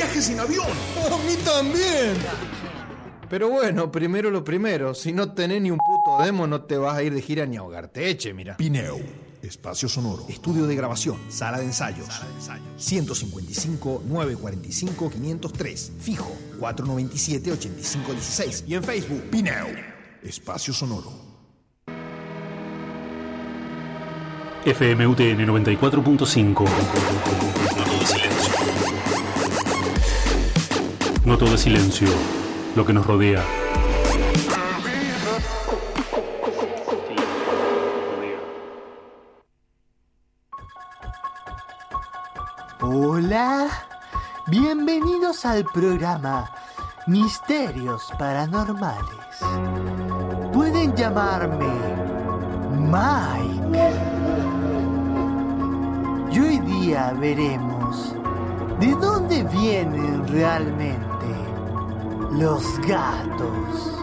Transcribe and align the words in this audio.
viajes 0.00 0.30
en 0.30 0.40
avión. 0.40 0.66
A 0.96 1.16
mí 1.26 1.36
también. 1.44 2.16
Pero 3.28 3.50
bueno, 3.50 3.92
primero 3.92 4.30
lo 4.30 4.42
primero. 4.42 4.94
Si 4.94 5.12
no 5.12 5.32
tenés 5.32 5.60
ni 5.60 5.70
un 5.70 5.78
puto 5.78 6.24
demo, 6.24 6.46
no 6.46 6.62
te 6.62 6.78
vas 6.78 6.96
a 6.96 7.02
ir 7.02 7.12
de 7.14 7.20
gira 7.20 7.44
ni 7.46 7.56
a 7.56 7.60
ahogarte. 7.60 8.08
Eche, 8.08 8.32
mira. 8.32 8.56
Pineo, 8.56 8.98
espacio 9.42 9.88
sonoro. 9.88 10.24
Estudio 10.28 10.66
de 10.66 10.74
grabación, 10.74 11.18
sala 11.28 11.58
de 11.58 11.66
ensayos. 11.66 12.08
155 12.76 14.02
945 14.08 15.10
503. 15.10 15.92
Fijo 16.00 16.32
497 16.58 17.52
8516. 17.52 18.64
Y 18.66 18.74
en 18.74 18.82
Facebook, 18.82 19.22
Pineo, 19.30 19.66
espacio 20.22 20.72
sonoro. 20.72 21.12
FMUTN 24.64 25.46
94.5. 25.46 26.68
Noto 31.24 31.44
de 31.44 31.58
silencio. 31.58 32.08
Lo 32.74 32.86
que 32.86 32.94
nos 32.94 33.06
rodea. 33.06 33.44
Hola, 42.80 43.68
bienvenidos 44.46 45.44
al 45.44 45.66
programa 45.66 46.50
Misterios 47.06 48.10
Paranormales. 48.18 49.04
Pueden 50.54 50.96
llamarme 50.96 51.68
Mike. 52.78 53.92
Y 56.32 56.40
hoy 56.40 56.58
día 56.60 57.12
veremos 57.20 58.14
de 58.80 58.92
dónde 58.92 59.42
vienen 59.44 60.26
realmente 60.26 61.09
los 62.32 62.78
gatos. 62.86 63.98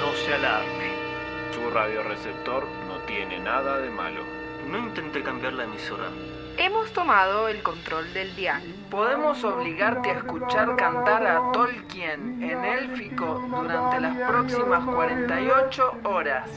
No 0.00 0.12
se 0.24 0.34
alarme. 0.34 0.92
Su 1.52 1.70
radioreceptor 1.70 2.66
no 2.88 2.96
tiene 3.06 3.38
nada 3.38 3.78
de 3.78 3.90
malo. 3.90 4.22
No 4.68 4.78
intenté 4.78 5.22
cambiar 5.22 5.52
la 5.52 5.64
emisora. 5.64 6.08
Hemos 6.56 6.92
tomado 6.92 7.48
el 7.48 7.62
control 7.62 8.12
del 8.12 8.34
dial. 8.34 8.62
Podemos 8.90 9.42
obligarte 9.44 10.10
a 10.10 10.18
escuchar 10.18 10.76
cantar 10.76 11.26
a 11.26 11.52
Tolkien 11.52 12.42
en 12.42 12.64
élfico 12.64 13.44
durante 13.48 14.00
las 14.00 14.16
próximas 14.16 14.84
48 14.84 15.98
horas. 16.04 16.50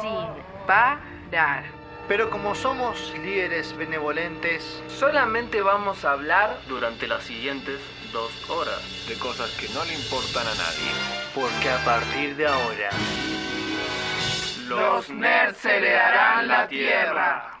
Sin 0.00 0.66
parar. 0.66 1.83
Pero 2.06 2.28
como 2.28 2.54
somos 2.54 3.14
líderes 3.22 3.74
benevolentes, 3.76 4.82
solamente 4.88 5.62
vamos 5.62 6.04
a 6.04 6.12
hablar 6.12 6.58
durante 6.68 7.06
las 7.06 7.24
siguientes 7.24 7.80
dos 8.12 8.30
horas 8.50 8.82
de 9.08 9.14
cosas 9.14 9.50
que 9.52 9.68
no 9.70 9.82
le 9.86 9.94
importan 9.94 10.46
a 10.46 10.54
nadie. 10.54 10.90
Porque 11.34 11.70
a 11.70 11.82
partir 11.84 12.36
de 12.36 12.46
ahora, 12.46 12.90
los 14.68 15.08
nerds 15.08 15.64
heredarán 15.64 16.46
la 16.46 16.68
tierra. 16.68 17.60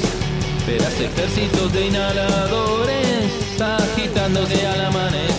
Verás 0.67 0.99
ejércitos 0.99 1.73
de 1.73 1.87
inhaladores 1.87 3.61
agitándose 3.61 4.67
al 4.67 4.85
amanecer. 4.85 5.30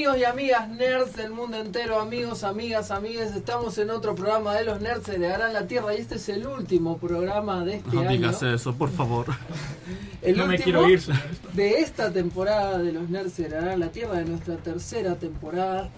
Amigos 0.00 0.16
y 0.18 0.24
amigas 0.24 0.68
nerds 0.70 1.14
del 1.14 1.30
mundo 1.30 1.58
entero, 1.58 2.00
amigos, 2.00 2.42
amigas, 2.42 2.90
amigues. 2.90 3.36
Estamos 3.36 3.76
en 3.76 3.90
otro 3.90 4.14
programa 4.14 4.54
de 4.54 4.64
los 4.64 4.80
nerds 4.80 5.04
de 5.04 5.30
Harán 5.30 5.52
la 5.52 5.66
Tierra 5.66 5.94
y 5.94 5.98
este 6.00 6.14
es 6.14 6.26
el 6.30 6.46
último 6.46 6.96
programa 6.96 7.66
de 7.66 7.74
este 7.76 7.90
No 7.94 8.00
año. 8.00 8.10
digas 8.12 8.42
eso, 8.42 8.74
por 8.74 8.90
favor. 8.90 9.26
El 10.22 10.38
No 10.38 10.46
me 10.46 10.54
último 10.56 10.84
quiero 10.84 10.88
ir. 10.88 11.02
de 11.52 11.80
esta 11.80 12.10
temporada 12.10 12.78
de 12.78 12.92
los 12.92 13.10
nerds 13.10 13.36
de 13.36 13.54
Harán 13.54 13.78
la 13.78 13.88
Tierra, 13.88 14.14
de 14.14 14.24
nuestra 14.24 14.56
tercera 14.56 15.16
temporada. 15.16 15.90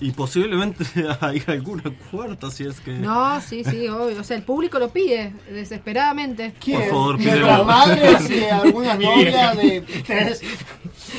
Y 0.00 0.10
posiblemente 0.10 0.84
hay 1.20 1.42
alguna 1.46 1.84
cuarta 2.10 2.50
si 2.50 2.64
es 2.64 2.78
que... 2.80 2.92
No, 2.92 3.40
sí, 3.40 3.64
sí, 3.64 3.88
obvio. 3.88 4.20
O 4.20 4.24
sea, 4.24 4.36
el 4.36 4.42
público 4.42 4.78
lo 4.78 4.90
pide 4.90 5.32
desesperadamente. 5.50 6.52
Por 6.62 6.84
favor, 6.84 7.16
pídelo. 7.16 7.64
madres 7.64 8.30
y 8.30 8.44
algunas 8.44 8.98
novias 9.00 9.56
de 9.56 9.80
tres. 10.06 10.42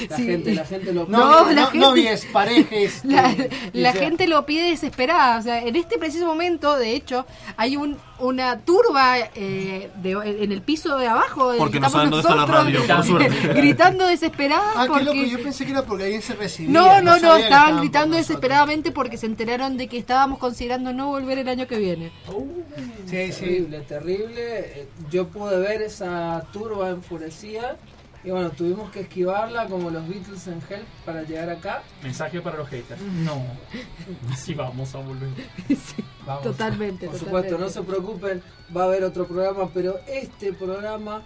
La 0.09 0.15
Sí. 0.17 0.25
gente, 0.25 0.53
la 0.55 0.65
gente 0.65 0.93
lo 0.93 1.05
No, 1.07 1.17
Novias, 1.19 1.55
la 1.55 1.61
no- 1.61 1.67
gente- 1.67 1.85
novias, 1.87 2.25
parejas. 2.31 3.01
La, 3.05 3.33
que- 3.35 3.49
la 3.73 3.93
que- 3.93 3.99
gente 3.99 4.27
lo 4.27 4.45
pide 4.45 4.69
desesperada. 4.69 5.39
O 5.39 5.41
sea, 5.41 5.61
en 5.63 5.75
este 5.75 5.97
preciso 5.97 6.25
momento, 6.25 6.75
de 6.77 6.93
hecho, 6.93 7.25
hay 7.55 7.77
un, 7.77 7.97
una 8.19 8.59
turba 8.59 9.17
eh, 9.35 9.89
de- 9.95 10.11
en 10.43 10.51
el 10.51 10.61
piso 10.61 10.97
de 10.97 11.07
abajo. 11.07 11.53
Porque 11.57 11.79
no 11.79 11.87
estamos 11.87 11.91
saben 11.91 12.09
dónde 12.09 12.21
está 12.21 12.35
la 12.35 12.41
nosotros, 12.47 12.65
radio, 12.65 12.95
por 12.95 13.05
suerte. 13.05 13.47
Gritando 13.53 14.05
desesperada. 14.07 14.71
Ah, 14.75 14.83
qué 14.83 14.87
porque... 14.89 15.03
loco, 15.05 15.17
yo 15.23 15.43
pensé 15.43 15.65
que 15.65 15.71
era 15.71 15.81
porque 15.83 16.03
alguien 16.05 16.21
se 16.21 16.33
recibía. 16.35 16.71
No, 16.71 17.01
no, 17.01 17.17
no, 17.19 17.35
estaban 17.35 17.79
gritando 17.79 18.17
desesperadamente 18.17 18.91
porque 18.91 19.17
se 19.17 19.25
enteraron 19.27 19.77
de 19.77 19.87
que 19.87 19.97
estábamos 19.97 20.39
considerando 20.39 20.93
no 20.93 21.07
volver 21.07 21.37
el 21.39 21.47
año 21.49 21.67
que 21.67 21.77
viene. 21.77 22.11
Sí, 23.07 23.31
sí. 23.31 23.39
Terrible, 23.39 23.79
terrible. 23.81 24.59
Eh, 24.59 24.87
Yo 25.09 25.27
pude 25.27 25.57
ver 25.59 25.81
esa 25.81 26.43
turba 26.51 26.89
enfurecida 26.89 27.77
y 28.27 28.29
bueno, 28.29 28.49
tuvimos 28.49 28.91
que 28.91 28.99
esquivarla 28.99 29.67
como 29.67 29.89
los 29.89 30.05
Beatles 30.05 30.47
en 30.47 30.61
Hell 30.69 30.83
para 31.05 31.23
llegar 31.23 31.49
acá. 31.49 31.81
Mensaje 32.03 32.41
para 32.41 32.57
los 32.57 32.67
haters. 32.67 33.01
No. 33.01 33.41
Sí, 34.35 34.53
vamos 34.53 34.93
a 34.95 34.97
volver. 34.97 35.29
Vamos. 36.25 36.43
Totalmente, 36.43 37.05
Por 37.07 37.15
totalmente. 37.15 37.19
supuesto, 37.19 37.57
no 37.57 37.69
se 37.69 37.81
preocupen, 37.83 38.43
va 38.75 38.81
a 38.81 38.85
haber 38.87 39.05
otro 39.05 39.25
programa, 39.27 39.69
pero 39.73 39.97
este 40.07 40.51
programa 40.51 41.21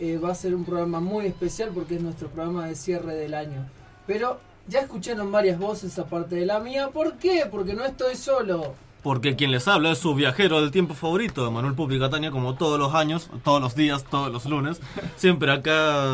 eh, 0.00 0.18
va 0.18 0.32
a 0.32 0.34
ser 0.34 0.56
un 0.56 0.64
programa 0.64 0.98
muy 0.98 1.26
especial 1.26 1.70
porque 1.72 1.94
es 1.94 2.02
nuestro 2.02 2.26
programa 2.26 2.66
de 2.66 2.74
cierre 2.74 3.14
del 3.14 3.34
año. 3.34 3.70
Pero 4.08 4.40
ya 4.66 4.80
escucharon 4.80 5.30
varias 5.30 5.56
voces 5.56 5.96
aparte 6.00 6.34
de 6.34 6.46
la 6.46 6.58
mía. 6.58 6.88
¿Por 6.88 7.16
qué? 7.16 7.46
Porque 7.48 7.74
no 7.74 7.84
estoy 7.84 8.16
solo. 8.16 8.74
Porque 9.02 9.34
quien 9.34 9.50
les 9.50 9.66
habla 9.66 9.92
es 9.92 9.98
su 9.98 10.14
viajero 10.14 10.60
del 10.60 10.70
tiempo 10.70 10.92
favorito, 10.94 11.50
Manuel 11.50 11.74
Pupi 11.74 11.98
Catania, 11.98 12.30
como 12.30 12.54
todos 12.54 12.78
los 12.78 12.94
años, 12.94 13.30
todos 13.44 13.60
los 13.62 13.74
días, 13.74 14.04
todos 14.04 14.30
los 14.30 14.44
lunes. 14.44 14.80
Siempre 15.16 15.50
acá 15.52 16.04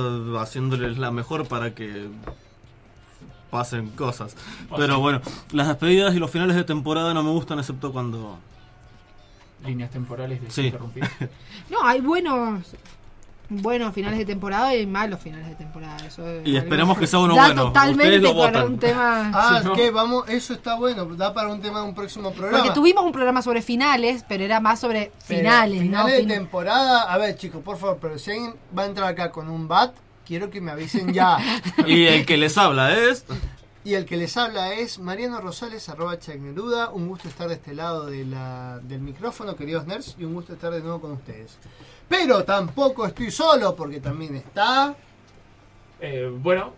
haciéndoles 0.40 0.96
la 0.98 1.10
mejor 1.10 1.48
para 1.48 1.74
que 1.74 2.08
pasen 3.50 3.90
cosas. 3.90 4.36
Pero 4.76 5.00
bueno, 5.00 5.20
las 5.52 5.66
despedidas 5.68 6.14
y 6.14 6.18
los 6.18 6.30
finales 6.30 6.54
de 6.54 6.62
temporada 6.64 7.12
no 7.14 7.22
me 7.24 7.30
gustan 7.30 7.58
excepto 7.58 7.92
cuando... 7.92 8.38
Líneas 9.64 9.90
temporales 9.90 10.40
de 10.42 10.50
Sí. 10.50 10.66
interrumpir. 10.66 11.04
No, 11.70 11.78
hay 11.84 12.00
buenos 12.00 12.62
buenos 13.48 13.94
finales 13.94 14.18
de 14.18 14.24
temporada 14.24 14.74
y 14.74 14.86
malos 14.86 15.20
finales 15.20 15.48
de 15.48 15.54
temporada. 15.54 15.96
Eso 16.06 16.28
es 16.28 16.46
Y 16.46 16.56
esperemos 16.56 16.98
que 16.98 17.06
sea 17.06 17.18
uno 17.20 17.34
da 17.34 17.46
bueno. 17.46 17.64
totalmente 17.66 18.18
lo 18.18 18.36
para 18.36 18.46
votan. 18.60 18.72
un 18.72 18.78
tema. 18.78 19.30
Ah, 19.34 19.58
Sí, 19.62 19.68
¿no? 19.68 19.74
que 19.74 19.90
vamos, 19.90 20.28
eso 20.28 20.52
está 20.54 20.74
bueno, 20.76 21.04
da 21.16 21.32
para 21.32 21.48
un 21.48 21.60
tema 21.60 21.80
de 21.80 21.86
un 21.86 21.94
próximo 21.94 22.32
programa. 22.32 22.58
Porque 22.58 22.74
tuvimos 22.74 23.04
un 23.04 23.12
programa 23.12 23.42
sobre 23.42 23.62
finales, 23.62 24.24
pero 24.28 24.42
era 24.44 24.60
más 24.60 24.80
sobre 24.80 25.12
Pero 25.28 25.38
finales, 25.40 25.80
finales 25.82 26.04
¿no? 26.06 26.10
de 26.10 26.18
Fin- 26.18 26.28
temporada. 26.28 27.02
A 27.02 27.18
ver, 27.18 27.36
chicos, 27.36 27.62
por 27.62 27.78
favor, 27.78 27.98
pero 28.00 28.18
si 28.18 28.30
alguien 28.32 28.54
va 28.76 28.82
a 28.82 28.86
entrar 28.86 29.08
acá 29.08 29.30
con 29.30 29.48
un 29.48 29.68
bat, 29.68 29.94
quiero 30.26 30.50
que 30.50 30.60
me 30.60 30.72
avisen 30.72 31.12
ya. 31.12 31.38
Y 31.86 32.06
el 32.06 32.26
que 32.26 32.36
les 32.36 32.58
habla 32.58 32.94
es... 32.98 33.24
Y 33.86 33.94
el 33.94 34.04
que 34.04 34.16
les 34.16 34.36
habla 34.36 34.74
es 34.74 34.98
Mariano 34.98 35.40
Rosales, 35.40 35.88
arroba 35.88 36.18
Chagneruda. 36.18 36.90
Un 36.90 37.06
gusto 37.06 37.28
estar 37.28 37.46
de 37.46 37.54
este 37.54 37.72
lado 37.72 38.06
de 38.06 38.24
la- 38.24 38.80
del 38.82 38.98
micrófono, 39.00 39.54
queridos 39.54 39.86
nerds, 39.86 40.16
y 40.18 40.24
un 40.24 40.34
gusto 40.34 40.54
estar 40.54 40.72
de 40.72 40.80
nuevo 40.80 41.00
con 41.00 41.12
ustedes. 41.12 41.56
Pero 42.08 42.42
tampoco 42.42 43.06
estoy 43.06 43.30
solo, 43.30 43.76
porque 43.76 44.00
también 44.00 44.34
está... 44.34 44.92
Eh, 46.00 46.28
bueno. 46.36 46.72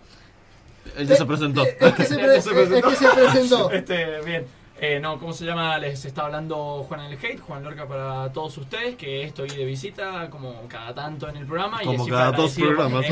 Él 0.99 1.09
ya 1.09 1.17
se 1.17 1.25
presentó. 1.25 1.63
Es 1.65 1.95
que 1.95 2.05
se, 2.05 2.15
pre- 2.19 2.37
es 2.37 2.45
que 2.47 2.97
se 2.97 3.09
presentó. 3.09 3.71
Este, 3.71 4.21
bien. 4.27 4.47
Eh, 4.81 5.01
no, 5.01 5.19
¿cómo 5.19 5.33
se 5.33 5.45
llama? 5.45 5.77
Les 5.79 6.05
está 6.05 6.27
hablando 6.27 6.85
Juan 6.87 7.01
el 7.01 7.15
Hate, 7.15 7.41
Juan 7.41 7.65
Lorca 7.65 7.87
para 7.89 8.33
todos 8.33 8.57
ustedes, 8.59 8.95
que 8.95 9.25
estoy 9.25 9.49
de 9.49 9.65
visita 9.65 10.31
como 10.31 10.55
cada 10.69 10.95
tanto 10.95 11.29
en 11.29 11.37
el 11.37 11.47
programa. 11.47 11.81
Como 11.83 12.07
y 12.07 12.11
cada 12.11 12.31
dos 12.31 12.55
programas. 12.55 13.05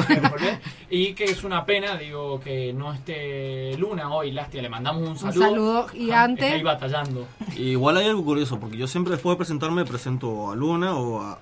Y 0.88 1.14
que 1.14 1.24
es 1.24 1.42
una 1.42 1.64
pena, 1.64 1.96
digo, 1.96 2.38
que 2.38 2.72
no 2.72 2.92
esté 2.92 3.76
Luna 3.78 4.12
hoy, 4.14 4.30
lástima, 4.30 4.62
le 4.62 4.68
mandamos 4.68 5.02
un 5.02 5.08
Un 5.08 5.18
saludo. 5.18 5.40
saludo 5.42 5.88
gigante. 5.88 6.44
Está 6.44 6.54
ahí 6.56 6.62
batallando. 6.62 7.26
Igual 7.56 7.96
hay 7.96 8.06
algo 8.06 8.24
curioso, 8.24 8.60
porque 8.60 8.76
yo 8.76 8.86
siempre 8.86 9.14
después 9.14 9.34
de 9.34 9.38
presentarme 9.38 9.84
presento 9.84 10.52
a 10.52 10.54
Luna 10.54 10.94
o 10.96 11.20
a 11.20 11.38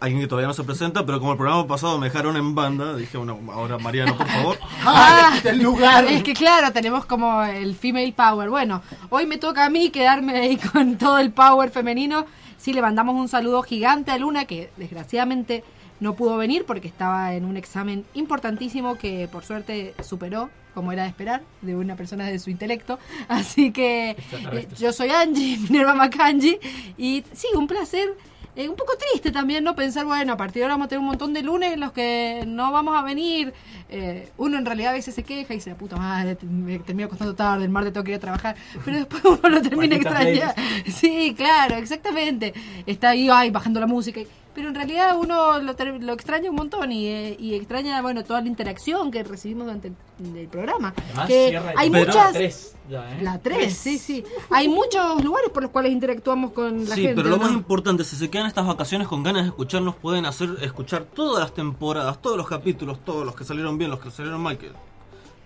alguien 0.00 0.20
que 0.20 0.28
todavía 0.28 0.48
no 0.48 0.54
se 0.54 0.64
presenta, 0.64 1.04
pero 1.04 1.18
como 1.18 1.32
el 1.32 1.38
programa 1.38 1.66
pasado 1.66 1.98
me 1.98 2.06
dejaron 2.06 2.36
en 2.36 2.54
banda, 2.54 2.96
dije, 2.96 3.16
bueno, 3.18 3.38
ahora 3.52 3.78
Mariano, 3.78 4.16
por 4.16 4.28
favor. 4.28 4.58
¡Ah! 4.84 5.38
el 5.44 5.62
lugar! 5.62 6.04
Es 6.04 6.22
que 6.22 6.34
claro, 6.34 6.72
tenemos 6.72 7.04
como 7.06 7.42
el 7.42 7.74
female 7.74 8.12
power. 8.12 8.48
Bueno, 8.50 8.82
hoy 9.10 9.26
me 9.26 9.38
toca 9.38 9.64
a 9.64 9.70
mí 9.70 9.90
quedarme 9.90 10.38
ahí 10.38 10.56
con 10.72 10.96
todo 10.96 11.18
el 11.18 11.32
power 11.32 11.70
femenino. 11.70 12.26
Sí, 12.56 12.72
le 12.72 12.82
mandamos 12.82 13.16
un 13.16 13.28
saludo 13.28 13.62
gigante 13.62 14.10
a 14.10 14.18
Luna, 14.18 14.44
que 14.44 14.70
desgraciadamente 14.76 15.64
no 16.00 16.14
pudo 16.14 16.36
venir 16.36 16.64
porque 16.64 16.88
estaba 16.88 17.34
en 17.34 17.44
un 17.44 17.56
examen 17.56 18.04
importantísimo 18.14 18.96
que 18.96 19.28
por 19.30 19.44
suerte 19.44 19.94
superó, 20.02 20.50
como 20.74 20.92
era 20.92 21.02
de 21.02 21.08
esperar, 21.08 21.42
de 21.60 21.74
una 21.74 21.96
persona 21.96 22.26
de 22.26 22.38
su 22.38 22.50
intelecto. 22.50 22.98
Así 23.28 23.72
que 23.72 24.10
eh, 24.10 24.68
yo 24.78 24.92
soy 24.92 25.10
Angie, 25.10 25.58
Minerva 25.70 25.94
Macangi, 25.94 26.58
y 26.96 27.24
sí, 27.32 27.48
un 27.54 27.66
placer. 27.66 28.16
Eh, 28.58 28.68
un 28.68 28.74
poco 28.74 28.94
triste 28.96 29.30
también, 29.30 29.62
¿no? 29.62 29.76
Pensar, 29.76 30.04
bueno, 30.04 30.32
a 30.32 30.36
partir 30.36 30.56
de 30.56 30.64
ahora 30.64 30.74
vamos 30.74 30.86
a 30.86 30.88
tener 30.88 30.98
un 30.98 31.06
montón 31.06 31.32
de 31.32 31.42
lunes 31.42 31.74
en 31.74 31.78
los 31.78 31.92
que 31.92 32.42
no 32.44 32.72
vamos 32.72 32.98
a 32.98 33.02
venir. 33.02 33.54
Eh, 33.88 34.30
uno 34.36 34.58
en 34.58 34.66
realidad 34.66 34.90
a 34.90 34.94
veces 34.94 35.14
se 35.14 35.22
queja 35.22 35.54
y 35.54 35.58
dice, 35.58 35.76
puta 35.76 35.94
madre, 35.94 36.36
me 36.42 36.80
termino 36.80 37.06
acostando 37.06 37.36
tarde, 37.36 37.64
el 37.64 37.70
martes 37.70 37.92
tengo 37.92 38.02
que 38.02 38.10
ir 38.10 38.16
a 38.16 38.20
trabajar. 38.20 38.56
Pero 38.84 38.96
después 38.96 39.24
uno 39.24 39.48
lo 39.48 39.62
termina 39.62 39.94
extrañando. 39.94 40.54
Sí, 40.86 41.34
claro, 41.36 41.76
exactamente. 41.76 42.52
Está 42.84 43.10
ahí, 43.10 43.28
ay, 43.30 43.50
bajando 43.50 43.78
la 43.78 43.86
música. 43.86 44.22
Pero 44.58 44.70
en 44.70 44.74
realidad 44.74 45.16
uno 45.16 45.60
lo, 45.60 45.72
lo 46.00 46.12
extraña 46.14 46.50
un 46.50 46.56
montón 46.56 46.90
y, 46.90 47.06
eh, 47.06 47.36
y 47.38 47.54
extraña, 47.54 48.02
bueno, 48.02 48.24
toda 48.24 48.40
la 48.40 48.48
interacción 48.48 49.12
que 49.12 49.22
recibimos 49.22 49.66
durante 49.66 49.92
el, 50.18 50.36
el 50.36 50.48
programa. 50.48 50.92
Además, 50.96 51.26
que 51.28 51.48
cierra 51.50 51.70
el- 51.70 51.78
hay 51.78 51.90
muchas... 51.90 52.16
La 52.16 52.32
3 52.32 52.74
ya, 52.90 53.12
¿eh? 53.12 53.22
La 53.22 53.38
3, 53.38 53.72
sí, 53.72 53.98
sí. 53.98 54.24
Hay 54.50 54.66
muchos 54.66 55.22
lugares 55.22 55.50
por 55.50 55.62
los 55.62 55.70
cuales 55.70 55.92
interactuamos 55.92 56.50
con 56.50 56.88
la 56.88 56.94
Sí, 56.96 57.02
gente. 57.02 57.14
pero 57.14 57.28
lo 57.28 57.36
¿no? 57.36 57.42
más 57.44 57.52
importante, 57.52 58.02
si 58.02 58.16
se 58.16 58.28
quedan 58.30 58.46
estas 58.48 58.66
vacaciones 58.66 59.06
con 59.06 59.22
ganas 59.22 59.42
de 59.44 59.48
escucharnos, 59.50 59.94
pueden 59.94 60.26
hacer 60.26 60.50
escuchar 60.62 61.04
todas 61.04 61.38
las 61.40 61.54
temporadas, 61.54 62.20
todos 62.20 62.36
los 62.36 62.48
capítulos, 62.48 62.98
todos 63.04 63.24
los 63.24 63.36
que 63.36 63.44
salieron 63.44 63.78
bien, 63.78 63.92
los 63.92 64.00
que 64.00 64.10
salieron 64.10 64.40
mal, 64.40 64.58
que 64.58 64.72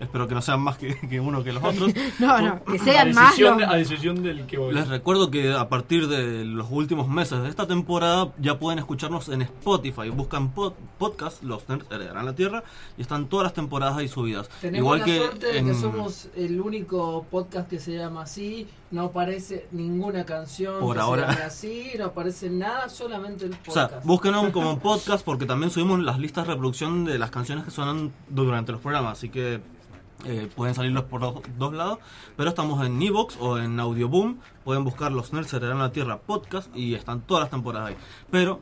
espero 0.03 0.29
que 0.29 0.35
no 0.35 0.43
sean 0.43 0.61
más 0.61 0.77
que, 0.79 0.95
que 1.09 1.21
uno 1.21 1.43
que 1.43 1.53
los 1.53 1.63
otros. 1.65 1.93
No, 2.19 2.41
no, 2.41 2.65
que 2.65 2.77
A 2.77 2.85
sean 2.85 3.15
más. 3.15 3.39
los- 3.39 3.63
a 3.63 3.75
decisión 3.77 4.23
del 4.23 4.47
que 4.47 4.59
voy. 4.59 4.75
Les 4.75 4.89
recuerdo 4.89 5.31
que 5.31 5.53
a 5.53 5.69
partir 5.69 6.09
de 6.09 6.45
los 6.45 6.67
últimos 6.71 7.09
meses 7.09 7.43
de 7.43 7.49
esta 7.49 7.67
temporada 7.67 8.33
ya 8.39 8.59
pueden 8.59 8.79
escucharnos 8.79 9.29
en 9.29 9.43
Spotify. 9.43 10.09
Buscan 10.11 10.55
pod- 10.55 10.75
podcast, 10.99 11.43
Los 11.43 11.69
Nerds 11.69 11.87
Heredarán 11.91 12.27
la 12.27 12.35
Tierra, 12.35 12.63
y 12.99 13.03
están 13.03 13.27
todas 13.29 13.45
las 13.45 13.55
temporadas 13.55 13.97
ahí 13.97 14.09
subidas. 14.09 14.49
Tenemos 14.61 14.79
Igual 14.85 14.99
la 15.01 15.05
que 15.05 15.19
suerte 15.19 15.47
de 15.53 15.65
que 15.65 15.75
somos 15.75 16.29
el 16.37 16.61
único 16.61 17.25
podcast 17.31 17.69
que 17.69 17.79
se 17.81 17.93
llama 17.97 18.23
así, 18.23 18.67
no 18.91 19.05
aparece 19.05 19.67
ninguna 19.73 20.25
canción 20.25 20.81
Por 20.81 20.97
que 20.97 21.03
ahora. 21.03 21.27
se 21.29 21.33
llame 21.33 21.45
así, 21.45 21.87
no 21.99 22.05
aparece 22.07 22.51
nada, 22.51 22.89
solamente 22.89 23.47
el 23.47 23.53
O 23.53 23.57
podcast. 23.65 23.91
sea, 23.91 24.01
búsquenos 24.05 24.51
como 24.53 24.79
podcast 24.79 25.25
porque 25.25 25.47
también 25.47 25.71
subimos 25.71 26.01
las 26.01 26.19
listas 26.19 26.47
de 26.47 26.53
reproducción 26.53 27.05
de 27.05 27.19
las 27.19 27.31
canciones 27.31 27.65
que 27.65 27.71
suenan 27.71 28.13
durante 28.29 28.73
los 28.73 28.81
programas, 28.81 29.19
así 29.19 29.29
que 29.31 29.61
eh, 30.25 30.49
pueden 30.55 30.75
salirlos 30.75 31.05
por 31.05 31.21
dos, 31.21 31.41
dos 31.59 31.73
lados. 31.73 31.99
Pero 32.37 32.51
estamos 32.51 32.85
en 32.85 33.01
Evox 33.01 33.37
o 33.41 33.59
en 33.59 33.79
Audioboom, 33.81 34.39
pueden 34.65 34.85
buscar 34.85 35.13
Los 35.13 35.33
Nerds 35.33 35.53
Heredarán 35.53 35.79
la 35.79 35.93
Tierra 35.93 36.19
podcast 36.19 36.75
y 36.77 36.95
están 36.95 37.23
todas 37.23 37.43
las 37.43 37.51
temporadas 37.51 37.91
ahí. 37.91 37.97
Pero 38.31 38.61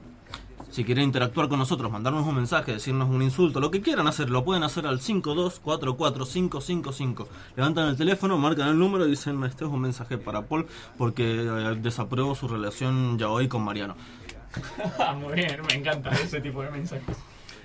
si 0.70 0.84
quieren 0.84 1.04
interactuar 1.04 1.48
con 1.48 1.58
nosotros, 1.58 1.90
mandarnos 1.90 2.26
un 2.26 2.36
mensaje, 2.36 2.72
decirnos 2.72 3.10
un 3.10 3.22
insulto, 3.22 3.58
lo 3.58 3.72
que 3.72 3.82
quieran 3.82 4.06
hacer, 4.06 4.30
lo 4.30 4.44
pueden 4.44 4.62
hacer 4.62 4.86
al 4.86 5.00
5244555. 5.00 7.26
Levantan 7.56 7.88
el 7.88 7.96
teléfono, 7.96 8.38
marcan 8.38 8.68
el 8.68 8.78
número 8.78 9.04
y 9.06 9.10
dicen, 9.10 9.42
este 9.42 9.64
es 9.64 9.70
un 9.70 9.80
mensaje 9.80 10.16
para 10.16 10.42
Paul 10.42 10.66
porque 10.96 11.42
eh, 11.42 11.76
desapruebo 11.80 12.36
su 12.36 12.46
relación 12.46 13.18
ya 13.18 13.28
hoy 13.28 13.48
con 13.48 13.62
Mariano. 13.62 13.96
Ah, 14.98 15.14
Muy 15.14 15.34
bien, 15.34 15.60
me 15.68 15.74
encanta 15.74 16.10
ese 16.10 16.40
tipo 16.40 16.60
de 16.62 16.70
mensajes. 16.70 17.16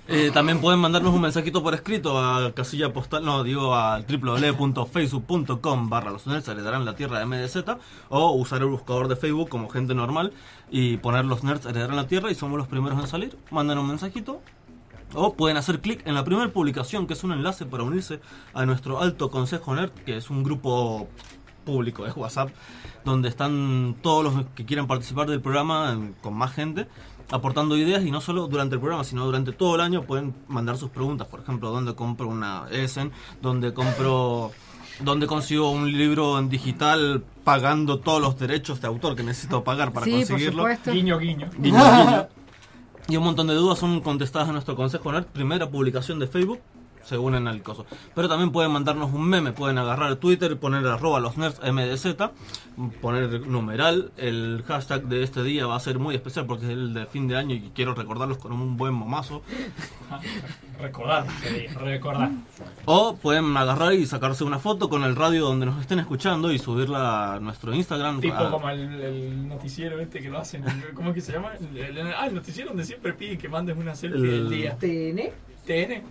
Eh, 0.08 0.30
también 0.32 0.60
pueden 0.60 0.78
mandarnos 0.78 1.12
un 1.12 1.20
mensajito 1.20 1.64
por 1.64 1.74
escrito 1.74 2.20
a 2.20 2.52
casilla 2.52 2.92
postal, 2.92 3.24
no, 3.24 3.42
digo 3.42 3.74
a 3.74 4.00
www.facebook.com 4.02 5.90
barra 5.90 6.12
los 6.12 6.28
nerds 6.28 6.46
heredarán 6.46 6.84
la 6.84 6.94
tierra 6.94 7.18
de 7.18 7.26
MDZ 7.26 7.56
o 8.08 8.30
usar 8.30 8.62
el 8.62 8.68
buscador 8.68 9.08
de 9.08 9.16
Facebook 9.16 9.48
como 9.48 9.68
gente 9.68 9.96
normal 9.96 10.32
y 10.70 10.98
poner 10.98 11.24
los 11.24 11.42
nerds 11.42 11.66
heredarán 11.66 11.96
la 11.96 12.06
tierra 12.06 12.30
y 12.30 12.36
somos 12.36 12.56
los 12.56 12.68
primeros 12.68 13.00
en 13.00 13.08
salir. 13.08 13.36
Mandan 13.50 13.78
un 13.78 13.88
mensajito 13.88 14.40
o 15.12 15.34
pueden 15.34 15.56
hacer 15.56 15.80
clic 15.80 16.06
en 16.06 16.14
la 16.14 16.24
primera 16.24 16.52
publicación 16.52 17.08
que 17.08 17.14
es 17.14 17.24
un 17.24 17.32
enlace 17.32 17.66
para 17.66 17.82
unirse 17.82 18.20
a 18.54 18.64
nuestro 18.64 19.00
alto 19.00 19.30
consejo 19.30 19.74
nerd 19.74 19.90
que 19.90 20.16
es 20.16 20.30
un 20.30 20.44
grupo 20.44 21.08
público 21.64 22.04
de 22.04 22.12
WhatsApp 22.12 22.50
donde 23.04 23.28
están 23.28 23.96
todos 24.02 24.22
los 24.22 24.46
que 24.54 24.64
quieran 24.64 24.86
participar 24.86 25.28
del 25.28 25.40
programa 25.40 25.94
eh, 25.94 26.12
con 26.22 26.34
más 26.34 26.52
gente 26.52 26.86
aportando 27.30 27.76
ideas 27.76 28.04
y 28.04 28.10
no 28.10 28.20
solo 28.20 28.46
durante 28.46 28.74
el 28.74 28.80
programa, 28.80 29.04
sino 29.04 29.24
durante 29.24 29.52
todo 29.52 29.74
el 29.74 29.80
año 29.80 30.02
pueden 30.02 30.34
mandar 30.48 30.76
sus 30.76 30.90
preguntas. 30.90 31.26
Por 31.28 31.40
ejemplo, 31.40 31.70
¿dónde 31.70 31.94
compro 31.94 32.28
una 32.28 32.66
Essen? 32.70 33.12
¿Dónde 33.42 33.72
compro... 33.74 34.52
¿Dónde 35.00 35.26
consigo 35.26 35.70
un 35.72 35.92
libro 35.92 36.38
en 36.38 36.48
digital 36.48 37.22
pagando 37.44 37.98
todos 37.98 38.18
los 38.22 38.38
derechos 38.38 38.80
de 38.80 38.86
autor 38.86 39.14
que 39.14 39.22
necesito 39.22 39.62
pagar 39.62 39.92
para 39.92 40.04
Sí, 40.06 40.12
por 40.12 40.20
conseguirlo? 40.20 40.62
supuesto. 40.62 40.90
Guiño, 40.92 41.18
guiño. 41.18 41.50
Guiño, 41.58 41.78
guiño. 41.78 42.28
Y 43.08 43.16
un 43.18 43.24
montón 43.24 43.46
de 43.46 43.54
dudas 43.54 43.78
son 43.78 44.00
contestadas 44.00 44.48
en 44.48 44.54
nuestro 44.54 44.74
Consejo 44.74 45.12
Nerd, 45.12 45.26
primera 45.26 45.68
publicación 45.68 46.18
de 46.18 46.26
Facebook, 46.28 46.60
se 47.06 47.16
unen 47.18 47.46
al 47.48 47.62
coso. 47.62 47.86
Pero 48.14 48.28
también 48.28 48.50
pueden 48.52 48.70
mandarnos 48.72 49.12
un 49.12 49.26
meme, 49.28 49.52
pueden 49.52 49.78
agarrar 49.78 50.16
Twitter, 50.16 50.58
poner 50.58 50.86
arroba 50.86 51.20
los 51.20 51.36
nerds 51.36 51.60
MDZ, 51.62 52.16
poner 53.00 53.46
numeral. 53.46 54.10
El 54.16 54.64
hashtag 54.66 55.04
de 55.04 55.22
este 55.22 55.42
día 55.42 55.66
va 55.66 55.76
a 55.76 55.80
ser 55.80 55.98
muy 55.98 56.14
especial 56.14 56.46
porque 56.46 56.64
es 56.66 56.70
el 56.72 56.92
de 56.94 57.06
fin 57.06 57.28
de 57.28 57.36
año 57.36 57.54
y 57.54 57.70
quiero 57.74 57.94
recordarlos 57.94 58.38
con 58.38 58.52
un 58.52 58.76
buen 58.76 58.92
momazo. 58.94 59.42
Recordar, 60.80 61.24
recordar. 61.80 62.30
O 62.84 63.16
pueden 63.16 63.56
agarrar 63.56 63.94
y 63.94 64.04
sacarse 64.04 64.44
una 64.44 64.58
foto 64.58 64.90
con 64.90 65.04
el 65.04 65.16
radio 65.16 65.44
donde 65.46 65.64
nos 65.64 65.80
estén 65.80 65.98
escuchando 66.00 66.52
y 66.52 66.58
subirla 66.58 67.34
a 67.34 67.40
nuestro 67.40 67.74
Instagram. 67.74 68.20
Tipo 68.20 68.34
a- 68.36 68.50
como 68.50 68.68
el, 68.68 68.80
el 69.00 69.48
noticiero 69.48 69.98
este 70.00 70.20
que 70.20 70.28
lo 70.28 70.38
hacen. 70.38 70.62
¿Cómo 70.94 71.08
es 71.10 71.14
que 71.14 71.20
se 71.22 71.32
llama? 71.32 71.52
El, 71.74 71.78
el- 71.96 72.12
ah, 72.14 72.26
el 72.26 72.34
noticiero 72.34 72.68
donde 72.70 72.84
siempre 72.84 73.14
piden 73.14 73.38
que 73.38 73.48
mandes 73.48 73.74
una 73.74 73.94
selfie 73.94 74.20
El- 74.20 74.30
del 74.30 74.50
día. 74.50 74.76
¿TN? 74.78 75.30
¿TN? 75.66 76.02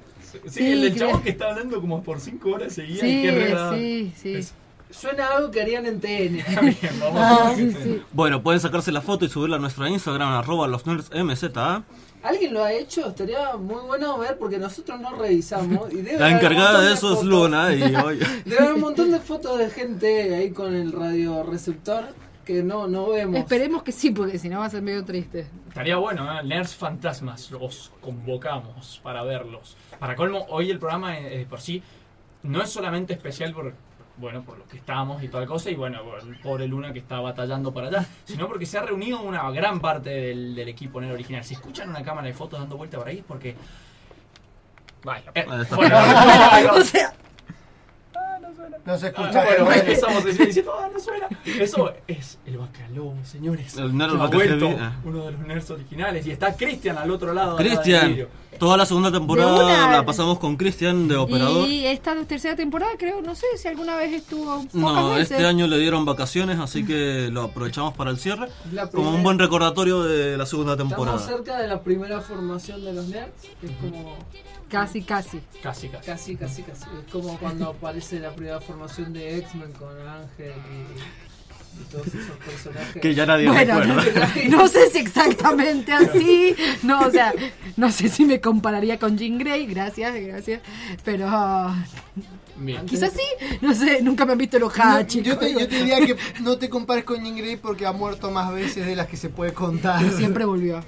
Sí, 0.43 0.49
Sí, 0.49 0.71
el 0.71 0.81
del 0.81 0.95
chavo 0.97 1.21
que 1.21 1.29
está 1.29 1.49
hablando 1.51 1.79
como 1.81 2.03
por 2.03 2.19
5 2.19 2.49
horas 2.49 2.73
seguidas. 2.73 3.03
y 3.03 3.09
Sí, 3.11 3.21
que 3.23 3.31
re 3.31 3.43
agradable. 3.45 3.79
sí, 3.79 4.13
sí. 4.21 4.33
Es- 4.35 4.53
Suena 4.91 5.27
algo 5.35 5.49
que 5.51 5.61
harían 5.61 5.85
en 5.87 5.99
TN. 5.99 6.43
vamos. 7.01 7.19
Ah, 7.21 7.53
sí, 7.55 7.71
sí. 7.83 8.01
Bueno, 8.13 8.41
pueden 8.43 8.61
sacarse 8.61 8.91
la 8.91 9.01
foto 9.01 9.25
y 9.25 9.29
subirla 9.29 9.55
a 9.57 9.59
nuestro 9.59 9.85
Instagram, 9.87 10.29
arroba 10.33 10.67
los 10.67 10.85
nerds 10.85 11.09
MZA. 11.11 11.83
¿Alguien 12.23 12.53
lo 12.53 12.63
ha 12.63 12.71
hecho? 12.71 13.07
Estaría 13.09 13.57
muy 13.57 13.81
bueno 13.87 14.17
ver 14.19 14.37
porque 14.37 14.57
nosotros 14.57 14.99
no 15.01 15.15
revisamos. 15.15 15.91
Y 15.91 15.97
debe 15.97 16.19
La 16.19 16.31
encargada 16.31 16.81
de 16.81 16.93
eso 16.93 17.09
es 17.09 17.15
fotos. 17.15 17.25
Luna 17.25 17.73
y 17.73 17.81
hoy... 17.95 18.19
Debe 18.45 18.59
haber 18.59 18.73
un 18.75 18.81
montón 18.81 19.11
de 19.11 19.19
fotos 19.19 19.57
de 19.57 19.69
gente 19.69 20.35
ahí 20.35 20.51
con 20.51 20.73
el 20.73 20.91
radio 20.91 21.43
receptor 21.43 22.05
que 22.45 22.63
no, 22.63 22.87
no 22.87 23.09
vemos. 23.09 23.39
Esperemos 23.39 23.83
que 23.83 23.91
sí, 23.91 24.11
porque 24.11 24.39
si 24.39 24.47
no 24.47 24.59
va 24.59 24.65
a 24.65 24.69
ser 24.69 24.81
medio 24.81 25.03
triste. 25.03 25.47
Estaría 25.67 25.97
bueno, 25.97 26.39
¿eh? 26.39 26.43
Nerds 26.43 26.75
Fantasmas, 26.75 27.51
los 27.51 27.91
convocamos 27.99 29.01
para 29.03 29.23
verlos. 29.23 29.75
Para 29.99 30.15
colmo, 30.15 30.45
hoy 30.49 30.69
el 30.69 30.79
programa 30.79 31.19
eh, 31.19 31.39
de 31.39 31.45
por 31.45 31.59
sí 31.59 31.81
no 32.43 32.61
es 32.61 32.69
solamente 32.69 33.13
especial 33.13 33.53
por, 33.53 33.73
bueno, 34.17 34.43
por 34.43 34.59
lo 34.59 34.67
que 34.67 34.77
estamos 34.77 35.21
y 35.23 35.27
toda 35.27 35.41
la 35.41 35.47
cosa, 35.47 35.71
y 35.71 35.75
bueno, 35.75 36.03
por 36.03 36.19
el 36.19 36.39
pobre 36.39 36.67
Luna 36.67 36.93
que 36.93 36.99
está 36.99 37.19
batallando 37.19 37.73
para 37.73 37.87
allá, 37.87 38.05
sino 38.23 38.47
porque 38.47 38.65
se 38.65 38.77
ha 38.77 38.83
reunido 38.83 39.21
una 39.21 39.49
gran 39.51 39.79
parte 39.79 40.11
del, 40.11 40.55
del 40.55 40.69
equipo 40.69 41.01
nerd 41.01 41.13
original. 41.13 41.43
Si 41.43 41.55
escuchan 41.55 41.89
una 41.89 42.03
cámara 42.03 42.27
de 42.27 42.33
fotos 42.33 42.59
dando 42.59 42.77
vuelta 42.77 42.97
por 42.97 43.07
ahí, 43.07 43.17
es 43.17 43.25
porque... 43.25 43.55
Vaya, 45.03 45.31
eh, 45.35 45.45
bueno, 45.75 45.97
o 46.75 46.81
sea, 46.81 47.13
No 48.85 48.97
se 48.99 49.07
Ah, 49.07 49.09
escucha. 49.09 49.31
bueno, 49.31 49.45
pero 49.49 49.65
bueno. 49.65 49.81
empezamos 49.81 50.25
diciendo, 50.25 50.71
ah, 50.79 50.89
no 50.93 50.99
suena. 50.99 51.27
Eso 51.59 51.91
es 52.07 52.37
el 52.45 52.57
bacalao, 52.57 53.15
señores. 53.23 53.75
El 53.77 53.97
nerd 53.97 54.21
ha 54.21 54.27
vuelto, 54.27 54.69
ah. 54.79 54.93
uno 55.03 55.25
de 55.25 55.31
los 55.31 55.41
nerds 55.41 55.71
originales. 55.71 56.25
Y 56.27 56.31
está 56.31 56.55
Cristian 56.55 56.97
al 56.99 57.09
otro 57.09 57.33
lado. 57.33 57.55
Cristian, 57.57 58.27
toda 58.59 58.77
la 58.77 58.85
segunda 58.85 59.11
temporada 59.11 59.65
una- 59.65 59.91
la 59.91 60.05
pasamos 60.05 60.37
con 60.37 60.55
Cristian 60.55 61.07
de 61.07 61.15
operador. 61.15 61.67
y 61.67 61.85
esta 61.87 62.15
tercera 62.25 62.55
temporada 62.55 62.91
creo, 62.97 63.21
no 63.23 63.33
sé 63.33 63.47
si 63.57 63.67
alguna 63.67 63.95
vez 63.97 64.13
estuvo 64.13 64.57
pocas 64.61 64.73
No, 64.75 65.09
veces. 65.15 65.31
este 65.31 65.45
año 65.45 65.65
le 65.67 65.79
dieron 65.79 66.05
vacaciones, 66.05 66.59
así 66.59 66.85
que 66.85 67.29
lo 67.31 67.41
aprovechamos 67.41 67.95
para 67.95 68.11
el 68.11 68.17
cierre. 68.19 68.49
Como 68.93 69.09
un 69.09 69.23
buen 69.23 69.39
recordatorio 69.39 70.03
de 70.03 70.37
la 70.37 70.45
segunda 70.45 70.77
temporada. 70.77 71.17
Estamos 71.17 71.37
cerca 71.43 71.59
de 71.59 71.67
la 71.67 71.81
primera 71.81 72.21
formación 72.21 72.85
de 72.85 72.93
los 72.93 73.07
nerds. 73.07 73.41
que 73.59 73.65
Es 73.67 73.71
como. 73.81 74.15
Casi, 74.69 75.01
casi. 75.03 75.39
Casi, 75.61 75.89
casi. 75.89 76.05
Casi, 76.05 76.35
casi, 76.35 76.63
casi. 76.63 76.83
Es 77.05 77.11
como 77.11 77.37
cuando 77.37 77.69
aparece 77.69 78.19
la 78.19 78.33
primera 78.33 78.59
formación 78.59 79.13
de 79.13 79.37
X-Men 79.39 79.71
con 79.73 79.89
Ángel 80.07 80.53
y, 80.71 81.81
y 81.81 81.83
todos 81.91 82.07
esos 82.07 82.37
personajes. 82.45 83.01
Que 83.01 83.13
ya 83.13 83.25
nadie 83.25 83.47
Bueno, 83.47 83.79
recuerda. 83.79 84.31
no, 84.49 84.57
no 84.57 84.67
sé 84.67 84.89
si 84.89 84.97
exactamente 84.99 85.91
así. 85.93 86.55
No, 86.83 87.01
o 87.01 87.11
sea, 87.11 87.33
no 87.77 87.91
sé 87.91 88.09
si 88.09 88.25
me 88.25 88.41
compararía 88.41 88.97
con 88.97 89.17
Jean 89.17 89.37
Grey, 89.37 89.65
gracias, 89.67 90.13
gracias. 90.15 90.61
Pero 91.03 91.27
Bien. 92.57 92.85
quizás 92.85 93.11
sí, 93.13 93.57
no 93.61 93.73
sé, 93.73 94.01
nunca 94.01 94.25
me 94.25 94.31
han 94.31 94.37
visto 94.37 94.57
enojada, 94.57 95.01
No, 95.01 95.07
chicos. 95.07 95.27
yo, 95.27 95.37
te, 95.37 95.51
yo 95.53 95.67
te 95.67 95.75
diría 95.75 96.05
que 96.05 96.15
no 96.41 96.57
te 96.57 96.69
compares 96.69 97.03
con 97.03 97.23
Jean 97.23 97.35
Grey 97.37 97.57
porque 97.57 97.85
ha 97.85 97.91
muerto 97.91 98.31
más 98.31 98.51
veces 98.53 98.85
de 98.85 98.95
las 98.95 99.07
que 99.07 99.17
se 99.17 99.29
puede 99.29 99.53
contar. 99.53 100.03
Y 100.03 100.09
siempre 100.11 100.45
volvió. 100.45 100.83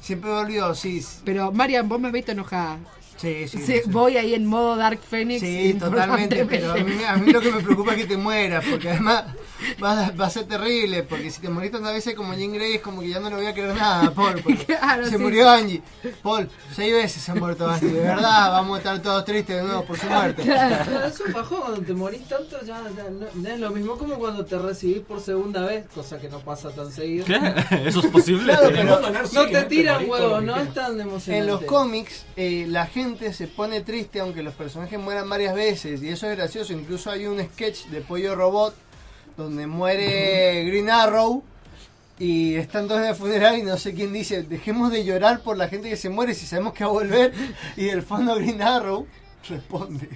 Siempre 0.00 0.30
volvió, 0.30 0.74
sí. 0.74 1.04
Pero 1.24 1.52
Marian, 1.52 1.88
vos 1.88 2.00
me 2.00 2.08
has 2.08 2.14
visto 2.14 2.32
enojada. 2.32 2.78
Sí, 3.20 3.46
sí. 3.48 3.82
Voy 3.86 4.16
ahí 4.16 4.34
en 4.34 4.46
modo 4.46 4.76
Dark 4.76 5.00
Phoenix. 5.08 5.40
Sí, 5.40 5.74
totalmente, 5.78 6.46
pero 6.46 6.72
a 6.72 6.76
mí, 6.76 6.84
me- 6.94 7.06
a 7.06 7.16
mí 7.16 7.30
lo 7.32 7.40
que 7.40 7.52
me 7.52 7.60
preocupa 7.62 7.92
es 7.92 7.98
que 7.98 8.06
te 8.06 8.16
mueras, 8.16 8.64
porque 8.70 8.90
además 8.90 9.24
va, 9.82 10.06
a- 10.06 10.10
va 10.12 10.26
a 10.26 10.30
ser 10.30 10.44
terrible, 10.44 11.02
porque 11.02 11.30
si 11.30 11.40
te 11.42 11.48
morís 11.50 11.70
tantas 11.70 11.92
veces 11.92 12.14
como 12.14 12.32
Jean 12.34 12.52
Grey 12.52 12.76
es 12.76 12.80
como 12.80 13.02
que 13.02 13.08
ya 13.10 13.20
no 13.20 13.28
le 13.28 13.36
voy 13.36 13.46
a 13.46 13.52
querer 13.52 13.74
nada 13.74 14.10
Paul, 14.12 14.42
Claro, 14.66 15.04
se 15.04 15.10
sí. 15.10 15.18
murió 15.18 15.50
Angie. 15.50 15.82
Paul, 16.22 16.48
seis 16.74 16.92
veces 16.94 17.22
se 17.22 17.30
ha 17.30 17.34
muerto 17.34 17.68
Angie, 17.68 17.88
de 17.92 18.00
verdad, 18.00 18.52
vamos 18.52 18.76
a 18.76 18.78
estar 18.78 19.02
todos 19.02 19.24
tristes 19.26 19.56
de 19.56 19.62
nuevo 19.64 19.84
por 19.84 19.98
su 19.98 20.06
muerte. 20.06 20.42
Claro, 20.42 21.04
es 21.06 21.20
un 21.20 21.32
bajón 21.34 21.60
cuando 21.60 21.80
te 21.82 21.92
morís 21.92 22.26
tanto, 22.26 22.56
ya, 22.64 22.82
ya 22.96 23.10
no, 23.10 23.26
no 23.34 23.48
es 23.50 23.60
lo 23.60 23.70
mismo 23.70 23.98
como 23.98 24.14
cuando 24.18 24.46
te 24.46 24.58
recibís 24.58 25.00
por 25.00 25.20
segunda 25.20 25.60
vez, 25.66 25.84
cosa 25.94 26.18
que 26.18 26.30
no 26.30 26.38
pasa 26.40 26.70
tan 26.70 26.90
seguido. 26.90 27.26
¿Qué? 27.26 27.34
¿Eso 27.86 28.00
es 28.00 28.06
posible? 28.06 28.44
Claro, 28.54 28.70
pero 28.72 28.98
No 29.34 29.46
te 29.46 29.62
tiran 29.64 30.08
huevos, 30.08 30.42
no 30.42 30.56
es 30.56 30.72
tan 30.72 30.98
emocionante. 30.98 31.36
En 31.38 31.46
los 31.46 31.62
cómics, 31.64 32.24
eh, 32.36 32.64
la 32.66 32.86
gente 32.86 33.09
se 33.18 33.46
pone 33.46 33.80
triste 33.80 34.20
aunque 34.20 34.42
los 34.42 34.54
personajes 34.54 34.98
mueran 34.98 35.28
varias 35.28 35.54
veces, 35.54 36.02
y 36.02 36.08
eso 36.08 36.30
es 36.30 36.36
gracioso. 36.36 36.72
Incluso 36.72 37.10
hay 37.10 37.26
un 37.26 37.40
sketch 37.40 37.86
de 37.86 38.00
Pollo 38.00 38.34
Robot 38.34 38.74
donde 39.36 39.66
muere 39.66 40.64
Green 40.64 40.90
Arrow. 40.90 41.42
Y 42.18 42.56
están 42.56 42.86
todos 42.86 43.00
en 43.00 43.08
el 43.08 43.14
funeral 43.14 43.56
y 43.56 43.62
no 43.62 43.78
sé 43.78 43.94
quién 43.94 44.12
dice, 44.12 44.42
dejemos 44.42 44.92
de 44.92 45.04
llorar 45.04 45.40
por 45.40 45.56
la 45.56 45.68
gente 45.68 45.88
que 45.88 45.96
se 45.96 46.10
muere 46.10 46.34
si 46.34 46.44
sabemos 46.44 46.74
que 46.74 46.84
va 46.84 46.90
a 46.90 46.92
volver. 46.92 47.32
Y 47.76 47.86
del 47.86 48.02
fondo 48.02 48.34
Green 48.34 48.60
Arrow 48.60 49.06
responde. 49.48 50.08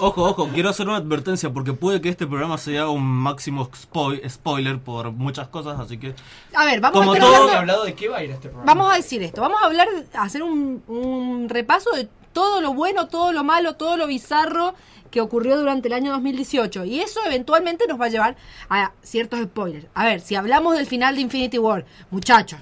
Ojo, 0.00 0.22
ojo, 0.30 0.48
quiero 0.52 0.68
hacer 0.70 0.86
una 0.88 0.96
advertencia 0.98 1.50
porque 1.52 1.72
puede 1.72 2.00
que 2.00 2.08
este 2.08 2.26
programa 2.26 2.58
sea 2.58 2.88
un 2.88 3.02
máximo 3.04 3.70
spoil- 3.72 4.28
spoiler 4.28 4.78
por 4.80 5.10
muchas 5.12 5.48
cosas, 5.48 5.78
así 5.80 5.98
que 5.98 6.14
A 6.54 6.64
ver, 6.64 6.80
vamos 6.80 6.98
Como 6.98 7.12
a 7.14 7.18
todo- 7.18 7.34
hablando- 7.34 7.58
hablado 7.58 7.84
de 7.84 7.94
qué 7.94 8.08
va 8.08 8.18
a 8.18 8.24
ir 8.24 8.30
este 8.30 8.48
programa. 8.48 8.72
Vamos 8.74 8.92
a 8.92 8.96
decir 8.96 9.22
esto, 9.22 9.40
vamos 9.40 9.60
a 9.62 9.66
hablar, 9.66 9.88
a 10.14 10.22
hacer 10.22 10.42
un, 10.42 10.82
un 10.88 11.48
repaso 11.48 11.90
de 11.92 12.08
todo 12.32 12.60
lo 12.60 12.74
bueno, 12.74 13.06
todo 13.08 13.32
lo 13.32 13.44
malo, 13.44 13.74
todo 13.76 13.96
lo 13.96 14.06
bizarro 14.06 14.74
que 15.10 15.20
ocurrió 15.20 15.56
durante 15.56 15.86
el 15.88 15.94
año 15.94 16.10
2018. 16.12 16.84
Y 16.84 17.00
eso 17.00 17.20
eventualmente 17.24 17.86
nos 17.86 18.00
va 18.00 18.06
a 18.06 18.08
llevar 18.08 18.36
a 18.68 18.92
ciertos 19.02 19.40
spoilers. 19.40 19.86
A 19.94 20.04
ver, 20.04 20.20
si 20.20 20.34
hablamos 20.34 20.76
del 20.76 20.86
final 20.86 21.14
de 21.14 21.20
Infinity 21.20 21.58
War, 21.58 21.86
muchachos, 22.10 22.58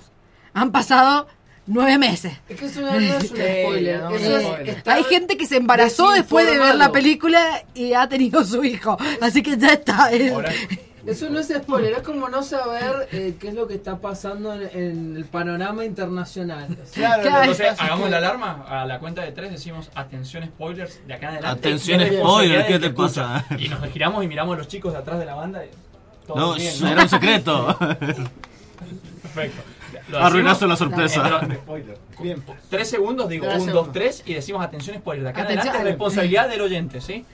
han 0.53 0.71
pasado 0.71 1.27
nueve 1.67 1.99
meses. 1.99 2.33
Es 2.49 2.59
que 2.59 2.67
eso 2.67 2.81
no 2.81 2.93
es 2.95 3.15
un 3.15 3.27
spoiler. 3.29 4.01
no, 4.01 4.11
eso 4.11 4.31
no, 4.31 4.37
es 4.39 4.45
spoiler. 4.45 4.83
Hay 4.87 5.05
gente 5.05 5.37
que 5.37 5.47
se 5.47 5.57
embarazó 5.57 6.11
después 6.11 6.47
de 6.47 6.59
ver 6.59 6.75
la 6.75 6.91
película 6.93 7.63
y 7.75 7.93
ha 7.95 8.09
tenido 8.09 8.45
su 8.45 8.65
hijo. 8.65 8.97
Así 9.21 9.43
que 9.43 9.57
ya 9.57 9.73
está. 9.75 10.11
es- 10.11 10.33
Eso 11.05 11.29
no 11.31 11.41
es 11.41 11.49
spoiler, 11.49 11.95
es 11.95 12.03
como 12.03 12.29
no 12.29 12.45
saber 12.45 13.09
eh, 13.11 13.35
qué 13.41 13.49
es 13.49 13.55
lo 13.55 13.67
que 13.67 13.75
está 13.75 13.99
pasando 13.99 14.55
en, 14.55 14.71
en 14.73 15.17
el 15.17 15.25
panorama 15.25 15.85
internacional. 15.85 16.79
O 16.81 16.87
sea, 16.87 17.21
Claro, 17.21 17.41
entonces, 17.41 17.73
es 17.73 17.81
hagamos 17.81 18.09
la 18.09 18.19
alarma. 18.19 18.65
A 18.69 18.85
la 18.87 19.01
cuenta 19.01 19.23
de 19.23 19.33
tres 19.33 19.51
decimos 19.51 19.91
atención 19.97 20.45
spoilers 20.45 21.01
de 21.07 21.15
acá 21.15 21.29
en 21.31 21.33
adelante. 21.39 21.69
Atención 21.69 22.01
Y 22.01 22.05
es 22.05 22.09
spoiler, 22.11 22.59
responsabilidad 22.59 22.67
¿qué 22.69 22.79
te 22.79 22.91
pasa? 22.91 23.45
Y 23.59 23.69
nos 23.69 23.85
giramos 23.91 24.23
y 24.25 24.29
miramos 24.29 24.55
a 24.55 24.59
los 24.59 24.69
chicos 24.69 24.93
de 24.93 24.99
atrás 25.01 25.19
de 25.19 25.25
la 25.25 25.35
banda. 25.35 25.65
Y 25.65 25.71
todo 26.25 26.37
no, 26.37 26.55
bien, 26.55 26.73
¿no? 26.81 26.87
era 26.89 27.03
un 27.03 27.09
secreto. 27.09 27.77
Perfecto. 29.23 29.63
Lo 30.09 30.19
Arruinaste 30.19 30.67
la 30.67 30.77
sorpresa. 30.77 31.41
Bien. 32.21 32.43
Tres 32.69 32.89
segundos, 32.91 33.29
digo, 33.29 33.45
Tres 33.47 33.59
un, 33.61 33.65
segundos. 33.67 33.87
dos, 33.87 33.93
tres 33.95 34.23
y 34.27 34.35
decimos 34.35 34.65
atención 34.65 34.97
spoiler. 34.99 35.25
De 35.25 35.31
acá 35.31 35.43
Atención. 35.43 35.69
adelante 35.69 35.91
responsabilidad 35.91 36.49
del 36.49 36.61
oyente, 36.61 37.01
¿sí? 37.01 37.25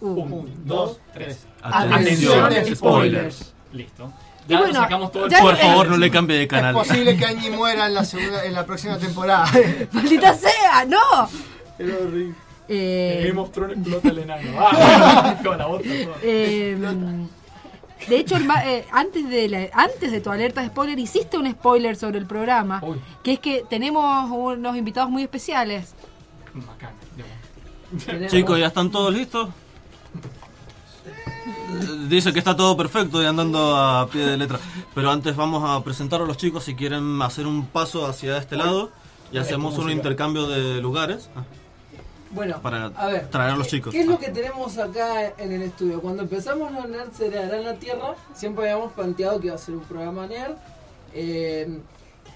Uh. 0.00 0.06
Un, 0.08 0.66
dos, 0.66 0.98
tres. 1.12 1.46
Atención, 1.62 2.44
Atención, 2.44 2.76
spoilers. 2.76 3.54
Listo. 3.72 4.12
Y 4.48 4.56
bueno, 4.56 4.88
ya- 5.28 5.40
Por 5.40 5.56
favor, 5.56 5.88
no 5.88 5.96
le 5.96 6.10
cambie 6.10 6.36
de 6.36 6.42
Es 6.44 6.48
canal. 6.48 6.74
posible 6.74 7.16
que 7.16 7.24
Angie 7.26 7.50
muera 7.50 7.86
en 7.86 7.94
la, 7.94 8.04
segunda, 8.04 8.44
en 8.44 8.52
la 8.54 8.64
próxima 8.66 8.98
temporada. 8.98 9.46
¡Maldita 9.92 10.34
sea! 10.34 10.84
¡No! 10.88 10.98
Era 11.78 11.94
horrible. 12.02 12.34
Eh, 12.72 13.24
Game 13.28 13.40
of 13.40 13.50
Thrones 13.50 13.78
explota 13.78 14.08
el 14.08 14.18
enano. 14.20 14.48
Ah, 14.60 15.36
con 15.44 15.58
la 15.58 15.66
bota. 15.66 15.84
Eh, 16.22 16.76
de 18.08 18.18
hecho, 18.18 18.36
el 18.36 18.48
eh, 18.64 18.86
antes, 18.92 19.28
de 19.28 19.48
la- 19.48 19.68
antes 19.72 20.10
de 20.12 20.20
tu 20.20 20.30
alerta 20.30 20.60
de 20.62 20.68
spoiler, 20.68 20.98
hiciste 20.98 21.38
un 21.38 21.50
spoiler 21.50 21.96
sobre 21.96 22.18
el 22.18 22.26
programa, 22.26 22.80
Uy. 22.82 23.00
que 23.22 23.34
es 23.34 23.38
que 23.40 23.64
tenemos 23.68 24.30
unos 24.30 24.76
invitados 24.76 25.10
muy 25.10 25.22
especiales. 25.22 25.94
Tenemos- 28.06 28.30
Chicos, 28.30 28.58
¿ya 28.58 28.66
están 28.68 28.90
todos 28.90 29.12
listos? 29.12 29.48
Dice 32.08 32.32
que 32.32 32.38
está 32.40 32.56
todo 32.56 32.76
perfecto 32.76 33.22
y 33.22 33.26
andando 33.26 33.76
a 33.76 34.06
pie 34.08 34.22
de 34.26 34.36
letra. 34.36 34.58
Pero 34.94 35.10
antes 35.10 35.34
vamos 35.36 35.62
a 35.68 35.82
presentar 35.84 36.20
a 36.20 36.24
los 36.24 36.36
chicos 36.36 36.64
si 36.64 36.74
quieren 36.74 37.20
hacer 37.22 37.46
un 37.46 37.66
paso 37.66 38.06
hacia 38.06 38.36
este 38.38 38.56
lado 38.56 38.90
y 39.32 39.38
hacemos 39.38 39.78
un 39.78 39.90
intercambio 39.90 40.46
de 40.48 40.80
lugares 40.80 41.30
ah, 41.36 41.42
Bueno, 42.30 42.60
para 42.62 42.86
a 42.86 43.06
ver, 43.08 43.28
traer 43.28 43.52
a 43.52 43.56
los 43.56 43.66
¿qué- 43.66 43.70
chicos. 43.76 43.92
¿Qué 43.92 44.00
es 44.02 44.06
lo 44.06 44.18
que 44.18 44.30
tenemos 44.30 44.78
acá 44.78 45.32
en 45.36 45.52
el 45.52 45.62
estudio? 45.62 46.00
Cuando 46.00 46.22
empezamos 46.22 46.70
los 46.72 46.88
Nerds 46.88 47.16
se 47.16 47.26
en 47.26 47.64
la 47.64 47.74
Tierra, 47.74 48.14
siempre 48.34 48.70
habíamos 48.70 48.92
planteado 48.92 49.40
que 49.40 49.48
iba 49.48 49.56
a 49.56 49.58
ser 49.58 49.74
un 49.74 49.84
programa 49.84 50.26
nerd. 50.26 50.54
eh, 51.12 51.80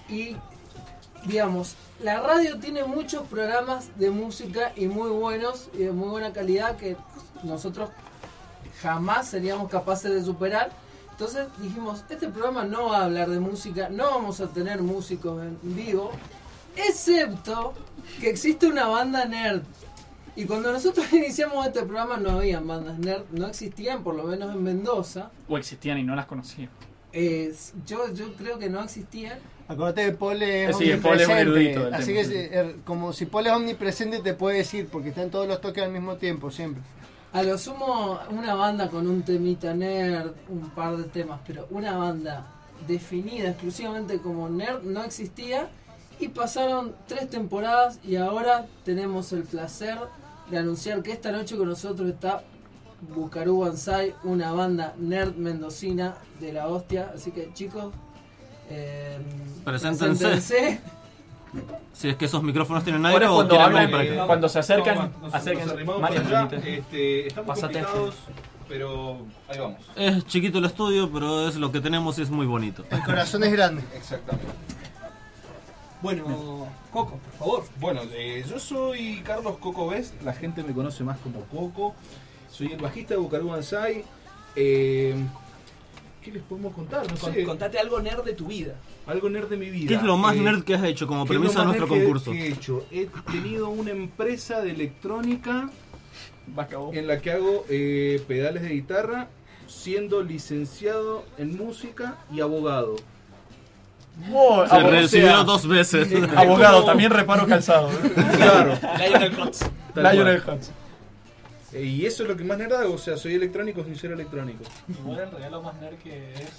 y, 0.09 0.35
digamos, 1.25 1.75
la 2.03 2.19
radio 2.19 2.59
tiene 2.59 2.83
muchos 2.83 3.25
programas 3.27 3.97
de 3.97 4.11
música 4.11 4.73
y 4.75 4.87
muy 4.87 5.09
buenos 5.09 5.69
y 5.73 5.77
de 5.79 5.91
muy 5.93 6.09
buena 6.09 6.33
calidad 6.33 6.75
que 6.75 6.97
nosotros 7.43 7.89
jamás 8.81 9.29
seríamos 9.29 9.69
capaces 9.69 10.11
de 10.11 10.21
superar. 10.23 10.71
Entonces 11.11 11.47
dijimos, 11.59 12.03
este 12.09 12.27
programa 12.27 12.65
no 12.65 12.89
va 12.89 12.97
a 12.99 13.05
hablar 13.05 13.29
de 13.29 13.39
música, 13.39 13.87
no 13.87 14.03
vamos 14.11 14.41
a 14.41 14.47
tener 14.47 14.81
músicos 14.81 15.41
en 15.41 15.57
vivo, 15.63 16.11
excepto 16.75 17.73
que 18.19 18.29
existe 18.29 18.67
una 18.67 18.87
banda 18.87 19.23
nerd. 19.25 19.61
Y 20.35 20.45
cuando 20.45 20.71
nosotros 20.71 21.05
iniciamos 21.13 21.65
este 21.65 21.81
programa 21.83 22.17
no 22.17 22.31
habían 22.31 22.67
bandas 22.67 22.97
nerd, 22.99 23.23
no 23.31 23.47
existían, 23.47 24.03
por 24.03 24.15
lo 24.15 24.23
menos 24.23 24.53
en 24.53 24.63
Mendoza. 24.63 25.31
O 25.47 25.57
existían 25.57 25.97
y 25.97 26.03
no 26.03 26.15
las 26.15 26.25
conocía. 26.25 26.69
Eh, 27.13 27.53
yo, 27.85 28.13
yo 28.13 28.33
creo 28.33 28.59
que 28.59 28.69
no 28.69 28.83
existían. 28.83 29.39
Acordate 29.67 30.05
que 30.05 30.11
Pole 30.11 30.65
es 30.69 30.77
Sí, 30.77 30.91
Pole 31.01 31.23
es 31.23 31.29
un 31.29 31.33
omnipresente. 31.33 31.41
erudito 31.41 31.83
del 31.85 31.93
así 31.93 32.05
tema, 32.13 32.19
que 32.19 32.25
sí. 32.25 32.35
es, 32.35 32.51
er, 32.51 32.75
como 32.83 33.13
si 33.13 33.25
Pole 33.25 33.49
es 33.49 33.55
omnipresente 33.55 34.19
te 34.19 34.33
puede 34.33 34.57
decir, 34.57 34.87
porque 34.91 35.09
están 35.09 35.29
todos 35.31 35.47
los 35.47 35.61
toques 35.61 35.83
al 35.83 35.91
mismo 35.91 36.17
tiempo, 36.17 36.51
siempre. 36.51 36.83
A 37.31 37.41
lo 37.41 37.57
sumo, 37.57 38.19
una 38.29 38.53
banda 38.55 38.89
con 38.89 39.07
un 39.07 39.23
temita 39.23 39.73
nerd, 39.73 40.31
un 40.49 40.69
par 40.71 40.97
de 40.97 41.05
temas, 41.05 41.39
pero 41.47 41.67
una 41.71 41.97
banda 41.97 42.45
definida 42.87 43.49
exclusivamente 43.49 44.19
como 44.19 44.49
nerd 44.49 44.83
no 44.83 45.03
existía. 45.03 45.69
Y 46.19 46.29
pasaron 46.29 46.95
tres 47.07 47.29
temporadas 47.29 47.99
y 48.05 48.15
ahora 48.17 48.67
tenemos 48.85 49.33
el 49.33 49.43
placer 49.43 49.97
de 50.49 50.57
anunciar 50.57 51.01
que 51.03 51.11
esta 51.11 51.31
noche 51.31 51.55
con 51.57 51.67
nosotros 51.67 52.09
está 52.09 52.43
Bucarú 53.13 53.59
Banzai, 53.59 54.13
una 54.23 54.51
banda 54.51 54.93
nerd 54.97 55.35
mendocina 55.35 56.15
de 56.39 56.53
la 56.53 56.67
hostia. 56.67 57.11
Así 57.15 57.31
que 57.31 57.51
chicos, 57.53 57.93
eh, 58.69 59.17
Preséntense. 59.63 60.25
preséntense. 60.27 60.81
Si 61.93 62.09
es 62.09 62.17
que 62.17 62.25
esos 62.25 62.43
micrófonos 62.43 62.83
tienen 62.83 63.05
Ahora 63.05 63.15
aire 63.15 63.27
o 63.27 63.35
cuando 63.35 63.57
hablan, 63.61 63.89
para 63.89 64.03
acá. 64.03 64.25
cuando 64.25 64.49
se 64.49 64.59
acercan, 64.59 64.95
Nos- 65.13 65.21
nos 65.21 65.33
acérquense. 65.33 65.73
Este, 66.65 67.27
estamos 67.27 67.47
Pásate. 67.47 67.79
complicados, 67.79 68.15
pero 68.67 69.19
ahí 69.47 69.59
vamos. 69.59 69.79
Es 69.95 70.25
chiquito 70.25 70.57
el 70.57 70.65
estudio, 70.65 71.09
pero 71.09 71.47
es 71.47 71.55
lo 71.55 71.71
que 71.71 71.79
tenemos 71.79 72.19
y 72.19 72.23
es 72.23 72.29
muy 72.29 72.45
bonito. 72.45 72.83
El 72.91 73.01
corazón 73.03 73.45
es 73.45 73.53
grande. 73.53 73.83
Exactamente. 73.95 74.51
Bueno, 76.05 76.67
Coco, 76.91 77.17
por 77.17 77.33
favor. 77.39 77.63
Bueno, 77.79 78.01
eh, 78.13 78.45
yo 78.47 78.59
soy 78.59 79.21
Carlos 79.25 79.57
Coco 79.57 79.87
Best, 79.87 80.21
la 80.21 80.33
gente 80.33 80.61
me 80.61 80.71
conoce 80.71 81.03
más 81.03 81.17
como 81.17 81.39
Coco. 81.45 81.95
Soy 82.51 82.71
el 82.73 82.79
bajista 82.79 83.15
de 83.15 83.19
Bucarú 83.19 83.47
Banzai. 83.47 84.03
Eh, 84.55 85.15
¿Qué 86.23 86.31
les 86.31 86.43
podemos 86.43 86.75
contar? 86.75 87.11
No 87.11 87.17
Con- 87.17 87.33
sé. 87.33 87.43
contate 87.43 87.79
algo 87.79 87.99
nerd 88.01 88.23
de 88.23 88.33
tu 88.33 88.45
vida. 88.45 88.75
Algo 89.07 89.31
nerd 89.31 89.49
de 89.49 89.57
mi 89.57 89.71
vida. 89.71 89.87
¿Qué 89.87 89.95
es 89.95 90.03
lo 90.03 90.15
más 90.15 90.35
Eh, 90.35 90.41
nerd 90.41 90.63
que 90.63 90.75
has 90.75 90.83
hecho 90.83 91.07
como 91.07 91.25
¿qué 91.25 91.33
es 91.33 91.37
lo 91.37 91.41
premisa 91.41 91.61
de 91.61 91.65
más 91.65 91.75
nuestro 91.75 91.87
nerd 91.87 91.97
que- 91.97 92.05
concurso? 92.05 92.31
que 92.33 92.37
he 92.37 92.47
hecho? 92.49 92.85
He 92.91 93.07
tenido 93.31 93.69
una 93.69 93.89
empresa 93.89 94.61
de 94.61 94.69
electrónica 94.73 95.71
en 96.93 97.07
la 97.07 97.19
que 97.19 97.31
hago 97.31 97.65
eh, 97.67 98.23
pedales 98.27 98.61
de 98.61 98.69
guitarra, 98.69 99.27
siendo 99.65 100.21
licenciado 100.21 101.25
en 101.39 101.57
música 101.57 102.19
y 102.31 102.41
abogado. 102.41 102.95
Oh, 104.33 104.65
Se 104.65 104.73
abogado, 104.73 104.91
recibió 104.91 105.27
sea, 105.27 105.43
dos 105.43 105.67
veces. 105.67 106.11
eh, 106.11 106.27
Abogado, 106.35 106.85
también 106.85 107.11
reparo 107.11 107.45
calzado. 107.47 107.89
Claro. 108.37 108.77
Lionel 108.97 109.39
Hutz. 109.39 109.59
Lionel. 109.95 110.41
Hutz. 110.47 110.69
Eh, 111.73 111.83
Y 111.83 112.05
eso 112.05 112.23
es 112.23 112.29
lo 112.29 112.37
que 112.37 112.43
más 112.45 112.57
nerd 112.57 112.73
hago, 112.73 112.93
o 112.93 112.97
sea, 112.97 113.17
soy 113.17 113.35
electrónico 113.35 113.83
sin 113.83 113.95
ser 113.97 114.11
electrónico. 114.11 114.63
Igual 114.87 115.19
en 115.19 115.29
realidad 115.31 115.51
lo 115.51 115.61
más 115.61 115.75
nerd 115.81 115.95
que 115.97 116.33
es. 116.33 116.51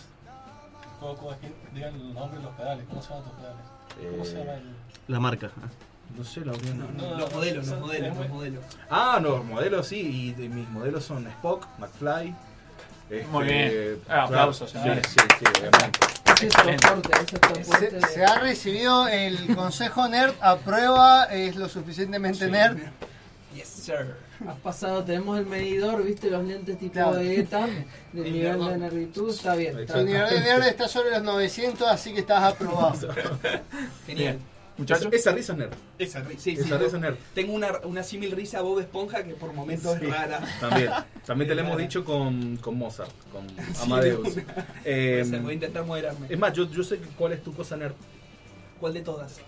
Coco, 1.00 1.32
es 1.32 1.38
que 1.38 1.52
digan 1.74 1.94
el 1.94 2.12
nombre 2.14 2.38
de 2.38 2.44
los 2.44 2.54
pedales. 2.54 2.84
¿Cómo 2.88 3.02
se 3.02 3.08
llaman 3.10 3.24
tus 3.24 3.32
pedales? 3.34 4.10
¿Cómo 4.10 4.24
se 4.24 4.38
llama 4.38 4.52
el.? 4.54 4.74
La 5.08 5.20
marca. 5.20 5.50
No 6.16 6.24
sé, 6.24 6.40
la 6.40 6.52
no. 6.52 6.92
No, 7.08 7.18
Los 7.18 7.32
modelos, 7.32 7.66
los 7.66 7.80
modelos, 7.80 8.12
es 8.12 8.16
los 8.18 8.28
modelos. 8.28 8.64
Ah, 8.90 9.18
no, 9.20 9.42
modelos 9.42 9.86
sí, 9.88 10.00
y 10.00 10.32
de 10.40 10.48
mis 10.48 10.68
modelos 10.70 11.04
son 11.04 11.26
Spock, 11.26 11.66
McFly. 11.78 12.34
este, 13.10 13.26
Muy 13.28 13.44
bien. 13.44 13.98
Ah, 14.08 14.22
aplausos, 14.24 14.70
Sí, 14.70 14.78
señores. 14.78 15.06
sí, 15.08 15.16
sí, 15.38 15.44
obviamente. 15.60 15.98
Ese 16.42 16.46
ese. 17.62 18.00
Se, 18.00 18.00
se 18.14 18.24
ha 18.24 18.38
recibido 18.38 19.08
el 19.08 19.54
consejo 19.54 20.08
nerd 20.08 20.34
a 20.40 20.56
prueba, 20.56 21.24
es 21.24 21.56
lo 21.56 21.68
suficientemente 21.68 22.48
nerd. 22.48 22.78
Yes, 23.54 23.68
sir. 23.68 24.16
Has 24.46 24.58
pasado, 24.58 25.02
tenemos 25.02 25.38
el 25.38 25.46
medidor, 25.46 26.02
viste 26.04 26.28
los 26.30 26.44
lentes 26.44 26.78
tipo 26.78 26.92
Claro. 26.92 27.14
de 27.14 27.40
ETA, 27.40 27.66
del 28.12 28.32
nivel 28.32 28.66
de 28.66 28.76
nervitud, 28.78 29.30
está 29.30 29.54
bien. 29.54 29.86
Tu 29.86 29.96
nivel 30.02 30.28
de 30.28 30.40
nerd 30.40 30.64
está 30.64 30.88
sobre 30.88 31.10
los 31.12 31.22
900, 31.22 31.88
así 31.88 32.12
que 32.12 32.20
estás 32.20 32.42
aprobado. 32.44 33.08
Genial. 34.06 34.38
Muchachos. 34.78 35.06
Esa, 35.06 35.16
esa 35.16 35.32
risa 35.32 35.52
es 35.52 35.58
nerd. 35.58 35.72
Esa, 35.98 36.22
ri- 36.22 36.36
sí, 36.38 36.54
sí, 36.56 36.60
Esa 36.60 36.68
yo 36.68 36.78
risa 36.78 36.96
es 36.96 37.02
nerd. 37.02 37.16
Tengo 37.34 37.52
una, 37.54 37.78
una 37.84 38.02
símil 38.02 38.30
risa 38.32 38.58
a 38.58 38.62
Bob 38.62 38.80
Esponja 38.80 39.22
que 39.24 39.34
por 39.34 39.52
momentos 39.52 39.96
Sí. 39.98 40.04
es 40.06 40.10
rara. 40.10 40.40
También. 40.60 40.90
También 41.24 41.48
te 41.48 41.54
lo 41.54 41.60
hemos 41.62 41.78
dicho 41.78 42.04
con, 42.04 42.56
con 42.58 42.76
Mozart, 42.76 43.10
con 43.32 43.48
Sí, 43.48 43.82
Amadeus. 43.82 44.36
Eh, 44.84 45.24
voy 45.42 45.52
a 45.52 45.54
intentar 45.54 45.84
moderarme. 45.84 46.26
es 46.28 46.38
más, 46.38 46.52
yo, 46.52 46.70
yo 46.70 46.82
sé 46.84 46.98
cuál 47.16 47.32
es 47.32 47.42
tu 47.42 47.54
cosa 47.54 47.76
nerd. 47.76 47.94
¿Cuál 48.80 48.92
de 48.94 49.00
todas? 49.00 49.38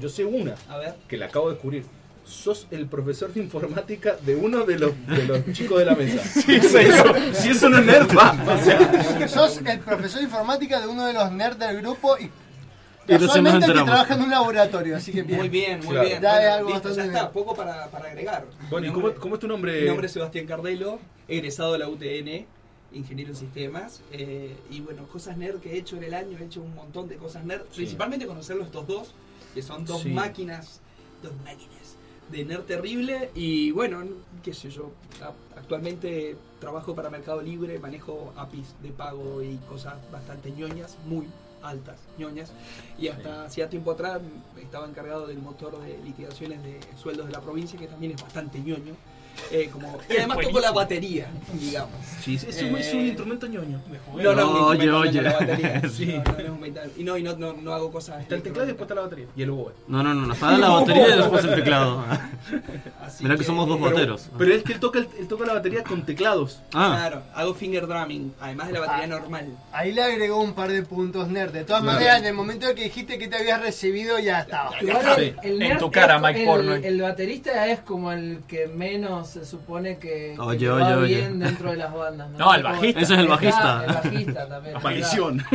Yo 0.00 0.08
sé 0.08 0.24
una 0.24 0.54
A 0.68 0.78
ver. 0.78 0.94
que 1.08 1.16
la 1.16 1.26
acabo 1.26 1.48
de 1.48 1.54
descubrir. 1.54 1.84
Sos 2.24 2.66
el 2.70 2.86
profesor 2.86 3.32
de 3.32 3.40
informática 3.40 4.16
de 4.24 4.36
uno 4.36 4.64
de 4.66 4.78
los, 4.78 4.92
de 5.06 5.24
los 5.26 5.52
chicos 5.52 5.78
de 5.78 5.84
la 5.86 5.94
mesa. 5.94 6.22
Sí, 6.24 6.60
sí, 6.60 6.76
eso- 6.76 7.14
si 7.32 7.50
eso 7.50 7.68
no 7.70 7.78
es 7.78 7.86
nerd, 7.86 8.08
va. 8.16 8.32
O 8.54 8.58
sea, 8.64 9.28
Sos 9.28 9.58
el 9.64 9.80
profesor 9.80 10.18
de 10.20 10.24
informática 10.24 10.80
de 10.80 10.86
uno 10.88 11.06
de 11.06 11.12
los 11.14 11.30
nerds 11.32 11.58
del 11.58 11.80
grupo 11.80 12.18
y 12.18 12.30
casualmente 13.08 13.66
que 13.66 13.72
trabaja 13.72 14.14
en 14.14 14.22
un 14.22 14.30
laboratorio, 14.30 14.96
así 14.96 15.12
que 15.12 15.22
bien. 15.22 15.38
Muy 15.38 15.48
bien, 15.48 15.78
muy 15.80 15.88
Claro. 15.88 16.08
bien. 16.08 16.22
Ya 16.22 16.32
Bueno, 16.34 16.52
algo 16.54 16.68
listo, 16.70 16.88
bastante 16.88 16.96
ya 16.96 17.04
está, 17.06 17.20
bien. 17.30 17.32
poco 17.32 17.54
para, 17.56 17.86
para 17.90 18.06
agregar. 18.10 18.46
Bueno, 18.70 18.86
¿y 18.88 18.90
cómo, 18.92 19.34
es 19.34 19.40
tu 19.40 19.48
nombre? 19.48 19.80
Mi 19.82 19.86
nombre 19.88 20.06
es 20.06 20.12
Sebastián 20.12 20.46
Cardelo, 20.46 20.98
egresado 21.28 21.72
de 21.72 21.78
la 21.78 21.88
UTN, 21.88 22.46
ingeniero 22.92 23.30
en 23.30 23.36
sistemas. 23.36 24.00
eh, 24.12 24.56
y 24.70 24.80
bueno, 24.80 25.06
cosas 25.08 25.36
nerd 25.36 25.60
que 25.60 25.72
he 25.74 25.78
hecho 25.78 25.96
en 25.96 26.04
el 26.04 26.14
año, 26.14 26.38
he 26.38 26.44
hecho 26.44 26.60
un 26.62 26.74
montón 26.74 27.08
de 27.08 27.16
cosas 27.16 27.44
nerd. 27.44 27.62
Principalmente 27.74 28.26
conocerlos 28.26 28.66
estos 28.66 28.86
dos, 28.86 29.14
que 29.54 29.62
son 29.62 29.84
dos 29.84 30.02
Sí. 30.02 30.10
máquinas, 30.10 30.80
dos 31.22 31.32
máquinas 31.44 31.96
de 32.30 32.44
nerd 32.44 32.62
terrible. 32.64 33.30
Y 33.34 33.70
bueno, 33.72 34.02
qué 34.42 34.52
sé 34.54 34.70
yo, 34.70 34.90
a- 35.22 35.58
actualmente 35.58 36.36
trabajo 36.60 36.94
para 36.94 37.08
Mercado 37.10 37.40
Libre, 37.42 37.78
manejo 37.78 38.32
APIs 38.36 38.74
de 38.82 38.90
pago 38.90 39.42
y 39.42 39.56
cosas 39.68 39.94
bastante 40.12 40.50
ñoñas, 40.50 40.96
muy 41.06 41.26
altas 41.62 41.98
ñoñas. 42.18 42.52
Y 42.98 43.08
hasta 43.08 43.44
hacía 43.44 43.68
tiempo 43.68 43.92
atrás 43.92 44.20
estaba 44.60 44.86
encargado 44.86 45.26
del 45.26 45.38
motor 45.38 45.80
de 45.80 45.98
liquidaciones 45.98 46.62
de 46.62 46.80
sueldos 46.96 47.26
de 47.26 47.32
la 47.32 47.40
provincia, 47.40 47.78
que 47.78 47.86
también 47.86 48.12
es 48.12 48.22
bastante 48.22 48.58
ñoño. 48.60 48.94
Eh, 49.50 49.70
como, 49.72 49.96
y 50.10 50.16
además 50.16 50.38
toco 50.42 50.60
la 50.60 50.72
batería, 50.72 51.28
digamos. 51.54 51.90
Sí, 52.22 52.34
es, 52.34 52.44
un, 52.62 52.76
es 52.76 52.92
un 52.92 53.00
Eh, 53.00 53.06
instrumento 53.08 53.46
ñoño. 53.46 53.80
No, 54.14 54.34
no, 54.34 54.66
Oye, 54.66 54.90
oye. 54.90 55.22
Y 56.96 57.04
no, 57.04 57.16
y 57.16 57.22
no, 57.22 57.36
no, 57.36 57.52
no 57.54 57.72
hago 57.72 57.90
cosas. 57.90 58.20
Está 58.22 58.34
el 58.34 58.42
teclado 58.42 58.64
y 58.64 58.68
después 58.68 58.84
está 58.86 58.94
la 58.94 59.02
batería. 59.02 59.26
Y 59.36 59.42
el 59.42 59.50
oboe. 59.50 59.72
No, 59.86 60.02
no, 60.02 60.14
no, 60.14 60.26
no. 60.26 60.34
Está 60.34 60.58
la 60.58 60.68
batería 60.68 61.14
y 61.14 61.18
después 61.18 61.44
el 61.44 61.54
teclado. 61.54 62.04
Así 63.02 63.24
Mirá 63.24 63.36
que 63.36 63.44
somos 63.44 63.68
dos 63.68 63.78
Pero- 63.78 63.90
bateros. 63.90 64.28
Pero 64.36 64.54
es 64.54 64.62
que 64.62 64.72
él 64.74 64.80
toca, 64.80 64.98
el- 64.98 65.08
él 65.18 65.28
toca 65.28 65.46
la 65.46 65.54
batería 65.54 65.82
con 65.84 66.04
teclados. 66.04 66.60
Ah, 66.74 66.96
Claro, 66.98 67.22
hago 67.34 67.54
finger 67.54 67.86
drumming, 67.86 68.34
además 68.40 68.66
de 68.68 68.72
la 68.74 68.80
batería 68.80 69.06
normal. 69.06 69.46
Ahí 69.72 69.92
le 69.92 70.02
agregó 70.02 70.40
un 70.40 70.52
par 70.54 70.70
de 70.70 70.82
puntos 70.82 71.28
nerd. 71.28 71.52
De 71.52 71.64
todas 71.64 71.82
Claro. 71.82 71.94
maneras, 71.98 72.18
en 72.20 72.26
el 72.26 72.34
momento 72.34 72.68
en 72.68 72.76
que 72.76 72.84
dijiste 72.84 73.18
que 73.18 73.28
te 73.28 73.36
habías 73.36 73.60
recibido, 73.62 74.18
ya 74.18 74.40
estaba. 74.40 74.70
Sí. 74.80 75.34
el, 75.42 75.62
En 75.62 75.78
tu 75.78 75.90
cara, 75.90 76.18
Mike 76.18 76.40
el, 76.40 76.46
Porno. 76.46 76.74
el 76.74 77.00
baterista 77.00 77.66
es 77.68 77.80
como 77.80 78.12
el 78.12 78.40
que 78.48 78.66
menos 78.66 79.27
se 79.28 79.44
supone 79.44 79.98
que, 79.98 80.32
que 80.34 80.40
Oye, 80.40 80.58
le 80.66 80.70
oye, 80.70 80.82
va 80.84 80.96
oye. 80.98 81.16
bien 81.16 81.38
dentro 81.38 81.70
de 81.70 81.76
las 81.76 81.92
bandas. 81.94 82.30
No, 82.30 82.54
el 82.54 82.62
Como- 82.62 82.74
bajista. 82.74 83.00
Ese 83.00 83.14
es 83.14 83.20
el 83.20 83.26
Ah, 83.26 83.30
bajista. 83.30 83.84
el 83.86 83.94
bajista 83.94 84.48
también. 84.48 84.76
Aparición. 84.76 85.44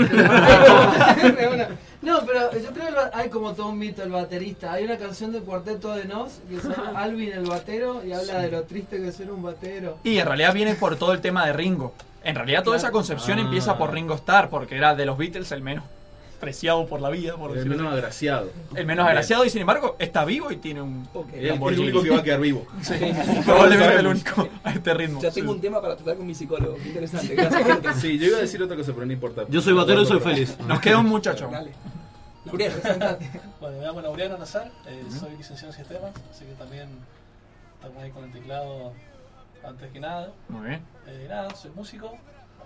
No, 2.02 2.20
pero 2.26 2.52
yo 2.52 2.70
creo 2.74 2.88
que 2.88 3.00
hay 3.18 3.30
como 3.30 3.54
todo 3.54 3.70
un 3.70 3.80
mito 3.80 4.04
el 4.04 4.12
baterista. 4.12 4.74
Hay 4.74 4.84
una 4.84 4.98
canción 4.98 5.32
de 5.32 5.40
Cuarteto 5.40 5.94
de 5.96 6.04
Nos 6.06 6.34
que 6.50 6.60
se 6.60 6.68
llama 6.70 7.00
Alvin 7.02 7.32
el 7.32 7.46
batero 7.46 8.04
y 8.06 8.12
habla 8.12 8.40
de 8.40 8.52
lo 8.52 8.64
triste 8.64 8.98
que 8.98 9.08
es 9.08 9.16
ser 9.16 9.32
un 9.32 9.42
batero. 9.42 9.98
Y 10.04 10.18
en 10.18 10.26
realidad 10.26 10.54
viene 10.54 10.76
por 10.76 10.98
todo 10.98 11.14
el 11.14 11.22
tema 11.22 11.46
de 11.46 11.54
Ringo. 11.54 11.94
En 12.26 12.36
realidad 12.36 12.64
toda 12.64 12.76
esa 12.78 12.92
concepción 12.92 13.38
Ah. 13.40 13.42
empieza 13.44 13.78
por 13.78 13.94
Ringo 13.94 14.16
Starr, 14.16 14.50
porque 14.50 14.76
era 14.76 14.96
de 14.96 15.06
los 15.06 15.18
Beatles 15.18 15.52
el 15.54 15.62
menos 15.62 15.86
preciado 16.44 16.86
por 16.86 17.00
la 17.00 17.10
vida, 17.10 17.38
por 17.38 17.58
El 17.58 17.66
menos 17.66 17.88
así. 17.88 17.96
agraciado. 17.98 18.52
El 18.76 18.86
menos 18.86 19.08
agraciado 19.08 19.46
y 19.46 19.50
sin 19.50 19.62
embargo 19.62 19.96
está 19.98 20.26
vivo 20.26 20.52
y 20.52 20.58
tiene 20.58 20.82
un 20.82 21.08
Es 21.34 21.52
el 21.52 21.80
único 21.80 22.04
que 22.04 22.10
va 22.10 22.18
a 22.18 22.24
quedar 22.24 22.42
vivo. 22.42 22.68
Sí, 22.82 22.96
probablemente 23.46 23.96
el 23.96 24.08
único 24.08 24.50
a 24.62 24.72
este 24.74 24.94
ritmo. 24.94 25.22
Ya 25.22 25.32
tengo 25.32 25.54
un 25.54 25.62
tema 25.62 25.82
para 25.82 25.96
tratar 25.96 26.18
con 26.18 26.28
mi 26.28 26.36
psicólogo. 26.36 26.76
Qué 26.76 26.90
interesante. 26.90 27.34
Gracias. 27.34 28.02
Sí, 28.02 28.20
yo 28.20 28.28
iba 28.28 28.38
a 28.40 28.42
decir 28.42 28.62
otra 28.62 28.76
cosa, 28.76 28.92
pero 28.94 29.06
no 29.06 29.14
importa. 29.14 29.46
Yo 29.48 29.62
soy 29.62 29.74
batero 29.74 30.02
y 30.02 30.06
soy 30.06 30.20
feliz. 30.20 30.58
Nos 30.68 30.82
queda 30.82 30.98
un 30.98 31.06
muchacho. 31.06 31.48
Dale. 31.50 31.72
Laureano. 32.46 32.76
Bueno, 33.62 33.78
me 33.78 33.86
llamo 33.86 34.02
Laureano 34.02 34.38
Nazar, 34.38 34.70
eh, 34.86 35.04
soy 35.18 35.38
licenciado 35.38 35.72
en 35.72 35.78
sistemas, 35.80 36.12
así 36.30 36.44
que 36.44 36.54
también 36.56 36.90
estamos 37.76 38.04
ahí 38.04 38.12
con 38.12 38.26
el 38.26 38.32
teclado 38.34 38.92
antes 39.66 39.90
que 39.94 40.00
nada. 40.02 40.30
Muy 40.50 40.68
bien. 40.68 40.82
Eh, 41.08 41.26
nada, 41.30 41.56
soy 41.56 41.72
músico, 41.74 42.12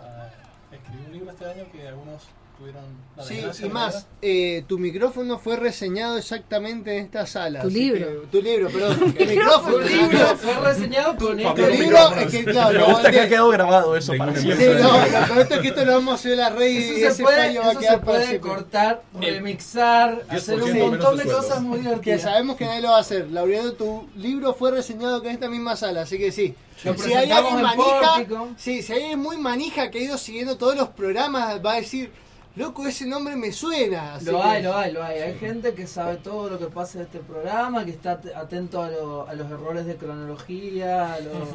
ah, 0.01 0.29
escribí 0.71 1.05
un 1.05 1.11
libro 1.13 1.29
este 1.29 1.45
año 1.45 1.65
que 1.71 1.87
algunos 1.87 2.23
tuvieron 2.57 2.83
la 3.15 3.23
Sí, 3.23 3.65
y 3.65 3.69
más, 3.69 4.05
eh, 4.21 4.63
tu 4.67 4.77
micrófono 4.77 5.39
fue 5.39 5.55
reseñado 5.55 6.17
exactamente 6.17 6.95
en 6.97 7.05
esta 7.05 7.25
sala. 7.25 7.61
Tu 7.61 7.67
así 7.69 7.79
libro. 7.79 8.21
que- 8.21 8.27
tu 8.27 8.41
libro, 8.43 8.69
perdón. 8.69 9.15
El 9.19 9.27
micrófono. 9.29 9.77
Tu 9.77 9.89
libro 9.89 10.37
fue 10.37 10.53
reseñado 10.55 11.15
con 11.17 11.37
Tu 11.37 11.47
este 11.47 11.69
libro, 11.77 12.15
es 12.15 12.31
que, 12.31 12.45
claro, 12.45 12.79
Me 12.79 12.85
gusta 12.93 13.11
que 13.11 13.19
ha 13.21 13.27
quedado 13.29 13.49
grabado 13.49 13.95
eso 13.97 14.13
para 14.17 14.35
Sí, 14.35 14.41
siempre. 14.41 14.75
no, 14.75 14.91
lo 14.91 15.41
es 15.41 15.47
que 15.59 15.67
esto 15.67 15.85
lo 15.85 15.91
vamos 15.93 16.25
a 16.25 16.29
a 16.29 16.31
la 16.35 16.49
red 16.51 16.67
y 16.69 16.77
Eso 16.77 16.93
se 16.95 17.07
ese 17.07 17.23
puede, 17.23 17.37
fallo 17.37 17.61
va 17.61 17.67
a 17.67 17.71
eso 17.71 17.79
se 17.79 17.85
quedar 17.87 17.99
para 17.99 18.11
puede 18.11 18.27
siempre. 18.27 18.49
cortar, 18.51 19.01
remixar, 19.19 20.23
hacer 20.29 20.61
un 20.61 20.69
10% 20.71 20.79
montón 20.79 20.99
menos 20.99 21.17
de 21.17 21.17
de 21.17 21.23
sueldo. 21.29 21.37
cosas 21.47 21.61
muy 21.61 21.77
Que 21.79 21.83
divertidas. 21.85 22.21
sabemos 22.21 22.55
que 22.57 22.65
nadie 22.65 22.81
lo 22.81 22.89
va 22.89 22.97
a 22.97 23.01
hacer. 23.01 23.31
Laureano, 23.31 23.71
tu 23.73 24.07
libro 24.15 24.53
fue 24.53 24.71
reseñado 24.71 25.21
que 25.21 25.29
en 25.29 25.33
esta 25.35 25.49
misma 25.49 25.75
sala, 25.75 26.01
así 26.01 26.17
que 26.17 26.31
sí. 26.31 26.53
Lo 26.83 26.93
si 26.95 27.11
hay 27.13 27.27
presentamos 27.27 27.37
alguien 27.37 27.55
en 27.57 27.63
manija, 27.63 28.13
Pórtico. 28.15 28.47
sí, 28.57 28.81
si 28.83 28.93
hay 28.93 29.01
alguien 29.01 29.19
muy 29.19 29.37
manija 29.37 29.89
que 29.89 29.97
ha 29.99 30.01
ido 30.03 30.17
siguiendo 30.17 30.57
todos 30.57 30.75
los 30.75 30.89
programas, 30.89 31.59
va 31.65 31.73
a 31.73 31.75
decir, 31.77 32.11
loco, 32.57 32.85
ese 32.87 33.05
nombre 33.05 33.35
me 33.35 33.51
suena. 33.51 34.15
Así 34.15 34.25
Lo 34.25 34.37
que- 34.41 34.43
hay, 34.47 34.63
lo 34.63 34.75
hay, 34.75 34.91
lo 34.93 35.03
hay. 35.03 35.19
Hay 35.19 35.37
gente 35.37 35.73
que 35.73 35.87
sabe 35.87 36.17
todo 36.17 36.49
lo 36.49 36.59
que 36.59 36.65
pasa 36.67 36.97
en 36.99 37.05
este 37.05 37.19
programa, 37.19 37.85
que 37.85 37.91
está 37.91 38.11
at- 38.13 38.35
atento 38.35 38.81
a, 38.81 38.89
lo- 38.89 39.27
a 39.27 39.33
los 39.33 39.49
errores 39.49 39.85
de 39.85 39.95
cronología, 39.95 41.13
a 41.13 41.19
los 41.21 41.49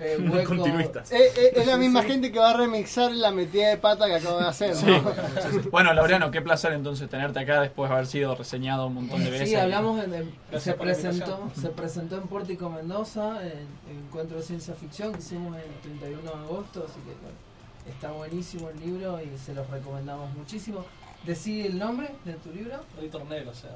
eh. 0.00 0.44
Continuistas. 0.46 1.10
Eh, 1.10 1.18
eh, 1.36 1.52
es 1.56 1.66
la 1.66 1.76
misma 1.76 2.02
sí. 2.02 2.08
gente 2.08 2.30
que 2.30 2.38
va 2.38 2.50
a 2.50 2.56
remixar 2.56 3.10
la 3.10 3.32
metida 3.32 3.68
de 3.68 3.78
pata 3.78 4.06
que 4.06 4.14
acabo 4.14 4.38
de 4.38 4.46
hacer, 4.46 4.76
¿no? 4.86 5.02
Bueno, 5.72 5.92
Laureano, 5.92 6.30
qué 6.30 6.40
placer 6.40 6.72
entonces 6.72 7.08
tenerte 7.10 7.40
acá 7.40 7.60
después 7.62 7.88
de 7.90 7.94
haber 7.96 8.06
sido 8.06 8.36
reseñado 8.36 8.86
un 8.86 8.94
montón 8.94 9.24
de 9.24 9.30
veces. 9.30 9.48
Sí, 9.48 9.54
hablamos 9.56 10.00
en, 10.04 10.32
se 10.60 10.74
presentó, 10.74 11.50
se 11.60 11.68
presentó 11.70 12.14
en 12.16 12.28
Pórtico 12.28 12.70
Mendoza, 12.70 13.42
en, 13.44 13.66
en 13.90 14.04
Encuentro 14.06 14.36
de 14.36 14.44
Ciencia 14.44 14.72
Ficción 14.74 15.12
que 15.12 15.18
hicimos 15.18 15.56
el 15.56 15.64
31 15.82 16.22
de 16.22 16.28
agosto, 16.28 16.84
así 16.88 17.00
que 17.00 17.14
bueno, 17.20 17.36
está 17.90 18.10
buenísimo 18.12 18.70
el 18.70 18.80
libro 18.80 19.20
y 19.22 19.36
se 19.38 19.54
los 19.54 19.68
recomendamos 19.70 20.32
muchísimo. 20.34 20.84
Decí 21.24 21.62
el 21.66 21.78
nombre 21.78 22.10
de 22.24 22.34
tu 22.34 22.52
libro, 22.52 22.80
Editor 23.00 23.24
Negro, 23.26 23.50
o 23.50 23.54
sea. 23.54 23.70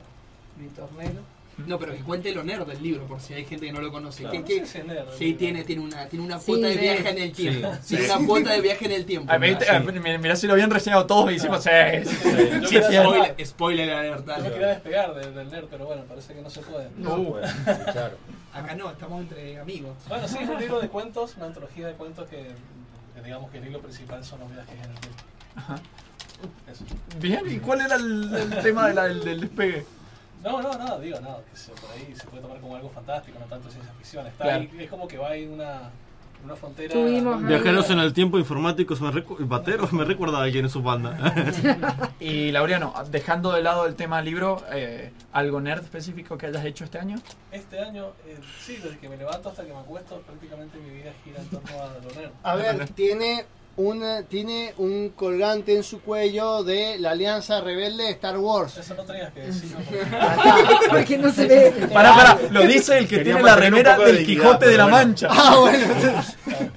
Víctor 0.57 0.93
Negro. 0.93 1.21
No, 1.67 1.79
pero 1.79 1.93
que 1.93 1.99
cuente 2.01 2.33
lo 2.35 2.43
nerd 2.43 2.67
del 2.67 2.83
libro, 2.83 3.05
por 3.07 3.21
si 3.21 3.35
hay 3.35 3.45
gente 3.45 3.67
que 3.67 3.73
no 3.73 3.81
lo 3.83 3.93
conoce. 3.93 4.23
Claro, 4.23 4.43
Que- 4.43 4.61
no 4.63 4.67
sé 4.67 4.85
nerd, 4.85 5.07
sí, 5.19 5.35
tiene, 5.35 5.65
tiene 5.65 5.83
una, 5.83 6.07
tiene 6.07 6.25
una 6.25 6.39
Sí, 6.39 6.47
cuota 6.47 6.67
de 6.69 6.73
sí. 6.75 6.81
viaje 6.81 7.11
en 7.11 7.19
el 7.19 7.33
tiempo. 7.33 7.73
Sí, 7.83 7.89
Tiene 7.97 8.05
sí. 8.07 8.11
una 8.17 8.27
cuota 8.27 8.53
de 8.53 8.61
viaje 8.63 8.85
en 8.87 8.93
el 8.93 9.05
tiempo. 9.05 9.31
Ah. 9.31 9.37
Ah, 9.71 9.79
mirá 10.19 10.35
si 10.37 10.47
lo 10.47 10.55
habían 10.55 10.71
reseñado 10.71 11.05
todos 11.07 11.31
y 11.31 11.35
hicimos. 11.35 11.63
Sí, 11.63 11.71
sí, 12.05 12.09
sí, 12.17 12.31
Yo 12.63 12.69
sí, 12.69 12.75
quería 12.75 12.89
sí, 12.89 12.95
saber- 12.95 13.03
Spoiler, 13.03 13.47
spoiler 13.47 13.91
alert, 13.91 14.27
Yo 14.27 14.53
quería 14.53 14.67
despegar 14.69 15.15
del, 15.15 15.35
del 15.35 15.51
nerd, 15.51 15.67
pero 15.71 15.85
bueno, 15.87 16.03
parece 16.09 16.33
que 16.35 16.41
no 16.41 16.49
se 16.49 16.61
puede. 16.63 16.87
Uh, 16.87 17.37
claro. 17.93 18.17
Acá 18.55 18.75
no, 18.75 18.91
estamos 18.91 19.21
entre 19.21 19.59
amigos. 19.59 19.95
Bueno, 20.09 20.27
sí, 20.29 20.39
es 20.41 20.49
un 20.49 20.59
libro 20.59 20.81
de 20.81 20.89
cuentos, 20.89 21.37
una 21.37 21.47
antología 21.47 21.87
de 21.89 21.95
cuentos 21.95 22.29
que 22.31 22.51
digamos 23.25 23.51
que 23.51 23.59
el 23.59 23.67
hilo 23.69 23.81
principal 23.81 24.25
son 24.25 24.41
los 24.41 24.51
viajes 24.51 24.75
en 24.75 24.91
el 24.91 24.99
tiempo. 24.99 25.23
Eso. 26.71 26.85
Bien, 27.19 27.43
¿y 27.51 27.59
cuál 27.59 27.81
era 27.83 27.97
el, 27.97 28.35
el 28.35 28.63
tema 28.63 28.89
de 28.89 28.95
la- 28.95 29.05
del, 29.05 29.23
del 29.25 29.41
despegue? 29.41 29.87
No, 30.43 30.61
no, 30.61 30.73
no, 30.77 30.99
digo, 30.99 31.21
no, 31.21 31.39
que 31.51 31.57
se, 31.57 31.71
por 31.73 31.91
ahí 31.93 32.13
se 32.17 32.27
puede 32.27 32.43
tomar 32.43 32.59
como 32.61 32.75
algo 32.75 32.91
fantástico, 32.91 33.39
no 33.39 33.47
tanto 33.47 33.71
ciencia 33.71 33.93
ficción. 33.95 34.27
Está 34.27 34.45
Claro. 34.45 34.61
ahí, 34.63 34.77
es 34.83 34.91
como 34.91 35.07
que 35.07 35.19
va 35.19 35.37
en 35.37 35.53
una, 35.53 35.91
una 36.45 36.57
frontera. 36.57 36.93
Tuvimos 36.93 37.39
ahí- 37.39 37.45
Viajeros 37.49 37.91
en 37.91 37.99
el 38.01 38.13
tiempo 38.13 38.39
informáticos, 38.39 39.01
me 39.01 39.11
recu- 39.11 39.37
bateros, 39.47 39.93
me 39.93 40.05
recuerda 40.05 40.39
a 40.39 40.43
alguien 40.45 40.65
en 40.65 40.71
su 40.71 40.83
banda. 40.83 41.17
Y 42.21 42.53
Laureano, 42.53 42.95
dejando 43.11 43.53
de 43.53 43.63
lado 43.63 43.87
el 43.87 43.95
tema 43.95 44.23
libro, 44.23 44.63
eh, 44.73 45.13
¿algo 45.33 45.61
nerd 45.61 45.83
específico 45.83 46.39
que 46.39 46.47
hayas 46.47 46.65
hecho 46.65 46.85
este 46.85 46.99
año? 46.99 47.17
Este 47.51 47.81
año, 47.81 48.07
eh, 48.27 48.39
sí, 48.61 48.77
desde 48.83 48.99
que 48.99 49.09
me 49.09 49.17
levanto 49.17 49.49
hasta 49.49 49.65
que 49.65 49.73
me 49.73 49.79
acuesto, 49.81 50.21
prácticamente 50.27 50.79
mi 50.79 50.91
vida 50.91 51.13
gira 51.25 51.41
en 51.41 51.49
torno 51.49 51.83
a 51.83 51.87
lo 52.05 52.21
nerd. 52.21 52.31
A 52.43 52.55
ver, 52.55 52.89
tiene 52.91 53.45
una, 53.77 54.23
tiene 54.23 54.75
un 54.79 55.11
colgante 55.11 55.75
en 55.75 55.83
su 55.83 56.01
cuello 56.03 56.63
de 56.63 56.99
la 56.99 57.13
Alianza 57.13 57.61
Rebelde 57.61 58.05
de 58.05 58.11
Star 58.11 58.39
Wars. 58.39 58.77
Eso 58.79 58.95
no 58.95 59.03
tenías 59.05 59.33
que 59.33 59.41
decirlo. 59.41 59.79
porque- 60.91 61.19
no 61.19 61.33
se 61.33 61.47
ve. 61.47 61.89
Pará, 61.93 62.15
pará, 62.15 62.39
lo 62.51 62.63
dice 62.63 62.99
el 62.99 63.09
que 63.09 63.17
Quería 63.19 63.35
tiene 63.37 63.49
la 63.49 63.57
remera 63.57 63.97
de 63.99 64.05
del 64.07 64.19
dignidad, 64.19 64.43
Quijote 64.43 64.67
de 64.69 64.77
la 64.77 64.85
bueno. 64.85 64.97
Mancha. 64.99 65.29
Ah, 65.31 65.57
bueno. 65.59 65.87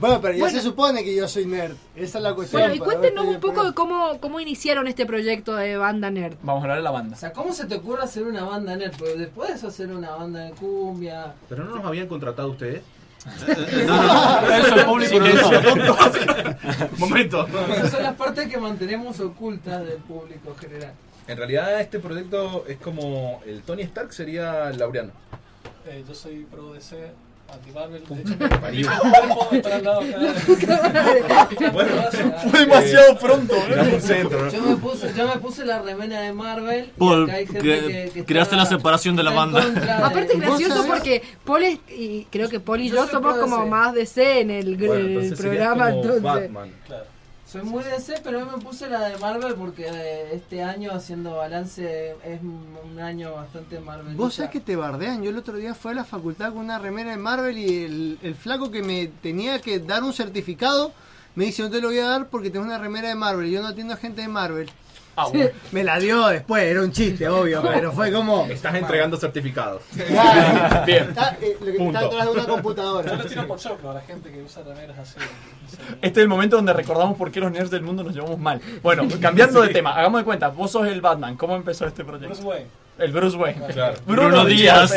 bueno, 0.00 0.20
pero 0.20 0.34
ya 0.38 0.50
se 0.50 0.60
supone 0.62 1.02
que 1.04 1.14
yo 1.14 1.26
soy 1.28 1.46
nerd. 1.46 1.74
Esa 1.96 2.18
es 2.18 2.24
la 2.24 2.34
cuestión. 2.34 2.62
Bueno, 2.62 2.74
y 2.74 2.78
cuéntenos 2.78 3.26
un 3.26 3.40
poco 3.40 3.64
de 3.64 3.74
cómo, 3.74 4.18
cómo 4.20 4.40
iniciaron 4.40 4.86
este 4.86 5.04
proyecto 5.06 5.56
de 5.56 5.76
banda 5.76 6.10
nerd. 6.10 6.36
Vamos 6.42 6.60
a 6.60 6.64
hablar 6.64 6.76
de 6.78 6.84
la 6.84 6.90
O 6.90 6.94
banda. 6.94 7.16
sea, 7.16 7.32
¿cómo 7.32 7.52
se 7.52 7.66
te 7.66 7.74
ocurre 7.74 8.02
hacer 8.04 8.22
una 8.24 8.44
banda 8.44 8.76
nerd? 8.76 8.92
Porque 8.96 9.14
después 9.16 9.50
eso 9.50 9.68
hacer 9.68 9.88
una 9.90 10.10
banda 10.12 10.40
de 10.40 10.52
cumbia. 10.52 11.34
¿Pero 11.48 11.64
no 11.64 11.76
nos 11.76 11.84
habían 11.84 12.06
contratado 12.06 12.50
ustedes? 12.50 12.82
Eso 14.66 14.74
el 14.74 14.84
público 14.86 15.18
no 15.20 15.28
lo 15.28 15.94
sabe. 15.94 16.56
Momento. 16.98 17.46
Esas 17.72 17.90
son 17.90 18.02
las 18.02 18.14
partes 18.14 18.48
que 18.48 18.58
mantenemos 18.58 19.20
ocultas 19.20 19.84
del 19.84 19.98
público 19.98 20.54
general. 20.58 20.92
En 21.26 21.36
realidad 21.36 21.80
este 21.80 22.00
proyecto 22.00 22.64
es 22.66 22.78
como 22.78 23.42
el 23.46 23.62
Tony 23.62 23.82
Stark 23.82 24.12
sería 24.12 24.70
Laureano. 24.70 25.12
Eh, 25.86 26.04
yo 26.06 26.14
soy 26.14 26.46
pro 26.50 26.72
DC, 26.72 27.12
anti-Marvel. 27.52 28.02
De 28.08 28.20
hecho, 28.20 28.60
parió. 28.60 28.90
me 28.90 29.34
puedo 29.34 29.50
estar 29.52 29.72
al 29.72 29.84
lado 29.84 30.00
acá. 30.00 31.70
Bueno, 31.72 31.90
Fue 32.50 32.60
demasiado 32.60 33.18
pronto. 33.18 33.54
¿eh? 33.56 34.50
Yo 34.52 34.62
me 34.62 34.76
puse, 34.76 35.12
yo 35.16 35.28
me 35.28 35.36
puse 35.38 35.64
la 35.64 35.80
remera 35.82 36.20
de 36.20 36.32
Marvel. 36.32 36.84
y 36.96 36.98
Paul, 36.98 37.24
acá 37.24 37.34
hay 37.34 37.46
gente 37.46 37.60
que- 37.60 37.80
que, 37.80 38.10
que 38.14 38.24
creaste 38.24 38.56
la 38.56 38.66
separación 38.66 39.16
de 39.16 39.22
la 39.22 39.30
banda. 39.32 39.64
de- 39.64 39.90
Aparte 39.90 40.32
es 40.34 40.40
gracioso 40.40 40.84
porque 40.86 41.22
Paul 41.44 41.62
es- 41.64 41.78
y 41.88 42.26
creo 42.30 42.48
que 42.48 42.60
Paul 42.60 42.80
y 42.80 42.90
Yo 42.90 43.06
somos 43.06 43.36
como 43.38 43.66
más 43.66 43.94
DC 43.94 44.40
en 44.40 44.50
el, 44.50 44.76
Bueno, 44.76 45.20
programa, 45.36 45.90
como 45.90 46.02
entonces. 46.02 46.22
Batman. 46.22 46.70
Claro. 46.86 47.04
Soy 47.50 47.62
muy 47.62 47.82
DC, 47.82 48.20
pero 48.22 48.38
yo 48.38 48.46
me 48.46 48.62
puse 48.62 48.88
la 48.88 49.08
de 49.08 49.18
Marvel 49.18 49.56
porque 49.56 49.88
eh, 49.88 50.34
este 50.36 50.62
año 50.62 50.92
haciendo 50.92 51.34
balance 51.34 52.14
es 52.22 52.40
un 52.42 53.00
año 53.00 53.32
bastante 53.32 53.80
Marvel. 53.80 54.14
Vos 54.14 54.34
sabés 54.34 54.52
que 54.52 54.60
te 54.60 54.76
bardean. 54.76 55.20
Yo 55.20 55.30
el 55.30 55.36
otro 55.36 55.56
día 55.56 55.74
fui 55.74 55.90
a 55.90 55.94
la 55.94 56.04
facultad 56.04 56.50
con 56.52 56.58
una 56.58 56.78
remera 56.78 57.10
de 57.10 57.16
Marvel 57.16 57.58
y 57.58 57.84
el, 57.84 58.18
el 58.22 58.36
flaco 58.36 58.70
que 58.70 58.84
me 58.84 59.08
tenía 59.08 59.60
que 59.60 59.80
dar 59.80 60.04
un 60.04 60.12
certificado 60.12 60.92
me 61.34 61.46
dice: 61.46 61.64
No 61.64 61.70
te 61.70 61.80
lo 61.80 61.88
voy 61.88 61.98
a 61.98 62.06
dar 62.06 62.28
porque 62.28 62.50
tengo 62.50 62.64
una 62.64 62.78
remera 62.78 63.08
de 63.08 63.16
Marvel 63.16 63.48
y 63.48 63.50
yo 63.50 63.62
no 63.62 63.66
atiendo 63.66 63.94
a 63.94 63.96
gente 63.96 64.22
de 64.22 64.28
Marvel. 64.28 64.70
Ah, 65.16 65.26
bueno. 65.28 65.50
Me 65.72 65.84
la 65.84 65.98
dio 65.98 66.28
después, 66.28 66.62
era 66.62 66.80
un 66.82 66.92
chiste, 66.92 67.28
obvio, 67.28 67.62
pero 67.62 67.92
fue 67.92 68.10
como. 68.12 68.46
Estás 68.46 68.74
entregando 68.74 69.16
certificados. 69.16 69.82
Claro. 70.06 70.82
Bien. 70.86 71.08
Está, 71.10 71.36
eh, 71.40 71.56
lo 71.60 71.66
que 71.66 71.72
Punto. 71.72 71.98
está 71.98 72.06
atrás 72.06 72.24
de 72.26 72.30
una 72.32 72.42
Yo 72.42 72.48
computadora. 72.48 73.14
lo 73.16 73.24
tiro 73.24 73.46
por 73.46 73.58
choclo 73.58 73.90
a 73.90 73.94
la 73.94 74.00
gente 74.00 74.30
que 74.30 74.42
usa 74.42 74.62
remeras 74.62 74.98
así. 74.98 75.16
Este 76.00 76.20
es 76.20 76.24
el 76.24 76.28
momento 76.28 76.56
donde 76.56 76.72
recordamos 76.72 77.16
por 77.18 77.30
qué 77.30 77.40
los 77.40 77.52
nerds 77.52 77.70
del 77.70 77.82
mundo 77.82 78.02
nos 78.02 78.14
llevamos 78.14 78.38
mal. 78.38 78.60
Bueno, 78.82 79.06
cambiando 79.20 79.60
de 79.62 79.68
tema, 79.68 79.94
hagamos 79.94 80.20
de 80.20 80.24
cuenta, 80.24 80.48
vos 80.48 80.70
sos 80.70 80.86
el 80.86 81.00
Batman, 81.00 81.36
¿cómo 81.36 81.54
empezó 81.56 81.86
este 81.86 82.02
Bruce 82.02 82.26
proyecto? 82.26 82.46
Wayne. 82.48 82.66
El 82.98 83.12
Bruce 83.12 83.36
Wayne. 83.36 83.66
Claro. 83.72 83.96
Bruno, 84.06 84.28
Bruno 84.28 84.44
Díaz. 84.46 84.92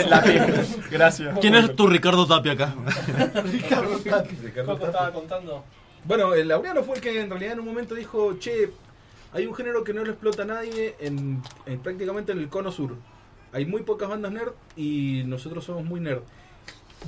Gracias. 0.92 1.38
¿Quién 1.40 1.56
es 1.56 1.76
tu 1.76 1.88
Ricardo 1.88 2.26
Tapia 2.28 2.54
acá? 2.54 2.76
Ricardo 3.46 3.92
Coco 3.94 4.10
Tapia. 4.10 4.88
estaba 4.88 5.12
contando. 5.12 5.64
Bueno, 6.06 6.34
el 6.34 6.48
Laureano 6.50 6.84
fue 6.84 6.96
el 6.96 7.02
que 7.02 7.22
en 7.22 7.30
realidad 7.30 7.54
en 7.54 7.60
un 7.62 7.66
momento 7.66 7.96
dijo, 7.96 8.38
che, 8.40 8.72
hay 9.34 9.48
un 9.48 9.56
género 9.56 9.84
que 9.84 9.94
no 9.94 10.04
lo 10.04 10.12
explota 10.12 10.46
nadie 10.46 10.96
en, 11.00 11.42
en 11.66 11.80
prácticamente 11.80 12.32
en 12.32 12.40
el 12.40 12.50
cono 12.50 12.72
sur. 12.72 12.96
Hay 13.52 13.66
muy 13.66 13.82
pocas 13.82 14.08
bandas 14.08 14.32
nerd 14.32 14.54
y 14.76 15.24
nosotros 15.26 15.66
somos 15.66 15.84
muy 15.84 16.00
nerd. 16.00 16.22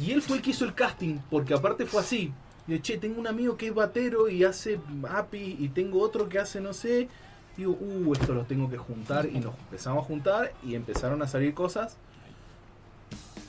Y 0.01 0.11
él 0.11 0.21
fue 0.21 0.38
el 0.38 0.41
que 0.41 0.49
hizo 0.49 0.65
el 0.65 0.73
casting, 0.73 1.19
porque 1.29 1.53
aparte 1.53 1.85
fue 1.85 2.01
así. 2.01 2.33
Y 2.67 2.71
de, 2.71 2.81
che, 2.81 2.97
tengo 2.97 3.19
un 3.19 3.27
amigo 3.27 3.57
que 3.57 3.67
es 3.67 3.73
batero 3.73 4.27
y 4.27 4.43
hace 4.43 4.79
API 5.09 5.57
y 5.59 5.69
tengo 5.69 6.01
otro 6.01 6.27
que 6.27 6.39
hace 6.39 6.59
no 6.59 6.73
sé. 6.73 7.07
Digo, 7.55 7.77
uh, 7.79 8.13
esto 8.13 8.33
lo 8.33 8.43
tengo 8.43 8.69
que 8.69 8.77
juntar 8.77 9.27
y 9.27 9.39
nos 9.39 9.57
empezamos 9.57 10.03
a 10.03 10.07
juntar 10.07 10.51
y 10.63 10.75
empezaron 10.75 11.21
a 11.21 11.27
salir 11.27 11.53
cosas 11.53 11.95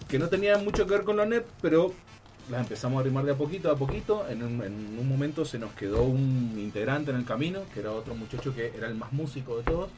que 0.07 0.19
no 0.19 0.29
tenían 0.29 0.65
mucho 0.65 0.87
que 0.87 0.93
ver 0.93 1.03
con 1.03 1.17
lo 1.17 1.27
nerd, 1.27 1.45
pero 1.61 1.93
las 2.51 2.61
empezamos 2.61 2.99
a 2.99 3.01
arrimar 3.01 3.25
de 3.25 3.33
a 3.33 3.35
poquito 3.35 3.71
a 3.71 3.77
poquito. 3.77 4.29
En 4.29 4.43
un, 4.43 4.63
en 4.63 4.99
un 4.99 5.09
momento 5.09 5.45
se 5.45 5.59
nos 5.59 5.73
quedó 5.73 6.03
un 6.05 6.55
integrante 6.59 7.11
en 7.11 7.17
el 7.17 7.25
camino, 7.25 7.61
que 7.73 7.81
era 7.81 7.93
otro 7.93 8.15
muchacho 8.15 8.55
que 8.55 8.73
era 8.77 8.89
el 8.89 8.95
más 8.95 9.13
músico 9.13 9.59
de 9.59 9.65
todos, 9.65 9.91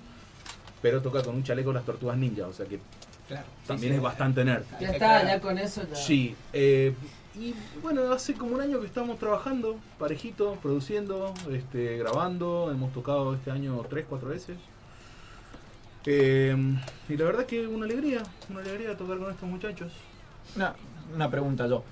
pero 0.80 1.02
toca 1.02 1.22
con 1.22 1.34
un 1.34 1.42
chaleco 1.42 1.72
las 1.72 1.84
tortugas 1.84 2.16
ninja, 2.16 2.46
o 2.46 2.52
sea 2.52 2.66
que 2.66 2.80
Claro, 3.28 3.44
también 3.66 3.92
sí. 3.92 3.96
es 3.98 4.02
bastante 4.02 4.42
nerd. 4.42 4.64
Ya 4.80 4.88
está, 4.88 5.22
ya 5.22 5.38
con 5.38 5.58
eso 5.58 5.82
ya. 5.86 5.94
Sí, 5.94 6.34
eh, 6.54 6.94
y 7.38 7.54
bueno, 7.82 8.10
hace 8.10 8.32
como 8.32 8.54
un 8.54 8.60
año 8.62 8.80
que 8.80 8.86
estamos 8.86 9.18
trabajando, 9.18 9.76
parejito, 9.98 10.54
produciendo, 10.62 11.34
este, 11.52 11.98
grabando, 11.98 12.70
hemos 12.72 12.90
tocado 12.94 13.34
este 13.34 13.50
año 13.50 13.84
tres, 13.90 14.06
cuatro 14.08 14.30
veces. 14.30 14.56
Eh, 16.06 16.56
y 17.08 17.16
la 17.18 17.24
verdad 17.26 17.44
que 17.44 17.66
una 17.66 17.84
alegría, 17.84 18.22
una 18.48 18.60
alegría 18.60 18.96
tocar 18.96 19.18
con 19.18 19.30
estos 19.30 19.46
muchachos. 19.48 19.92
Una, 20.56 20.74
una 21.14 21.30
pregunta 21.30 21.66
yo. 21.66 21.84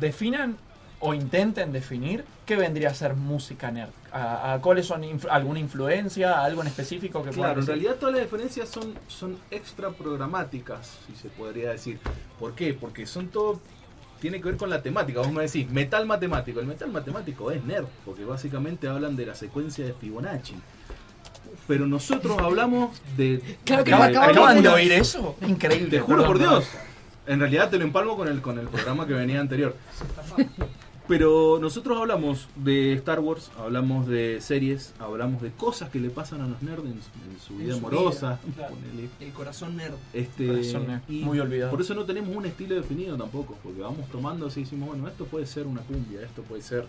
Definan 0.00 0.56
o 1.00 1.14
intenten 1.14 1.70
definir 1.72 2.24
qué 2.44 2.56
vendría 2.56 2.90
a 2.90 2.94
ser 2.94 3.14
música 3.14 3.70
nerd. 3.70 3.90
¿A, 4.12 4.54
a 4.54 4.60
cuáles 4.60 4.86
son 4.86 5.02
inf- 5.02 5.28
alguna 5.30 5.60
influencia, 5.60 6.42
algo 6.42 6.62
en 6.62 6.68
específico 6.68 7.22
que 7.22 7.30
Claro, 7.30 7.60
en 7.60 7.66
realidad 7.66 7.94
todas 7.96 8.14
las 8.16 8.24
diferencias 8.24 8.68
son, 8.68 8.94
son 9.06 9.36
extra 9.50 9.90
programáticas, 9.90 10.98
si 11.06 11.14
se 11.14 11.28
podría 11.28 11.70
decir. 11.70 12.00
¿Por 12.40 12.54
qué? 12.54 12.74
Porque 12.74 13.06
son 13.06 13.28
todo, 13.28 13.60
tiene 14.20 14.38
que 14.40 14.46
ver 14.48 14.56
con 14.56 14.70
la 14.70 14.82
temática. 14.82 15.20
Vos 15.20 15.30
me 15.30 15.42
decís, 15.42 15.70
metal 15.70 16.04
matemático. 16.06 16.58
El 16.58 16.66
metal 16.66 16.90
matemático 16.90 17.50
es 17.52 17.62
nerd, 17.64 17.86
porque 18.04 18.24
básicamente 18.24 18.88
hablan 18.88 19.14
de 19.14 19.26
la 19.26 19.34
secuencia 19.36 19.84
de 19.84 19.92
Fibonacci. 19.92 20.54
Pero 21.68 21.86
nosotros 21.86 22.38
hablamos 22.38 23.00
de... 23.16 23.42
Claro 23.64 23.84
que 23.84 23.90
de- 23.92 23.96
me 23.98 24.04
acaban 24.04 24.56
de 24.56 24.62
de- 24.62 24.68
oír 24.68 24.92
eso. 24.92 25.36
Increíble. 25.46 25.90
Te 25.90 26.00
juro 26.00 26.24
por 26.24 26.38
Dios. 26.38 26.66
En 27.28 27.38
realidad 27.40 27.70
te 27.70 27.78
lo 27.78 27.84
empalmo 27.84 28.16
con 28.16 28.26
el, 28.26 28.40
con 28.40 28.58
el 28.58 28.66
programa 28.68 29.06
que 29.06 29.12
venía 29.14 29.40
anterior. 29.40 29.76
Pero 31.06 31.58
nosotros 31.58 31.96
hablamos 31.98 32.48
de 32.54 32.92
Star 32.94 33.20
Wars, 33.20 33.50
hablamos 33.58 34.06
de 34.06 34.42
series, 34.42 34.92
hablamos 34.98 35.40
de 35.40 35.50
cosas 35.52 35.88
que 35.88 35.98
le 36.00 36.10
pasan 36.10 36.42
a 36.42 36.46
los 36.46 36.60
nerds 36.60 36.84
en, 36.84 37.00
su- 37.00 37.30
en 37.30 37.40
su 37.40 37.52
En 37.54 37.58
vida 37.60 37.72
su 37.72 37.78
amorosa. 37.78 38.38
vida, 38.44 38.54
claro. 38.56 38.74
El 39.18 39.32
corazón 39.32 39.76
nerd. 39.78 39.94
Este, 40.12 40.46
Corazón 40.48 40.86
nerd, 40.86 41.00
y 41.08 41.20
muy 41.24 41.40
olvidado. 41.40 41.70
Por 41.70 41.80
eso 41.80 41.94
no 41.94 42.04
tenemos 42.04 42.36
un 42.36 42.44
estilo 42.44 42.74
definido 42.74 43.16
tampoco, 43.16 43.56
porque 43.62 43.80
vamos 43.80 44.06
tomando 44.10 44.48
así 44.48 44.60
y 44.60 44.64
decimos, 44.64 44.88
bueno, 44.90 45.08
esto 45.08 45.24
puede 45.24 45.46
ser 45.46 45.66
una 45.66 45.80
cumbia, 45.80 46.20
esto 46.20 46.42
puede 46.42 46.60
ser 46.60 46.84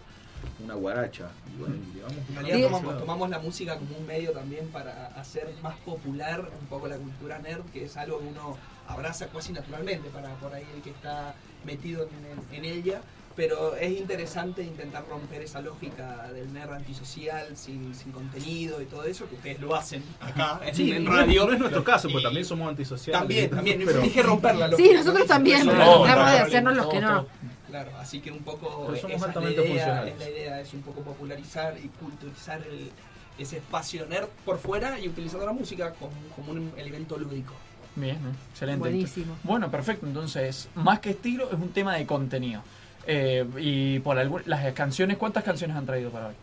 una 0.61 0.73
guaracha. 0.73 1.31
Y 1.55 1.59
bueno, 1.61 1.75
y 1.75 1.95
llevamos 1.95 2.17
En 2.29 2.35
realidad 2.35 2.67
tomamos, 2.69 2.99
tomamos 2.99 3.29
la 3.29 3.39
música 3.39 3.77
como 3.77 3.97
un 3.97 4.05
medio 4.05 4.31
también 4.33 4.67
para 4.67 5.07
hacer 5.15 5.47
más 5.63 5.77
popular 5.77 6.49
un 6.61 6.67
poco 6.67 6.89
la 6.89 6.97
cultura 6.97 7.39
nerd, 7.39 7.63
que 7.71 7.85
es 7.85 7.95
algo 7.95 8.19
que 8.19 8.25
uno 8.27 8.57
abraza 8.89 9.27
casi 9.27 9.53
naturalmente 9.53 10.09
para 10.09 10.29
por 10.35 10.53
ahí 10.53 10.65
el 10.75 10.81
que 10.81 10.89
está 10.89 11.33
metido 11.65 12.07
en, 12.51 12.55
en 12.57 12.65
ella. 12.65 13.01
Pero 13.35 13.73
es 13.77 13.91
interesante 13.97 14.63
intentar 14.63 15.05
romper 15.07 15.41
esa 15.43 15.61
lógica 15.61 16.29
del 16.33 16.51
nerd 16.51 16.73
antisocial, 16.73 17.55
sin, 17.55 17.95
sin 17.95 18.11
contenido 18.11 18.81
y 18.81 18.85
todo 18.85 19.05
eso, 19.05 19.29
que 19.29 19.35
ustedes 19.35 19.61
lo 19.61 19.73
hacen 19.75 20.03
acá 20.19 20.59
en, 20.65 20.75
Sí, 20.75 20.91
en 20.91 21.05
no- 21.05 21.11
radio. 21.11 21.45
No 21.45 21.53
es 21.53 21.59
nuestro 21.59 21.83
caso, 21.83 22.09
pues 22.11 22.21
Y- 22.21 22.23
también 22.25 22.43
somos 22.45 22.67
antisociales. 22.67 23.19
También, 23.21 23.49
también. 23.49 23.81
Pero- 23.85 24.01
Dije 24.01 24.23
romper 24.23 24.55
la 24.55 24.75
Sí, 24.75 24.91
nosotros 24.93 25.19
¿no? 25.19 25.25
también, 25.25 25.65
No, 25.65 25.71
tratamos 25.71 26.07
de 26.07 26.13
claro, 26.13 26.45
hacernos 26.47 26.75
los 26.75 26.87
que 26.87 26.99
no. 26.99 27.27
Claro, 27.69 27.91
así 27.99 28.19
que 28.19 28.31
un 28.31 28.39
poco 28.39 28.87
Pero 28.87 28.99
somos 28.99 29.17
esa 29.17 29.25
altamente 29.27 29.61
es 29.61 29.67
la 29.69 29.73
idea, 29.73 29.85
funcionales. 29.85 30.13
es 30.13 30.19
la 30.19 30.29
idea, 30.29 30.61
es 30.61 30.73
un 30.73 30.81
poco 30.81 31.01
popularizar 31.03 31.77
y 31.77 31.87
culturizar 31.87 32.61
el- 32.63 32.91
ese 33.37 33.57
espacio 33.57 34.05
nerd 34.05 34.27
por 34.43 34.57
fuera 34.57 34.99
y 34.99 35.07
utilizando 35.07 35.45
la 35.45 35.53
música 35.53 35.93
como, 35.93 36.11
como 36.35 36.51
un 36.51 36.73
elemento 36.75 37.15
lúdico. 37.17 37.53
Bien, 37.99 38.17
bien, 38.21 38.35
excelente. 38.51 38.79
Buenísimo. 38.79 39.35
Bueno, 39.43 39.69
perfecto. 39.69 40.05
Entonces, 40.05 40.69
más 40.75 40.99
que 40.99 41.11
estilo, 41.11 41.47
es 41.51 41.53
un 41.53 41.69
tema 41.69 41.95
de 41.95 42.05
contenido. 42.05 42.61
Eh, 43.07 43.45
y 43.57 43.99
por 43.99 44.17
algún, 44.19 44.41
las 44.45 44.71
canciones, 44.73 45.17
¿cuántas 45.17 45.43
canciones 45.43 45.75
han 45.75 45.85
traído 45.85 46.11
para 46.11 46.27
hoy? 46.27 46.33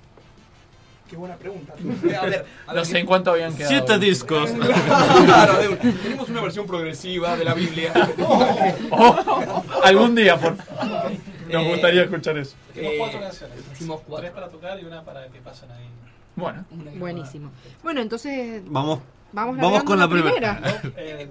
Qué 1.08 1.14
buena 1.16 1.36
pregunta. 1.36 1.72
A 2.20 2.24
ver, 2.26 2.44
a 2.66 2.70
No 2.72 2.74
ver, 2.78 2.86
sé 2.86 2.98
en 2.98 3.06
cuánto 3.06 3.30
habían 3.30 3.54
quedado. 3.54 3.70
Siete 3.72 3.98
discos. 4.00 4.50
Claro, 5.24 5.58
de 5.58 5.76
tenemos 5.76 6.28
una 6.28 6.40
versión 6.42 6.66
progresiva 6.66 7.36
de 7.36 7.44
la 7.44 7.54
Biblia. 7.54 7.92
Oh, 8.90 9.62
algún 9.84 10.14
día, 10.16 10.36
por 10.38 10.56
Nos 10.56 11.62
Eh, 11.62 11.68
gustaría 11.70 12.02
escuchar 12.02 12.36
eso. 12.38 12.56
Hicimos 12.74 12.92
Eh, 12.92 12.96
cuatro 12.98 13.20
canciones. 13.20 13.56
hicimos 13.72 14.00
cuatro. 14.00 14.16
Tres 14.22 14.32
para 14.32 14.48
tocar 14.48 14.80
y 14.80 14.84
una 14.84 15.02
para 15.02 15.28
que 15.28 15.38
pasen 15.40 15.70
ahí. 15.70 15.86
Bueno. 16.34 16.64
Buenísimo. 16.98 17.50
Bueno, 17.84 18.00
entonces 18.00 18.62
Vamos. 18.66 18.98
Vamos, 19.36 19.56
Vamos 19.58 19.84
con 19.84 19.98
la 19.98 20.06
largando 20.06 20.32
primera. 20.34 20.60
Eh, 20.96 21.28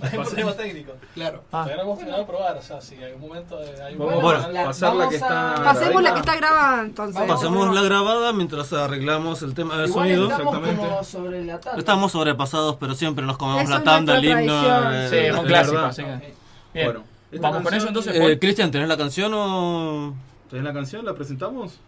hay 0.00 0.10
problema 0.18 0.52
técnico. 0.52 0.92
Claro. 1.14 1.42
Todavía 1.50 1.76
no 1.76 1.82
hemos 1.82 1.96
terminado 1.98 2.22
de 2.22 2.28
probar, 2.28 2.56
o 2.56 2.62
sea, 2.62 2.80
si 2.80 2.94
en 2.94 3.04
algún 3.04 3.20
momento 3.28 3.60
eh, 3.60 3.74
hay 3.84 3.94
un 3.94 3.98
Vamos 4.06 4.22
Bueno, 4.22 4.48
la- 4.52 4.64
pasar 4.66 4.90
la 4.90 4.96
vamos 4.98 5.10
que 5.10 5.16
está... 5.16 5.52
a- 5.54 5.64
Pasemos 5.64 6.02
la 6.02 6.12
que 6.14 6.20
está 6.20 6.36
grabada 6.36 6.82
entonces. 6.82 7.14
Vamos. 7.20 7.34
Pasemos 7.36 7.74
la 7.74 7.82
grabada 7.82 8.32
mientras 8.32 8.72
arreglamos 8.72 9.42
el 9.42 9.54
tema 9.54 9.76
del 9.78 9.88
Igual 9.88 10.06
sonido. 10.08 10.30
estamos 10.30 10.54
exactamente. 10.54 10.88
como 10.88 11.04
sobre 11.04 11.44
la 11.44 11.60
tanda. 11.60 11.78
Estamos 11.78 12.12
sobrepasados, 12.12 12.76
pero 12.76 12.94
siempre 12.94 13.24
nos 13.26 13.36
comemos 13.38 13.62
Eso 13.62 13.70
la 13.72 13.82
tanda, 13.82 14.16
el 14.18 14.24
himno. 14.24 14.92
eh, 14.92 15.08
Sí, 15.10 15.16
es 15.16 15.32
un 15.34 15.44
eh, 15.44 15.48
clásico. 15.48 15.78
así 15.78 16.02
que- 16.04 16.34
Bien. 16.74 16.86
Bueno, 16.86 17.02
Vamos 17.40 17.62
con 17.62 17.74
eso 17.74 17.88
entonces. 17.88 18.14
Eh. 18.14 18.38
Cristian, 18.38 18.70
¿tenés 18.70 18.88
la 18.88 18.96
canción 18.96 19.32
o 19.34 20.14
¿Tenés 20.48 20.64
la 20.64 20.72
canción? 20.72 21.04
¿La 21.04 21.14
presentamos? 21.14 21.78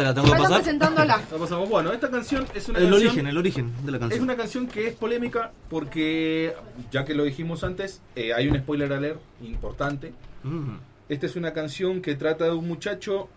Te 0.00 0.06
la 0.06 0.14
tengo 0.14 0.26
que 0.32 0.38
pasar? 0.42 0.62
presentándola. 0.62 1.16
La 1.32 1.38
pasamos. 1.38 1.68
Bueno, 1.68 1.92
esta 1.92 2.10
canción 2.10 2.46
es 2.54 2.68
una 2.68 2.78
El 2.78 2.84
canción... 2.90 3.06
origen, 3.08 3.26
el 3.26 3.38
origen 3.38 3.72
de 3.84 3.90
la 3.92 3.96
Es 3.96 4.00
canción. 4.00 4.22
una 4.22 4.36
canción 4.36 4.66
que 4.66 4.88
es 4.88 4.94
polémica 4.94 5.52
porque, 5.68 6.54
ya 6.90 7.04
que 7.04 7.14
lo 7.14 7.24
dijimos 7.24 7.64
antes, 7.64 8.00
eh, 8.16 8.32
hay 8.34 8.48
un 8.48 8.58
spoiler 8.58 8.92
alert 8.92 9.20
importante. 9.42 10.12
Mm. 10.42 10.76
Esta 11.08 11.26
es 11.26 11.36
una 11.36 11.52
canción 11.52 12.00
que 12.02 12.14
trata 12.14 12.44
de 12.44 12.52
un 12.52 12.66
muchacho. 12.68 13.28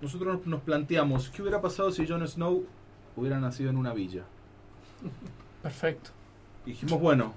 Nosotros 0.00 0.46
nos 0.46 0.60
planteamos, 0.62 1.30
¿qué 1.30 1.42
hubiera 1.42 1.60
pasado 1.62 1.90
si 1.92 2.06
Jon 2.06 2.26
Snow 2.26 2.64
hubiera 3.16 3.38
nacido 3.40 3.70
en 3.70 3.76
una 3.76 3.92
villa? 3.94 4.22
Perfecto. 5.62 6.10
Y 6.66 6.70
dijimos, 6.70 7.00
bueno, 7.00 7.34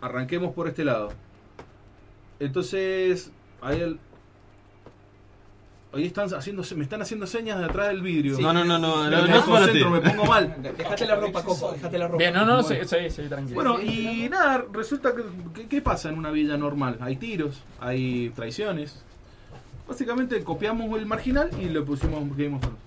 arranquemos 0.00 0.54
por 0.54 0.68
este 0.68 0.84
lado. 0.84 1.10
Entonces, 2.40 3.30
ahí 3.60 3.80
el... 3.80 3.98
Ahí 5.94 6.06
están 6.06 6.32
haciendo, 6.34 6.62
me 6.76 6.84
están 6.84 7.02
haciendo 7.02 7.26
señas 7.26 7.58
de 7.58 7.66
atrás 7.66 7.88
del 7.88 8.00
vidrio. 8.00 8.38
No, 8.40 8.52
no, 8.52 8.64
no, 8.64 8.78
no, 8.78 9.04
Me 9.04 9.10
no, 9.10 9.26
no 9.26 9.36
es 9.36 9.42
para 9.44 9.66
ti. 9.66 9.80
concentro, 9.82 9.90
me 9.90 10.00
pongo 10.00 10.24
mal. 10.24 10.56
Dejate 10.78 11.06
la 11.06 11.16
ropa, 11.16 11.42
Coco, 11.44 11.72
dejate 11.72 11.98
la 11.98 12.06
ropa. 12.06 12.16
Bien, 12.18 12.32
no, 12.34 12.46
no, 12.46 12.62
sí, 12.62 12.76
sí, 12.86 12.96
sí, 13.10 13.22
tranquilo. 13.28 13.54
Bueno, 13.54 13.78
y 13.82 14.26
nada, 14.30 14.64
resulta 14.72 15.12
que, 15.14 15.22
que- 15.54 15.68
¿qué 15.68 15.82
pasa 15.82 16.08
en 16.08 16.16
una 16.18 16.30
villa 16.30 16.56
normal? 16.56 16.96
Hay 17.00 17.16
tiros, 17.16 17.62
hay 17.78 18.30
traiciones. 18.30 19.02
Básicamente 19.86 20.42
copiamos 20.42 20.98
el 20.98 21.04
marginal 21.04 21.50
y 21.60 21.66
le 21.66 21.82
pusimos 21.82 22.20
Game 22.36 22.54
of 22.56 22.62
Thrones. 22.62 22.78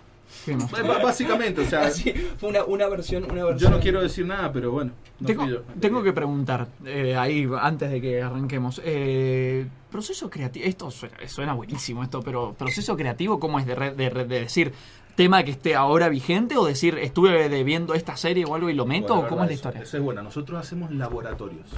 B- 0.48 0.56
Básicamente, 1.04 1.62
o 1.62 1.66
sea, 1.66 1.82
Así, 1.86 2.12
fue 2.38 2.50
una, 2.50 2.64
una 2.66 2.88
versión, 2.88 3.24
una 3.26 3.42
yo 3.42 3.48
versión. 3.48 3.72
no 3.72 3.80
quiero 3.80 4.02
decir 4.02 4.26
nada, 4.26 4.52
pero 4.52 4.72
bueno. 4.72 4.92
no 5.20 5.28
Tengo, 5.28 5.46
yo. 5.48 5.62
tengo 5.80 6.04
que 6.04 6.14
preguntar, 6.14 6.68
eh, 6.86 7.16
ahí, 7.16 7.48
antes 7.60 7.90
de 7.92 8.02
que 8.02 8.22
arranquemos. 8.22 8.82
Eh, 8.84 9.68
proceso 9.92 10.30
creativo, 10.30 10.66
esto 10.66 10.92
suena, 10.92 11.16
suena 11.28 11.54
buenísimo, 11.54 12.04
esto, 12.04 12.22
pero 12.22 12.54
proceso 12.54 12.96
creativo, 12.98 13.40
¿cómo 13.40 13.60
es 13.60 13.66
de, 13.66 13.76
re- 13.76 13.96
de, 13.96 14.10
re- 14.10 14.26
de 14.26 14.40
decir 14.42 14.74
tema 15.16 15.44
que 15.44 15.52
esté 15.52 15.76
ahora 15.76 16.10
vigente 16.10 16.58
o 16.58 16.66
decir 16.66 16.98
estuve 16.98 17.48
de- 17.48 17.64
viendo 17.64 17.94
esta 17.94 18.18
serie 18.18 18.44
o 18.46 18.56
algo 18.56 18.70
y 18.70 18.74
lo 18.74 18.86
meto? 18.86 19.14
Bueno, 19.16 19.28
o 19.28 19.30
¿Cómo 19.30 19.42
es 19.44 19.48
la 19.50 19.54
eso- 19.54 19.60
historia? 19.60 19.82
Eso 19.82 19.98
es 19.98 20.04
buena. 20.04 20.22
Nosotros 20.22 20.60
hacemos 20.60 20.92
laboratorios. 20.92 21.70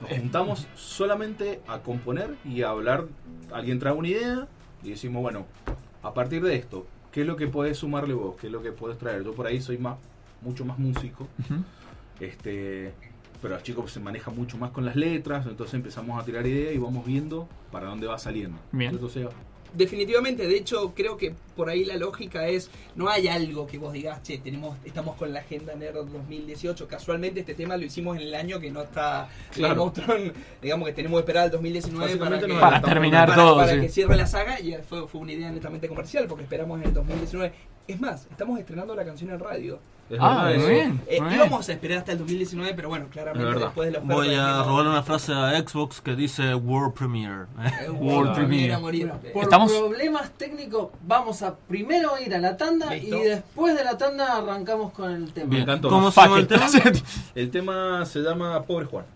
Nos 0.00 0.10
juntamos 0.10 0.66
solamente 0.74 1.60
a 1.68 1.78
componer 1.80 2.34
y 2.44 2.62
a 2.62 2.70
hablar. 2.70 3.04
Alguien 3.52 3.78
trae 3.78 3.92
una 3.92 4.08
idea 4.08 4.48
y 4.82 4.90
decimos, 4.90 5.22
bueno, 5.22 5.46
a 6.02 6.12
partir 6.14 6.42
de 6.42 6.56
esto, 6.56 6.86
¿qué 7.14 7.20
es 7.20 7.26
lo 7.28 7.36
que 7.36 7.46
podés 7.46 7.78
sumarle 7.78 8.12
vos? 8.12 8.34
¿Qué 8.40 8.48
es 8.48 8.52
lo 8.52 8.60
que 8.60 8.72
podés 8.72 8.98
traer? 8.98 9.22
Yo 9.22 9.32
por 9.32 9.46
ahí 9.46 9.60
soy 9.60 9.78
más, 9.78 9.96
mucho 10.42 10.64
más 10.64 10.80
músico. 10.80 11.28
Este, 12.18 12.92
pero 13.40 13.54
los 13.54 13.62
chicos 13.62 13.92
se 13.92 14.00
manejan 14.00 14.34
mucho 14.34 14.58
más 14.58 14.72
con 14.72 14.84
las 14.84 14.96
letras, 14.96 15.46
entonces 15.46 15.74
empezamos 15.74 16.20
a 16.20 16.24
tirar 16.24 16.44
ideas 16.44 16.74
y 16.74 16.78
vamos 16.78 17.06
viendo 17.06 17.48
para 17.70 17.86
dónde 17.86 18.08
va 18.08 18.18
saliendo. 18.18 18.58
Bien. 18.72 18.90
Entonces, 18.90 19.28
Definitivamente, 19.74 20.46
de 20.46 20.56
hecho, 20.56 20.92
creo 20.94 21.16
que 21.16 21.34
por 21.56 21.68
ahí 21.68 21.84
la 21.84 21.96
lógica 21.96 22.48
es, 22.48 22.70
no 22.94 23.08
hay 23.08 23.28
algo 23.28 23.66
que 23.66 23.78
vos 23.78 23.92
digas, 23.92 24.22
che, 24.22 24.38
tenemos, 24.38 24.76
estamos 24.84 25.16
con 25.16 25.32
la 25.32 25.40
agenda 25.40 25.74
Nerd 25.74 26.06
2018. 26.06 26.86
Casualmente 26.86 27.40
este 27.40 27.54
tema 27.54 27.76
lo 27.76 27.84
hicimos 27.84 28.16
en 28.16 28.22
el 28.22 28.34
año 28.34 28.60
que 28.60 28.70
no 28.70 28.82
está 28.82 29.28
Claro. 29.52 29.92
Game 30.06 30.32
digamos 30.62 30.88
que 30.88 30.94
tenemos 30.94 31.18
que 31.18 31.20
esperar 31.20 31.44
al 31.44 31.50
2019 31.50 32.16
para, 32.16 32.38
que, 32.40 32.54
Para 32.54 32.80
terminar 32.82 33.34
todo, 33.34 33.56
para 33.56 33.74
sí. 33.74 33.80
que 33.80 33.88
cierre 33.88 34.16
la 34.16 34.26
saga 34.26 34.60
y 34.60 34.74
fue, 34.88 35.06
fue 35.08 35.20
una 35.20 35.32
idea 35.32 35.50
netamente 35.50 35.88
comercial 35.88 36.26
porque 36.26 36.44
esperamos 36.44 36.80
en 36.80 36.88
el 36.88 36.94
2019. 36.94 37.52
Es 37.86 38.00
más, 38.00 38.26
estamos 38.30 38.58
estrenando 38.58 38.94
la 38.94 39.04
canción 39.04 39.30
en 39.30 39.38
radio. 39.40 39.78
Es 40.10 40.18
Ah, 40.20 40.44
verdad 40.44 40.58
muy 40.64 40.70
bien. 40.74 41.02
Eh, 41.06 41.18
muy 41.20 41.28
bien. 41.30 41.40
íbamos 41.40 41.66
a 41.68 41.72
esperar 41.72 41.98
hasta 41.98 42.12
el 42.12 42.18
2019, 42.18 42.74
pero 42.74 42.88
bueno, 42.90 43.06
claramente 43.10 43.58
después 43.58 43.86
de 43.86 43.92
la 43.92 43.98
oferta 44.00 44.14
Voy 44.14 44.34
a 44.34 44.62
robarle 44.62 44.90
una 44.90 45.02
frase 45.02 45.32
a 45.32 45.58
Xbox 45.66 46.00
que 46.02 46.14
dice 46.14 46.54
World 46.54 46.92
Premiere. 46.94 47.44
eh, 47.82 47.90
World 47.90 48.34
Premiere. 48.34 48.76
Por 49.32 49.44
Estamos- 49.44 49.72
problemas 49.72 50.30
técnicos, 50.32 50.90
vamos 51.06 51.42
a 51.42 51.54
primero 51.56 52.18
ir 52.20 52.34
a 52.34 52.38
la 52.38 52.54
tanda 52.56 52.90
Listo. 52.94 53.16
y 53.16 53.20
después 53.22 53.74
de 53.76 53.82
la 53.84 53.96
tanda 53.96 54.36
arrancamos 54.38 54.92
con 54.92 55.10
el 55.10 55.32
tema. 55.32 55.48
Bien, 55.48 55.62
encantó. 55.62 55.88
¿cómo 55.88 56.10
se 56.10 56.20
llama 56.20 56.38
el 56.38 56.46
tema? 56.48 56.66
El 57.34 57.50
tema 57.50 58.04
se 58.06 58.20
llama 58.20 58.62
Pobre 58.62 58.84
Juan. 58.86 59.06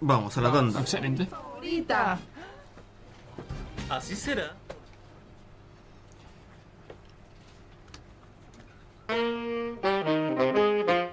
Vamos 0.00 0.36
a 0.36 0.40
la 0.42 0.52
tanda. 0.52 0.80
Excelente. 0.80 1.24
Favorita. 1.26 2.18
Así 3.88 4.14
será. 4.14 4.52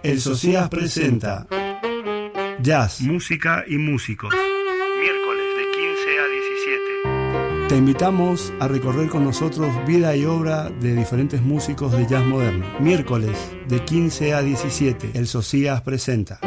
El 0.04 0.20
Socias 0.20 0.70
presenta 0.70 1.48
Jazz, 2.62 3.02
música 3.02 3.64
y 3.68 3.78
músicos. 3.78 4.34
Miércoles 5.00 5.46
de 5.58 5.64
15 5.72 6.20
a 6.20 6.28
17. 6.28 7.68
Te 7.70 7.78
invitamos 7.78 8.54
a 8.60 8.68
recorrer 8.68 9.10
con 9.10 9.24
nosotros 9.24 9.70
vida 9.86 10.16
y 10.16 10.26
obra 10.26 10.70
de 10.70 10.96
diferentes 10.96 11.42
músicos 11.42 11.92
de 11.92 12.08
jazz 12.08 12.26
moderno. 12.26 12.66
Miércoles 12.80 13.38
de 13.68 13.84
15 13.84 14.34
a 14.34 14.42
17. 14.42 15.12
El 15.14 15.28
Socias 15.28 15.82
presenta. 15.82 16.40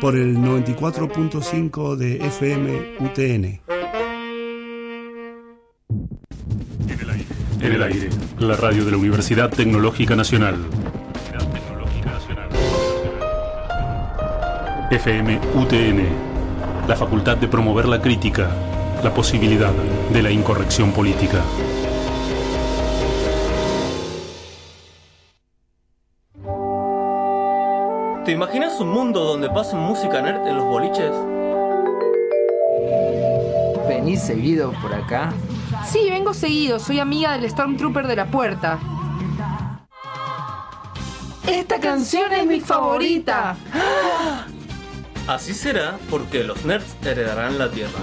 Por 0.00 0.16
el 0.16 0.36
94.5 0.38 1.96
de 1.96 2.16
FM 2.26 2.96
UTN. 3.00 3.75
En 7.66 7.72
el 7.72 7.82
aire, 7.82 8.10
la 8.38 8.54
radio 8.54 8.84
de 8.84 8.92
la 8.92 8.96
Universidad 8.96 9.50
Tecnológica 9.50 10.14
Nacional. 10.14 10.54
FM 14.92 15.40
UTN, 15.52 16.86
la 16.86 16.94
facultad 16.94 17.36
de 17.38 17.48
promover 17.48 17.88
la 17.88 18.00
crítica, 18.00 18.48
la 19.02 19.12
posibilidad 19.12 19.72
de 20.12 20.22
la 20.22 20.30
incorrección 20.30 20.92
política. 20.92 21.42
¿Te 28.24 28.30
imaginas 28.30 28.78
un 28.78 28.90
mundo 28.90 29.24
donde 29.24 29.50
pasen 29.50 29.80
música 29.80 30.22
nerd 30.22 30.46
en 30.46 30.56
los 30.56 30.66
boliches? 30.66 31.10
¿Venís 33.88 34.22
seguido 34.22 34.70
por 34.80 34.94
acá? 34.94 35.32
Sí, 35.90 36.10
vengo 36.10 36.34
seguido. 36.34 36.78
Soy 36.78 37.00
amiga 37.00 37.32
del 37.32 37.48
Stormtrooper 37.48 38.06
de 38.06 38.16
la 38.16 38.26
puerta. 38.26 38.78
Esta 41.46 41.78
canción 41.78 42.32
es 42.32 42.44
mi 42.46 42.60
favorita. 42.60 43.56
Así 45.28 45.54
será 45.54 45.98
porque 46.10 46.44
los 46.44 46.64
nerds 46.64 46.96
heredarán 47.04 47.58
la 47.58 47.70
tierra. 47.70 48.00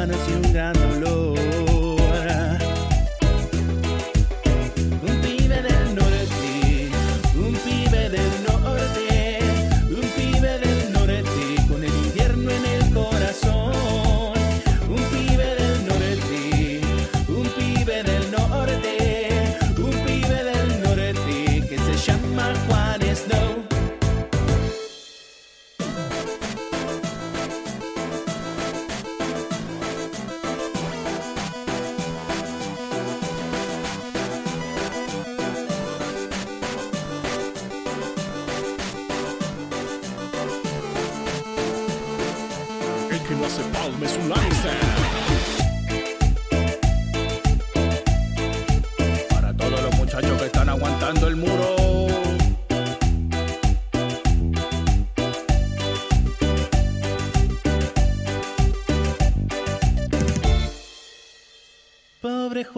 Hermanos 0.00 0.28
y 0.28 0.32
un 0.36 0.52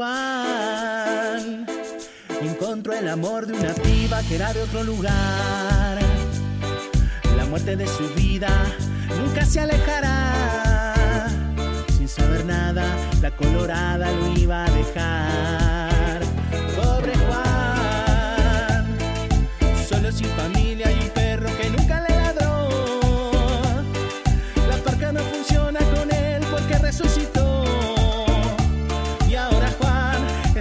Juan 0.00 1.66
encontró 2.40 2.94
el 2.94 3.06
amor 3.06 3.46
de 3.46 3.52
una 3.52 3.74
piba 3.74 4.22
que 4.22 4.36
era 4.36 4.50
de 4.54 4.62
otro 4.62 4.82
lugar. 4.82 5.98
La 7.36 7.44
muerte 7.44 7.76
de 7.76 7.86
su 7.86 8.08
vida 8.14 8.48
nunca 9.18 9.44
se 9.44 9.60
alejará. 9.60 11.26
Sin 11.98 12.08
saber 12.08 12.46
nada, 12.46 12.86
la 13.20 13.30
colorada 13.36 14.10
lo 14.10 14.32
iba 14.38 14.64
a 14.64 14.70
dejar. 14.70 15.89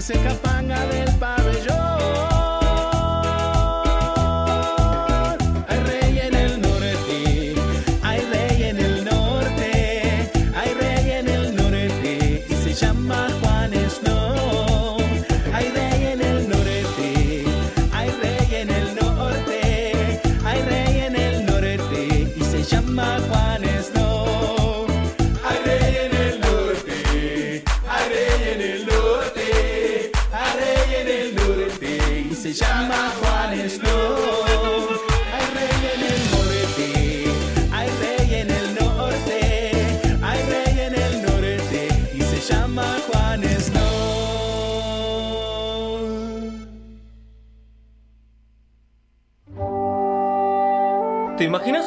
El 0.09 0.23
capanga 0.23 0.87
del 0.87 1.07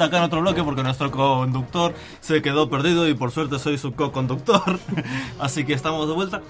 Vuelta 0.00 0.16
acá 0.16 0.18
en 0.18 0.24
otro 0.24 0.40
bloque 0.40 0.62
porque 0.62 0.82
nuestro 0.82 1.10
conductor 1.10 1.94
se 2.20 2.40
quedó 2.40 2.70
perdido 2.70 3.06
y 3.08 3.14
por 3.14 3.30
suerte 3.30 3.58
soy 3.58 3.76
su 3.76 3.92
co-conductor. 3.92 4.78
Así 5.38 5.64
que 5.64 5.74
estamos 5.74 6.08
de 6.08 6.14
vuelta 6.14 6.40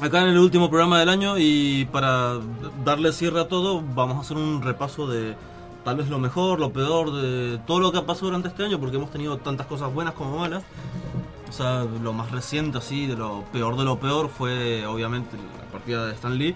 acá 0.00 0.22
en 0.22 0.28
el 0.28 0.38
último 0.38 0.68
programa 0.68 1.00
del 1.00 1.08
año 1.08 1.36
y 1.38 1.86
para 1.90 2.38
darle 2.84 3.12
cierre 3.12 3.40
a 3.40 3.48
todo 3.48 3.82
vamos 3.94 4.18
a 4.18 4.20
hacer 4.20 4.36
un 4.36 4.62
repaso 4.62 5.06
de 5.08 5.34
tal 5.84 5.96
vez 5.96 6.08
lo 6.08 6.18
mejor, 6.18 6.60
lo 6.60 6.72
peor, 6.72 7.12
de 7.12 7.58
todo 7.66 7.80
lo 7.80 7.90
que 7.90 7.98
ha 7.98 8.06
pasado 8.06 8.26
durante 8.26 8.48
este 8.48 8.64
año 8.64 8.78
porque 8.78 8.96
hemos 8.96 9.10
tenido 9.10 9.38
tantas 9.38 9.66
cosas 9.66 9.92
buenas 9.92 10.14
como 10.14 10.38
malas. 10.38 10.62
O 11.48 11.52
sea, 11.52 11.84
lo 12.02 12.12
más 12.12 12.30
reciente 12.30 12.78
así, 12.78 13.06
de 13.06 13.16
lo 13.16 13.44
peor 13.52 13.76
de 13.76 13.84
lo 13.84 13.98
peor 13.98 14.28
fue 14.28 14.86
obviamente 14.86 15.36
la 15.36 15.70
partida 15.70 16.06
de 16.06 16.14
Stan 16.14 16.36
Lee 16.36 16.54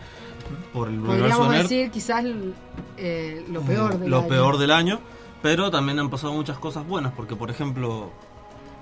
por 0.72 0.89
el 0.89 0.99
Podríamos 0.99 1.51
decir 1.51 1.91
quizás 1.91 2.24
eh, 2.97 3.45
lo 3.51 3.61
peor 3.62 3.99
del 3.99 4.11
lo 4.11 4.20
año. 4.20 4.28
peor 4.28 4.59
del 4.59 4.70
año, 4.70 5.01
pero 5.43 5.70
también 5.70 5.99
han 5.99 6.11
pasado 6.11 6.32
muchas 6.32 6.59
cosas 6.59 6.86
buenas, 6.86 7.12
porque 7.12 7.36
por 7.36 7.51
ejemplo, 7.51 8.11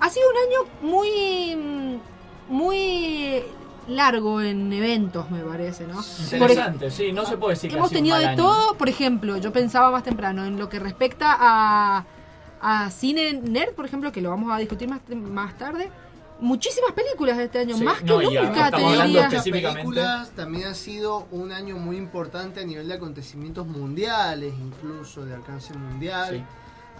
Ha 0.00 0.08
sido 0.10 0.26
un 0.30 0.36
año 0.36 0.70
muy 0.82 2.00
muy 2.48 3.42
largo 3.88 4.40
en 4.40 4.72
eventos, 4.72 5.30
me 5.30 5.40
parece, 5.42 5.86
¿no? 5.86 5.94
Por 5.94 6.50
Interesante, 6.50 6.90
sí, 6.90 7.12
no 7.12 7.24
se 7.24 7.36
puede 7.36 7.54
decir 7.54 7.72
Hemos 7.72 7.90
tenido 7.90 8.18
de 8.18 8.26
año. 8.26 8.36
todo, 8.42 8.74
por 8.76 8.88
ejemplo, 8.88 9.36
yo 9.36 9.52
pensaba 9.52 9.90
más 9.90 10.02
temprano 10.02 10.44
en 10.44 10.58
lo 10.58 10.68
que 10.68 10.78
respecta 10.78 11.36
a, 11.38 12.04
a 12.60 12.90
cine 12.90 13.34
nerd, 13.34 13.74
por 13.74 13.84
ejemplo, 13.86 14.10
que 14.12 14.20
lo 14.20 14.30
vamos 14.30 14.50
a 14.52 14.58
discutir 14.58 14.88
más, 14.88 15.00
más 15.08 15.56
tarde. 15.56 15.90
Muchísimas 16.38 16.92
películas 16.92 17.38
de 17.38 17.44
este 17.44 17.60
año, 17.60 17.76
Sí, 17.76 17.84
más 17.84 17.98
que 18.00 18.04
nunca, 18.04 18.70
te 18.70 18.76
diría. 18.82 19.28
películas 19.42 20.30
también 20.32 20.66
ha 20.68 20.74
sido 20.74 21.26
un 21.30 21.50
año 21.50 21.76
muy 21.76 21.96
importante 21.96 22.60
a 22.60 22.64
nivel 22.64 22.88
de 22.88 22.94
acontecimientos 22.94 23.66
mundiales, 23.66 24.52
incluso 24.58 25.24
de 25.24 25.34
alcance 25.34 25.72
mundial. 25.74 26.46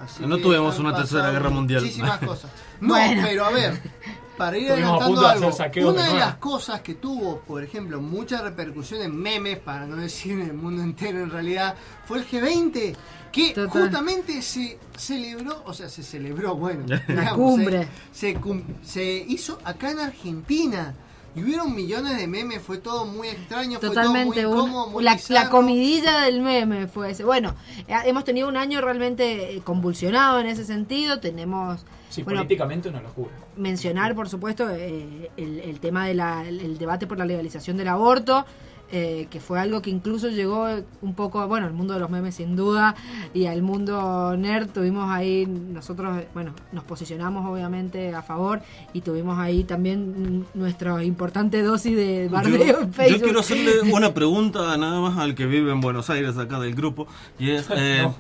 Así 0.03 0.27
No 0.27 0.39
tuvimos 0.39 0.79
una 0.79 0.95
tercera 0.95 1.31
guerra 1.31 1.51
mundial. 1.51 1.83
Muchísimas 1.83 2.19
cosas. 2.21 2.51
No, 2.81 2.89
Bueno. 2.89 3.23
pero 3.27 3.45
a 3.47 3.51
ver, 3.51 3.81
para 4.37 4.57
ir 4.59 4.65
Estuvimos 4.65 4.91
a 4.91 4.95
adelantando 5.05 5.15
punto 5.15 5.21
de 5.21 5.49
hacer 5.49 5.73
algo, 5.79 5.91
una 5.91 6.07
de 6.13 6.15
las 6.19 6.35
cosas 6.37 6.81
que 6.83 6.95
tuvo, 6.95 7.41
por 7.41 7.63
ejemplo, 7.63 8.01
mucha 8.01 8.43
repercusión 8.43 9.03
en 9.03 9.17
memes, 9.17 9.59
para 9.59 9.87
no 9.87 9.97
decir 9.97 10.33
en 10.33 10.43
el 10.43 10.55
mundo 10.55 10.83
entero 10.83 11.21
en 11.21 11.31
realidad, 11.31 11.75
fue 12.07 12.19
el 12.19 12.27
G20, 12.29 12.95
que 13.33 13.51
Total. 13.53 13.69
justamente 13.83 14.41
se 14.43 14.79
celebró, 14.97 15.63
o 15.67 15.75
sea, 15.75 15.89
se 15.89 16.03
celebró, 16.03 16.55
bueno, 16.57 16.85
digamos, 17.09 17.33
cumbre. 17.35 17.89
Se, 18.13 18.33
se 18.33 18.41
cum- 18.41 18.63
se 18.83 19.05
hizo 19.29 19.59
acá 19.65 19.91
en 19.91 19.99
Argentina. 20.01 20.95
Y 21.35 21.43
hubieron 21.43 21.75
millones 21.75 22.17
de 22.17 22.27
memes, 22.27 22.63
fue 22.63 22.79
todo 22.79 23.05
muy 23.05 23.29
extraño, 23.29 23.79
Totalmente, 23.79 24.33
fue 24.33 24.43
todo 24.43 24.55
muy 24.55 24.61
incómodo, 24.65 24.87
muy 24.91 25.05
la, 25.05 25.19
la 25.29 25.51
comidilla 25.51 26.21
del 26.23 26.41
meme 26.41 26.87
fue 26.87 27.11
ese. 27.11 27.25
Bueno, 27.25 27.55
eh, 27.87 27.95
hemos 28.07 28.25
tenido 28.25 28.49
un 28.49 28.57
año 28.57 28.81
realmente 28.81 29.55
eh, 29.55 29.61
convulsionado 29.63 30.41
en 30.41 30.47
ese 30.47 30.65
sentido. 30.65 31.21
Tenemos, 31.21 31.85
Sí, 32.17 32.23
bueno, 32.23 32.41
políticamente 32.41 32.89
una 32.89 33.01
locura. 33.01 33.31
mencionar, 33.57 34.15
por 34.15 34.29
supuesto, 34.29 34.69
eh, 34.71 35.31
el, 35.37 35.61
el 35.61 35.81
tema 35.81 36.07
del 36.07 36.21
el 36.21 36.79
debate 36.79 37.07
por 37.07 37.19
la 37.19 37.25
legalización 37.27 37.77
del 37.77 37.89
aborto, 37.89 38.45
eh, 38.93 39.27
que 39.31 39.41
fue 39.41 39.59
algo 39.59 39.83
que 39.83 39.91
incluso 39.91 40.29
llegó 40.29 40.69
un 41.03 41.15
poco, 41.15 41.45
bueno, 41.49 41.67
al 41.67 41.73
mundo 41.73 41.95
de 41.95 41.99
los 41.99 42.09
memes 42.09 42.37
sin 42.37 42.55
duda, 42.55 42.95
y 43.35 43.47
al 43.47 43.61
mundo 43.61 44.37
nerd 44.37 44.69
tuvimos 44.69 45.11
ahí, 45.11 45.45
nosotros, 45.45 46.17
bueno, 46.35 46.53
nos 46.71 46.85
posicionamos 46.85 47.45
obviamente 47.45 48.15
a 48.15 48.23
favor 48.23 48.61
y 48.93 49.01
tuvimos 49.01 49.41
ahí 49.41 49.65
también 49.65 50.47
nuestra 50.55 51.03
importante 51.03 51.63
dosis 51.63 51.97
de 51.97 52.29
bardeo 52.29 52.65
yo, 52.65 52.81
en 52.83 52.93
Facebook. 52.93 53.19
yo 53.19 53.25
quiero 53.25 53.41
hacerle 53.41 53.93
una 53.93 54.15
pregunta 54.15 54.77
nada 54.77 55.01
más 55.01 55.19
al 55.19 55.35
que 55.35 55.47
vive 55.47 55.73
en 55.73 55.81
Buenos 55.81 56.09
Aires, 56.09 56.39
acá 56.39 56.61
del 56.61 56.77
grupo, 56.77 57.09
y 57.41 57.51
es, 57.51 57.67
eh, 57.75 58.03
No. 58.05 58.15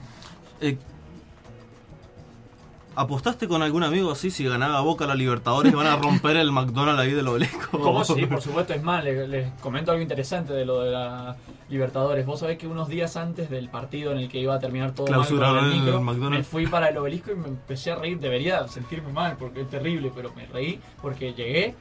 eh, 0.60 0.78
¿apostaste 2.96 3.46
con 3.46 3.62
algún 3.62 3.84
amigo 3.84 4.10
así 4.10 4.30
si 4.30 4.44
ganaba 4.44 4.80
Boca 4.80 5.06
la 5.06 5.14
Libertadores 5.14 5.72
y 5.72 5.76
van 5.76 5.86
a 5.86 5.96
romper 5.96 6.36
el 6.36 6.50
McDonald's 6.50 7.00
ahí 7.00 7.12
del 7.12 7.28
obelisco? 7.28 7.78
¿Cómo 7.78 8.04
sí? 8.04 8.26
Por 8.26 8.40
supuesto, 8.40 8.74
es 8.74 8.82
más, 8.82 9.04
les, 9.04 9.28
les 9.28 9.52
comento 9.60 9.92
algo 9.92 10.02
interesante 10.02 10.52
de 10.52 10.64
lo 10.64 10.80
de 10.80 10.90
la 10.90 11.36
Libertadores. 11.68 12.24
Vos 12.26 12.40
sabés 12.40 12.58
que 12.58 12.66
unos 12.66 12.88
días 12.88 13.16
antes 13.16 13.50
del 13.50 13.68
partido 13.68 14.12
en 14.12 14.18
el 14.18 14.28
que 14.28 14.38
iba 14.38 14.54
a 14.54 14.58
terminar 14.58 14.92
todo 14.92 15.06
mal 15.08 15.26
con 15.26 15.42
el 15.42 15.72
el 15.72 15.80
micro, 15.80 16.00
McDonald's. 16.00 16.38
me 16.38 16.44
fui 16.44 16.66
para 16.66 16.88
el 16.88 16.96
obelisco 16.96 17.32
y 17.32 17.36
me 17.36 17.48
empecé 17.48 17.90
a 17.92 17.96
reír. 17.96 18.18
Debería 18.18 18.66
sentirme 18.68 19.12
mal 19.12 19.36
porque 19.38 19.62
es 19.62 19.68
terrible, 19.68 20.10
pero 20.14 20.32
me 20.34 20.46
reí 20.46 20.80
porque 21.02 21.34
llegué, 21.34 21.74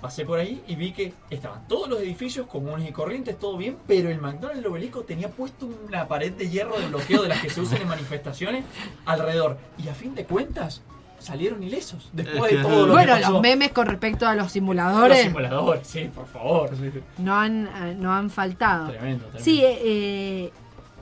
pasé 0.00 0.24
por 0.24 0.38
ahí 0.38 0.62
y 0.66 0.76
vi 0.76 0.92
que 0.92 1.12
estaban 1.30 1.66
todos 1.68 1.88
los 1.88 2.00
edificios 2.00 2.46
comunes 2.46 2.88
y 2.88 2.92
corrientes, 2.92 3.38
todo 3.38 3.56
bien, 3.56 3.76
pero 3.86 4.08
el 4.10 4.20
McDonald's 4.20 4.62
del 4.62 4.66
obelisco 4.70 5.02
tenía 5.02 5.28
puesto 5.28 5.66
una 5.86 6.06
pared 6.06 6.32
de 6.32 6.48
hierro 6.50 6.78
de 6.78 6.86
bloqueo 6.88 7.22
de 7.22 7.28
las 7.28 7.40
que 7.40 7.50
se 7.50 7.60
usan 7.60 7.80
en 7.82 7.88
manifestaciones 7.88 8.64
alrededor. 9.04 9.58
Y 9.82 9.88
a 9.88 9.94
fin 9.94 10.14
de 10.14 10.24
cuentas, 10.24 10.82
salieron 11.18 11.62
ilesos. 11.62 12.10
Después 12.12 12.52
de 12.52 12.62
todo 12.62 12.86
lo 12.86 12.92
Bueno, 12.92 13.14
que 13.14 13.20
pasó. 13.22 13.32
los 13.32 13.42
memes 13.42 13.72
con 13.72 13.86
respecto 13.86 14.26
a 14.26 14.34
los 14.34 14.44
Los 14.44 14.52
simuladores 14.52 15.22
simuladores, 15.22 15.86
sí, 15.86 16.10
por 16.14 16.26
favor. 16.26 16.70
sí. 16.76 16.90
no 17.18 17.34
han, 17.34 17.66
eh, 17.66 17.94
no 17.98 18.12
han 18.12 18.30
faltado. 18.30 18.88
Tremendo, 18.88 19.24
tremendo. 19.24 19.42
Sí, 19.44 19.64
eh, 19.64 19.78
eh, 19.82 20.52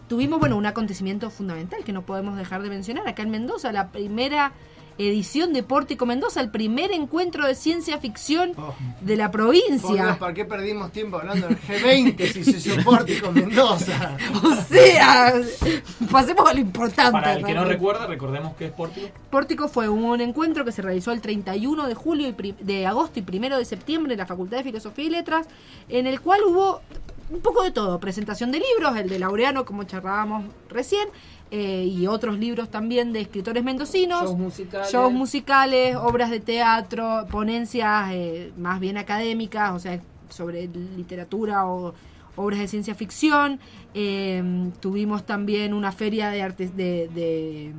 tuvimos 0.09 0.39
bueno 0.39 0.57
un 0.57 0.67
acontecimiento 0.67 1.31
fundamental 1.31 1.83
que 1.85 1.93
no 1.93 2.03
podemos 2.03 2.37
dejar 2.37 2.63
de 2.63 2.69
mencionar 2.71 3.07
acá 3.09 3.23
en 3.23 3.31
Mendoza, 3.31 3.73
la 3.73 3.89
primera 3.91 4.53
edición 4.99 5.53
de 5.53 5.63
Pórtico 5.63 6.07
Mendoza, 6.07 6.41
el 6.41 6.51
primer 6.51 6.93
encuentro 6.93 7.47
de 7.47 7.55
ciencia 7.55 7.99
ficción 7.99 8.53
de 9.01 9.17
la 9.17 9.31
Por 9.31 9.51
Dios, 9.53 9.65
provincia. 9.81 10.19
¿para 10.19 10.35
qué 10.35 10.45
perdimos 10.45 10.93
tiempo 10.93 11.17
hablando 11.19 11.49
del 11.49 11.59
G20 11.61 12.33
si 12.33 12.45
se 12.45 12.51
hizo 12.71 12.83
Pórtico 12.85 13.33
Mendoza? 13.33 14.17
O 14.45 14.55
sea, 14.55 15.35
pasemos 16.11 16.49
a 16.49 16.55
lo 16.55 16.61
importante. 16.61 17.13
Para 17.13 17.35
el 17.35 17.45
que 17.45 17.55
no 17.55 17.65
recuerda, 17.65 18.07
recordemos 18.07 18.55
que 18.57 18.67
es 18.67 18.73
Pórtico. 18.73 19.09
Pórtico 19.31 19.69
fue 19.69 19.89
un 19.89 20.21
encuentro 20.21 20.65
que 20.65 20.73
se 20.73 20.83
realizó 20.83 21.13
el 21.13 21.21
31 21.21 21.87
de 21.87 21.95
julio 21.95 22.29
y 22.29 22.33
pri- 22.33 22.55
de 22.61 22.87
agosto 22.87 23.21
y 23.21 23.25
1 23.37 23.59
de 23.59 23.65
septiembre 23.65 24.13
en 24.15 24.19
la 24.19 24.27
Facultad 24.27 24.59
de 24.59 24.65
Filosofía 24.65 25.05
y 25.05 25.11
Letras, 25.11 25.47
en 25.89 26.07
el 26.07 26.21
cual 26.21 26.41
hubo 26.47 26.81
un 27.31 27.41
poco 27.41 27.63
de 27.63 27.71
todo, 27.71 27.99
presentación 28.01 28.53
de 28.53 28.61
libros, 28.61 28.97
el 28.97 29.09
de 29.09 29.19
Laureano 29.19 29.65
como 29.65 29.85
charlábamos 29.85 30.45
recién, 30.69 31.09
eh, 31.57 31.85
y 31.85 32.09
otros 32.09 32.37
libros 32.37 32.69
también 32.69 33.13
de 33.13 33.21
escritores 33.21 33.63
mendocinos, 33.63 34.25
Shows 34.25 34.37
musicales. 34.37 34.91
shows 34.91 35.13
musicales, 35.13 35.95
obras 35.95 36.29
de 36.31 36.41
teatro, 36.41 37.27
ponencias 37.31 38.11
eh, 38.11 38.53
más 38.59 38.81
bien 38.81 38.97
académicas, 38.99 39.71
o 39.73 39.79
sea, 39.79 40.01
sobre 40.31 40.67
literatura 40.67 41.65
o 41.67 41.95
obras 42.35 42.59
de 42.59 42.67
ciencia 42.67 42.97
ficción. 42.97 43.61
Eh, 43.95 44.43
tuvimos 44.81 45.27
también 45.27 45.75
una 45.75 45.93
feria 45.93 46.31
de, 46.31 46.43
artes, 46.43 46.77
de, 46.77 47.09
de 47.15 47.73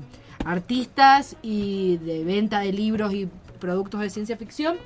artistas 0.45 1.36
y 1.41 1.97
de 1.97 2.23
venta 2.23 2.61
de 2.61 2.71
libros 2.71 3.13
y 3.13 3.28
productos 3.59 3.99
de 3.99 4.09
ciencia 4.09 4.38
ficción. 4.38 4.78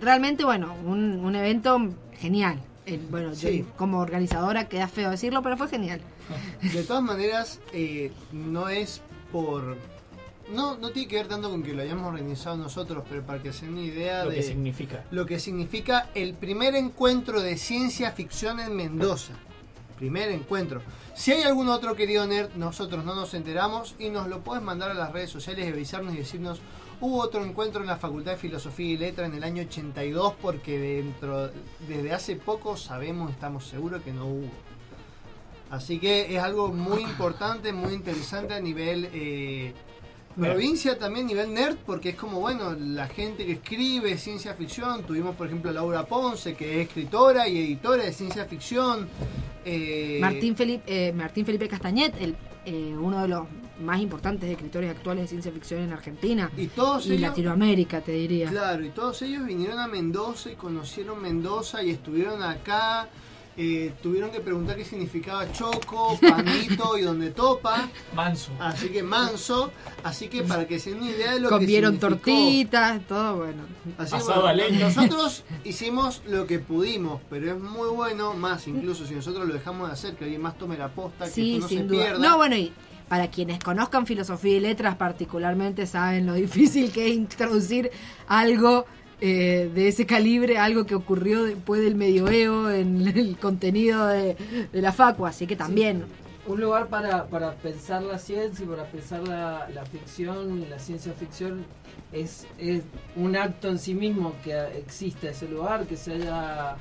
Realmente, 0.00 0.44
bueno, 0.44 0.74
un, 0.84 1.24
un 1.24 1.36
evento 1.36 1.78
genial. 2.18 2.58
Bueno, 3.10 3.32
yo 3.34 3.48
como 3.76 4.00
organizadora 4.00 4.68
queda 4.68 4.88
feo 4.88 5.10
decirlo, 5.10 5.42
pero 5.42 5.56
fue 5.56 5.68
genial. 5.68 6.00
De 6.62 6.82
todas 6.82 7.02
maneras, 7.02 7.60
eh, 7.72 8.10
no 8.32 8.68
es 8.68 9.00
por. 9.30 9.76
no, 10.52 10.76
no 10.76 10.90
tiene 10.90 11.08
que 11.08 11.16
ver 11.16 11.28
tanto 11.28 11.48
con 11.50 11.62
que 11.62 11.72
lo 11.72 11.82
hayamos 11.82 12.06
organizado 12.08 12.56
nosotros, 12.56 13.04
pero 13.08 13.22
para 13.22 13.42
que 13.42 13.52
se 13.52 13.66
den 13.66 13.74
una 13.74 13.82
idea 13.84 14.24
Lo 14.24 14.30
de 14.30 14.36
que 14.36 14.42
significa. 14.42 15.04
lo 15.10 15.26
que 15.26 15.38
significa 15.38 16.10
el 16.14 16.34
primer 16.34 16.74
encuentro 16.74 17.40
de 17.40 17.56
ciencia 17.56 18.10
ficción 18.12 18.58
en 18.60 18.74
Mendoza. 18.74 19.34
Primer 19.96 20.30
encuentro. 20.30 20.82
Si 21.14 21.30
hay 21.30 21.42
algún 21.44 21.68
otro 21.68 21.94
querido 21.94 22.26
nerd, 22.26 22.50
nosotros 22.56 23.04
no 23.04 23.14
nos 23.14 23.34
enteramos 23.34 23.94
y 24.00 24.08
nos 24.08 24.26
lo 24.26 24.40
puedes 24.40 24.62
mandar 24.62 24.90
a 24.90 24.94
las 24.94 25.12
redes 25.12 25.30
sociales 25.30 25.64
y 25.64 25.68
avisarnos 25.72 26.14
y 26.14 26.16
decirnos, 26.16 26.60
hubo 27.02 27.20
otro 27.20 27.44
encuentro 27.44 27.80
en 27.80 27.88
la 27.88 27.96
Facultad 27.96 28.32
de 28.32 28.38
Filosofía 28.38 28.92
y 28.92 28.96
Letra 28.96 29.26
en 29.26 29.34
el 29.34 29.44
año 29.44 29.62
82 29.64 30.34
porque 30.40 30.78
dentro 30.78 31.50
desde 31.86 32.12
hace 32.12 32.36
poco 32.36 32.76
sabemos, 32.76 33.30
estamos 33.32 33.66
seguros 33.66 34.02
que 34.02 34.12
no 34.12 34.26
hubo. 34.26 34.50
Así 35.68 35.98
que 35.98 36.34
es 36.34 36.40
algo 36.40 36.68
muy 36.68 37.02
importante, 37.02 37.72
muy 37.72 37.92
interesante 37.92 38.54
a 38.54 38.60
nivel 38.60 39.08
eh, 39.12 39.72
provincia, 40.38 40.98
también 40.98 41.26
a 41.26 41.28
nivel 41.28 41.54
nerd, 41.54 41.76
porque 41.84 42.10
es 42.10 42.14
como, 42.14 42.40
bueno, 42.40 42.74
la 42.74 43.08
gente 43.08 43.44
que 43.44 43.52
escribe 43.52 44.16
ciencia 44.16 44.54
ficción. 44.54 45.02
Tuvimos, 45.02 45.34
por 45.34 45.46
ejemplo, 45.48 45.70
a 45.70 45.74
Laura 45.74 46.04
Ponce, 46.04 46.54
que 46.54 46.80
es 46.80 46.88
escritora 46.88 47.48
y 47.48 47.58
editora 47.58 48.04
de 48.04 48.12
ciencia 48.12 48.44
ficción. 48.44 49.08
Eh, 49.64 50.18
Martín 50.20 50.56
Felipe, 50.56 50.84
eh, 50.86 51.12
Martín 51.12 51.44
Felipe 51.44 51.68
Castañet, 51.68 52.14
el, 52.20 52.36
eh, 52.64 52.94
uno 52.96 53.22
de 53.22 53.28
los 53.28 53.46
más 53.82 54.00
importantes 54.00 54.48
escritores 54.50 54.90
actuales 54.90 55.24
de 55.24 55.28
ciencia 55.28 55.52
ficción 55.52 55.80
en 55.82 55.92
Argentina 55.92 56.50
Y 56.56 56.68
todos 56.68 57.06
y 57.06 57.10
ellos- 57.12 57.20
Latinoamérica, 57.22 58.00
te 58.00 58.12
diría. 58.12 58.48
Claro, 58.50 58.84
y 58.84 58.90
todos 58.90 59.20
ellos 59.22 59.44
vinieron 59.44 59.78
a 59.78 59.86
Mendoza 59.88 60.50
y 60.50 60.54
conocieron 60.56 61.20
Mendoza 61.20 61.82
y 61.82 61.90
estuvieron 61.90 62.42
acá. 62.42 63.08
eh, 63.54 63.92
tuvieron 64.02 64.30
que 64.30 64.40
preguntar 64.40 64.76
qué 64.76 64.84
significaba 64.86 65.52
choco, 65.52 66.18
panito 66.26 66.96
y 66.96 67.02
donde 67.02 67.32
topa. 67.32 67.86
Manso. 68.14 68.50
Así 68.58 68.88
que 68.88 69.02
manso. 69.02 69.70
Así 70.02 70.28
que 70.28 70.42
para 70.42 70.66
que 70.66 70.78
se 70.78 70.88
den 70.90 71.00
una 71.02 71.10
idea 71.10 71.34
de 71.34 71.40
lo 71.40 71.50
Comieron 71.50 71.94
que 71.96 72.00
tortitas, 72.00 73.06
todo 73.06 73.36
bueno. 73.36 73.64
Así 73.98 74.16
que, 74.16 74.22
bueno, 74.40 74.62
nosotros 74.80 75.44
hicimos 75.64 76.22
lo 76.26 76.46
que 76.46 76.60
pudimos, 76.60 77.20
pero 77.28 77.52
es 77.54 77.60
muy 77.60 77.90
bueno, 77.90 78.32
más 78.32 78.66
incluso 78.68 79.06
si 79.06 79.14
nosotros 79.14 79.46
lo 79.46 79.52
dejamos 79.52 79.88
de 79.88 79.92
hacer, 79.92 80.14
que 80.14 80.24
alguien 80.24 80.40
más 80.40 80.56
tome 80.56 80.78
la 80.78 80.88
posta, 80.88 81.26
que 81.26 81.30
Sí, 81.30 81.58
no 81.58 81.68
sin 81.68 81.78
se 81.80 81.84
duda. 81.84 82.04
pierda. 82.04 82.18
No, 82.26 82.36
bueno, 82.38 82.56
y 82.56 82.72
para 83.12 83.28
quienes 83.28 83.58
conozcan 83.58 84.06
filosofía 84.06 84.56
y 84.56 84.60
letras 84.60 84.96
particularmente 84.96 85.86
saben 85.86 86.24
lo 86.24 86.32
difícil 86.46 86.90
que 86.90 87.08
es 87.08 87.12
introducir 87.12 87.90
algo 88.26 88.86
eh, 89.20 89.70
de 89.74 89.88
ese 89.88 90.06
calibre, 90.06 90.56
algo 90.56 90.86
que 90.86 90.94
ocurrió 90.94 91.44
después 91.44 91.82
del 91.82 91.94
medioevo 91.94 92.70
en 92.70 93.06
el 93.14 93.36
contenido 93.36 94.06
de, 94.06 94.34
de 94.72 94.80
la 94.80 94.92
facu, 94.92 95.26
así 95.26 95.46
que 95.46 95.56
también... 95.56 96.06
Un 96.46 96.62
lugar 96.62 96.88
para, 96.88 97.26
para 97.26 97.52
pensar 97.52 98.02
la 98.02 98.18
ciencia 98.18 98.64
y 98.64 98.66
para 98.66 98.84
pensar 98.84 99.28
la, 99.28 99.68
la 99.68 99.84
ficción 99.84 100.70
la 100.70 100.78
ciencia 100.78 101.12
ficción 101.12 101.66
es, 102.12 102.46
es 102.56 102.82
un 103.14 103.36
acto 103.36 103.68
en 103.68 103.78
sí 103.78 103.92
mismo 103.92 104.32
que 104.42 104.58
exista 104.78 105.28
ese 105.28 105.48
lugar, 105.48 105.84
que 105.84 105.98
se 105.98 106.14
haya 106.14 106.76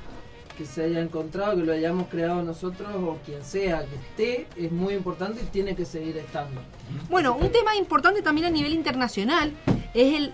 que 0.62 0.68
se 0.68 0.84
haya 0.84 1.00
encontrado, 1.02 1.58
que 1.58 1.64
lo 1.64 1.74
hayamos 1.74 2.08
creado 2.08 2.44
nosotros 2.44 2.88
o 2.94 3.18
quien 3.26 3.44
sea 3.44 3.84
que 3.84 3.96
esté, 3.96 4.48
es 4.64 4.72
muy 4.72 4.94
importante 4.94 5.42
y 5.42 5.46
tiene 5.48 5.76
que 5.76 5.86
seguir 5.86 6.16
estando. 6.18 6.62
Bueno, 7.10 7.36
un 7.36 7.52
tema 7.52 7.76
importante 7.76 8.22
también 8.22 8.46
a 8.46 8.52
nivel 8.52 8.74
internacional 8.74 9.54
es 9.96 10.14
el 10.16 10.32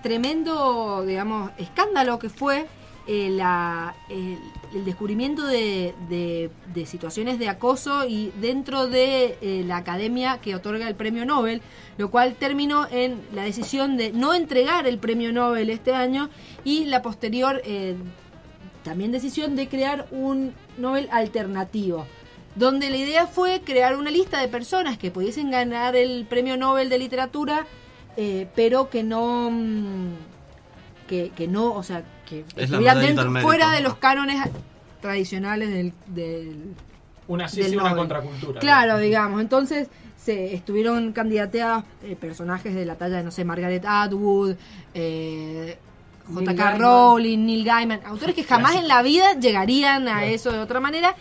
tremendo, 0.00 1.04
digamos, 1.04 1.50
escándalo 1.58 2.20
que 2.20 2.28
fue 2.28 2.66
eh, 3.08 3.36
el, 4.10 4.84
descubrimiento 4.84 5.44
de, 5.46 5.92
de- 6.08 6.50
de 6.72 6.86
situaciones 6.86 7.38
de 7.40 7.48
acoso 7.48 8.06
y 8.06 8.32
dentro 8.40 8.86
de 8.86 9.36
eh, 9.40 9.64
la 9.66 9.78
academia 9.78 10.38
que 10.38 10.54
otorga 10.54 10.86
el 10.88 10.94
premio 10.94 11.24
Nobel, 11.26 11.62
lo 11.98 12.10
cual 12.10 12.34
terminó 12.34 12.86
en 12.90 13.20
la 13.34 13.42
decisión 13.42 13.96
de 13.96 14.12
no 14.12 14.34
entregar 14.34 14.86
el 14.86 14.98
premio 14.98 15.32
Nobel 15.32 15.68
este 15.70 15.94
año 15.94 16.30
y 16.64 16.84
la 16.86 17.02
posterior 17.02 17.60
eh, 17.64 17.94
también 18.84 19.10
decisión 19.10 19.56
de 19.56 19.68
crear 19.68 20.06
un 20.12 20.54
Nobel 20.78 21.08
alternativo, 21.10 22.06
donde 22.54 22.90
la 22.90 22.96
idea 22.96 23.26
fue 23.26 23.62
crear 23.64 23.96
una 23.96 24.10
lista 24.12 24.38
de 24.40 24.46
personas 24.46 24.96
que 24.98 25.10
pudiesen 25.10 25.50
ganar 25.50 25.96
el 25.96 26.24
premio 26.28 26.56
Nobel 26.56 26.88
de 26.88 26.98
literatura, 26.98 27.66
eh, 28.16 28.46
pero 28.54 28.90
que 28.90 29.02
no 29.02 29.50
mm, 29.50 30.10
que, 31.08 31.30
que 31.34 31.48
no, 31.48 31.72
o 31.74 31.82
sea, 31.82 32.04
que 32.28 32.44
estuvieran 32.56 33.00
dentro- 33.00 33.30
fuera 33.42 33.72
de 33.72 33.80
los 33.80 33.96
cánones 33.96 34.36
tradicionales 35.00 35.68
del, 35.70 35.92
del 36.06 36.74
Una 37.28 37.48
sí, 37.48 37.60
del 37.62 37.70
sí, 37.72 37.76
una 37.76 37.94
contracultura. 37.96 38.60
Claro, 38.60 38.98
digamos. 38.98 39.40
Entonces 39.40 39.88
se 40.16 40.54
estuvieron 40.54 41.12
candidateadas 41.12 41.84
eh, 42.02 42.16
personajes 42.16 42.74
de 42.74 42.86
la 42.86 42.94
talla 42.96 43.18
de, 43.18 43.24
no 43.24 43.30
sé, 43.30 43.44
Margaret 43.44 43.84
Atwood, 43.86 44.54
eh, 44.94 45.76
J.K. 46.32 46.78
Rowling, 46.78 47.44
Neil 47.44 47.64
Gaiman, 47.64 48.00
autores 48.06 48.34
que 48.34 48.44
jamás 48.44 48.76
en 48.76 48.88
la 48.88 49.02
vida 49.02 49.38
llegarían 49.38 50.08
a 50.08 50.24
eso 50.24 50.52
de 50.52 50.58
otra 50.58 50.80
manera. 50.80 51.14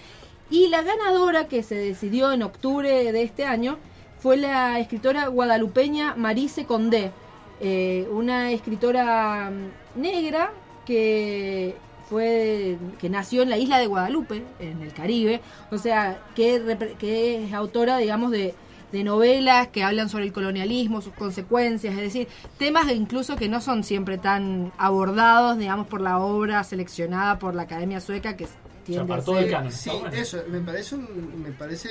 Y 0.50 0.68
la 0.68 0.82
ganadora 0.82 1.48
que 1.48 1.64
se 1.64 1.76
decidió 1.76 2.32
en 2.32 2.44
octubre 2.44 3.12
de 3.12 3.24
este 3.24 3.46
año 3.46 3.78
fue 4.20 4.38
la 4.38 4.80
escritora 4.80 5.28
guadalupeña 5.28 6.16
Marise 6.16 6.66
Condé, 6.66 7.12
eh, 7.60 8.08
una 8.12 8.52
escritora 8.52 9.52
mm, 9.52 10.02
negra 10.02 10.52
que 10.86 11.76
fue 12.10 12.78
que 13.00 13.10
nació 13.10 13.42
en 13.42 13.50
la 13.50 13.58
isla 13.58 13.80
de 13.80 13.88
Guadalupe, 13.88 14.44
en 14.60 14.82
el 14.82 14.94
Caribe, 14.94 15.42
o 15.72 15.78
sea, 15.78 16.22
que 16.36 16.62
es 17.02 17.54
autora, 17.54 17.98
digamos, 17.98 18.32
de, 18.32 18.54
de 18.94 19.04
novelas 19.04 19.70
que 19.70 19.84
hablan 19.84 20.08
sobre 20.08 20.26
el 20.26 20.32
colonialismo, 20.32 21.02
sus 21.02 21.14
consecuencias, 21.14 21.96
es 21.96 22.00
decir, 22.00 22.28
temas 22.60 22.90
incluso 22.92 23.36
que 23.36 23.50
no 23.50 23.60
son 23.60 23.84
siempre 23.84 24.20
tan 24.20 24.72
abordados, 24.78 25.58
digamos, 25.58 25.88
por 25.88 26.00
la 26.00 26.20
obra 26.20 26.64
seleccionada 26.64 27.40
por 27.40 27.56
la 27.56 27.64
Academia 27.64 28.00
Sueca, 28.00 28.38
que 28.38 28.48
tiende 28.86 29.12
a 29.16 29.22
ser... 29.22 29.72
Sí, 29.72 29.90
eso, 30.12 30.44
me 30.48 30.60
parece 30.60 30.94
un, 30.94 31.42
me 31.42 31.52
parece 31.52 31.90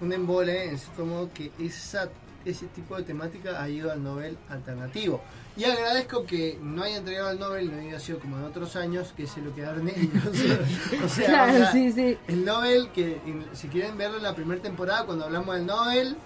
un 0.00 0.10
embole, 0.10 0.70
en 0.70 0.78
cierto 0.78 1.04
modo, 1.04 1.30
que 1.34 1.52
esa, 1.60 2.08
ese 2.46 2.64
tipo 2.68 2.96
de 2.96 3.02
temática 3.02 3.62
ha 3.62 3.68
ido 3.68 3.92
al 3.92 4.02
Nobel 4.02 4.38
alternativo. 4.48 5.20
Y 5.56 5.64
agradezco 5.64 6.24
que 6.24 6.58
no 6.62 6.82
haya 6.82 6.96
entregado 6.96 7.30
el 7.30 7.38
Nobel, 7.38 7.70
no 7.70 7.78
haya 7.80 8.00
sido 8.00 8.18
como 8.20 8.38
en 8.38 8.44
otros 8.44 8.74
años, 8.74 9.12
que 9.14 9.26
se 9.26 9.42
lo 9.42 9.54
quedaron 9.54 9.86
ellos. 9.88 10.24
o 11.04 11.08
sea, 11.08 11.26
Claro, 11.26 11.52
o 11.52 11.56
sea, 11.56 11.72
sí, 11.72 11.92
sí. 11.92 12.16
el 12.28 12.44
Nobel, 12.44 12.88
que 12.94 13.20
en- 13.26 13.44
si 13.52 13.68
quieren 13.68 13.98
verlo 13.98 14.16
en 14.16 14.22
la 14.22 14.34
primera 14.34 14.62
temporada, 14.62 15.04
cuando 15.04 15.26
hablamos 15.26 15.54
del 15.54 15.66
Nobel, 15.66 16.16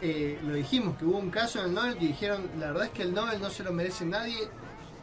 eh, 0.00 0.38
lo 0.46 0.54
dijimos, 0.54 0.96
que 0.96 1.04
hubo 1.04 1.18
un 1.18 1.30
caso 1.30 1.58
en 1.60 1.66
el 1.66 1.74
Nobel 1.74 1.98
que 1.98 2.06
dijeron, 2.06 2.40
la 2.58 2.68
verdad 2.68 2.84
es 2.84 2.90
que 2.92 3.02
el 3.02 3.12
Nobel 3.12 3.38
no 3.40 3.50
se 3.50 3.64
lo 3.64 3.72
merece 3.72 4.06
nadie. 4.06 4.36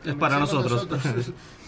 lo 0.03 0.11
Es 0.11 0.17
para 0.17 0.37
merecemos 0.39 0.71
nosotros. 0.71 1.01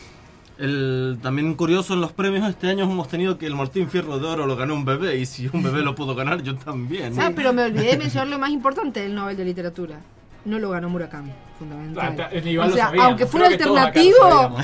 El, 0.58 1.20
también 1.22 1.54
curioso 1.54 1.94
en 1.94 2.02
los 2.02 2.12
premios 2.14 2.50
este 2.50 2.68
año 2.68 2.86
hemos 2.86 3.08
tenido 3.08 3.38
que 3.38 3.46
el 3.46 3.54
Martín 3.56 3.88
Fierro 3.92 4.18
de 4.18 4.26
Oro 4.26 4.48
lo 4.48 4.56
ganó 4.56 4.74
un 4.74 4.86
bebé 4.86 5.16
y 5.20 5.28
si 5.28 5.48
un 5.54 5.62
bebé 5.62 5.84
lo 5.84 5.94
pudo 5.94 6.16
ganar 6.16 6.42
yo 6.42 6.56
también. 6.56 7.14
Ah, 7.20 7.32
pero 7.36 7.54
me 7.54 7.62
olvidé 7.64 7.92
de 7.92 7.98
mencionar 8.00 8.28
lo 8.30 8.40
más 8.40 8.50
importante 8.50 9.02
del 9.02 9.14
Nobel 9.14 9.38
de 9.38 9.46
Literatura. 9.46 10.00
No 10.48 10.60
lo 10.60 10.70
ganó 10.70 10.88
Murakami, 10.88 11.34
fundamental. 11.60 12.32
O 12.62 12.70
sea, 12.70 12.94
aunque 13.02 13.28
fuera 13.28 13.48
alternativo. 13.48 14.58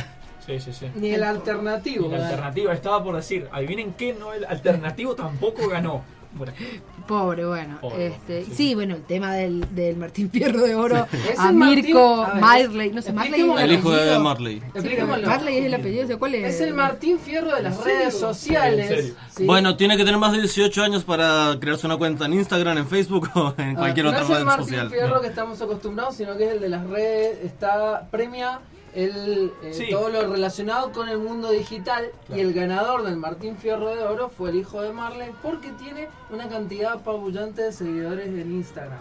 Sí, 0.45 0.59
sí, 0.59 0.71
sí. 0.73 0.87
Ni 0.95 1.11
el 1.11 1.23
alternativo. 1.23 2.09
¿verdad? 2.09 2.27
alternativa 2.31 2.73
estaba 2.73 3.03
por 3.03 3.15
decir, 3.15 3.49
adivinen 3.51 3.93
qué 3.93 4.13
Nobel 4.13 4.45
alternativo 4.45 5.13
tampoco 5.13 5.67
ganó. 5.67 6.03
Bueno, 6.35 6.53
pobre, 7.07 7.45
bueno. 7.45 7.77
Pobre, 7.79 8.07
este, 8.07 8.45
sí. 8.45 8.73
bueno, 8.75 8.95
el 8.95 9.03
tema 9.03 9.33
del, 9.35 9.65
del 9.75 9.97
Martín 9.97 10.29
Fierro 10.31 10.61
de 10.61 10.73
Oro 10.75 11.05
Es 11.29 11.37
a 11.39 11.49
el 11.49 11.55
Martín- 11.55 11.85
Mirko 11.85 12.23
a 12.23 12.33
Marley, 12.35 12.91
no 12.91 13.01
sé, 13.01 13.13
Marley 13.13 13.41
expliquémoslo. 13.41 13.61
El 13.65 13.71
hijo 13.71 13.91
de 13.91 14.19
Marley. 14.19 14.63
Sí. 14.81 15.25
Marley 15.27 15.57
es 15.57 15.65
el 15.65 15.73
apellido, 15.75 16.07
sea, 16.07 16.17
¿cuál 16.17 16.35
es? 16.35 16.55
Es 16.55 16.61
el 16.61 16.73
Martín 16.73 17.19
Fierro 17.19 17.55
de 17.55 17.61
las 17.63 17.77
¿En 17.77 17.83
redes 17.85 18.13
serio? 18.13 18.19
sociales. 18.27 19.13
Sí. 19.37 19.45
Bueno, 19.45 19.75
tiene 19.77 19.95
que 19.95 20.03
tener 20.03 20.17
más 20.19 20.31
de 20.31 20.39
18 20.39 20.83
años 20.83 21.03
para 21.03 21.55
crearse 21.59 21.85
una 21.85 21.97
cuenta 21.97 22.25
en 22.25 22.33
Instagram, 22.33 22.77
en 22.79 22.87
Facebook 22.87 23.29
o 23.35 23.53
en 23.57 23.71
Ah, 23.77 23.79
cualquier 23.79 24.05
no 24.05 24.11
otra 24.11 24.23
es 24.23 24.29
el 24.29 24.35
red 24.37 24.43
Martín 24.45 24.65
social. 24.65 24.89
Fierro 24.89 25.21
que 25.21 25.27
estamos 25.27 25.61
acostumbrados, 25.61 26.15
sino 26.15 26.35
que 26.35 26.45
es 26.45 26.51
el 26.53 26.59
de 26.61 26.69
las 26.69 26.87
redes. 26.87 27.37
Está 27.43 28.07
premia 28.09 28.59
el, 28.95 29.51
eh, 29.63 29.73
Sí. 29.73 29.87
todo 29.89 30.09
lo 30.09 30.27
relacionado 30.31 30.91
con 30.91 31.09
el 31.09 31.17
mundo 31.17 31.49
digital 31.51 32.05
y 32.35 32.39
el 32.39 32.53
ganador 32.53 33.03
del 33.03 33.17
Martín 33.17 33.57
Fierro 33.57 33.95
de 33.95 34.03
Oro 34.03 34.29
fue 34.29 34.51
el 34.51 34.57
hijo 34.57 34.81
de 34.81 34.91
Marley 34.93 35.31
porque 35.41 35.71
tiene 35.71 36.07
una 36.29 36.47
cantidad 36.47 36.93
apabullante 36.93 37.63
de 37.63 37.71
seguidores 37.71 38.27
en 38.27 38.51
Instagram. 38.51 38.99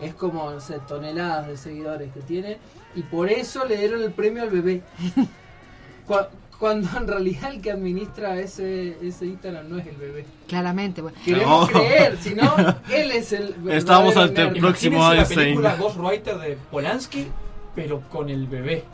Es 0.00 0.14
como, 0.14 0.50
no 0.50 0.60
sé, 0.60 0.78
toneladas 0.86 1.46
de 1.48 1.56
seguidores 1.56 2.12
que 2.12 2.20
tiene 2.20 2.58
y 2.94 3.02
por 3.02 3.30
eso 3.30 3.64
le 3.64 3.76
dieron 3.78 4.02
el 4.02 4.12
premio 4.12 4.42
al 4.42 4.50
bebé. 4.50 4.82
Cu- 6.06 6.16
Cuando 6.58 6.88
en 6.96 7.08
realidad 7.08 7.52
el 7.52 7.60
que 7.60 7.72
administra 7.72 8.38
ese, 8.38 8.96
ese 9.02 9.26
Instagram 9.26 9.68
no 9.68 9.78
es 9.78 9.86
el 9.88 9.96
bebé. 9.96 10.24
Claramente, 10.46 11.02
bueno. 11.02 11.16
Queremos 11.24 11.72
No. 11.72 11.78
creer, 11.80 12.16
si 12.20 12.34
no, 12.36 12.54
él 12.92 13.10
es 13.10 13.32
el 13.32 13.54
ante 13.54 14.44
nerd. 14.44 14.54
el 14.54 14.60
próximo 14.60 14.98
Imagínense 14.98 15.34
la 15.34 15.42
película 15.42 15.76
Ghostwriter 15.76 16.38
de 16.38 16.58
Polanski, 16.70 17.26
pero 17.74 18.00
con 18.10 18.28
el 18.30 18.46
bebé. 18.46 18.84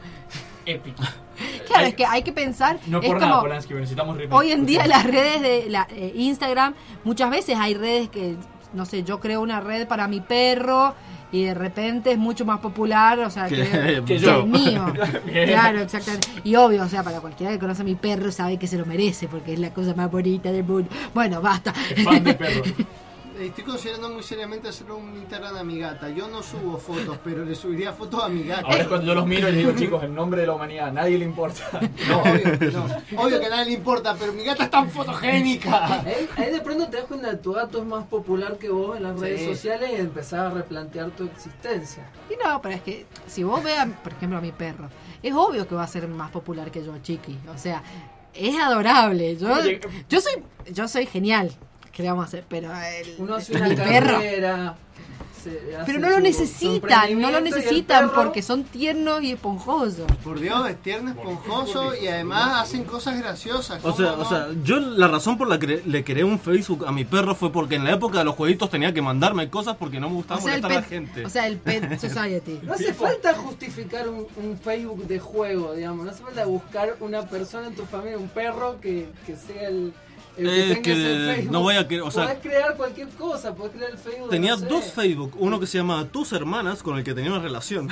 Épico. 0.72 1.02
Claro, 1.68 1.86
es 1.86 1.94
que 1.94 2.04
hay 2.06 2.22
que 2.22 2.32
pensar. 2.32 2.78
No 2.86 2.98
es 3.00 3.06
por 3.06 3.20
nada 3.20 3.30
como, 3.34 3.42
Polanski, 3.42 3.74
necesitamos 3.74 4.16
remake. 4.16 4.34
Hoy 4.36 4.50
en 4.52 4.64
día 4.66 4.86
las 4.86 5.04
redes 5.04 5.40
de 5.42 5.66
la, 5.68 5.86
eh, 5.90 6.12
Instagram, 6.16 6.74
muchas 7.04 7.30
veces 7.30 7.56
hay 7.58 7.74
redes 7.74 8.08
que, 8.08 8.36
no 8.72 8.86
sé, 8.86 9.04
yo 9.04 9.20
creo 9.20 9.40
una 9.42 9.60
red 9.60 9.86
para 9.86 10.08
mi 10.08 10.20
perro 10.20 10.94
y 11.30 11.44
de 11.44 11.52
repente 11.54 12.10
es 12.12 12.18
mucho 12.18 12.44
más 12.46 12.58
popular, 12.60 13.18
o 13.20 13.30
sea, 13.30 13.46
Que- 13.46 13.56
que, 13.56 13.70
que 13.96 14.02
que 14.04 14.18
yo. 14.18 14.40
el 14.40 14.46
mío. 14.46 14.86
Claro, 15.46 15.80
exactamente. 15.80 16.26
Y 16.42 16.56
obvio, 16.56 16.82
o 16.82 16.88
sea, 16.88 17.02
para 17.04 17.20
cualquiera 17.20 17.52
que 17.52 17.58
conoce 17.58 17.82
a 17.82 17.84
mi 17.84 17.94
perro 17.94 18.32
sabe 18.32 18.56
que 18.56 18.66
se 18.66 18.78
lo 18.78 18.86
merece, 18.86 19.28
porque 19.28 19.52
es 19.52 19.58
la 19.60 19.70
cosa 19.72 19.94
más 19.94 20.10
bonita 20.10 20.50
del 20.50 20.64
mundo. 20.64 20.88
Bueno, 21.14 21.40
basta. 21.42 21.72
Fan 22.02 22.24
de 22.24 22.34
perro. 22.34 22.62
Estoy 23.38 23.62
considerando 23.62 24.08
muy 24.08 24.22
seriamente 24.24 24.68
hacer 24.68 24.90
un 24.90 25.14
Instagram 25.14 25.56
a 25.56 25.62
mi 25.62 25.78
gata. 25.78 26.08
Yo 26.10 26.26
no 26.28 26.42
subo 26.42 26.76
fotos, 26.76 27.18
pero 27.22 27.44
le 27.44 27.54
subiría 27.54 27.92
fotos 27.92 28.24
a 28.24 28.28
mi 28.28 28.42
gata. 28.42 28.62
Ahora 28.66 28.80
es 28.82 28.88
cuando 28.88 29.06
yo 29.06 29.14
los 29.14 29.26
miro 29.26 29.48
y 29.48 29.52
les 29.52 29.58
digo, 29.64 29.72
chicos, 29.78 30.02
en 30.02 30.14
nombre 30.14 30.40
de 30.40 30.48
la 30.48 30.54
humanidad, 30.54 30.88
a 30.88 30.92
nadie 30.92 31.18
le 31.18 31.24
importa. 31.24 31.62
No, 32.08 32.20
obvio, 32.22 32.70
no. 32.72 33.22
Obvio 33.22 33.38
que 33.40 33.46
a 33.46 33.50
nadie 33.50 33.66
le 33.66 33.72
importa, 33.72 34.16
pero 34.18 34.32
mi 34.32 34.42
gata 34.44 34.64
es 34.64 34.70
tan 34.70 34.90
fotogénica. 34.90 36.00
Ahí, 36.02 36.28
ahí 36.36 36.50
de 36.52 36.60
pronto 36.60 36.88
te 36.88 36.96
das 36.96 37.06
cuenta 37.06 37.30
que 37.30 37.36
tu 37.36 37.52
gato 37.52 37.78
es 37.78 37.84
más 37.84 38.06
popular 38.06 38.56
que 38.58 38.70
vos 38.70 38.96
en 38.96 39.02
las 39.04 39.14
Sí. 39.16 39.20
redes 39.24 39.44
sociales 39.44 39.90
y 39.92 40.00
empezás 40.00 40.40
a 40.40 40.50
replantear 40.50 41.10
tu 41.10 41.24
existencia. 41.24 42.10
Y 42.30 42.34
no, 42.44 42.60
pero 42.60 42.74
es 42.74 42.82
que 42.82 43.06
si 43.26 43.44
vos 43.44 43.62
veas, 43.62 43.86
por 44.02 44.12
ejemplo, 44.14 44.38
a 44.38 44.40
mi 44.40 44.52
perro, 44.52 44.88
es 45.22 45.32
obvio 45.34 45.68
que 45.68 45.74
va 45.74 45.84
a 45.84 45.88
ser 45.88 46.08
más 46.08 46.30
popular 46.30 46.70
que 46.70 46.84
yo, 46.84 46.96
Chiqui. 46.98 47.38
O 47.54 47.58
sea, 47.58 47.82
es 48.34 48.56
adorable. 48.58 49.36
Yo 49.36 49.54
soy 50.20 50.42
yo 50.72 50.88
soy 50.88 51.06
genial. 51.06 51.52
¿Qué 51.98 52.04
le 52.04 52.10
vamos 52.10 52.26
a 52.26 52.28
hacer? 52.28 52.44
Pero 52.48 52.70
el, 52.72 53.16
Uno 53.18 53.34
hace 53.34 53.52
mi 53.54 53.60
una 53.60 53.84
perro. 53.84 54.12
carrera. 54.14 54.76
se 55.42 55.74
hace 55.74 55.84
Pero 55.84 55.98
no 55.98 56.10
lo 56.10 56.20
necesitan, 56.20 57.20
no 57.20 57.30
lo 57.32 57.38
el 57.38 57.44
necesitan 57.44 58.08
perro- 58.08 58.14
porque 58.14 58.40
son 58.40 58.62
tiernos 58.62 59.20
y 59.24 59.32
esponjosos. 59.32 60.06
Por 60.22 60.38
Dios, 60.38 60.68
es 60.70 60.80
tierno, 60.80 61.10
esponjoso 61.10 61.96
y 61.96 62.06
además 62.06 62.62
hacen 62.62 62.84
cosas 62.84 63.18
graciosas. 63.18 63.80
O 63.84 63.90
¿cómo 63.90 63.96
sea, 63.96 64.12
no? 64.16 64.22
o 64.22 64.24
sea, 64.28 64.46
yo 64.62 64.78
la 64.78 65.08
razón 65.08 65.38
por 65.38 65.48
la 65.48 65.58
que 65.58 65.82
le 65.84 66.04
creé 66.04 66.22
un 66.22 66.38
Facebook 66.38 66.84
a 66.86 66.92
mi 66.92 67.04
perro 67.04 67.34
fue 67.34 67.50
porque 67.50 67.74
en 67.74 67.82
la 67.84 67.92
época 67.94 68.18
de 68.18 68.24
los 68.24 68.36
jueguitos 68.36 68.70
tenía 68.70 68.94
que 68.94 69.02
mandarme 69.02 69.50
cosas 69.50 69.76
porque 69.76 69.98
no 69.98 70.08
me 70.08 70.14
gustaba 70.16 70.38
O 70.38 70.42
sea, 70.44 70.54
el 70.54 70.62
molestar 70.62 70.78
a 70.78 70.86
la 70.86 70.88
gente. 70.88 71.26
o 71.26 71.30
sea, 71.30 71.46
el 71.48 71.56
Pet 71.58 71.98
Society. 72.00 72.60
No 72.62 72.74
hace 72.74 72.94
falta 72.94 73.34
justificar 73.34 74.08
un, 74.08 74.24
un 74.36 74.56
Facebook 74.56 75.04
de 75.08 75.18
juego, 75.18 75.74
digamos. 75.74 76.04
No 76.04 76.10
hace 76.12 76.22
falta 76.22 76.44
buscar 76.44 76.96
una 77.00 77.22
persona 77.22 77.66
en 77.68 77.74
tu 77.74 77.84
familia, 77.86 78.18
un 78.18 78.28
perro 78.28 78.80
que, 78.80 79.08
que 79.26 79.34
sea 79.36 79.68
el, 79.68 79.76
el 79.76 79.92
que 80.44 80.72
Eh, 80.72 80.82
que 80.82 80.94
Facebook. 80.94 81.52
no 81.52 81.60
voy 81.62 81.76
a 81.76 81.86
que- 81.88 82.00
o 82.00 82.10
sea- 82.10 82.24
Podés 82.24 82.38
crear 82.40 82.76
cualquier 82.76 83.08
cosa, 83.10 83.54
podés 83.54 83.72
crear 83.74 83.90
el 83.90 83.98
Facebook. 83.98 84.30
Tenía 84.30 84.52
no 84.52 84.58
sé, 84.58 84.66
dos 84.66 84.84
Facebook, 84.92 85.32
uno 85.38 85.60
que 85.60 85.66
se 85.66 85.78
llama 85.78 86.06
Tus 86.10 86.32
Hermanas, 86.32 86.82
con 86.82 86.96
el 86.98 87.04
que 87.04 87.14
tenía 87.14 87.30
una 87.32 87.42
relación. 87.42 87.88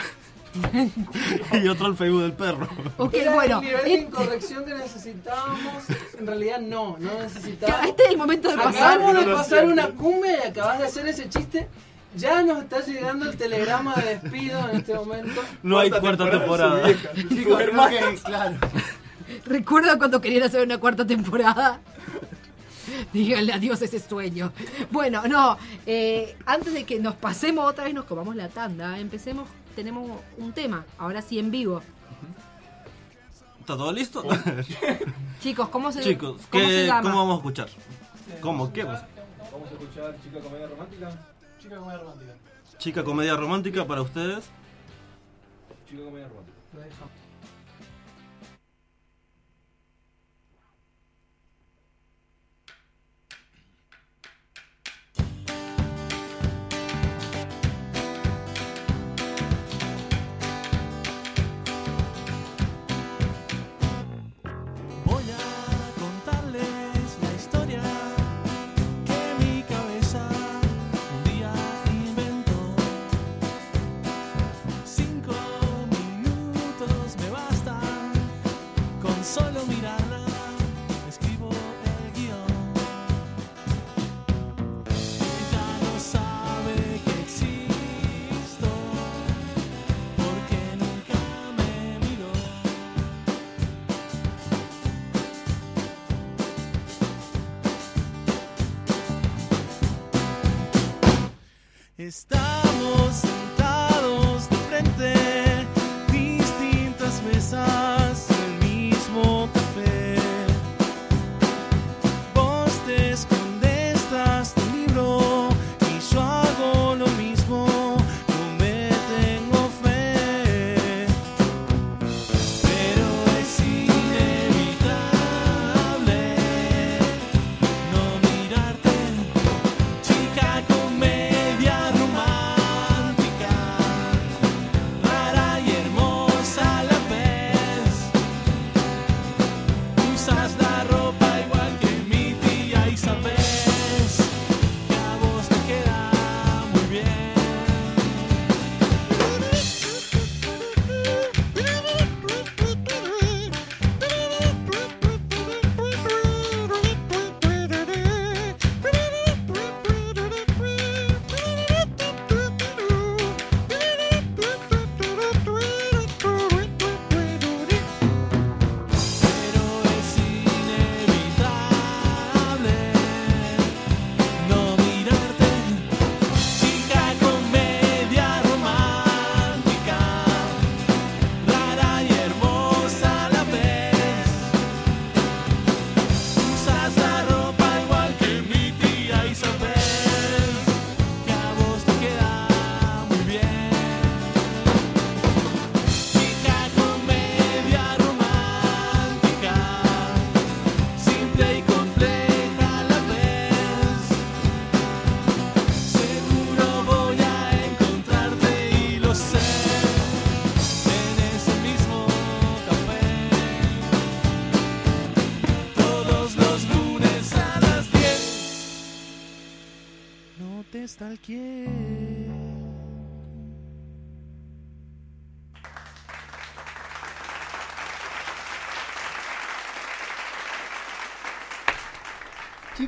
y 1.52 1.68
otro 1.68 1.86
el 1.88 1.96
Facebook 1.96 2.22
del 2.22 2.32
perro. 2.32 2.66
Ok, 2.96 3.14
Era 3.14 3.34
bueno, 3.34 3.58
el 3.58 3.64
nivel 3.64 3.84
de 3.84 3.94
este- 3.94 4.04
incorrección 4.06 4.64
que 4.64 4.74
necesitábamos. 4.74 5.84
En 6.18 6.26
realidad, 6.26 6.60
no, 6.60 6.96
no 6.98 7.20
necesitábamos. 7.20 7.86
Este 7.88 8.02
es 8.04 8.10
el 8.10 8.16
momento 8.16 8.48
de 8.50 8.56
pasar. 8.56 8.94
Acabamos 8.98 9.26
de 9.26 9.32
pasar 9.34 9.66
una 9.66 9.88
cumbia 9.88 10.44
y 10.44 10.48
acabas 10.48 10.78
de 10.78 10.86
hacer 10.86 11.06
ese 11.08 11.28
chiste. 11.28 11.68
Ya 12.16 12.42
nos 12.42 12.62
está 12.62 12.80
llegando 12.80 13.28
el 13.30 13.36
telegrama 13.36 13.94
de 13.96 14.16
despido 14.18 14.58
en 14.70 14.76
este 14.78 14.94
momento. 14.94 15.42
No 15.62 15.78
hay 15.78 15.90
cuarta 15.90 16.30
temporada. 16.30 16.88
Chicos, 17.28 17.58
creo 17.62 17.88
que, 17.88 18.20
claro. 18.24 18.56
¿Recuerdan 19.44 19.98
cuando 19.98 20.20
querían 20.22 20.44
hacer 20.44 20.62
una 20.62 20.78
cuarta 20.78 21.06
temporada? 21.06 21.80
Díganle 23.12 23.52
adiós 23.52 23.80
a 23.82 23.84
ese 23.86 24.00
sueño. 24.00 24.52
Bueno, 24.90 25.22
no, 25.28 25.56
eh, 25.86 26.36
antes 26.46 26.72
de 26.72 26.84
que 26.84 26.98
nos 27.00 27.14
pasemos 27.14 27.68
otra 27.68 27.84
vez, 27.84 27.94
nos 27.94 28.04
comamos 28.04 28.36
la 28.36 28.48
tanda, 28.48 28.98
empecemos, 28.98 29.48
tenemos 29.74 30.10
un 30.38 30.52
tema, 30.52 30.84
ahora 30.98 31.22
sí 31.22 31.38
en 31.38 31.50
vivo. 31.50 31.82
¿Está 33.60 33.76
todo 33.76 33.92
listo? 33.92 34.22
Chicos, 35.40 35.68
¿cómo 35.70 35.90
se, 35.90 36.00
Chicos, 36.02 36.40
¿cómo 36.50 36.64
¿qué- 36.64 36.70
se 36.70 36.86
llama? 36.86 37.02
¿cómo 37.02 37.18
vamos 37.18 37.34
a 37.34 37.36
escuchar? 37.38 37.68
¿Cómo? 38.40 38.72
¿Qué? 38.72 38.84
Vamos 38.84 39.00
a 39.02 39.72
escuchar 39.72 40.16
Chica 40.22 40.38
Comedia 40.40 40.66
Romántica. 40.68 41.10
Chica 41.60 41.76
comedia 41.78 41.98
romántica. 41.98 42.32
Chica 42.78 43.04
comedia 43.04 43.34
romántica 43.36 43.84
para 43.86 44.02
ustedes. 44.02 44.44
Chica 45.88 46.02
Comedia 46.04 46.28
Romántica. 46.28 46.45
Estamos 102.06 103.24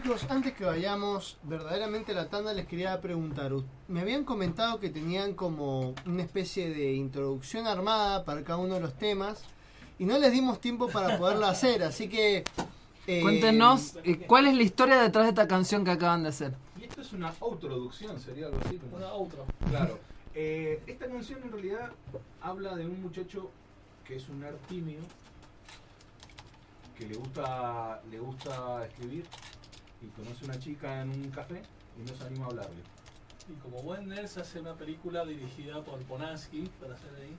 Chicos, 0.09 0.31
antes 0.31 0.55
que 0.55 0.65
vayamos 0.65 1.37
verdaderamente 1.43 2.13
a 2.13 2.15
la 2.15 2.31
tanda, 2.31 2.55
les 2.55 2.67
quería 2.67 2.99
preguntar. 2.99 3.53
Me 3.89 4.01
habían 4.01 4.25
comentado 4.25 4.81
que 4.81 4.89
tenían 4.89 5.35
como 5.35 5.95
una 6.07 6.23
especie 6.23 6.71
de 6.71 6.95
introducción 6.95 7.67
armada 7.67 8.25
para 8.25 8.43
cada 8.43 8.57
uno 8.59 8.77
de 8.77 8.81
los 8.81 8.97
temas 8.97 9.43
y 9.99 10.07
no 10.07 10.19
les 10.19 10.33
dimos 10.33 10.63
tiempo 10.63 10.89
para 10.89 11.19
poderla 11.19 11.51
hacer, 11.51 11.83
así 11.83 12.09
que. 12.09 12.43
eh, 13.07 13.21
Cuéntenos 13.21 13.99
eh, 14.03 14.25
cuál 14.27 14.47
es 14.47 14.57
la 14.57 14.63
historia 14.63 14.99
detrás 14.99 15.27
de 15.27 15.29
esta 15.29 15.47
canción 15.47 15.85
que 15.85 15.91
acaban 15.91 16.23
de 16.23 16.31
hacer. 16.31 16.55
Y 16.81 16.85
esto 16.85 17.03
es 17.03 17.13
una 17.13 17.35
autoducción, 17.39 18.19
sería 18.19 18.47
algo 18.47 18.61
así. 18.65 18.79
Como... 18.79 18.97
Una 18.97 19.09
outro. 19.09 19.45
Claro. 19.69 19.99
Eh, 20.35 20.83
esta 20.87 21.07
canción 21.07 21.43
en 21.43 21.53
realidad 21.53 21.93
habla 22.41 22.77
de 22.77 22.87
un 22.87 23.03
muchacho 23.03 23.51
que 24.07 24.17
es 24.17 24.27
un 24.31 24.41
nerd 24.41 24.57
tímido, 24.71 25.03
que 26.97 27.07
le 27.07 27.15
gusta, 27.15 28.01
le 28.11 28.19
gusta 28.19 28.87
escribir 28.87 29.27
y 30.01 30.07
conoce 30.09 30.45
una 30.45 30.59
chica 30.59 31.03
en 31.03 31.11
un 31.11 31.31
café 31.31 31.63
y 31.99 32.09
no 32.09 32.17
se 32.17 32.25
anima 32.25 32.47
a 32.47 32.49
hablarle. 32.49 32.83
Y 33.49 33.53
como 33.61 33.83
buen 33.83 34.09
nerd 34.09 34.27
se 34.27 34.41
hace 34.41 34.61
una 34.61 34.75
película 34.75 35.25
dirigida 35.25 35.83
por 35.83 35.99
Ponansky, 36.03 36.71
para 36.81 36.95
hacer 36.95 37.11
ahí, 37.17 37.35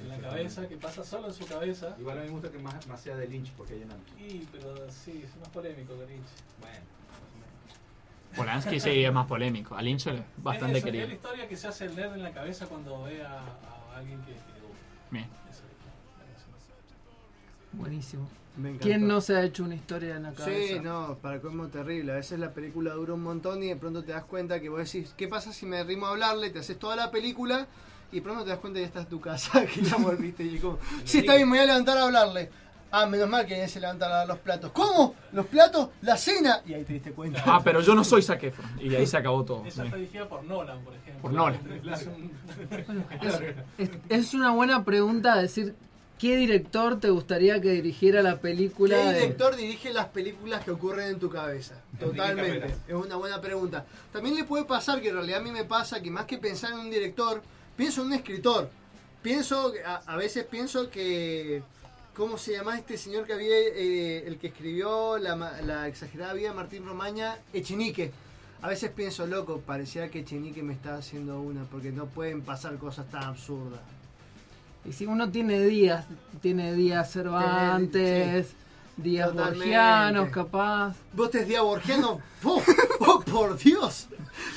en 0.00 0.08
la 0.08 0.18
cabeza, 0.18 0.66
que 0.66 0.76
pasa 0.76 1.04
solo 1.04 1.28
en 1.28 1.34
su 1.34 1.46
cabeza. 1.46 1.94
Igual 1.98 2.18
a 2.18 2.20
mí 2.22 2.28
me 2.28 2.32
gusta 2.32 2.50
que 2.50 2.58
más, 2.58 2.86
más 2.86 3.00
sea 3.00 3.16
de 3.16 3.28
Lynch 3.28 3.52
porque 3.52 3.74
hay 3.74 3.82
enanos. 3.82 4.06
Y, 4.18 4.48
pero 4.50 4.74
sí, 4.90 5.22
es 5.22 5.36
más 5.36 5.48
polémico 5.50 5.98
que 5.98 6.06
Lynch. 6.06 6.28
Bueno. 6.60 6.78
Polanski 8.34 8.80
sí 8.80 9.04
es 9.04 9.12
más 9.12 9.26
polémico. 9.26 9.74
A 9.74 9.82
Lynch 9.82 10.06
es 10.06 10.22
bastante 10.38 10.78
es, 10.78 10.78
eso, 10.78 10.86
querido. 10.86 11.04
es 11.04 11.08
la 11.10 11.14
historia 11.16 11.48
que 11.48 11.56
se 11.56 11.68
hace 11.68 11.84
el 11.86 11.96
nerd 11.96 12.14
en 12.14 12.22
la 12.22 12.32
cabeza 12.32 12.66
cuando 12.66 13.02
ve 13.02 13.22
a, 13.22 13.40
a 13.40 13.96
alguien 13.96 14.20
que, 14.20 14.32
que 14.32 14.52
le 14.54 14.66
gusta. 14.66 14.84
Bien. 15.10 15.26
Eso 15.50 15.62
Buenísimo. 17.72 18.28
¿Quién 18.80 19.06
no 19.06 19.20
se 19.20 19.36
ha 19.36 19.42
hecho 19.42 19.64
una 19.64 19.74
historia 19.74 20.16
en 20.16 20.24
la 20.24 20.32
cabeza? 20.32 20.74
Sí, 20.74 20.80
no, 20.80 21.16
para 21.22 21.40
colmo 21.40 21.68
terrible. 21.68 22.12
A 22.12 22.16
veces 22.16 22.38
la 22.38 22.52
película 22.52 22.92
dura 22.94 23.14
un 23.14 23.22
montón 23.22 23.62
y 23.62 23.68
de 23.68 23.76
pronto 23.76 24.02
te 24.04 24.12
das 24.12 24.24
cuenta 24.24 24.60
que 24.60 24.68
vos 24.68 24.78
decís, 24.92 25.14
¿qué 25.16 25.28
pasa 25.28 25.52
si 25.52 25.66
me 25.66 25.78
arrimo 25.78 26.06
a 26.06 26.10
hablarle? 26.10 26.50
Te 26.50 26.58
haces 26.58 26.78
toda 26.78 26.96
la 26.96 27.10
película 27.10 27.66
y 28.12 28.16
de 28.16 28.22
pronto 28.22 28.44
te 28.44 28.50
das 28.50 28.58
cuenta 28.58 28.78
que 28.78 28.82
ya 28.82 28.86
estás 28.88 29.04
en 29.04 29.10
tu 29.10 29.20
casa, 29.20 29.64
que 29.74 29.80
ya 29.82 29.96
volviste 29.96 30.42
y 30.44 30.58
como, 30.58 30.78
sí, 31.04 31.18
está 31.18 31.36
bien, 31.36 31.48
me 31.48 31.56
voy 31.56 31.64
a 31.64 31.66
levantar 31.66 31.96
a 31.98 32.04
hablarle. 32.04 32.50
Ah, 32.92 33.06
menos 33.06 33.28
mal 33.30 33.46
que 33.46 33.68
se 33.68 33.78
levanta 33.78 34.06
a 34.06 34.08
lavar 34.08 34.26
los 34.26 34.38
platos. 34.38 34.72
¿Cómo? 34.72 35.14
¿Los 35.30 35.46
platos? 35.46 35.90
¿La 36.02 36.16
cena? 36.16 36.60
Y 36.66 36.74
ahí 36.74 36.82
te 36.84 36.94
diste 36.94 37.12
cuenta. 37.12 37.40
Ah, 37.46 37.60
pero 37.62 37.80
yo 37.80 37.94
no 37.94 38.02
soy 38.02 38.20
Zac 38.20 38.42
Efron. 38.42 38.66
Y 38.80 38.92
ahí 38.92 39.06
se 39.06 39.16
acabó 39.16 39.44
todo. 39.44 39.64
Esa 39.64 39.84
está 39.84 39.96
dirigida 39.96 40.28
por 40.28 40.42
Nolan, 40.42 40.82
por 40.82 40.94
ejemplo. 40.96 41.22
Por 41.22 41.32
Nolan. 41.32 41.60
Es 41.88 42.06
un- 42.08 42.32
Es, 43.78 43.90
es 44.08 44.34
una 44.34 44.50
buena 44.50 44.84
pregunta 44.84 45.36
decir 45.40 45.76
qué 46.20 46.36
director 46.36 47.00
te 47.00 47.08
gustaría 47.10 47.60
que 47.60 47.70
dirigiera 47.72 48.20
la 48.22 48.40
película. 48.40 48.96
¿Qué 48.96 49.04
de- 49.04 49.20
director 49.20 49.56
dirige 49.56 49.92
las 49.92 50.08
películas 50.08 50.62
que 50.64 50.70
ocurren 50.70 51.08
en 51.08 51.18
tu 51.18 51.30
cabeza? 51.30 51.74
Totalmente. 51.98 52.66
Es 52.86 52.94
una 52.94 53.16
buena 53.16 53.40
pregunta. 53.40 53.86
También 54.12 54.34
le 54.36 54.44
puede 54.44 54.64
pasar 54.64 55.00
que 55.00 55.08
en 55.08 55.14
realidad 55.16 55.40
a 55.40 55.42
mí 55.42 55.50
me 55.50 55.64
pasa 55.64 56.02
que 56.02 56.10
más 56.10 56.26
que 56.26 56.38
pensar 56.38 56.72
en 56.72 56.78
un 56.80 56.90
director, 56.90 57.42
pienso 57.76 58.02
en 58.02 58.08
un 58.08 58.12
escritor. 58.14 58.68
Pienso, 59.22 59.72
a, 59.86 59.96
a 60.06 60.16
veces 60.16 60.44
pienso 60.44 60.90
que. 60.90 61.62
¿Cómo 62.14 62.36
se 62.36 62.52
llama 62.52 62.76
este 62.76 62.98
señor 62.98 63.24
que 63.24 63.32
había, 63.32 63.54
eh, 63.56 64.24
el 64.26 64.36
que 64.38 64.48
escribió 64.48 65.16
la, 65.16 65.36
ma- 65.36 65.62
la 65.62 65.88
exagerada 65.88 66.34
vida 66.34 66.48
de 66.48 66.54
Martín 66.54 66.84
Romaña? 66.84 67.38
Echenique. 67.54 68.10
A 68.60 68.68
veces 68.68 68.90
pienso, 68.90 69.26
loco, 69.26 69.62
parecía 69.64 70.10
que 70.10 70.18
Echenique 70.18 70.62
me 70.62 70.74
está 70.74 70.96
haciendo 70.96 71.40
una, 71.40 71.62
porque 71.64 71.92
no 71.92 72.06
pueden 72.06 72.42
pasar 72.42 72.76
cosas 72.76 73.08
tan 73.10 73.22
absurdas. 73.22 73.80
Y 74.84 74.92
si 74.92 75.06
uno 75.06 75.30
tiene 75.30 75.60
días, 75.60 76.06
tiene 76.40 76.74
días 76.74 77.10
Cervantes, 77.12 78.54
días 78.96 79.28
Totalmente. 79.28 79.58
borgianos, 79.58 80.28
capaz. 80.30 80.96
¿Vos 81.12 81.30
te 81.30 81.44
días 81.44 81.62
borgiano? 81.62 82.20
¡Oh, 82.44 82.62
oh, 83.00 83.20
por 83.20 83.58
Dios! 83.58 84.08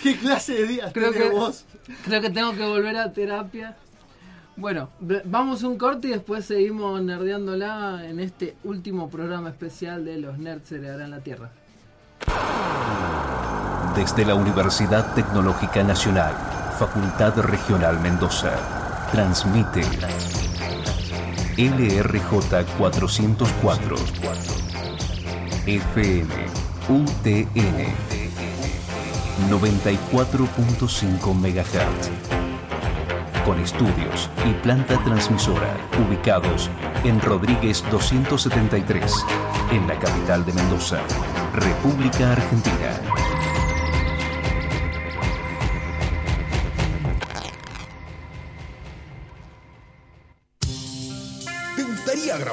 ¿Qué 0.02 0.18
clase 0.18 0.54
de 0.54 0.68
días 0.68 0.92
Creo 0.94 1.12
tenés 1.12 1.30
que, 1.30 1.36
vos? 1.36 1.66
creo 2.06 2.22
que 2.22 2.30
tengo 2.30 2.54
que 2.54 2.66
volver 2.66 2.98
a 2.98 3.12
terapia. 3.12 3.76
Bueno, 4.56 4.90
vamos 5.26 5.64
un 5.64 5.78
corte 5.78 6.08
y 6.10 6.12
después 6.12 6.46
seguimos 6.46 7.02
nerdeándola 7.02 8.06
en 8.06 8.20
este 8.20 8.56
último 8.64 9.10
programa 9.10 9.50
especial 9.50 10.06
de 10.06 10.20
Los 10.20 10.38
Nerds 10.38 10.72
heredarán 10.72 11.10
la 11.12 11.20
Tierra. 11.22 11.50
Desde 13.96 14.26
la 14.26 14.36
Universidad 14.36 15.14
Tecnológica 15.16 15.84
Nacional, 15.84 16.34
Facultad 16.80 17.40
Regional 17.42 18.00
Mendoza, 18.00 18.54
transmite 19.14 19.82
LRJ 21.56 22.66
404 22.80 23.96
FM 25.68 26.34
UTN 26.90 27.80
94.5 29.52 31.34
MHz 31.36 32.10
con 33.46 33.60
estudios 33.60 34.32
y 34.50 34.54
planta 34.64 34.98
transmisora 35.04 35.78
ubicados 36.08 36.72
en 37.04 37.22
Rodríguez 37.22 37.84
273, 37.92 39.14
en 39.74 39.88
la 39.88 40.00
capital 40.00 40.44
de 40.44 40.54
Mendoza, 40.54 40.98
República 41.54 42.32
Argentina. 42.32 43.43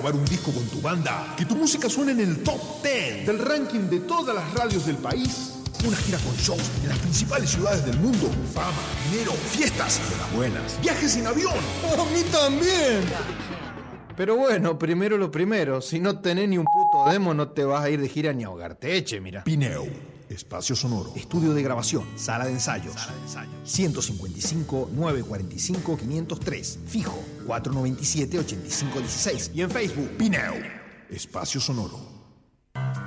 Grabar 0.01 0.19
un 0.19 0.25
disco 0.25 0.51
con 0.51 0.65
tu 0.69 0.81
banda? 0.81 1.35
Que 1.37 1.45
tu 1.45 1.55
música 1.55 1.89
suene 1.91 2.13
en 2.13 2.21
el 2.21 2.43
top 2.43 2.83
10 2.83 3.27
del 3.27 3.39
ranking 3.39 3.81
de 3.91 4.01
todas 4.01 4.35
las 4.35 4.55
radios 4.55 4.87
del 4.87 4.97
país. 4.97 5.53
Una 5.87 5.97
gira 5.97 6.19
con 6.19 6.35
shows 6.37 6.71
en 6.83 6.89
las 6.89 6.99
principales 6.99 7.51
ciudades 7.51 7.85
del 7.85 7.99
mundo. 7.99 8.31
Fama, 8.55 8.73
dinero, 9.11 9.33
fiestas 9.33 10.01
de 10.11 10.17
las 10.17 10.33
buenas. 10.33 10.81
Viajes 10.81 11.17
en 11.17 11.27
avión. 11.27 11.53
A 11.99 12.05
mí 12.15 12.23
también. 12.33 13.03
Pero 14.17 14.37
bueno, 14.37 14.79
primero 14.79 15.19
lo 15.19 15.31
primero. 15.31 15.83
Si 15.83 16.01
no 16.01 16.19
tenés 16.21 16.49
ni 16.49 16.57
un 16.57 16.65
puto 16.65 17.11
demo, 17.11 17.35
no 17.35 17.51
te 17.51 17.65
vas 17.65 17.85
a 17.85 17.91
ir 17.91 18.01
de 18.01 18.09
gira 18.09 18.33
ni 18.33 18.45
a 18.45 18.47
ahogarte. 18.47 18.97
Eche, 18.97 19.21
mira. 19.21 19.45
Pineo. 19.45 19.85
Espacio 20.31 20.77
sonoro. 20.77 21.13
Estudio 21.17 21.53
de 21.53 21.63
grabación. 21.63 22.05
Sala 22.15 22.47
de 22.47 22.53
ensayos. 22.53 22.95
155 23.65 24.91
945 24.95 25.97
503. 25.97 26.79
Fijo. 26.87 27.19
497 27.47 28.39
8516. 28.39 29.51
Y 29.55 29.63
en 29.63 29.71
Facebook. 29.71 30.09
Pineo. 30.17 30.55
Espacio 31.11 31.61
sonoro. 31.61 31.99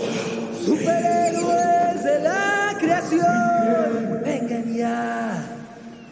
Superhéroes 0.63 2.03
de 2.03 2.19
la 2.19 2.77
creación. 2.79 3.52
Agua, 4.85 5.63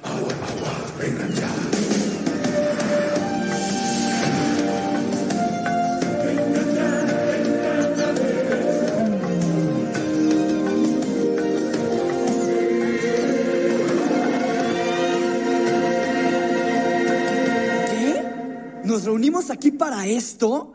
agua, 0.04 0.74
vengan 0.98 1.30
ya. 1.34 1.48
¿Qué? 17.90 18.24
¿Nos 18.86 19.04
reunimos 19.04 19.50
aquí 19.50 19.72
para 19.72 20.06
esto? 20.06 20.72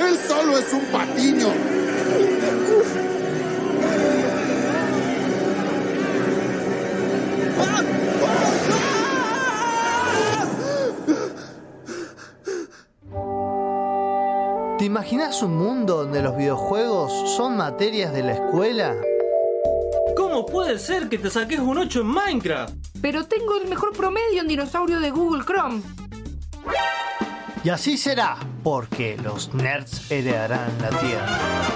Él 0.00 0.16
solo 0.26 0.58
es 0.58 0.72
un 0.72 0.84
patiño. 0.86 1.75
Imaginas 15.06 15.40
un 15.44 15.56
mundo 15.56 15.98
donde 15.98 16.20
los 16.20 16.36
videojuegos 16.36 17.12
son 17.36 17.56
materias 17.56 18.12
de 18.12 18.24
la 18.24 18.32
escuela? 18.32 18.96
¿Cómo 20.16 20.44
puede 20.44 20.80
ser 20.80 21.08
que 21.08 21.16
te 21.16 21.30
saques 21.30 21.60
un 21.60 21.78
8 21.78 22.00
en 22.00 22.06
Minecraft? 22.08 22.74
Pero 23.00 23.24
tengo 23.24 23.56
el 23.56 23.68
mejor 23.68 23.92
promedio 23.92 24.40
en 24.40 24.48
dinosaurio 24.48 24.98
de 24.98 25.12
Google 25.12 25.44
Chrome. 25.44 25.80
Y 27.62 27.68
así 27.68 27.96
será, 27.96 28.36
porque 28.64 29.16
los 29.22 29.54
nerds 29.54 30.10
heredarán 30.10 30.72
la 30.82 30.88
Tierra. 30.88 31.75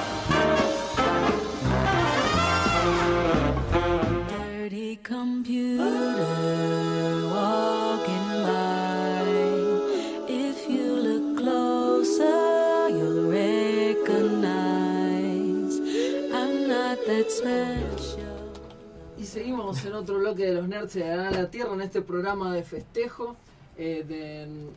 En 19.85 19.93
otro 19.95 20.19
bloque 20.19 20.47
de 20.47 20.55
los 20.55 20.69
nerds 20.69 20.95
de 20.95 21.05
la 21.17 21.51
Tierra 21.51 21.73
en 21.75 21.81
este 21.83 22.03
programa 22.03 22.53
de 22.55 22.63
festejo 22.63 23.37
eh, 23.77 24.05
de- 24.07 24.69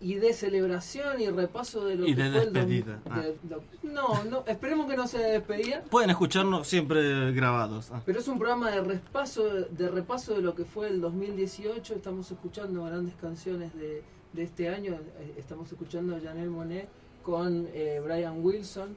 y 0.00 0.14
de 0.16 0.32
celebración 0.32 1.20
y 1.20 1.28
repaso 1.30 1.84
de 1.84 1.94
lo 1.94 2.06
Y 2.08 2.14
que 2.16 2.22
de 2.24 2.30
fue 2.32 2.42
el. 2.42 2.84
Ah. 3.08 3.20
de- 3.20 3.36
no, 3.84 4.24
no, 4.24 4.42
esperemos 4.48 4.88
que 4.90 4.96
no 4.96 5.06
sea 5.06 5.20
de 5.20 5.32
despedida, 5.32 5.82
Pueden 5.90 6.10
escucharnos 6.10 6.66
siempre 6.66 7.30
grabados. 7.32 7.90
ah. 7.92 8.02
pero 8.04 8.18
es 8.18 8.26
un 8.26 8.36
programa 8.38 8.70
de 8.72 8.80
repaso 8.80 9.44
de 9.44 9.88
repaso 9.88 10.34
de 10.34 10.42
lo 10.42 10.54
que 10.56 10.64
fue 10.64 10.88
el 10.88 11.00
2018. 11.00 11.94
Estamos 11.94 12.30
escuchando 12.32 12.84
grandes 12.84 13.14
canciones 13.20 13.72
de, 13.74 14.02
de 14.32 14.42
este 14.42 14.68
año. 14.68 14.94
Eh, 15.20 15.34
Estamos 15.38 15.70
escuchando 15.70 16.16
a 16.16 16.20
Janelle 16.20 16.48
Monet 16.50 16.88
con 17.22 17.68
eh, 17.72 18.00
Brian 18.04 18.44
Wilson, 18.44 18.96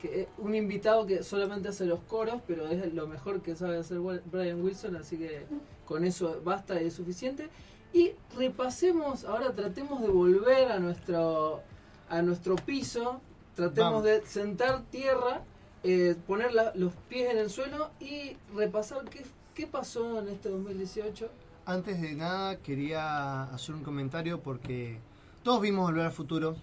que 0.00 0.22
es 0.22 0.28
un 0.38 0.54
invitado 0.54 1.06
que 1.06 1.22
solamente 1.22 1.68
hace 1.68 1.84
los 1.84 2.00
coros, 2.00 2.40
pero 2.46 2.66
es 2.66 2.92
lo 2.94 3.06
mejor 3.06 3.42
que 3.42 3.54
sabe 3.56 3.76
hacer 3.78 3.98
Brian 3.98 4.62
Wilson, 4.62 4.96
así 4.96 5.16
que 5.18 5.44
con 5.84 6.04
eso 6.04 6.40
basta 6.44 6.80
y 6.80 6.86
es 6.86 6.94
suficiente. 6.94 7.48
Y 7.92 8.12
repasemos, 8.36 9.24
ahora 9.24 9.52
tratemos 9.52 10.00
de 10.02 10.08
volver 10.08 10.70
a 10.72 10.78
nuestro 10.78 11.62
a 12.08 12.22
nuestro 12.22 12.56
piso, 12.56 13.20
tratemos 13.54 13.92
Vamos. 13.92 14.04
de 14.04 14.26
sentar 14.26 14.82
tierra, 14.90 15.42
eh, 15.84 16.16
poner 16.26 16.52
la- 16.52 16.72
los 16.74 16.92
pies 17.08 17.30
en 17.30 17.38
el 17.38 17.50
suelo 17.50 17.90
y 18.00 18.36
repasar 18.54 19.04
qué, 19.08 19.24
qué 19.54 19.66
pasó 19.68 20.18
en 20.18 20.28
este 20.28 20.48
2018. 20.48 21.28
Antes 21.66 22.00
de 22.00 22.14
nada 22.14 22.56
quería 22.56 23.44
hacer 23.44 23.76
un 23.76 23.84
comentario 23.84 24.40
porque 24.40 24.98
todos 25.44 25.60
vimos 25.60 25.86
Volver 25.88 26.06
al 26.06 26.12
Futuro 26.12 26.56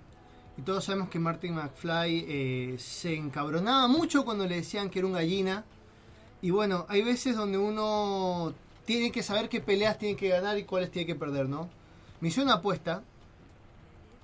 y 0.58 0.62
todos 0.64 0.86
sabemos 0.86 1.10
que 1.10 1.20
Martin 1.20 1.54
McFly 1.54 2.26
eh, 2.28 2.76
se 2.80 3.14
encabronaba 3.16 3.88
mucho 3.88 4.26
cuando 4.26 4.48
le 4.48 4.56
decían 4.56 4.90
que 4.90 5.00
era 5.00 5.08
un 5.08 5.14
gallina. 5.14 5.64
Y 6.42 6.50
bueno, 6.50 6.86
hay 6.90 7.04
veces 7.04 7.36
donde 7.36 7.58
uno 7.60 8.54
tiene 8.86 9.12
que 9.12 9.22
saber 9.22 9.50
qué 9.50 9.62
peleas 9.62 10.00
tiene 10.00 10.16
que 10.16 10.30
ganar 10.30 10.58
y 10.58 10.64
cuáles 10.64 10.90
tiene 10.90 11.06
que 11.06 11.16
perder, 11.16 11.48
¿no? 11.48 11.70
Me 12.22 12.30
hice 12.30 12.42
una 12.42 12.56
apuesta. 12.56 13.04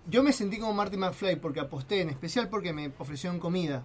Yo 0.09 0.23
me 0.23 0.34
sentí 0.34 0.57
como 0.57 0.73
Martin 0.73 1.01
McFly 1.01 1.36
porque 1.36 1.59
aposté, 1.59 2.01
en 2.01 2.09
especial 2.09 2.49
porque 2.49 2.73
me 2.73 2.91
ofrecieron 2.97 3.39
comida. 3.39 3.84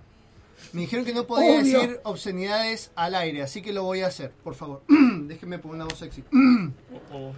Me 0.73 0.81
dijeron 0.83 1.05
que 1.05 1.15
no 1.15 1.25
podía 1.27 1.61
Obvio. 1.61 1.81
decir 1.81 2.01
obscenidades 2.03 2.91
al 2.97 3.15
aire, 3.15 3.43
así 3.43 3.63
que 3.63 3.73
lo 3.73 3.85
voy 3.85 4.01
a 4.01 4.09
hacer, 4.09 4.33
por 4.43 4.55
favor. 4.55 4.83
Déjenme 5.23 5.59
poner 5.59 5.77
una 5.77 5.85
voz 5.85 5.99
sexy. 5.99 6.25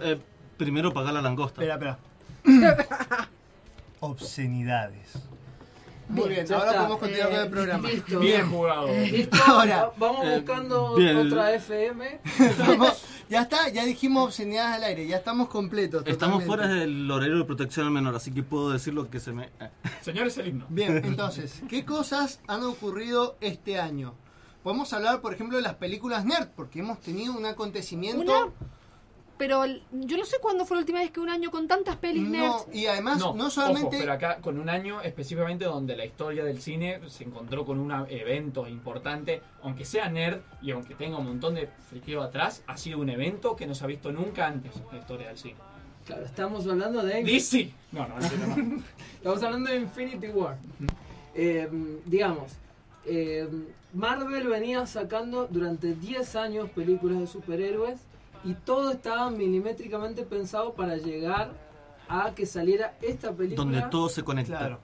Eh, 0.01 0.19
primero 0.57 0.93
pagar 0.93 1.13
la 1.13 1.21
langosta. 1.21 1.61
Espera, 1.61 1.99
espera. 2.43 3.27
Obscenidades. 4.01 5.13
Muy 6.09 6.27
bien, 6.27 6.45
ahora 6.51 6.73
podemos 6.73 6.97
continuar 6.97 7.29
con 7.29 7.39
el 7.39 7.45
Eh, 7.45 7.49
programa. 7.49 7.89
listo. 7.89 8.19
Bien 8.19 8.49
jugado. 8.51 8.87
Listo, 8.87 9.37
Ahora, 9.47 9.77
va- 9.85 9.93
vamos 9.97 10.25
eh, 10.25 10.35
buscando 10.35 10.95
bien. 10.95 11.15
otra 11.17 11.53
FM. 11.53 12.19
Vamos, 12.67 13.03
ya 13.29 13.43
está, 13.43 13.69
ya 13.69 13.85
dijimos 13.85 14.25
obscenidades 14.25 14.75
al 14.75 14.83
aire, 14.83 15.07
ya 15.07 15.15
estamos 15.17 15.47
completos. 15.47 16.03
Estamos 16.05 16.43
totalmente. 16.43 16.47
fuera 16.47 16.67
del 16.67 17.09
horario 17.09 17.37
de 17.37 17.45
protección 17.45 17.85
al 17.85 17.93
menor, 17.93 18.13
así 18.15 18.31
que 18.31 18.43
puedo 18.43 18.71
decir 18.71 18.93
lo 18.93 19.09
que 19.09 19.21
se 19.21 19.31
me... 19.31 19.45
eh. 19.61 19.69
Señores, 20.01 20.37
el 20.39 20.47
himno. 20.49 20.65
Bien, 20.67 20.97
entonces, 21.05 21.61
¿qué 21.69 21.85
cosas 21.85 22.41
han 22.47 22.63
ocurrido 22.63 23.37
este 23.39 23.79
año? 23.79 24.13
Podemos 24.63 24.91
hablar, 24.91 25.21
por 25.21 25.33
ejemplo, 25.33 25.55
de 25.57 25.63
las 25.63 25.75
películas 25.75 26.25
nerd, 26.25 26.49
porque 26.55 26.79
hemos 26.79 26.99
tenido 26.99 27.33
un 27.33 27.45
acontecimiento. 27.45 28.21
Una, 28.21 28.51
pero 29.41 29.65
yo 29.65 30.17
no 30.17 30.23
sé 30.23 30.37
cuándo 30.39 30.67
fue 30.67 30.77
la 30.77 30.81
última 30.81 30.99
vez 30.99 31.09
que 31.09 31.19
un 31.19 31.27
año 31.27 31.49
con 31.49 31.67
tantas 31.67 31.95
pelis 31.95 32.29
nerds. 32.29 32.67
y 32.71 32.85
además, 32.85 33.17
no, 33.17 33.49
solamente. 33.49 33.87
Ojo, 33.87 33.97
pero 33.99 34.13
acá 34.13 34.37
con 34.39 34.59
un 34.59 34.69
año 34.69 35.01
específicamente 35.01 35.65
donde 35.65 35.97
la 35.97 36.05
historia 36.05 36.43
del 36.43 36.61
cine 36.61 36.99
se 37.09 37.23
encontró 37.23 37.65
con 37.65 37.79
un 37.79 37.91
evento 38.07 38.67
importante, 38.67 39.41
aunque 39.63 39.83
sea 39.83 40.09
nerd 40.09 40.41
y 40.61 40.69
aunque 40.69 40.93
tenga 40.93 41.17
un 41.17 41.25
montón 41.25 41.55
de 41.55 41.67
friqueo 41.89 42.21
atrás, 42.21 42.61
ha 42.67 42.77
sido 42.77 42.99
un 42.99 43.09
evento 43.09 43.55
que 43.55 43.65
no 43.65 43.73
se 43.73 43.83
ha 43.83 43.87
visto 43.87 44.11
nunca 44.11 44.45
antes 44.45 44.75
en 44.75 44.83
la 44.91 44.99
historia 44.99 45.29
del 45.29 45.39
cine. 45.39 45.55
Claro, 46.05 46.23
estamos 46.23 46.67
hablando 46.67 47.01
de. 47.01 47.23
DC. 47.23 47.71
No, 47.93 48.07
no, 48.07 48.19
no, 48.19 48.55
no. 48.55 48.83
Estamos 49.15 49.41
hablando 49.41 49.71
de 49.71 49.77
Infinity 49.77 50.27
War. 50.27 50.55
Eh, 51.33 51.67
digamos, 52.05 52.51
eh, 53.07 53.49
Marvel 53.91 54.47
venía 54.47 54.85
sacando 54.85 55.47
durante 55.47 55.95
10 55.95 56.35
años 56.35 56.69
películas 56.69 57.21
de 57.21 57.25
superhéroes 57.25 58.01
y 58.43 58.53
todo 58.53 58.91
estaba 58.91 59.29
milimétricamente 59.29 60.23
pensado 60.23 60.73
para 60.73 60.97
llegar 60.97 61.51
a 62.07 62.33
que 62.33 62.45
saliera 62.45 62.97
esta 63.01 63.31
película. 63.31 63.63
Donde 63.63 63.81
todo 63.89 64.09
se 64.09 64.23
conecta. 64.23 64.57
Claro. 64.57 64.79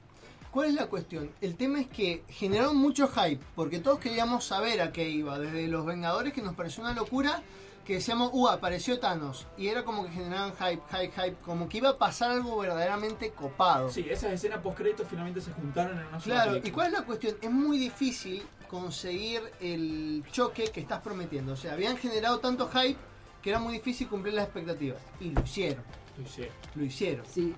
¿Cuál 0.51 0.69
es 0.69 0.75
la 0.75 0.87
cuestión? 0.87 1.29
El 1.41 1.55
tema 1.55 1.79
es 1.81 1.87
que 1.87 2.23
generaron 2.29 2.77
mucho 2.77 3.07
hype, 3.09 3.43
porque 3.55 3.79
todos 3.79 3.99
queríamos 3.99 4.45
saber 4.45 4.81
a 4.81 4.91
qué 4.91 5.09
iba. 5.09 5.37
Desde 5.37 5.67
los 5.67 5.85
Vengadores, 5.85 6.33
que 6.33 6.41
nos 6.41 6.55
pareció 6.55 6.83
una 6.83 6.93
locura, 6.93 7.43
que 7.85 7.95
decíamos, 7.95 8.31
uh, 8.33 8.47
apareció 8.47 8.99
Thanos. 8.99 9.45
Y 9.57 9.67
era 9.67 9.83
como 9.83 10.05
que 10.05 10.11
generaban 10.11 10.53
hype, 10.53 10.81
hype, 10.89 11.11
hype, 11.11 11.37
como 11.43 11.69
que 11.69 11.77
iba 11.77 11.89
a 11.89 11.97
pasar 11.97 12.31
algo 12.31 12.57
verdaderamente 12.57 13.31
copado. 13.31 13.89
Sí, 13.91 14.05
esas 14.09 14.31
escenas 14.31 14.59
post 14.59 14.77
créditos 14.77 15.07
finalmente 15.07 15.41
se 15.41 15.51
juntaron 15.51 15.99
en 15.99 16.07
una 16.07 16.19
sola 16.19 16.43
Claro, 16.43 16.57
¿y 16.63 16.71
cuál 16.71 16.87
es 16.87 16.93
la 16.93 17.05
cuestión? 17.05 17.35
Es 17.41 17.51
muy 17.51 17.77
difícil 17.77 18.43
conseguir 18.69 19.41
el 19.61 20.23
choque 20.31 20.71
que 20.71 20.79
estás 20.79 21.01
prometiendo. 21.01 21.53
O 21.53 21.57
sea, 21.57 21.73
habían 21.73 21.97
generado 21.97 22.39
tanto 22.39 22.67
hype 22.69 22.97
que 23.41 23.49
era 23.49 23.59
muy 23.59 23.73
difícil 23.73 24.07
cumplir 24.07 24.33
las 24.33 24.45
expectativas. 24.45 25.01
Y 25.19 25.31
lo 25.31 25.41
hicieron. 25.41 25.83
Lo 26.17 26.23
hicieron. 26.23 26.53
Lo 26.75 26.83
hicieron. 26.83 27.25
Sí, 27.25 27.55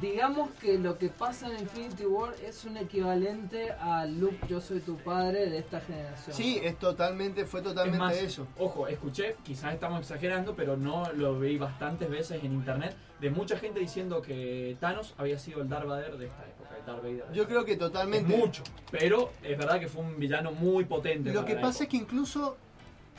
digamos 0.00 0.50
que 0.60 0.78
lo 0.78 0.98
que 0.98 1.08
pasa 1.08 1.48
en 1.48 1.60
Infinity 1.60 2.04
War 2.04 2.34
es 2.44 2.64
un 2.64 2.76
equivalente 2.76 3.72
a 3.72 4.06
Luke, 4.06 4.38
yo 4.48 4.60
soy 4.60 4.80
tu 4.80 4.96
padre 4.96 5.48
de 5.48 5.58
esta 5.58 5.80
generación. 5.80 6.36
Sí, 6.36 6.60
es 6.62 6.78
totalmente, 6.78 7.44
fue 7.44 7.62
totalmente 7.62 7.96
Es 7.96 8.00
más, 8.00 8.16
eso. 8.16 8.46
Ojo, 8.58 8.88
escuché, 8.88 9.36
quizás 9.44 9.74
estamos 9.74 10.00
exagerando, 10.00 10.54
pero 10.54 10.76
no 10.76 11.12
lo 11.12 11.38
vi 11.38 11.58
bastantes 11.58 12.10
veces 12.10 12.42
en 12.42 12.52
internet, 12.52 12.96
de 13.20 13.30
mucha 13.30 13.58
gente 13.58 13.80
diciendo 13.80 14.22
que 14.22 14.76
Thanos 14.80 15.14
había 15.18 15.38
sido 15.38 15.62
el 15.62 15.68
Darth 15.68 15.86
Vader 15.86 16.18
de 16.18 16.26
esta 16.26 16.44
época, 16.44 16.76
el 16.78 16.86
Darth 16.86 17.02
Vader. 17.02 17.28
de 17.28 17.34
Yo 17.34 17.46
creo 17.46 17.64
que 17.64 17.76
totalmente. 17.76 18.32
Es 18.32 18.38
mucho, 18.38 18.62
pero 18.90 19.30
es 19.42 19.56
verdad 19.56 19.80
que 19.80 19.88
fue 19.88 20.02
un 20.02 20.18
villano 20.18 20.52
muy 20.52 20.84
potente. 20.84 21.32
Lo 21.32 21.44
que 21.44 21.54
pasa 21.54 21.68
época. 21.68 21.84
es 21.84 21.88
que 21.90 21.96
incluso, 21.96 22.56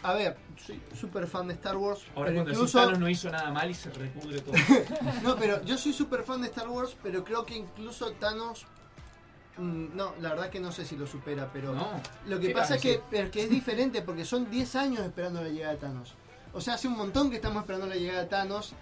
a 0.04 0.14
ver, 0.14 0.38
soy 0.66 0.82
súper 1.00 1.28
fan 1.28 1.48
de 1.48 1.54
Star 1.56 1.76
Wars, 1.78 2.02
Ahora 2.16 2.30
pero 2.30 2.36
cuando 2.44 2.52
incluso... 2.52 2.80
Thanos 2.80 3.00
no 3.00 3.10
hizo 3.10 3.30
nada 3.30 3.52
mal 3.52 3.70
y 3.70 3.74
se 3.74 3.90
repudre 3.92 4.42
todo. 4.42 4.54
No, 5.24 5.36
pero 5.36 5.64
yo 5.64 5.78
soy 5.78 5.94
súper 5.94 6.24
fan 6.24 6.42
de 6.42 6.48
Star 6.48 6.70
Wars, 6.70 6.96
pero 7.04 7.24
creo 7.24 7.46
que 7.46 7.56
incluso 7.58 8.12
Thanos... 8.14 8.66
mm, 9.58 9.96
No, 9.96 10.14
la 10.22 10.30
verdad 10.30 10.50
que 10.50 10.60
no 10.60 10.72
sé 10.72 10.86
si 10.86 10.96
lo 10.96 11.06
supera, 11.08 11.50
pero 11.52 11.74
No. 11.74 11.88
lo 12.28 12.40
que 12.40 12.48
¿Qué 12.48 12.54
pasa 12.54 12.76
es 12.76 12.82
que 12.82 13.02
es 13.12 13.50
diferente 13.50 14.02
porque 14.02 14.26
son 14.26 14.50
10 14.50 14.76
años 14.76 15.00
esperando 15.02 15.42
la 15.42 15.50
llegada 15.50 15.74
de 15.74 15.80
Thanos. 15.80 16.14
O 16.54 16.62
sea, 16.62 16.76
hace 16.76 16.88
un 16.88 16.98
montón 16.98 17.30
que 17.30 17.36
estamos 17.36 17.62
esperando 17.62 17.86
la 17.88 17.96
llegada 17.96 18.22
de 18.24 18.28
Thanos 18.28 18.74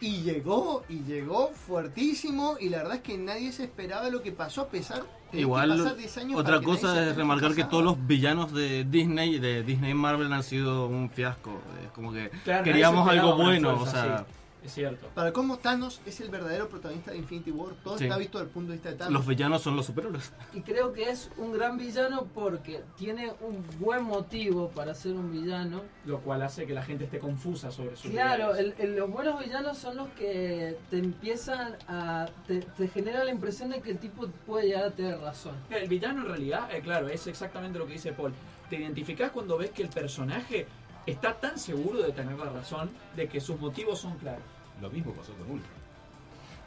y 0.00 0.22
llegó, 0.22 0.84
y 0.88 1.00
llegó 1.00 1.48
fuertísimo 1.48 2.56
y 2.60 2.68
la 2.68 2.78
verdad 2.78 2.96
es 2.96 3.02
que 3.02 3.18
nadie 3.18 3.52
se 3.52 3.64
esperaba 3.64 4.08
lo 4.10 4.22
que 4.22 4.32
pasó 4.32 4.62
a 4.62 4.68
pesar 4.68 5.02
de 5.32 5.40
Igual, 5.40 5.70
que 5.72 5.78
pasar 5.78 5.96
10 5.96 6.18
años 6.18 6.40
otra 6.40 6.60
cosa 6.60 7.08
es 7.08 7.16
remarcar 7.16 7.54
que 7.54 7.64
todos 7.64 7.84
los 7.84 8.06
villanos 8.06 8.52
de 8.52 8.84
Disney 8.84 9.36
y 9.36 9.38
de 9.38 9.62
Disney 9.62 9.90
y 9.90 9.94
Marvel 9.94 10.32
han 10.32 10.42
sido 10.42 10.86
un 10.86 11.10
fiasco. 11.10 11.60
Es 11.84 11.90
como 11.92 12.12
que 12.12 12.30
Claro, 12.44 12.64
queríamos 12.64 13.08
algo 13.08 13.36
bueno, 13.36 13.80
o 13.80 13.86
sea, 13.86 14.16
así. 14.16 14.24
Es 14.64 14.74
cierto. 14.74 15.06
Para 15.14 15.32
cómo 15.32 15.58
Thanos 15.58 16.00
es 16.04 16.20
el 16.20 16.30
verdadero 16.30 16.68
protagonista 16.68 17.12
de 17.12 17.18
Infinity 17.18 17.50
War, 17.52 17.74
todo 17.84 17.96
Sí. 17.96 18.04
está 18.04 18.18
visto 18.18 18.38
desde 18.38 18.48
el 18.48 18.52
punto 18.54 18.70
de 18.72 18.76
vista 18.76 18.90
de 18.90 18.96
Thanos. 18.96 19.12
Los 19.14 19.26
villanos 19.26 19.62
son 19.62 19.76
los 19.76 19.86
superhéroes. 19.86 20.32
Y 20.52 20.62
creo 20.62 20.92
que 20.92 21.08
es 21.10 21.30
un 21.36 21.52
gran 21.52 21.78
villano 21.78 22.26
porque 22.34 22.82
tiene 22.96 23.32
un 23.40 23.64
buen 23.78 24.02
motivo 24.04 24.68
para 24.70 24.94
ser 24.94 25.12
un 25.14 25.30
villano. 25.32 25.82
Lo 26.04 26.20
cual 26.20 26.42
hace 26.42 26.66
que 26.66 26.74
la 26.74 26.82
gente 26.82 27.04
esté 27.04 27.18
confusa 27.18 27.70
sobre 27.70 27.96
su 27.96 28.10
Claro, 28.10 28.54
el- 28.56 28.74
el- 28.78 28.96
los 28.96 29.10
buenos 29.10 29.38
villanos 29.42 29.78
son 29.78 29.96
los 29.96 30.08
que 30.10 30.76
te 30.90 30.98
empiezan 30.98 31.76
a... 31.86 32.26
Te, 32.46 32.60
te 32.60 32.88
genera 32.88 33.22
la 33.24 33.30
impresión 33.30 33.70
de 33.70 33.80
que 33.80 33.92
el 33.92 33.98
tipo 33.98 34.26
puede 34.46 34.66
llegar 34.68 34.84
a 34.84 34.90
tener 34.90 35.18
razón. 35.20 35.54
El 35.70 35.88
villano 35.88 36.22
en 36.22 36.28
realidad, 36.28 36.68
eh, 36.74 36.80
claro, 36.82 37.08
es 37.08 37.26
exactamente 37.26 37.78
lo 37.78 37.86
que 37.86 37.92
dice 37.92 38.12
Paul. 38.12 38.32
Te 38.68 38.76
identificás 38.76 39.30
cuando 39.30 39.56
ves 39.56 39.70
que 39.70 39.82
el 39.82 39.88
personaje 39.88 40.66
está 41.10 41.34
tan 41.34 41.58
seguro 41.58 42.00
de 42.02 42.12
tener 42.12 42.36
la 42.38 42.50
razón, 42.50 42.90
de 43.16 43.28
que 43.28 43.40
sus 43.40 43.58
motivos 43.60 43.98
son 44.00 44.16
claros. 44.18 44.42
Lo 44.80 44.90
mismo 44.90 45.12
pasó 45.12 45.32
con 45.34 45.50
Ultra. 45.50 45.70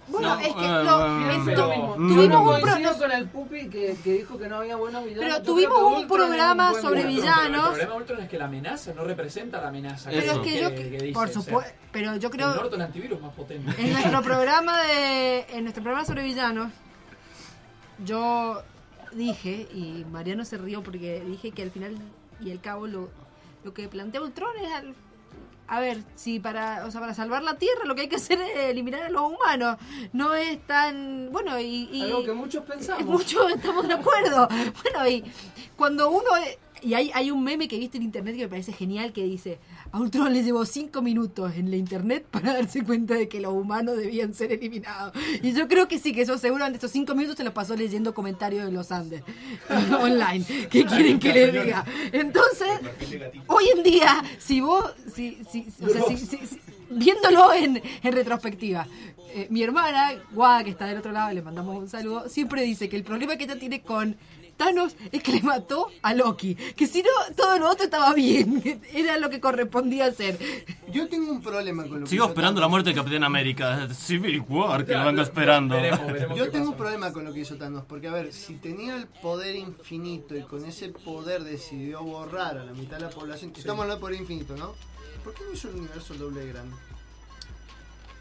Bueno, 0.07 0.29
No, 0.35 0.39
es 0.41 0.47
que 0.47 0.65
eh, 0.65 0.83
lo- 0.83 1.05
eh, 1.05 1.35
esto- 1.35 1.45
pero- 1.45 1.93
tuvimos 1.95 2.17
un 2.21 2.29
No 2.29 2.43
pro- 2.59 2.71
coincido 2.71 2.97
con 2.97 3.11
el 3.11 3.29
Pupi 3.29 3.69
que, 3.69 3.95
que 4.03 4.13
dijo 4.13 4.37
que 4.37 4.49
no 4.49 4.57
había 4.57 4.75
buenos 4.75 5.05
villanos. 5.05 5.23
Pero 5.25 5.43
tuvimos 5.43 5.77
un 5.79 6.07
programa 6.07 6.71
buen 6.71 6.81
sobre 6.81 7.05
villano. 7.05 7.41
villanos. 7.49 7.63
El 7.63 7.69
problema 7.69 7.91
de 7.93 7.97
Ultron 7.97 8.19
es 8.21 8.29
que 8.29 8.37
la 8.39 8.45
amenaza 8.45 8.93
no 8.95 9.03
representa 9.03 9.61
la 9.61 9.67
amenaza. 9.69 10.09
Pero 10.09 10.41
que- 10.41 10.49
es 10.49 10.55
que 10.55 10.61
yo, 10.61 10.69
que 10.75 10.89
dice, 10.89 11.13
por 11.13 11.29
supuesto, 11.29 11.71
pero 11.91 12.15
yo 12.17 12.29
creo 12.31 12.49
El 12.49 12.55
Norton 12.57 12.81
antivirus 12.81 13.17
es 13.19 13.23
más 13.23 13.33
potente. 13.35 13.71
en 13.81 13.93
nuestro 13.93 14.21
programa 14.23 14.81
de 14.81 15.45
en 15.51 15.63
nuestro 15.63 15.83
programa 15.83 16.05
sobre 16.05 16.23
villanos 16.23 16.71
yo 18.03 18.61
dije 19.13 19.67
y 19.73 20.05
Mariano 20.11 20.45
se 20.45 20.57
rió 20.57 20.81
porque 20.83 21.21
dije 21.21 21.51
que 21.51 21.61
al 21.61 21.71
final 21.71 21.95
y 22.39 22.51
al 22.51 22.59
cabo 22.59 22.87
lo, 22.87 23.09
lo 23.63 23.73
que 23.73 23.87
plantea 23.87 24.21
Ultron 24.21 24.55
es 24.63 24.71
al- 24.71 24.95
a 25.67 25.79
ver, 25.79 26.03
si 26.15 26.39
para, 26.41 26.85
o 26.85 26.91
sea, 26.91 26.99
para 26.99 27.13
salvar 27.13 27.43
la 27.43 27.57
Tierra 27.57 27.85
lo 27.85 27.95
que 27.95 28.01
hay 28.01 28.07
que 28.09 28.17
hacer 28.17 28.41
es 28.41 28.57
eliminar 28.65 29.03
a 29.03 29.09
los 29.09 29.21
humanos. 29.21 29.77
No 30.11 30.33
es 30.33 30.59
tan, 30.67 31.29
bueno, 31.31 31.57
y... 31.59 31.87
y 31.93 32.01
Algo 32.01 32.25
que 32.25 32.33
muchos 32.33 32.65
pensamos. 32.65 33.05
Muchos 33.05 33.49
estamos 33.55 33.87
de 33.87 33.93
acuerdo. 33.93 34.49
Bueno, 34.83 35.07
y 35.07 35.23
cuando 35.77 36.09
uno... 36.09 36.25
Y 36.83 36.95
hay, 36.95 37.11
hay 37.13 37.29
un 37.31 37.43
meme 37.43 37.67
que 37.67 37.77
viste 37.77 37.97
en 37.97 38.03
internet 38.03 38.35
que 38.35 38.41
me 38.41 38.49
parece 38.49 38.73
genial 38.73 39.13
que 39.13 39.23
dice, 39.23 39.59
a 39.93 39.99
Ultron 39.99 40.33
le 40.33 40.43
llevó 40.43 40.65
cinco 40.65 41.01
minutos 41.01 41.53
en 41.55 41.69
la 41.69 41.75
internet 41.77 42.25
para 42.31 42.53
darse 42.53 42.83
cuenta 42.83 43.13
de 43.15 43.27
que 43.27 43.39
los 43.41 43.53
humanos 43.53 43.97
debían 43.97 44.33
ser 44.33 44.51
eliminados. 44.53 45.13
Y 45.43 45.53
yo 45.53 45.67
creo 45.67 45.87
que 45.87 45.99
sí, 45.99 46.13
que 46.13 46.21
eso 46.21 46.37
seguramente 46.37 46.77
estos 46.77 46.91
cinco 46.91 47.13
minutos 47.15 47.37
se 47.37 47.43
los 47.43 47.53
pasó 47.53 47.75
leyendo 47.75 48.13
comentarios 48.13 48.65
de 48.65 48.71
los 48.71 48.91
Andes 48.91 49.23
online. 49.99 50.45
¿Qué 50.69 50.85
quieren 50.85 51.19
que 51.19 51.33
les 51.33 51.51
diga? 51.53 51.85
Entonces, 52.11 52.69
hoy 53.47 53.63
en 53.75 53.83
día, 53.83 54.23
si 54.39 54.61
vos, 54.61 54.93
si, 55.13 55.39
si, 55.51 55.67
o 55.83 55.89
sea, 55.89 56.03
si- 56.07 56.17
si- 56.17 56.37
si- 56.47 56.59
viéndolo 56.89 57.53
en, 57.53 57.81
en 58.03 58.13
retrospectiva, 58.13 58.87
eh, 59.33 59.47
mi 59.49 59.63
hermana, 59.63 60.11
Guada, 60.33 60.63
que 60.63 60.71
está 60.71 60.85
del 60.87 60.97
otro 60.97 61.11
lado, 61.11 61.31
le 61.33 61.41
mandamos 61.41 61.77
un 61.77 61.87
saludo, 61.89 62.27
siempre 62.27 62.63
dice 62.63 62.89
que 62.89 62.97
el 62.97 63.03
problema 63.03 63.37
que 63.37 63.45
ella 63.45 63.57
tiene 63.57 63.81
con 63.81 64.15
Thanos 64.61 64.95
es 65.11 65.23
que 65.23 65.31
le 65.31 65.41
mató 65.41 65.87
a 66.03 66.13
Loki, 66.13 66.53
que 66.53 66.85
si 66.85 67.01
no, 67.01 67.09
todo 67.35 67.57
lo 67.57 67.67
otro 67.67 67.85
estaba 67.85 68.13
bien, 68.13 68.61
era 68.93 69.17
lo 69.17 69.31
que 69.31 69.39
correspondía 69.39 70.05
hacer. 70.05 70.37
Yo 70.91 71.07
tengo 71.09 71.31
un 71.31 71.41
problema 71.41 71.81
con 71.87 72.01
lo 72.01 72.03
que 72.05 72.11
Sigo 72.11 72.25
hizo 72.25 72.31
esperando 72.31 72.61
la 72.61 72.67
muerte 72.67 72.91
de 72.91 72.95
Capitán 72.95 73.23
América. 73.23 73.89
Civil 73.91 74.43
War, 74.47 74.85
que 74.85 74.93
lo 74.93 75.05
vengo 75.05 75.23
esperando. 75.23 75.75
Yo 76.35 76.51
tengo 76.51 76.69
un 76.69 76.77
problema 76.77 77.11
con 77.11 77.25
lo 77.25 77.33
que 77.33 77.39
hizo 77.39 77.55
Thanos, 77.57 77.85
porque 77.87 78.07
a 78.07 78.11
ver, 78.11 78.31
si 78.33 78.53
tenía 78.57 78.95
el 78.97 79.07
poder 79.07 79.55
infinito 79.55 80.37
y 80.37 80.43
con 80.43 80.63
ese 80.63 80.89
poder 80.89 81.43
decidió 81.43 82.03
borrar 82.03 82.59
a 82.59 82.63
la 82.63 82.73
mitad 82.73 82.97
de 82.97 83.05
la 83.05 83.09
población, 83.09 83.51
estamos 83.55 83.81
hablando 83.81 83.95
de 83.95 84.01
poder 84.01 84.21
infinito, 84.21 84.55
¿no? 84.55 84.75
¿Por 85.23 85.33
qué 85.33 85.43
no 85.43 85.53
hizo 85.53 85.69
el 85.69 85.75
universo 85.77 86.13
el 86.13 86.19
doble 86.19 86.41
de 86.41 86.53
grande? 86.53 86.75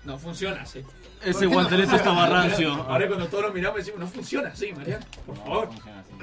No 0.05 0.19
funciona 0.19 0.63
así. 0.63 0.79
Ese 1.21 1.33
¿Por 1.33 1.41
qué 1.41 1.47
no? 1.47 1.53
guantelete 1.53 1.97
estaba 1.97 2.27
rancio. 2.27 2.73
Ahora 2.73 3.07
cuando 3.07 3.27
todos 3.27 3.45
lo 3.45 3.53
miramos 3.53 3.79
decimos, 3.79 4.01
no 4.01 4.07
funciona 4.07 4.49
así, 4.49 4.73
Mariano. 4.73 5.05
Por 5.27 5.37
favor. 5.37 5.69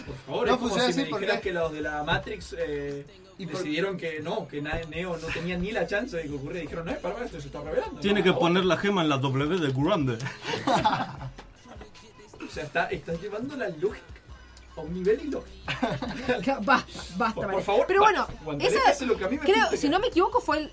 Por 0.06 0.16
favor, 0.26 0.48
No 0.48 0.54
es 0.54 0.60
como 0.60 0.70
funciona 0.70 0.94
si 0.94 1.00
me 1.02 1.06
porque- 1.08 1.26
dijeras 1.26 1.42
que 1.42 1.52
los 1.54 1.72
de 1.72 1.82
la 1.82 2.04
Matrix 2.04 2.56
eh, 2.58 3.06
Y 3.38 3.46
por- 3.46 3.58
decidieron 3.58 3.98
que 3.98 4.20
no, 4.22 4.48
que 4.48 4.62
Neo 4.62 5.18
no 5.18 5.28
tenía 5.28 5.58
ni 5.58 5.72
la 5.72 5.86
chance 5.88 6.16
de 6.18 6.24
que 6.24 6.32
ocurriera. 6.34 6.62
Dijeron, 6.62 6.86
no, 6.86 6.94
para, 6.98 7.14
para, 7.16 7.26
esto 7.26 7.40
se 7.42 7.48
está 7.48 7.62
revelando. 7.62 8.00
Tiene 8.02 8.20
No, 8.20 8.26
que 8.26 8.34
poner 8.34 8.66
la 8.66 8.78
gema 8.78 9.02
en 9.02 9.10
la 9.10 9.18
W 9.18 9.58
de 9.60 9.72
Grande. 9.74 10.18
O 12.48 12.50
sea, 12.50 12.64
está, 12.64 12.86
estás 12.86 13.22
llevando 13.22 13.56
la 13.58 13.68
lógica 13.70 14.06
a 14.78 14.82
un 14.82 14.94
nivel 14.94 15.20
ilógico. 15.22 15.58
Basta, 16.64 16.86
basta. 17.18 17.34
Por- 17.42 17.52
por 17.52 17.62
favor, 17.64 17.86
Pero 17.88 18.00
bueno, 18.02 18.28
basta. 18.46 18.64
Esa, 18.64 18.80
hace 18.90 19.06
lo 19.06 19.18
que 19.18 19.26
a 19.26 19.28
mí 19.28 19.38
me 19.38 19.44
creo, 19.44 19.66
si 19.76 19.90
no 19.90 20.00
me 20.00 20.08
equivoco, 20.08 20.40
fue 20.40 20.60
el... 20.60 20.72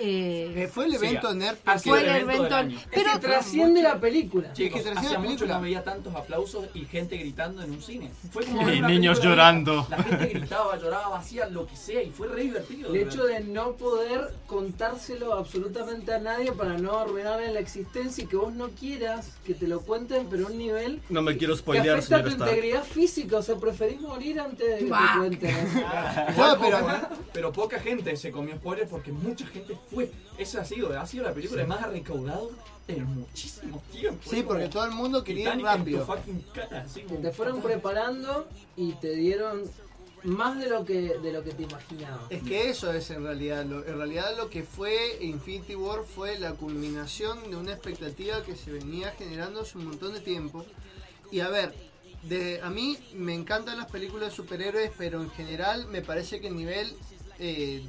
eh, 0.00 0.70
fue 0.72 0.86
el 0.86 0.94
evento 0.94 1.34
nerd 1.34 1.56
Ha 1.64 1.72
porque- 1.74 1.78
sido 1.80 1.96
Fue 1.96 2.04
el 2.04 2.16
evento- 2.22 2.42
del 2.44 2.52
año. 2.52 2.78
pero- 2.90 3.06
Es 3.08 3.12
que 3.14 3.18
trasciende 3.20 3.82
la 3.82 4.00
película. 4.00 4.52
Chicos, 4.52 4.80
Es 4.80 4.86
que 4.86 4.90
trasciende 4.92 4.98
hacía 5.00 5.12
la 5.12 5.18
mucho 5.18 5.28
película. 5.36 5.54
no 5.56 5.62
veía 5.62 5.84
tantos 5.84 6.14
aplausos 6.14 6.66
y 6.74 6.84
gente 6.86 7.16
gritando 7.16 7.62
en 7.62 7.70
un 7.72 7.82
cine. 7.82 8.10
Fue 8.32 8.44
como 8.44 8.68
Y 8.70 8.80
niños 8.80 9.20
llorando. 9.20 9.82
de- 9.82 9.96
La 9.96 10.02
gente 10.02 10.26
gritaba, 10.26 10.78
lloraba, 10.78 11.18
hacía 11.18 11.46
lo 11.48 11.66
que 11.66 11.76
sea 11.76 12.02
y 12.02 12.10
fue 12.10 12.28
re 12.28 12.42
divertido. 12.42 12.90
El 12.94 12.96
hecho 13.02 13.24
de 13.24 13.40
no 13.40 13.72
poder 13.72 14.32
contárselo 14.46 15.34
absolutamente 15.34 16.12
a 16.12 16.18
nadie 16.18 16.52
para 16.52 16.76
no 16.78 16.98
arruinarle 16.98 17.52
la 17.52 17.60
existencia 17.60 18.24
y 18.24 18.26
que 18.26 18.36
vos 18.36 18.52
no 18.54 18.68
quieras 18.70 19.32
que 19.44 19.54
te 19.54 19.66
lo 19.66 19.80
cuenten, 19.80 20.26
pero 20.30 20.46
a 20.46 20.50
un 20.50 20.58
nivel 20.58 21.00
No 21.08 21.22
me 21.22 21.36
quiero 21.36 21.54
que 21.54 21.60
spoilear, 21.60 21.98
afecta 21.98 22.16
señor 22.16 22.22
tu 22.24 22.28
Stark. 22.30 22.50
integridad 22.50 22.84
física. 22.84 23.36
O 23.38 23.42
sea, 23.42 23.56
preferís 23.56 24.00
morir 24.00 24.40
antes 24.40 24.66
de 24.68 24.78
que 24.78 24.84
te 24.84 25.18
cuenten. 25.18 25.50
Igual 26.30 26.58
poca- 26.58 27.10
pero 27.32 27.52
poca 27.52 27.78
gente 27.80 28.16
se 28.16 28.30
comió 28.30 28.54
spoilers 28.56 28.88
porque 28.90 29.12
mucha 29.12 29.46
gente 29.46 29.74
fue. 29.90 30.10
Esa 30.38 30.62
ha 30.62 30.64
sido, 30.64 30.98
ha 30.98 31.06
sido 31.06 31.24
la 31.24 31.32
película 31.34 31.66
más 31.66 31.86
recaudado 31.88 32.50
en 32.88 33.04
muchísimo 33.04 33.82
tiempo. 33.92 34.22
Sí, 34.28 34.42
porque 34.42 34.68
todo 34.68 34.84
el 34.84 34.92
mundo 34.92 35.22
quería 35.22 35.54
ir 35.54 35.62
rápido. 35.62 36.06
fucking 36.06 36.42
cara, 36.54 36.82
así 36.82 37.02
como- 37.02 37.20
Te 37.20 37.30
fueron 37.32 37.60
preparando 37.60 38.48
y 38.76 38.92
te 38.94 39.14
dieron 39.14 39.62
más 40.22 40.58
de 40.58 40.68
lo 40.68 40.84
que 40.84 41.18
de 41.18 41.32
lo 41.32 41.42
que 41.44 41.52
te 41.52 41.62
imaginabas. 41.62 42.30
Es 42.30 42.42
que 42.42 42.68
eso 42.70 42.92
es 42.92 43.10
en 43.10 43.22
realidad, 43.24 43.64
lo, 43.64 43.84
en 43.86 43.96
realidad 43.96 44.36
lo 44.36 44.50
que 44.50 44.62
fue 44.62 45.18
Infinity 45.20 45.74
War 45.74 46.02
fue 46.04 46.38
la 46.38 46.52
culminación 46.52 47.50
de 47.50 47.56
una 47.56 47.72
expectativa 47.72 48.42
que 48.42 48.54
se 48.56 48.70
venía 48.70 49.12
generando 49.12 49.60
hace 49.60 49.78
un 49.78 49.86
montón 49.86 50.12
de 50.14 50.20
tiempo. 50.20 50.64
Y 51.30 51.40
a 51.40 51.48
ver, 51.48 51.72
de, 52.24 52.60
a 52.62 52.68
mí 52.70 52.98
me 53.14 53.34
encantan 53.34 53.78
las 53.78 53.90
películas 53.90 54.30
de 54.30 54.36
superhéroes, 54.36 54.90
pero 54.98 55.22
en 55.22 55.30
general 55.30 55.86
me 55.86 56.02
parece 56.02 56.40
que 56.40 56.48
el 56.48 56.56
nivel 56.56 56.92
eh, 57.38 57.82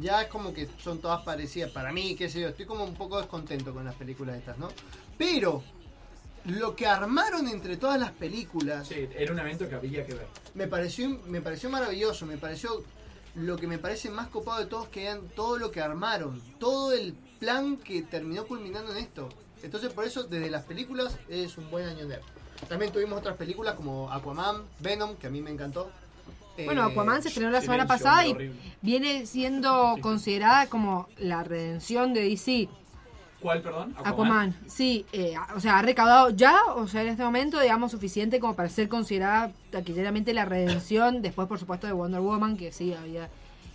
ya 0.00 0.22
es 0.22 0.28
como 0.28 0.52
que 0.52 0.68
son 0.82 0.98
todas 0.98 1.22
parecidas. 1.22 1.70
Para 1.70 1.92
mí, 1.92 2.14
qué 2.16 2.28
sé 2.28 2.40
yo, 2.40 2.48
estoy 2.48 2.66
como 2.66 2.84
un 2.84 2.94
poco 2.94 3.18
descontento 3.18 3.72
con 3.72 3.84
las 3.84 3.94
películas 3.94 4.36
estas, 4.36 4.58
¿no? 4.58 4.68
Pero 5.18 5.62
lo 6.44 6.76
que 6.76 6.86
armaron 6.86 7.48
entre 7.48 7.76
todas 7.76 7.98
las 7.98 8.12
películas 8.12 8.86
Sí, 8.88 9.08
era 9.16 9.32
un 9.32 9.38
evento 9.38 9.68
que 9.68 9.74
había 9.76 10.04
que 10.04 10.14
ver. 10.14 10.26
me 10.54 10.66
pareció 10.66 11.08
me 11.26 11.40
pareció 11.40 11.70
maravilloso 11.70 12.26
me 12.26 12.36
pareció 12.36 12.84
lo 13.34 13.56
que 13.56 13.66
me 13.66 13.78
parece 13.78 14.10
más 14.10 14.28
copado 14.28 14.60
de 14.60 14.66
todos 14.66 14.88
que 14.88 15.04
eran 15.04 15.26
todo 15.30 15.56
lo 15.58 15.70
que 15.70 15.80
armaron 15.80 16.42
todo 16.58 16.92
el 16.92 17.14
plan 17.38 17.78
que 17.78 18.02
terminó 18.02 18.46
culminando 18.46 18.92
en 18.92 18.98
esto 18.98 19.30
entonces 19.62 19.90
por 19.94 20.04
eso 20.04 20.24
desde 20.24 20.50
las 20.50 20.64
películas 20.64 21.16
es 21.30 21.56
un 21.56 21.70
buen 21.70 21.86
año 21.88 22.04
nerd 22.04 22.20
también 22.68 22.92
tuvimos 22.92 23.18
otras 23.18 23.36
películas 23.38 23.74
como 23.74 24.12
Aquaman 24.12 24.64
Venom 24.80 25.16
que 25.16 25.28
a 25.28 25.30
mí 25.30 25.40
me 25.40 25.50
encantó 25.50 25.90
Bueno, 26.56 26.88
Eh, 26.88 26.92
Aquaman 26.92 27.22
se 27.22 27.28
estrenó 27.28 27.50
la 27.50 27.60
semana 27.60 27.86
pasada 27.86 28.26
y 28.26 28.52
viene 28.80 29.26
siendo 29.26 29.96
considerada 30.00 30.66
como 30.66 31.08
la 31.18 31.42
redención 31.42 32.14
de 32.14 32.28
DC. 32.28 32.68
¿Cuál, 33.40 33.60
perdón? 33.60 33.94
Aquaman, 34.04 34.56
sí, 34.66 35.04
eh, 35.12 35.34
o 35.54 35.60
sea, 35.60 35.78
ha 35.78 35.82
recaudado 35.82 36.30
ya, 36.30 36.58
o 36.76 36.86
sea, 36.88 37.02
en 37.02 37.08
este 37.08 37.22
momento, 37.22 37.60
digamos, 37.60 37.90
suficiente 37.90 38.40
como 38.40 38.54
para 38.56 38.70
ser 38.70 38.88
considerada 38.88 39.52
taquilleramente 39.70 40.32
la 40.32 40.46
redención, 40.46 41.20
después, 41.20 41.46
por 41.46 41.58
supuesto, 41.58 41.86
de 41.86 41.92
Wonder 41.92 42.20
Woman, 42.20 42.56
que 42.56 42.72
sí, 42.72 42.94
había... 42.94 43.28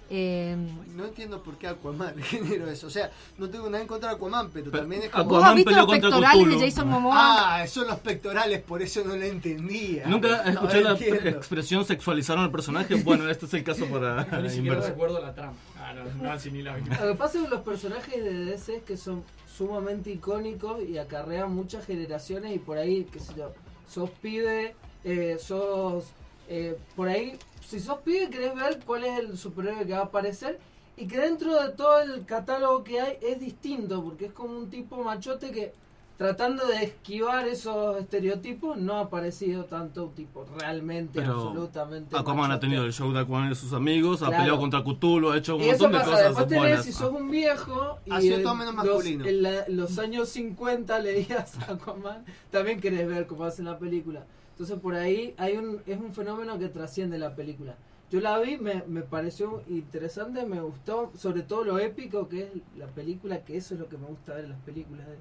eh, 0.10 0.56
no 0.96 1.06
entiendo 1.06 1.44
por 1.44 1.58
qué 1.58 1.68
Aquaman 1.68 2.18
generó 2.24 2.70
eso 2.70 2.88
o 2.88 2.90
sea 2.90 3.12
no 3.38 3.50
tengo 3.50 3.70
nada 3.70 3.82
en 3.82 3.88
contra 3.88 4.10
de 4.10 4.16
Aquaman 4.16 4.50
pero, 4.52 4.72
también 4.72 5.04
es 5.04 5.10
como 5.10 5.26
¿Vos 5.26 5.44
has 5.44 5.56
visto 5.56 5.72
los 5.72 5.86
pectorales 5.86 6.48
de 6.50 6.60
Jason 6.72 6.88
Momoa? 6.90 7.16
ah 7.62 7.68
son 7.68 7.88
los 7.88 8.00
pectorales 8.00 8.62
por 8.62 8.82
eso 8.82 9.04
no 9.04 9.16
lo 9.16 9.24
entendía 9.24 10.08
Nunca 10.08 10.44
No, 10.44 10.50
escuché 10.52 10.82
la 10.82 10.92
entiendo. 10.92 11.30
expresión 11.30 11.86
sexualizaron 11.86 12.44
al 12.44 12.52
personaje. 12.52 12.96
Bueno, 12.96 13.30
este 13.30 13.46
es 13.46 13.54
el 13.54 13.64
caso 13.64 13.86
para 13.88 14.30
Yo 14.30 14.42
ni 14.42 14.50
siquiera 14.50 14.80
recuerdo 14.82 15.22
la 15.22 15.34
trama. 15.34 15.54
Ah, 15.78 15.94
no, 15.94 16.04
no. 16.04 17.06
Lo 17.06 17.12
que 17.14 17.18
pasa 17.18 17.40
con 17.40 17.50
los 17.50 17.62
personajes 17.62 18.24
de 18.24 18.46
DC 18.46 18.78
es 18.78 18.84
que 18.84 18.98
son 18.98 19.24
sumamente 19.48 20.12
icónicos 20.12 20.82
y 20.84 20.98
acarrean 20.98 21.54
muchas 21.54 21.86
generaciones 21.86 22.56
y 22.56 22.60
por 22.60 22.78
ahí, 22.78 23.08
qué 23.12 23.20
sé 23.20 23.34
yo, 23.38 23.54
sos 23.88 24.10
pibe, 24.22 24.76
eh, 25.04 25.38
sos... 25.40 26.06
eh, 26.48 26.78
por 26.96 27.08
ahí, 27.10 27.38
si 27.70 27.80
sos 27.80 28.00
pibe 28.00 28.30
querés 28.30 28.56
ver 28.56 28.80
cuál 28.86 29.04
es 29.04 29.20
el 29.20 29.38
superhéroe 29.38 29.86
que 29.86 29.94
va 29.94 30.00
a 30.00 30.04
aparecer 30.06 30.60
y 30.98 31.08
que 31.08 31.18
dentro 31.20 31.62
de 31.62 31.70
todo 31.74 32.02
el 32.02 32.26
catálogo 32.26 32.84
que 32.84 33.00
hay 33.00 33.18
es 33.22 33.40
distinto 33.40 34.04
porque 34.04 34.26
es 34.26 34.32
como 34.34 34.58
un 34.58 34.70
tipo 34.70 35.04
machote 35.04 35.52
que 35.52 35.74
tratando 36.18 36.66
de 36.68 36.84
esquivar 36.84 37.48
esos 37.48 37.98
estereotipos, 37.98 38.76
no 38.76 38.96
ha 38.96 39.02
aparecido 39.04 39.64
tanto 39.64 40.12
tipo 40.14 40.46
realmente, 40.60 41.22
Pero 41.22 41.34
absolutamente. 41.34 42.18
Aquaman 42.18 42.44
ha 42.46 42.48
machote. 42.50 42.66
tenido 42.68 42.84
el 42.84 42.92
show 42.92 43.14
de 43.14 43.20
Aquaman 43.22 43.52
y 43.54 43.56
sus 43.56 43.72
amigos, 43.72 44.22
ha 44.22 44.30
peleado 44.30 44.60
contra 44.60 44.84
Cthulhu, 44.84 45.30
ha 45.32 45.38
hecho 45.38 45.56
un 45.56 45.62
Y 45.62 45.70
eso 45.70 45.84
montón 45.84 45.92
de 46.02 46.06
cosas 46.06 46.26
después 46.26 46.48
tenés, 46.48 46.62
buenas. 46.64 46.86
si 46.86 46.92
sos 46.92 47.12
un 47.14 47.32
viejo 47.32 48.00
y 48.06 48.12
Ha 48.12 48.20
sido 48.20 48.36
en 48.36 48.44
todo 48.44 48.56
menos 48.56 48.76
los, 48.76 48.86
masculino. 48.86 49.26
en 49.26 49.44
la- 49.44 49.66
los 49.70 49.98
años 49.98 50.28
50 50.28 51.00
leías 51.00 51.58
a 51.60 51.72
Aquaman, 51.72 52.26
también 52.52 52.82
querés 52.82 53.08
ver 53.08 53.26
cómo 53.26 53.46
hacen 53.46 53.64
la 53.64 53.78
película. 53.80 54.26
Entonces 54.60 54.78
por 54.84 54.94
ahí 54.94 55.34
hay 55.38 55.56
un, 55.56 55.82
es 55.88 55.98
un 55.98 56.14
fenómeno 56.14 56.60
que 56.60 56.68
trasciende 56.68 57.18
la 57.18 57.34
película. 57.34 57.76
Yo 58.12 58.20
la 58.20 58.38
vi, 58.40 58.58
me, 58.58 58.84
me 58.88 59.04
pareció 59.04 59.64
interesante, 59.70 60.46
me 60.46 60.60
gustó, 60.60 61.14
sobre 61.18 61.44
todo 61.44 61.64
lo 61.64 61.80
épico 61.80 62.28
que 62.28 62.42
es 62.44 62.50
la 62.78 62.88
película, 62.88 63.46
que 63.46 63.56
eso 63.56 63.76
es 63.76 63.80
lo 63.80 63.88
que 63.88 63.98
me 63.98 64.08
gusta 64.08 64.34
ver 64.34 64.44
en 64.46 64.50
las 64.52 64.60
películas 64.60 65.06
de, 65.08 65.16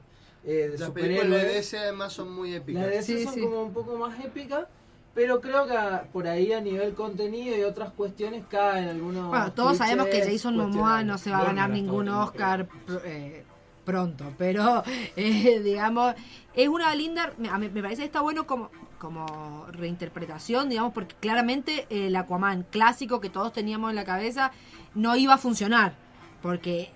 eh, 0.65 0.69
de 0.71 0.79
Las 0.79 0.91
películas 0.91 1.43
de 1.43 1.49
DC 1.55 1.79
además 1.79 2.15
son 2.15 2.33
muy 2.33 2.53
épicas. 2.53 2.83
Las 2.83 2.91
de 2.91 2.97
DC 2.97 3.17
Sí, 3.19 3.25
son 3.25 3.35
sí. 3.35 3.41
como 3.43 3.63
un 3.63 3.73
poco 3.73 3.97
más 3.97 4.19
épicas, 4.25 4.67
pero 5.15 5.41
creo 5.41 5.67
que 5.69 5.77
a- 5.77 6.09
por 6.13 6.27
ahí 6.27 6.53
a 6.53 6.61
nivel 6.61 6.95
contenido 6.95 7.57
y 7.57 7.63
otras 7.63 7.93
cuestiones 7.93 8.45
caen 8.51 8.89
algunos. 8.89 9.29
Bueno, 9.29 9.53
todos 9.53 9.77
sabemos 9.77 10.07
que 10.09 10.21
Jason 10.33 10.57
Momoa 10.57 11.05
no 11.05 11.17
se 11.17 11.31
va 11.31 11.43
a 11.43 11.45
ganar 11.45 11.71
ningún 11.71 12.09
Oscar 12.09 12.67
eh, 13.05 13.45
pronto, 13.85 14.33
pero 14.37 14.83
eh, 15.17 15.61
digamos, 15.61 16.15
es 16.55 16.67
una 16.69 16.93
linda, 16.97 17.33
me, 17.39 17.69
me 17.69 17.83
parece 17.83 18.03
que 18.03 18.07
está 18.07 18.21
bueno 18.21 18.45
como, 18.45 18.71
como 18.99 19.67
reinterpretación, 19.71 20.69
digamos, 20.69 20.93
porque 20.93 21.15
claramente 21.21 21.87
el 21.91 22.15
Aquaman 22.17 22.65
clásico 22.71 23.21
que 23.21 23.31
todos 23.31 23.53
teníamos 23.53 23.91
en 23.91 23.97
la 23.97 24.05
cabeza 24.05 24.51
no 24.95 25.17
iba 25.17 25.35
a 25.35 25.39
funcionar, 25.39 25.95
porque 26.43 26.91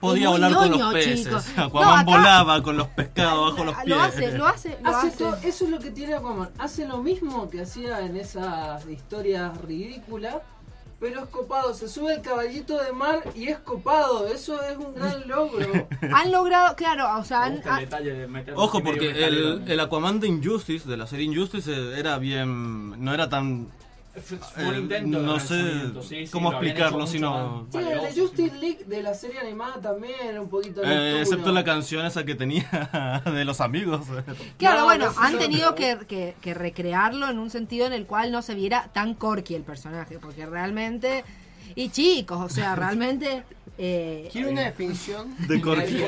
Podía 0.00 0.28
volar 0.28 0.52
con 0.54 0.70
los 0.70 0.92
peces. 0.92 1.24
chicos. 1.24 1.46
Aquaman 1.56 1.72
No, 1.72 1.92
acá- 1.92 2.04
volaba 2.04 2.62
con 2.62 2.76
los 2.76 2.88
pescados 2.88 3.50
bajo 3.52 3.64
los 3.64 3.74
pies. 3.76 3.88
lo 3.88 4.00
hace, 4.02 4.32
lo 4.38 4.46
hace, 4.46 4.78
lo 4.82 4.88
Hace 4.90 5.06
hace. 5.08 5.16
todo- 5.18 5.36
eso 5.42 5.64
es 5.64 5.70
lo 5.70 5.78
que 5.78 5.90
tiene 5.90 6.14
Aquaman. 6.14 6.50
Hace 6.58 6.86
lo 6.86 6.98
mismo 7.02 7.48
que 7.48 7.62
hacía 7.62 8.00
en 8.00 8.16
esas 8.16 8.86
historias 8.86 9.56
ridículas, 9.62 10.36
pero 11.00 11.24
es 11.24 11.28
copado. 11.28 11.74
Se 11.74 11.88
sube 11.88 12.14
el 12.14 12.22
caballito 12.22 12.82
de 12.82 12.92
mar 12.92 13.20
y 13.34 13.48
es 13.48 13.58
copado. 13.58 14.26
Eso 14.28 14.60
es 14.62 14.76
un 14.76 14.94
gran 14.94 15.26
logro. 15.28 15.88
Han 16.12 16.32
logrado, 16.32 16.74
claro, 16.76 17.18
o 17.18 17.24
sea, 17.24 17.44
han- 17.44 17.60
de 17.60 18.52
Ojo, 18.54 18.82
porque 18.82 19.10
el, 19.26 19.64
el 19.66 19.80
Aquaman 19.80 20.20
de 20.20 20.28
Injustice, 20.28 20.88
de 20.88 20.96
la 20.96 21.06
serie 21.06 21.26
Injustice, 21.26 21.70
eh, 21.72 21.98
era 21.98 22.18
bien. 22.18 23.02
No 23.04 23.12
era 23.14 23.28
tan. 23.28 23.68
Fue 24.20 24.66
un 24.66 24.74
eh, 24.74 24.78
intento 24.78 25.18
de 25.20 25.26
no 25.26 25.38
sé 25.40 25.54
lanzamiento, 25.56 26.02
sí, 26.02 26.26
sí, 26.26 26.32
cómo 26.32 26.50
explicarlo, 26.50 27.06
sino. 27.06 27.66
Sí, 27.70 27.78
el 27.78 27.84
de 28.14 28.20
Justice 28.20 28.56
League 28.56 28.84
de 28.86 29.02
la 29.02 29.14
serie 29.14 29.40
animada 29.40 29.80
también 29.80 30.14
era 30.24 30.40
un 30.40 30.48
poquito 30.48 30.82
Eh, 30.84 31.20
excepto 31.20 31.52
la 31.52 31.64
canción 31.64 32.06
esa 32.06 32.24
que 32.24 32.34
tenía 32.34 33.20
de 33.24 33.44
los 33.44 33.60
amigos. 33.60 34.06
Claro, 34.58 34.80
No, 34.80 34.84
bueno, 34.86 35.06
no, 35.06 35.20
han 35.20 35.38
tenido 35.38 35.74
que, 35.74 35.98
que- 36.08 36.34
que 36.40 36.54
recrearlo 36.54 37.28
en 37.28 37.38
un 37.38 37.50
sentido 37.50 37.86
en 37.86 37.92
el 37.92 38.06
cual 38.06 38.32
no 38.32 38.42
se 38.42 38.54
viera 38.54 38.88
tan 38.92 39.14
corky 39.14 39.54
el 39.54 39.62
personaje, 39.62 40.18
porque 40.18 40.46
realmente... 40.46 41.24
Y 41.74 41.88
chicos, 41.90 42.38
o 42.40 42.48
sea, 42.48 42.74
realmente... 42.76 43.44
eh, 43.78 44.28
Quiero 44.32 44.50
una 44.50 44.62
definición 44.62 45.34
De 45.46 45.60
corky. 45.60 46.02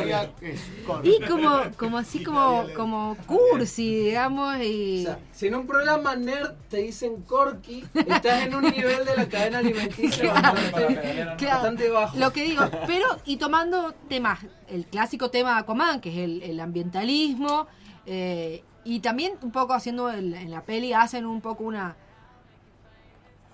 y 1.02 1.20
como, 1.26 1.50
como 1.76 1.98
así 1.98 2.22
como, 2.22 2.64
como 2.74 3.16
cursi, 3.26 4.04
digamos, 4.04 4.56
y... 4.62 5.00
O 5.02 5.06
sea, 5.06 5.18
si 5.32 5.48
en 5.48 5.54
un 5.56 5.66
programa 5.66 6.16
nerd 6.16 6.54
te 6.70 6.78
dicen 6.78 7.22
corky, 7.22 7.84
estás 7.94 8.46
en 8.46 8.54
un 8.54 8.62
nivel 8.62 9.04
de 9.04 9.16
la 9.16 9.28
cadena 9.28 9.58
alimenticia 9.58 10.32
bastante, 10.42 11.26
Claro, 11.36 11.54
bastante 11.56 11.90
bajo. 11.90 12.16
Lo 12.18 12.32
que 12.32 12.44
digo, 12.44 12.62
pero 12.86 13.06
y 13.26 13.36
tomando 13.36 13.92
temas, 14.08 14.40
el 14.68 14.86
clásico 14.86 15.30
tema 15.30 15.54
de 15.54 15.60
Aquaman, 15.60 16.00
que 16.00 16.10
es 16.10 16.18
el, 16.18 16.42
el 16.42 16.60
ambientalismo, 16.60 17.66
eh, 18.06 18.62
y 18.84 19.00
también 19.00 19.34
un 19.42 19.50
poco 19.52 19.74
haciendo 19.74 20.08
el- 20.10 20.32
en 20.32 20.50
la 20.50 20.62
peli, 20.62 20.94
hacen 20.94 21.26
un 21.26 21.42
poco 21.42 21.64
una, 21.64 21.96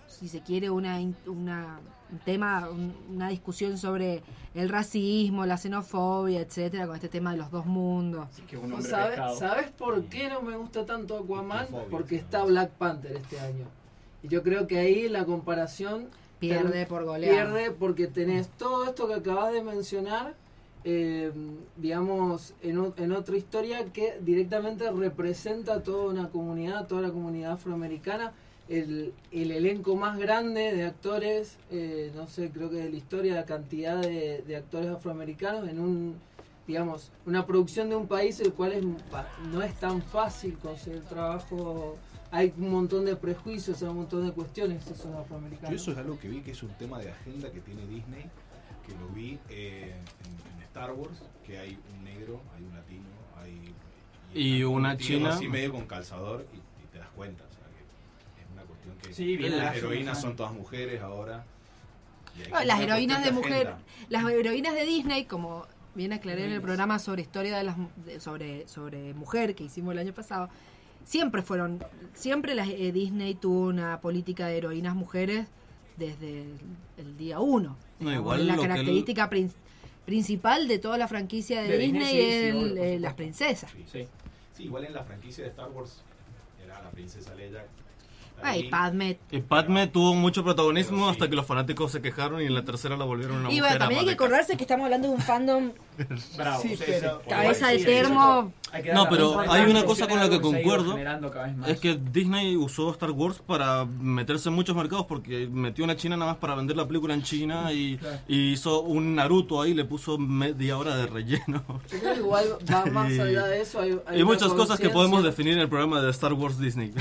si 0.06 0.28
se 0.28 0.40
quiere, 0.42 0.70
una, 0.70 0.98
una 1.26 1.80
un 1.80 1.93
tema, 2.20 2.68
un- 2.70 2.94
una 3.14 3.28
discusión 3.28 3.78
sobre 3.78 4.22
el 4.54 4.68
racismo, 4.68 5.46
la 5.46 5.56
xenofobia, 5.56 6.40
etcétera, 6.40 6.86
con 6.86 6.94
este 6.96 7.08
tema 7.08 7.32
de 7.32 7.38
los 7.38 7.50
dos 7.50 7.66
mundos. 7.66 8.28
que 8.48 8.56
un 8.56 8.72
hombre 8.72 8.88
¿Sabes, 8.90 9.08
pescado. 9.10 9.36
¿Sabes 9.36 9.70
por 9.72 10.04
qué 10.04 10.28
no 10.28 10.42
me 10.42 10.56
gusta 10.56 10.84
tanto 10.86 11.18
Aquaman? 11.18 11.66
Porque 11.90 12.16
está 12.16 12.44
Black 12.44 12.70
Panther 12.70 13.16
este 13.16 13.38
año. 13.40 13.66
Y 14.22 14.28
yo 14.28 14.42
creo 14.42 14.66
que 14.66 14.78
ahí 14.78 15.08
la 15.08 15.24
comparación 15.24 16.08
Pierde 16.38 16.84
por 16.86 17.04
goleada. 17.04 17.34
Pierde 17.52 17.70
porque 17.70 18.06
tenés 18.06 18.48
todo 18.48 18.84
esto 18.84 19.06
que 19.08 19.14
acabas 19.14 19.52
de 19.52 19.62
mencionar, 19.62 20.34
eh, 20.84 21.32
digamos, 21.76 22.54
en, 22.62 22.78
o- 22.78 22.94
en 22.96 23.12
otra 23.12 23.36
historia 23.36 23.84
que 23.86 24.18
directamente 24.20 24.90
representa 24.90 25.74
a 25.74 25.82
toda 25.82 26.10
una 26.12 26.28
comunidad, 26.28 26.86
toda 26.86 27.02
la 27.02 27.10
comunidad 27.10 27.52
afroamericana. 27.52 28.32
El, 28.68 29.12
el 29.30 29.50
elenco 29.50 29.94
más 29.94 30.18
grande 30.18 30.72
de 30.72 30.84
actores, 30.84 31.58
eh, 31.70 32.10
no 32.14 32.26
sé, 32.26 32.50
creo 32.50 32.70
que 32.70 32.76
de 32.76 32.90
la 32.90 32.96
historia, 32.96 33.34
la 33.34 33.44
cantidad 33.44 34.00
de, 34.00 34.42
de 34.46 34.56
actores 34.56 34.88
afroamericanos 34.88 35.68
en 35.68 35.78
un, 35.78 36.14
digamos, 36.66 37.12
una 37.26 37.46
producción 37.46 37.90
de 37.90 37.96
un 37.96 38.06
país 38.08 38.40
el 38.40 38.54
cual 38.54 38.72
es, 38.72 38.84
pa- 39.10 39.28
no 39.52 39.60
es 39.62 39.74
tan 39.78 40.00
fácil 40.00 40.56
conseguir 40.58 41.02
trabajo. 41.02 41.96
Hay 42.30 42.54
un 42.56 42.70
montón 42.70 43.04
de 43.04 43.14
prejuicios, 43.16 43.82
hay 43.82 43.88
un 43.90 43.96
montón 43.98 44.26
de 44.26 44.32
cuestiones 44.32 44.82
Yo 44.86 45.18
afroamericanos. 45.18 45.74
eso 45.80 45.92
es 45.92 45.98
algo 45.98 46.18
que 46.18 46.28
vi 46.28 46.40
que 46.40 46.52
es 46.52 46.62
un 46.62 46.70
tema 46.78 46.98
de 46.98 47.10
agenda 47.10 47.50
que 47.52 47.60
tiene 47.60 47.86
Disney, 47.86 48.24
que 48.86 48.92
lo 48.98 49.08
vi 49.14 49.38
eh, 49.50 49.92
en, 50.24 50.56
en 50.56 50.62
Star 50.64 50.90
Wars, 50.92 51.22
que 51.46 51.58
hay 51.58 51.78
un 51.92 52.02
negro, 52.02 52.40
hay 52.56 52.64
un 52.64 52.74
latino, 52.74 53.04
hay 53.36 53.74
Y 54.34 54.62
una 54.62 54.96
china. 54.96 55.34
así 55.34 55.48
medio 55.48 55.70
con 55.72 55.84
calzador 55.86 56.46
y, 56.52 56.56
y 56.56 56.86
te 56.90 56.98
das 56.98 57.08
cuenta, 57.14 57.44
cuestión 58.84 58.96
que 59.10 59.14
Sí, 59.14 59.36
viene 59.36 59.56
las 59.56 59.72
la- 59.72 59.76
heroínas 59.76 60.20
son 60.20 60.36
todas 60.36 60.52
mujeres 60.52 61.00
ahora. 61.02 61.44
No, 62.50 62.64
las 62.64 62.80
heroínas 62.80 63.24
de 63.24 63.30
mujer, 63.30 63.66
agenda. 63.68 63.78
las 64.08 64.24
heroínas 64.30 64.74
de 64.74 64.84
Disney, 64.84 65.24
como 65.24 65.66
bien 65.94 66.12
aclaré 66.12 66.44
en 66.46 66.52
el 66.52 66.60
programa 66.60 66.98
sobre 66.98 67.22
historia 67.22 67.56
de 67.56 67.62
las 67.64 67.76
de- 68.04 68.18
sobre 68.20 68.66
sobre 68.66 69.14
mujer 69.14 69.54
que 69.54 69.64
hicimos 69.64 69.92
el 69.92 69.98
año 70.00 70.12
pasado, 70.12 70.48
siempre 71.04 71.42
fueron, 71.42 71.84
siempre 72.14 72.54
las, 72.56 72.68
eh, 72.68 72.90
Disney 72.92 73.34
tuvo 73.34 73.68
una 73.68 74.00
política 74.00 74.46
de 74.48 74.56
heroínas 74.58 74.96
mujeres 74.96 75.46
desde 75.96 76.42
el, 76.42 76.58
el 76.98 77.16
día 77.16 77.38
uno. 77.38 77.76
No, 78.00 78.12
igual 78.12 78.48
la 78.48 78.56
característica 78.56 79.30
prin- 79.30 79.52
principal 80.04 80.66
de 80.66 80.80
toda 80.80 80.98
la 80.98 81.06
franquicia 81.06 81.62
de, 81.62 81.68
De 81.68 81.78
Disney, 81.78 82.00
Disney, 82.02 82.12
sí, 82.16 82.20
es 82.20 82.52
sí, 82.52 82.58
el- 82.58 82.64
eh, 82.66 82.70
supuesto. 82.72 83.00
las 83.00 83.14
princesas. 83.14 83.70
Sí. 83.92 84.08
Sí, 84.56 84.62
igual 84.64 84.84
en 84.86 84.94
la 84.94 85.04
franquicia 85.04 85.44
de 85.44 85.50
Star 85.50 85.70
Wars 85.70 86.02
era 86.64 86.82
la 86.82 86.90
princesa 86.90 87.32
Leia. 87.34 87.64
Ay, 88.42 88.68
Padme. 88.68 89.18
Y 89.30 89.40
Padme 89.40 89.86
tuvo 89.86 90.14
mucho 90.14 90.44
protagonismo 90.44 91.08
hasta 91.08 91.28
que 91.30 91.36
los 91.36 91.46
fanáticos 91.46 91.92
se 91.92 92.02
quejaron 92.02 92.42
y 92.42 92.46
en 92.46 92.54
la 92.54 92.62
tercera 92.64 92.96
la 92.96 93.04
volvieron 93.04 93.38
una 93.38 93.50
Y 93.52 93.60
mujer 93.60 93.78
también 93.78 94.00
hay 94.00 94.06
que 94.06 94.12
acordarse 94.12 94.56
que 94.56 94.64
estamos 94.64 94.84
hablando 94.84 95.08
de 95.08 95.14
un 95.14 95.20
fandom 95.20 95.72
Bravo, 96.36 96.60
Sí, 96.62 96.76
pero 96.84 97.22
cabeza 97.28 97.68
de 97.68 97.78
termo. 97.78 98.52
No, 98.92 99.08
pero 99.08 99.38
hay 99.48 99.70
una 99.70 99.84
cosa 99.84 100.08
con 100.08 100.18
la 100.18 100.28
que 100.28 100.40
concuerdo. 100.40 100.96
Es 101.66 101.78
que 101.78 101.94
Disney 102.12 102.56
usó 102.56 102.90
Star 102.90 103.12
Wars 103.12 103.40
para 103.46 103.84
meterse 103.84 104.48
en 104.48 104.56
muchos 104.56 104.74
mercados 104.74 105.06
porque 105.06 105.46
metió 105.50 105.84
una 105.84 105.96
China 105.96 106.16
nada 106.16 106.32
más 106.32 106.40
para 106.40 106.56
vender 106.56 106.76
la 106.76 106.86
película 106.86 107.14
en 107.14 107.22
China 107.22 107.72
y, 107.72 107.96
Claro. 107.98 108.18
y 108.26 108.52
hizo 108.52 108.80
un 108.82 109.14
Naruto 109.14 109.62
ahí, 109.62 109.74
le 109.74 109.84
puso 109.84 110.18
media 110.18 110.76
hora 110.76 110.96
de 110.96 111.06
relleno. 111.06 111.62
Yo 111.88 111.98
creo 112.00 112.14
que 112.14 112.18
igual 112.20 112.44
va 112.72 112.84
más 112.92 113.12
Y- 113.12 113.20
allá 113.20 113.44
de 113.46 113.60
eso. 113.62 113.80
Hay, 113.80 113.96
hay 114.08 114.20
y 114.20 114.24
muchas 114.24 114.52
cosas 114.52 114.80
que 114.80 114.90
podemos 114.90 115.22
definir 115.22 115.52
en 115.54 115.60
el 115.60 115.68
programa 115.68 116.00
de 116.02 116.10
Star 116.10 116.32
Wars 116.32 116.58
Disney. 116.58 116.92
Yo 116.92 117.00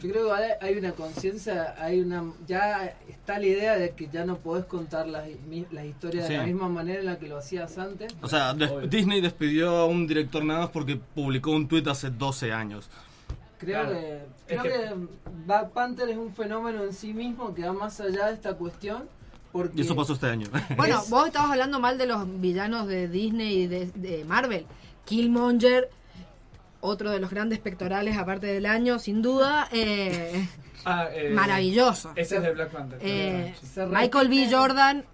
creo 0.00 0.12
que 0.12 0.18
igual 0.20 0.42
hay 0.62 0.78
una 0.78 0.92
conciencia, 0.92 1.74
hay 1.78 2.00
una 2.00 2.24
ya 2.46 2.94
está 3.08 3.38
la 3.38 3.46
idea 3.46 3.76
de 3.76 3.90
que 3.90 4.08
ya 4.12 4.24
no 4.24 4.36
podés 4.38 4.64
contar 4.64 5.06
las, 5.08 5.24
las 5.70 5.84
historias 5.84 6.26
Sí. 6.26 6.32
de 6.32 6.38
la 6.38 6.46
misma 6.46 6.68
manera 6.68 7.00
en 7.00 7.06
la 7.06 7.18
que 7.18 7.28
lo 7.28 7.38
hacías 7.38 7.76
antes. 7.78 8.14
O 8.22 8.28
sea, 8.28 8.54
des- 8.54 8.70
Disney 8.88 9.20
despidió 9.20 9.70
a 9.76 9.86
un 9.86 10.06
director 10.06 10.44
nada 10.44 10.60
más 10.60 10.70
porque 10.70 10.96
publicó 10.96 11.50
un 11.50 11.68
tweet 11.68 11.84
hace 11.88 12.10
12 12.10 12.52
años. 12.52 12.88
Creo 13.58 13.82
Claro. 13.82 13.98
que 13.98 14.16
Es 14.54 14.60
creo 14.60 14.62
que- 14.62 14.68
que 14.70 14.94
Black 15.46 15.70
Panther 15.70 16.08
es 16.08 16.16
un 16.16 16.34
fenómeno 16.34 16.82
en 16.84 16.92
sí 16.92 17.12
mismo 17.14 17.54
que 17.54 17.62
va 17.64 17.72
más 17.72 18.00
allá 18.00 18.26
de 18.26 18.34
esta 18.34 18.54
cuestión. 18.54 19.08
Porque 19.52 19.78
Y 19.78 19.80
eso 19.82 19.94
pasó 19.94 20.14
este 20.14 20.26
año. 20.26 20.46
Bueno, 20.76 21.00
Es- 21.02 21.10
vos 21.10 21.26
estabas 21.26 21.50
hablando 21.50 21.78
mal 21.78 21.98
de 21.98 22.06
los 22.06 22.24
villanos 22.40 22.86
de 22.88 23.06
Disney 23.08 23.62
y 23.62 23.66
de, 23.66 23.86
de 23.94 24.24
Marvel. 24.24 24.64
Killmonger, 25.04 25.90
otro 26.82 27.10
de 27.10 27.18
los 27.20 27.30
grandes 27.30 27.58
pectorales 27.60 28.18
aparte 28.18 28.46
del 28.48 28.66
año, 28.66 28.98
sin 28.98 29.22
duda. 29.22 29.68
eh, 29.72 30.46
Ah, 30.84 31.08
eh, 31.14 31.30
maravilloso. 31.30 32.12
Ese 32.16 32.36
es 32.38 32.42
de 32.42 32.50
Black 32.52 32.70
Panther. 32.70 32.98
Eh. 33.02 33.54
Michael 33.88 34.28
B. 34.28 34.48
Jordan, 34.50 35.04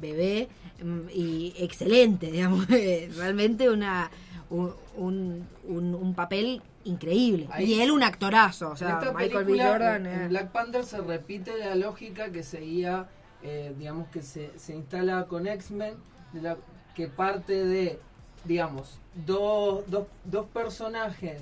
bebé, 0.00 0.48
mm, 0.82 1.00
y 1.14 1.54
excelente, 1.58 2.30
digamos. 2.30 2.68
eh, 2.70 3.10
Realmente 3.16 3.68
una 3.70 4.10
un, 4.50 4.74
un, 5.66 6.14
papel 6.14 6.60
increíble. 6.84 7.48
Ahí- 7.50 7.72
y 7.72 7.80
él 7.80 7.90
un 7.90 8.02
actorazo. 8.02 8.70
O 8.72 8.76
sea, 8.76 8.98
esta 9.00 9.12
Michael 9.14 9.44
B. 9.46 9.52
Jordan. 9.64 10.06
en 10.06 10.28
Black 10.28 10.50
Panther 10.52 10.84
se 10.84 11.00
repite 11.00 11.56
la 11.58 11.74
lógica 11.74 12.30
que 12.30 12.42
seguía, 12.42 13.08
eh, 13.42 13.74
digamos 13.78 14.08
que 14.08 14.20
se, 14.20 14.50
se 14.58 14.74
instala 14.74 15.24
con 15.26 15.46
X-Men, 15.46 15.94
que 16.94 17.08
parte 17.08 17.64
de 17.64 17.98
digamos, 18.44 18.98
dos, 19.26 19.84
dos, 19.88 20.06
dos 20.24 20.46
personajes 20.48 21.40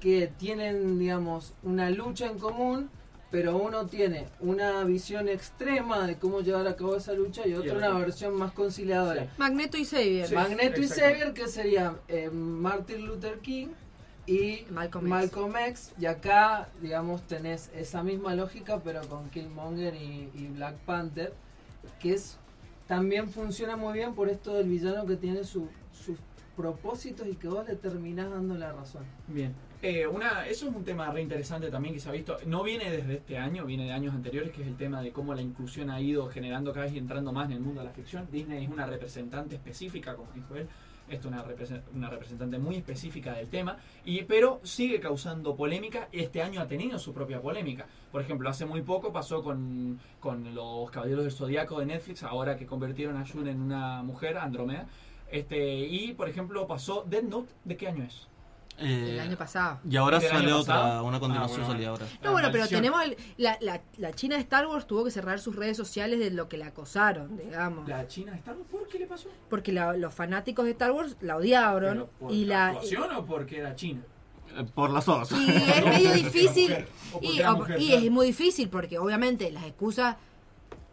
que 0.00 0.26
tienen, 0.38 0.98
digamos, 0.98 1.52
una 1.62 1.90
lucha 1.90 2.26
en 2.26 2.38
común, 2.38 2.90
pero 3.30 3.56
uno 3.56 3.86
tiene 3.86 4.26
una 4.40 4.84
visión 4.84 5.28
extrema 5.28 6.06
de 6.06 6.16
cómo 6.16 6.40
llevar 6.40 6.66
a 6.66 6.76
cabo 6.76 6.96
esa 6.96 7.12
lucha 7.12 7.46
y 7.46 7.54
otro 7.54 7.76
una 7.78 7.90
versión 7.90 8.34
más 8.34 8.52
conciliadora. 8.52 9.28
Magneto 9.38 9.78
y 9.78 9.84
Xavier. 9.86 10.32
Magneto 10.34 10.80
y. 10.80 10.88
Xavier, 10.88 11.32
que 11.32 11.48
serían 11.48 11.96
eh, 12.08 12.28
Martin 12.30 13.06
Luther 13.06 13.38
King 13.38 13.68
y 14.26 14.64
Malcolm, 14.70 15.06
Malcolm 15.08 15.56
X. 15.56 15.92
Y 15.98 16.06
acá, 16.06 16.68
digamos, 16.82 17.22
tenés 17.22 17.70
esa 17.74 18.02
misma 18.02 18.34
lógica, 18.34 18.80
pero 18.84 19.00
con 19.08 19.30
Killmonger 19.30 19.94
y, 19.94 20.28
y 20.34 20.48
Black 20.54 20.74
Panther, 20.84 21.32
que 22.00 22.14
es 22.14 22.36
también 22.86 23.30
funciona 23.30 23.76
muy 23.76 23.94
bien 23.94 24.14
por 24.14 24.28
esto 24.28 24.52
del 24.54 24.68
villano 24.68 25.06
que 25.06 25.16
tiene 25.16 25.44
su- 25.44 25.68
propósitos 26.62 27.26
y 27.26 27.34
que 27.34 27.48
vos 27.48 27.66
le 27.66 27.74
terminás 27.74 28.30
dando 28.30 28.54
la 28.54 28.72
razón. 28.72 29.02
Bien. 29.26 29.52
Eh, 29.82 30.06
una, 30.06 30.46
eso 30.46 30.68
es 30.68 30.76
un 30.76 30.84
tema 30.84 31.10
re 31.10 31.22
interesante 31.22 31.68
también 31.68 31.92
que 31.92 32.00
se 32.00 32.08
ha 32.08 32.12
visto. 32.12 32.36
No 32.46 32.62
viene 32.62 32.88
desde 32.88 33.14
este 33.14 33.36
año, 33.36 33.66
viene 33.66 33.84
de 33.84 33.92
años 33.92 34.14
anteriores, 34.14 34.52
que 34.52 34.62
es 34.62 34.68
el 34.68 34.76
tema 34.76 35.02
de 35.02 35.10
cómo 35.10 35.34
la 35.34 35.42
inclusión 35.42 35.90
ha 35.90 36.00
ido 36.00 36.28
generando 36.28 36.72
cada 36.72 36.84
vez 36.86 36.94
y 36.94 36.98
entrando 36.98 37.32
más 37.32 37.46
en 37.46 37.54
el 37.54 37.60
mundo 37.60 37.80
de 37.80 37.88
la 37.88 37.92
ficción. 37.92 38.28
Disney 38.30 38.64
es 38.64 38.70
una 38.70 38.86
representante 38.86 39.56
específica, 39.56 40.14
como 40.14 40.30
dijo 40.32 40.54
él. 40.54 40.68
Esto 41.08 41.28
es 41.28 41.34
una, 41.34 41.82
una 41.94 42.10
representante 42.10 42.58
muy 42.58 42.76
específica 42.76 43.34
del 43.34 43.48
tema, 43.48 43.76
y, 44.04 44.22
pero 44.22 44.60
sigue 44.62 45.00
causando 45.00 45.56
polémica. 45.56 46.08
Este 46.12 46.40
año 46.40 46.60
ha 46.60 46.68
tenido 46.68 46.96
su 47.00 47.12
propia 47.12 47.42
polémica. 47.42 47.86
Por 48.12 48.22
ejemplo, 48.22 48.48
hace 48.48 48.64
muy 48.66 48.82
poco 48.82 49.12
pasó 49.12 49.42
con, 49.42 49.98
con 50.20 50.54
los 50.54 50.90
Caballeros 50.92 51.24
del 51.24 51.32
Zodíaco 51.32 51.80
de 51.80 51.86
Netflix, 51.86 52.22
ahora 52.22 52.56
que 52.56 52.66
convirtieron 52.66 53.16
a 53.16 53.26
June 53.26 53.50
en 53.50 53.60
una 53.60 54.04
mujer, 54.04 54.38
Andromeda. 54.38 54.86
Este, 55.32 55.78
y, 55.80 56.12
por 56.12 56.28
ejemplo, 56.28 56.66
pasó 56.66 57.04
Dead 57.08 57.22
Note, 57.24 57.50
¿de 57.64 57.76
qué 57.76 57.88
año 57.88 58.04
es? 58.04 58.28
El 58.78 59.20
año 59.20 59.36
pasado. 59.36 59.78
Y 59.88 59.96
ahora 59.96 60.18
¿Del 60.18 60.30
año 60.30 60.38
sale 60.40 60.52
otra, 60.54 61.02
una 61.02 61.20
continuación 61.20 61.60
Ah, 61.62 61.66
bueno, 61.68 61.88
ahora. 61.90 62.06
No, 62.22 62.32
bueno, 62.32 62.48
pero 62.50 62.66
tenemos 62.66 63.02
el- 63.04 63.16
la, 63.36 63.56
la, 63.60 63.80
la 63.98 64.12
China 64.12 64.36
de 64.36 64.40
Star 64.42 64.66
Wars 64.66 64.86
tuvo 64.86 65.04
que 65.04 65.10
cerrar 65.10 65.38
sus 65.40 65.54
redes 65.56 65.76
sociales 65.76 66.18
de 66.18 66.30
lo 66.30 66.48
que 66.48 66.56
la 66.56 66.66
acosaron, 66.68 67.36
digamos. 67.36 67.86
¿La 67.88 68.06
China 68.08 68.32
de 68.32 68.38
Star 68.38 68.56
Wars? 68.56 68.66
¿Por 68.70 68.88
qué 68.88 68.98
le 68.98 69.06
pasó? 69.06 69.28
Porque 69.50 69.72
la- 69.72 69.96
los 69.96 70.12
fanáticos 70.14 70.64
de 70.64 70.72
Star 70.72 70.90
Wars 70.92 71.16
la 71.20 71.36
odiaron 71.36 71.92
¿Pero 71.94 72.10
por 72.18 72.32
y 72.32 72.44
la 72.46 72.54
la 72.56 72.66
actuación 72.70 73.12
o 73.14 73.24
porque 73.26 73.58
era 73.58 73.76
China? 73.76 74.00
Eh, 74.56 74.64
Por 74.74 74.90
las 74.90 75.04
dos. 75.06 75.30
y 75.32 75.50
es 75.50 75.84
medio 75.84 76.12
difícil 76.14 76.70
mujer, 76.70 76.88
y, 77.20 77.40
o- 77.42 77.78
y 77.78 77.92
es 77.92 78.10
muy 78.10 78.26
difícil 78.26 78.68
porque 78.68 78.98
obviamente 78.98 79.50
las 79.52 79.64
excusas 79.64 80.16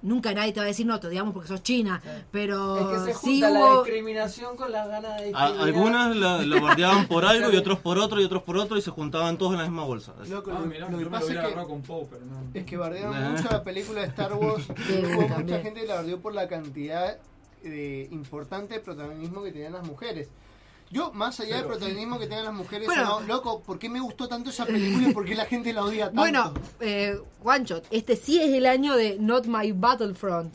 nunca 0.02 0.34
nadie 0.34 0.54
te 0.54 0.60
va 0.60 0.64
a 0.66 0.68
decir 0.68 0.86
no, 0.86 1.00
te 1.00 1.08
odiamos 1.08 1.34
porque 1.34 1.48
sos 1.50 1.62
china, 1.64 2.02
pero 2.32 2.96
Es 2.96 3.06
que 3.06 3.14
se 3.14 3.20
sí 3.20 3.42
junta 3.42 3.50
la 3.50 3.74
discriminación 3.84 4.56
con 4.56 4.72
las 4.72 4.88
ganas 4.88 5.22
de 5.22 5.34
algunas 5.36 6.16
la, 6.16 6.38
la 6.46 6.60
bardeaban 6.62 7.08
por 7.08 7.26
algo 7.26 7.52
y 7.52 7.56
otros 7.58 7.80
por 7.80 7.98
otro 7.98 8.22
y 8.22 8.24
otros 8.24 8.44
por 8.44 8.58
otro 8.58 8.78
y 8.78 8.82
se 8.82 8.92
juntaban 8.92 9.38
todos 9.38 9.52
en 9.54 9.58
la 9.60 9.64
misma 9.66 9.84
bolsa. 9.84 10.14
Loco, 10.30 10.52
Ah, 10.54 10.60
lo, 10.60 10.66
mirá, 10.66 10.80
lo 10.82 10.86
que 10.88 10.92
yo 10.92 10.98
me 10.98 11.04
lo 11.06 11.12
pasa 11.12 11.26
hubiera 11.26 11.42
es 11.44 11.48
que, 11.50 11.64
con 11.66 11.82
pero 12.10 12.26
no. 12.26 12.42
es 12.54 12.66
que 12.66 12.78
bardean 12.78 13.12
Nah. 13.12 13.30
mucho 13.32 13.50
la 13.52 13.64
película 13.64 14.02
de 14.02 14.08
Star 14.08 14.34
Wars. 14.34 14.66
Hubo 14.70 15.28
mucha 15.40 15.60
gente 15.62 15.86
la 15.86 15.96
bardeó 15.96 16.20
por 16.20 16.34
la 16.34 16.48
cantidad 16.48 17.18
de 17.64 18.08
importante 18.12 18.76
de 18.76 18.80
protagonismo 18.80 19.44
que 19.44 19.52
tenían 19.52 19.74
las 19.74 19.86
mujeres. 19.86 20.30
Yo, 20.92 21.12
más 21.14 21.40
allá 21.40 21.58
del 21.58 21.66
protagonismo 21.66 22.18
que 22.18 22.26
tenían 22.26 22.46
las 22.46 22.54
mujeres, 22.54 22.88
Bueno. 22.88 23.20
no, 23.20 23.28
loco, 23.28 23.62
¿por 23.62 23.78
qué 23.78 23.90
me 23.90 24.00
gustó 24.00 24.28
tanto 24.28 24.50
esa 24.50 24.66
película 24.66 25.10
y 25.10 25.14
por 25.14 25.24
qué 25.26 25.36
la 25.36 25.46
gente 25.46 25.72
la 25.72 25.84
odia 25.84 26.06
tanto? 26.06 26.20
bueno, 26.22 26.54
eh, 26.80 27.16
One 27.44 27.64
Shot, 27.66 27.86
este 27.92 28.16
sí 28.16 28.42
es 28.42 28.50
el 28.54 28.66
año 28.66 28.96
de 28.96 29.18
Not 29.20 29.46
My 29.46 29.72
Battlefront. 29.72 30.54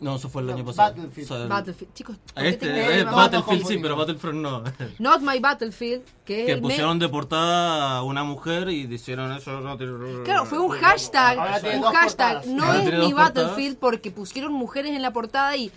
No, 0.00 0.16
eso 0.16 0.28
fue 0.28 0.42
el 0.42 0.48
No, 0.48 0.54
año 0.54 0.64
pasado. 0.64 0.88
Battlefield. 0.94 1.24
O 1.30 1.34
sea, 1.34 1.42
el- 1.44 1.48
Battlefield. 1.48 1.94
Chicos, 1.94 2.16
¿por 2.34 2.42
qué 2.42 2.48
Este, 2.48 3.04
Battlefield 3.04 3.66
sí, 3.68 3.78
pero 3.80 3.94
Battlefront 3.94 4.38
no. 4.40 4.64
Not 4.98 5.20
My 5.20 5.38
Battlefield, 5.38 6.02
que 6.24 6.40
es 6.40 6.46
que 6.46 6.56
pusieron 6.56 6.98
de 6.98 7.08
portada 7.08 7.98
a 7.98 8.02
una 8.02 8.24
mujer 8.24 8.68
y 8.70 8.92
hicieron 8.92 9.30
eso. 9.32 9.60
No, 9.60 9.76
Claro, 10.24 10.44
fue 10.46 10.58
un 10.58 10.70
hashtag, 10.70 11.38
un 11.38 11.44
hashtag. 11.44 12.02
portadas. 12.02 12.46
No 12.46 12.64
Ahora 12.64 12.78
es 12.82 12.84
mi 12.86 13.12
portadas. 13.12 13.14
Battlefield 13.34 13.76
porque 13.78 14.10
pusieron 14.10 14.52
mujeres 14.52 14.90
en 14.96 15.02
la 15.02 15.12
portada 15.12 15.56
y 15.56 15.70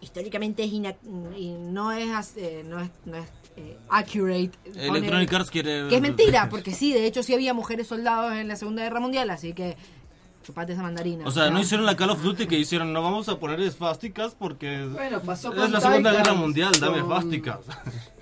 históricamente 0.00 0.64
es 0.64 0.72
ina- 0.72 0.96
y 1.36 1.50
no 1.52 1.92
es 1.92 2.36
eh, 2.36 2.64
no 2.66 2.80
es, 2.80 2.90
no 3.04 3.16
es 3.16 3.26
eh, 3.56 3.76
accurate. 3.88 4.50
Electronic 4.74 5.32
Arts 5.32 5.50
quiere. 5.50 5.88
que 5.88 5.96
es 5.96 6.00
mentira, 6.02 6.48
porque 6.50 6.72
sí, 6.72 6.92
de 6.92 7.06
hecho 7.06 7.22
sí 7.22 7.34
había 7.34 7.52
mujeres 7.54 7.86
soldados 7.88 8.32
en 8.34 8.48
la 8.48 8.56
Segunda 8.56 8.82
Guerra 8.82 9.00
Mundial, 9.00 9.28
así 9.30 9.52
que 9.52 9.76
chupate 10.42 10.72
esa 10.72 10.82
mandarina. 10.82 11.26
O 11.26 11.30
sea, 11.30 11.50
no 11.50 11.60
hicieron 11.60 11.84
la 11.84 11.96
Call 11.96 12.10
of 12.10 12.22
Duty 12.22 12.46
que 12.46 12.58
hicieron, 12.58 12.92
no 12.92 13.02
vamos 13.02 13.28
a 13.28 13.38
poner 13.38 13.60
esvásticas 13.60 14.34
porque 14.34 14.86
Bueno, 14.86 15.20
pasó 15.20 15.52
es 15.52 15.58
con 15.60 15.72
la 15.72 15.80
Segunda 15.80 16.10
Titans, 16.10 16.28
Guerra 16.28 16.40
Mundial, 16.40 16.72
dame 16.80 16.92
con- 16.92 17.00
esvásticas. 17.02 17.58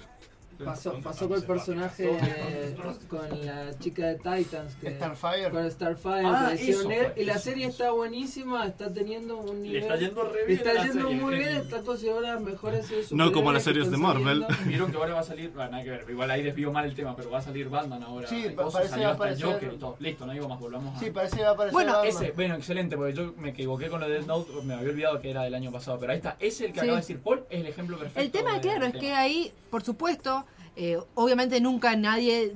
Pasó, 0.65 0.93
pasó 1.01 1.29
con 1.29 1.39
el 1.39 1.45
personaje, 1.45 2.11
eh, 2.11 2.77
con 3.09 3.47
la 3.47 3.79
chica 3.79 4.07
de 4.07 4.15
Titans. 4.17 4.75
Que, 4.81 4.91
Starfire. 4.91 5.51
Con 5.51 5.71
Starfire. 5.71 6.23
Ah, 6.27 6.53
que 6.57 6.71
eso 6.71 6.91
y 7.17 7.25
la 7.25 7.35
eso 7.35 7.41
serie 7.45 7.67
está 7.67 7.93
buenísima, 7.93 8.67
está 8.67 8.93
teniendo 8.93 9.37
un 9.39 9.57
Le 9.59 9.63
nivel. 9.63 9.83
está 9.83 9.97
yendo 9.97 10.25
re 10.25 10.41
le 10.41 10.47
bien 10.47 10.59
está 10.59 10.83
yendo 10.85 11.09
serie. 11.09 11.23
muy 11.23 11.35
bien, 11.37 11.49
está 11.59 11.83
considerada 11.83 12.35
las 12.35 12.41
mejores 12.41 12.87
series 12.87 13.13
No 13.13 13.31
como 13.31 13.53
las 13.53 13.63
series 13.63 13.89
de 13.91 13.97
Marvel. 13.97 14.45
Vieron 14.67 14.91
que 14.91 14.97
ahora 14.97 15.15
va 15.15 15.21
a 15.21 15.25
salir, 15.25 15.51
bueno, 15.51 15.71
nada 15.71 15.85
que 15.85 15.91
ver, 15.91 16.07
igual 16.11 16.31
ahí 16.31 16.43
desvío 16.43 16.73
mal 16.73 16.85
el 16.87 16.95
tema, 16.97 17.15
pero 17.15 17.31
va 17.31 17.39
a 17.39 17.43
salir 17.43 17.69
Batman 17.69 18.03
ahora. 18.03 18.27
Sí, 18.29 18.43
cosas, 18.55 18.73
parece 18.73 18.91
salió 18.91 19.05
va 19.07 19.11
a 19.11 19.13
hasta 19.13 19.29
el 19.29 19.35
aparecer- 19.37 19.53
Joker 19.53 19.73
y 19.73 19.77
todo. 19.79 19.97
Listo, 20.01 20.27
no 20.27 20.33
digo 20.33 20.49
más, 20.49 20.59
volvamos 20.59 20.97
a... 20.97 20.99
Sí, 20.99 21.11
parece 21.13 21.37
que 21.37 21.43
va 21.43 21.49
a 21.51 21.53
aparecer 21.53 21.73
Bueno, 21.73 21.93
Batman. 21.93 22.09
Ese, 22.09 22.31
bueno, 22.33 22.55
excelente, 22.57 22.97
porque 22.97 23.13
yo 23.15 23.33
me 23.39 23.51
equivoqué 23.51 23.89
con 23.89 24.01
lo 24.01 24.09
de 24.09 24.15
Death 24.15 24.27
Note, 24.27 24.53
me 24.65 24.75
había 24.75 24.91
olvidado 24.91 25.21
que 25.21 25.31
era 25.31 25.45
del 25.45 25.55
año 25.55 25.71
pasado, 25.71 25.99
pero 26.01 26.13
ahí 26.13 26.19
está, 26.19 26.37
ese 26.41 26.67
el 26.67 26.73
que 26.73 26.81
Sí. 26.81 26.87
acaba 26.87 26.97
de 26.97 27.03
decir 27.03 27.21
Paul 27.21 27.45
es 27.49 27.61
el 27.61 27.67
ejemplo 27.67 27.97
perfecto. 27.97 28.21
El 28.21 28.31
tema, 28.33 28.55
de- 28.55 28.61
claro, 28.61 28.87
es 28.87 28.95
que 28.97 29.13
ahí, 29.13 29.53
por 29.71 29.83
supuesto, 29.85 30.45
eh, 30.81 30.97
obviamente 31.15 31.61
nunca 31.61 31.97
nadie, 31.97 32.55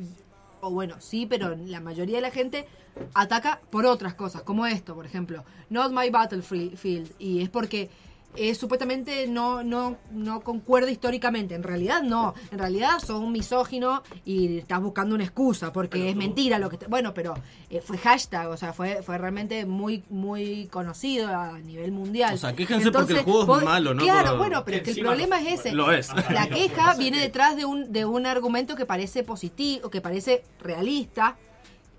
o 0.61 0.70
bueno, 0.70 1.01
sí, 1.01 1.27
pero 1.27 1.57
la 1.57 1.81
mayoría 1.81 2.16
de 2.16 2.23
la 2.23 2.31
gente 2.31 2.66
ataca 3.15 3.61
por 3.69 3.85
otras 3.85 4.15
cosas, 4.15 4.43
como 4.43 4.65
esto, 4.65 4.94
por 4.94 5.07
ejemplo, 5.07 5.44
Not 5.70 5.90
My 5.90 6.09
Battlefield, 6.09 7.11
y 7.19 7.43
es 7.43 7.49
porque 7.49 7.90
eh, 8.37 8.55
supuestamente 8.55 9.27
no, 9.29 9.63
no, 9.63 9.97
no 10.11 10.41
concuerda 10.41 10.91
históricamente, 10.91 11.55
en 11.55 11.63
realidad 11.63 12.03
no, 12.03 12.35
en 12.51 12.59
realidad 12.59 12.99
sos 12.99 13.21
un 13.21 13.33
misógino 13.33 14.03
y 14.25 14.59
estás 14.59 14.81
buscando 14.81 15.15
una 15.15 15.25
excusa, 15.25 15.73
porque 15.73 16.09
es 16.11 16.17
mentira 16.17 16.59
lo 16.59 16.71
que... 16.71 16.79
te- 16.79 16.87
bueno, 16.87 17.13
pero 17.15 17.35
eh, 17.71 17.81
fue 17.83 17.99
hashtag, 17.99 18.49
o 18.49 18.57
sea, 18.57 18.73
fue, 18.73 19.03
fue 19.03 19.19
realmente 19.19 19.67
muy, 19.67 20.05
muy 20.09 20.67
conocido 20.69 21.29
a 21.29 21.59
nivel 21.59 21.93
mundial. 21.93 22.35
O 22.35 22.39
sea, 22.39 22.55
quéjense 22.55 22.91
porque 22.91 23.13
el 23.15 23.19
Entonces, 23.19 23.25
juego 23.25 23.41
es 23.43 23.47
vos- 23.49 23.65
malo, 23.65 23.95
¿no? 23.95 24.03
Claro, 24.03 24.31
Por- 24.31 24.39
bueno, 24.39 24.63
pero 24.65 24.77
es 24.79 24.83
que 24.83 24.91
el 24.93 25.01
problema 25.01 25.41
es 25.41 25.61
ese. 25.61 25.73
Lo 25.73 25.93
es. 25.93 26.09
La 26.31 26.47
queja 26.51 26.95
viene 26.95 27.19
detrás 27.19 27.57
de 27.57 27.65
un, 27.65 27.93
de 27.93 28.05
un 28.05 28.27
argumento 28.27 28.75
que 28.77 28.87
parece 28.87 29.23
positivo, 29.25 29.91
que 29.91 30.01
parece 30.01 30.43
realista, 30.61 31.37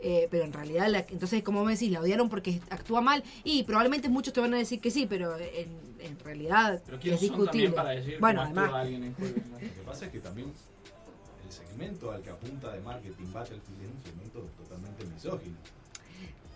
eh, 0.04 0.28
pero 0.30 0.44
en 0.44 0.54
realidad, 0.54 0.88
la- 0.90 1.06
entonces, 1.10 1.42
como 1.44 1.64
me 1.64 1.72
decís, 1.74 1.90
la 1.92 2.02
odiaron 2.02 2.30
porque 2.30 2.60
actúa 2.70 3.02
mal, 3.02 3.24
y 3.44 3.64
probablemente 3.64 4.10
muchos 4.10 4.34
te 4.34 4.42
van 4.42 4.54
a 4.54 4.58
decir 4.58 4.80
que 4.82 4.92
sí, 4.92 5.06
pero 5.08 5.36
en, 5.38 5.70
en 6.00 6.20
realidad 6.20 6.82
Pero 6.86 6.98
es 6.98 7.02
¿quiénes 7.02 7.20
son 7.22 7.30
discutible. 7.30 7.70
también 7.70 7.74
para 7.74 7.90
decir 7.92 8.18
bueno, 8.20 8.42
además, 8.42 8.74
alguien 8.74 9.04
en 9.06 9.14
juego? 9.16 9.36
¿no? 9.50 9.54
Lo 9.68 9.74
que 9.74 9.82
pasa 9.86 10.06
es 10.06 10.12
que 10.12 10.20
también 10.20 10.52
el 11.46 11.52
segmento 11.52 12.12
al 12.12 12.22
que 12.22 12.30
apunta 12.30 12.72
de 12.74 12.82
marketing 12.82 13.32
Battlefield 13.32 13.82
es 13.82 13.90
un 13.90 14.04
segmento 14.04 14.40
totalmente 14.58 15.06
misógino. 15.06 15.56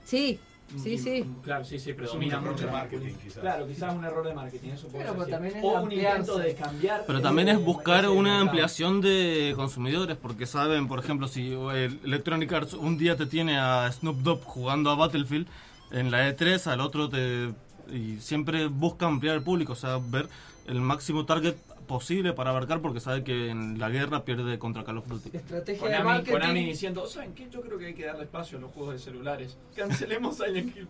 sí, 0.06 0.40
sí, 0.76 0.94
Y- 0.94 0.98
sí. 0.98 1.26
Claro, 1.44 1.64
sí, 1.66 1.80
sí, 1.80 1.94
predomina 1.94 2.40
mucho 2.42 2.66
de 2.66 2.72
marketing, 2.72 3.14
quizás. 3.24 3.40
Claro, 3.40 3.68
quizás 3.68 3.96
un 3.96 4.04
error 4.06 4.28
de 4.28 4.34
marketing, 4.34 4.70
eso 4.70 4.88
puede 4.88 5.06
Pero, 5.06 5.16
ser. 5.16 5.24
pero 5.26 5.32
también 5.38 5.58
es 5.58 5.64
o 5.64 5.82
un 5.82 5.92
intento 5.92 6.38
de 6.40 6.56
cambiar. 6.56 7.04
Pero 7.08 7.22
también 7.22 7.50
es 7.50 7.64
buscar 7.64 8.10
una 8.10 8.40
ampliación 8.42 9.02
de 9.02 9.54
consumidores, 9.56 10.18
porque 10.18 10.46
saben, 10.46 10.88
por 10.88 11.00
ejemplo, 11.00 11.28
si 11.28 11.54
el 11.54 12.00
Electronic 12.04 12.52
Arts 12.52 12.74
un 12.74 12.98
día 12.98 13.16
te 13.16 13.26
tiene 13.26 13.58
a 13.58 13.92
Snoop 13.92 14.18
Dogg 14.20 14.44
jugando 14.44 14.90
a 14.90 14.96
Battlefield, 14.96 15.48
en 15.92 16.12
la 16.12 16.30
E3 16.30 16.68
al 16.68 16.82
otro 16.82 17.10
te... 17.10 17.54
Y 17.90 18.18
siempre 18.20 18.68
busca 18.68 19.06
ampliar 19.06 19.38
el 19.38 19.44
público, 19.44 19.72
o 19.72 19.76
sea, 19.78 19.98
ver 20.10 20.28
el 20.68 20.82
máximo 20.82 21.26
target 21.26 21.56
posible 21.88 22.34
para 22.34 22.50
abarcar, 22.52 22.82
porque 22.82 23.00
sabe 23.00 23.24
que 23.24 23.50
en 23.50 23.80
la 23.80 23.90
guerra 23.90 24.24
pierde 24.26 24.60
contra 24.60 24.84
Call 24.84 24.98
of 25.00 25.08
Duty. 25.08 25.30
Estrategia 25.36 25.88
de 25.90 26.04
marketing. 26.04 26.32
Konami 26.34 26.66
diciendo, 26.66 27.08
¿saben 27.08 27.34
qué? 27.34 27.48
Yo 27.50 27.62
creo 27.62 27.78
que 27.80 27.88
hay 27.88 27.94
que 27.94 28.06
darle 28.06 28.24
espacio 28.26 28.58
a 28.58 28.62
los 28.62 28.72
juegos 28.72 28.94
de 28.94 29.00
celulares. 29.00 29.58
Cancelemos 29.76 30.38
Silent 30.38 30.76
Hill. 30.78 30.88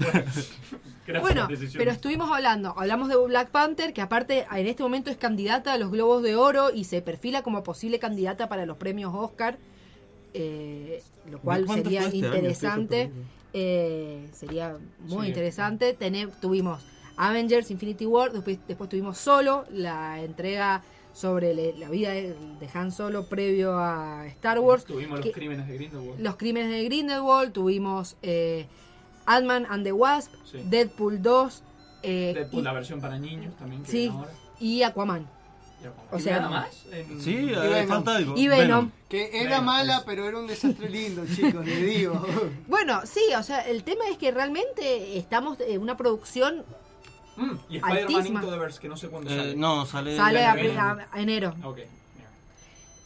Gracias, 0.00 1.22
Bueno, 1.22 1.46
decisiones. 1.46 1.76
pero 1.78 1.90
estuvimos 1.92 2.30
hablando, 2.30 2.74
hablamos 2.76 3.08
de 3.08 3.16
Black 3.16 3.50
Panther, 3.50 3.92
que 3.92 4.00
aparte 4.02 4.46
en 4.52 4.66
este 4.66 4.82
momento 4.82 5.10
es 5.10 5.16
candidata 5.16 5.72
a 5.72 5.78
los 5.78 5.90
Globos 5.90 6.22
de 6.22 6.36
Oro 6.36 6.70
y 6.74 6.84
se 6.84 7.00
perfila 7.02 7.42
como 7.42 7.62
posible 7.62 7.98
candidata 7.98 8.48
para 8.48 8.66
los 8.66 8.76
premios 8.76 9.12
Oscar, 9.14 9.58
eh, 10.34 11.02
lo 11.30 11.38
cual 11.40 11.66
sería 11.68 12.04
este 12.04 12.16
interesante. 12.18 13.10
eh, 13.52 14.28
sería 14.32 14.76
muy 15.00 15.22
Sí. 15.24 15.28
interesante. 15.28 15.92
Tener, 15.94 16.30
tuvimos 16.40 16.80
Avengers 17.28 17.70
Infinity 17.70 18.06
War, 18.06 18.32
después, 18.32 18.58
después 18.66 18.88
tuvimos 18.88 19.18
Solo, 19.18 19.64
la 19.70 20.20
entrega 20.22 20.82
sobre 21.12 21.52
le- 21.54 21.76
la 21.76 21.88
vida 21.90 22.10
de, 22.10 22.34
de 22.60 22.68
Han 22.72 22.92
Solo 22.92 23.26
previo 23.26 23.78
a 23.78 24.26
Star 24.28 24.58
Wars. 24.60 24.84
Tuvimos 24.84 25.18
los 25.24 25.34
crímenes 25.34 25.66
de 25.68 25.74
Grindelwald. 25.74 26.20
los 26.20 26.36
crímenes 26.36 26.70
de 26.70 26.84
Grindelwald, 26.84 27.52
tuvimos 27.52 28.16
eh, 28.22 28.66
Ant-Man 29.26 29.66
and 29.68 29.84
the 29.84 29.92
Wasp, 29.92 30.32
Sí. 30.50 30.58
Deadpool 30.64 31.20
2 31.20 31.62
eh, 32.02 32.32
Deadpool, 32.34 32.60
y, 32.60 32.62
la 32.64 32.72
versión 32.72 33.00
para 33.00 33.18
niños 33.18 33.54
también 33.58 33.82
que 33.82 33.90
sí, 33.90 34.06
ahora. 34.08 34.30
y 34.58 34.82
Aquaman. 34.82 35.28
O 36.12 36.18
¿Y 36.18 36.20
sea, 36.22 36.36
nada 36.40 36.50
más? 36.50 36.84
En- 36.92 37.20
Sí, 37.22 37.30
Y 37.36 37.52
eh, 37.54 37.58
Venom. 37.58 37.88
falta 37.88 38.16
algo. 38.16 38.34
Y 38.36 38.48
Venom. 38.48 38.90
Que 39.08 39.30
era 39.40 39.50
Venom, 39.60 39.64
mala, 39.64 39.96
es- 39.98 40.02
pero 40.04 40.26
era 40.28 40.38
un 40.38 40.46
desastre 40.46 40.88
lindo, 40.90 41.24
chicos, 41.34 41.64
le 41.66 41.76
digo. 41.76 42.24
Bueno, 42.66 43.00
sí, 43.04 43.20
o 43.36 43.42
sea, 43.42 43.60
el 43.68 43.82
tema 43.82 44.04
es 44.10 44.16
que 44.18 44.30
realmente 44.30 45.18
estamos 45.18 45.58
en 45.60 45.80
una 45.82 45.96
producción 45.96 46.64
Mm, 47.36 47.50
y 47.68 47.76
Spider-Man. 47.76 48.26
Into 48.26 48.50
the 48.50 48.58
Verse, 48.58 48.80
que 48.80 48.88
no 48.88 48.96
sé 48.96 49.08
cuándo 49.08 49.30
Eh, 49.30 49.36
sale. 49.36 49.56
no, 49.56 49.86
sale. 49.86 50.18
a, 50.18 51.06
enero. 51.16 51.54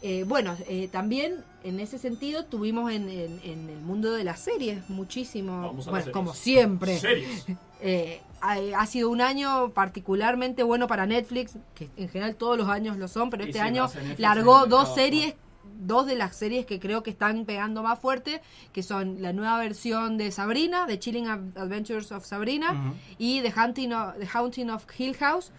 Eh, 0.02 0.24
bueno, 0.26 0.54
eh, 0.68 0.88
también 0.92 1.42
en 1.62 1.80
ese 1.80 1.98
sentido 1.98 2.44
tuvimos 2.44 2.92
en, 2.92 3.08
en- 3.08 3.40
en 3.42 3.70
el 3.70 3.78
mundo 3.80 4.12
de 4.12 4.22
las 4.22 4.38
series 4.40 4.88
muchísimo, 4.90 5.62
Vamos 5.62 5.72
a 5.72 5.76
las 5.76 5.86
bueno, 5.86 5.96
series. 6.04 6.12
como 6.12 6.34
siempre. 6.34 6.98
Series. 6.98 7.46
Eh, 7.86 8.22
ha, 8.40 8.56
ha 8.78 8.86
sido 8.86 9.10
un 9.10 9.20
año 9.20 9.68
particularmente 9.74 10.62
bueno 10.62 10.86
para 10.86 11.04
Netflix, 11.04 11.56
que 11.74 11.90
en 11.98 12.08
general 12.08 12.34
todos 12.34 12.56
los 12.56 12.66
años 12.70 12.96
lo 12.96 13.08
son, 13.08 13.28
pero 13.28 13.44
Y 13.44 13.48
este 13.48 13.60
año 13.60 13.90
largó 14.16 14.64
dos 14.64 14.94
series, 14.94 15.34
dos 15.80 16.06
de 16.06 16.14
las 16.16 16.36
series 16.36 16.66
que 16.66 16.78
creo 16.80 17.02
que 17.02 17.10
están 17.10 17.44
pegando 17.44 17.82
más 17.82 17.98
fuerte, 17.98 18.40
que 18.72 18.82
son 18.82 19.20
la 19.20 19.32
nueva 19.32 19.58
versión 19.58 20.16
de 20.18 20.30
Sabrina, 20.30 20.86
The 20.86 20.98
Chilling 20.98 21.26
Ad- 21.28 21.56
Adventures 21.58 22.12
of 22.12 22.24
Sabrina, 22.24 22.72
Ujú. 22.72 22.94
y 23.18 23.40
The 23.42 23.52
Haunting 23.54 23.92
of, 23.92 24.18
The 24.18 24.28
Haunting 24.32 24.70
of 24.70 24.86
Hill 24.98 25.14
House, 25.16 25.52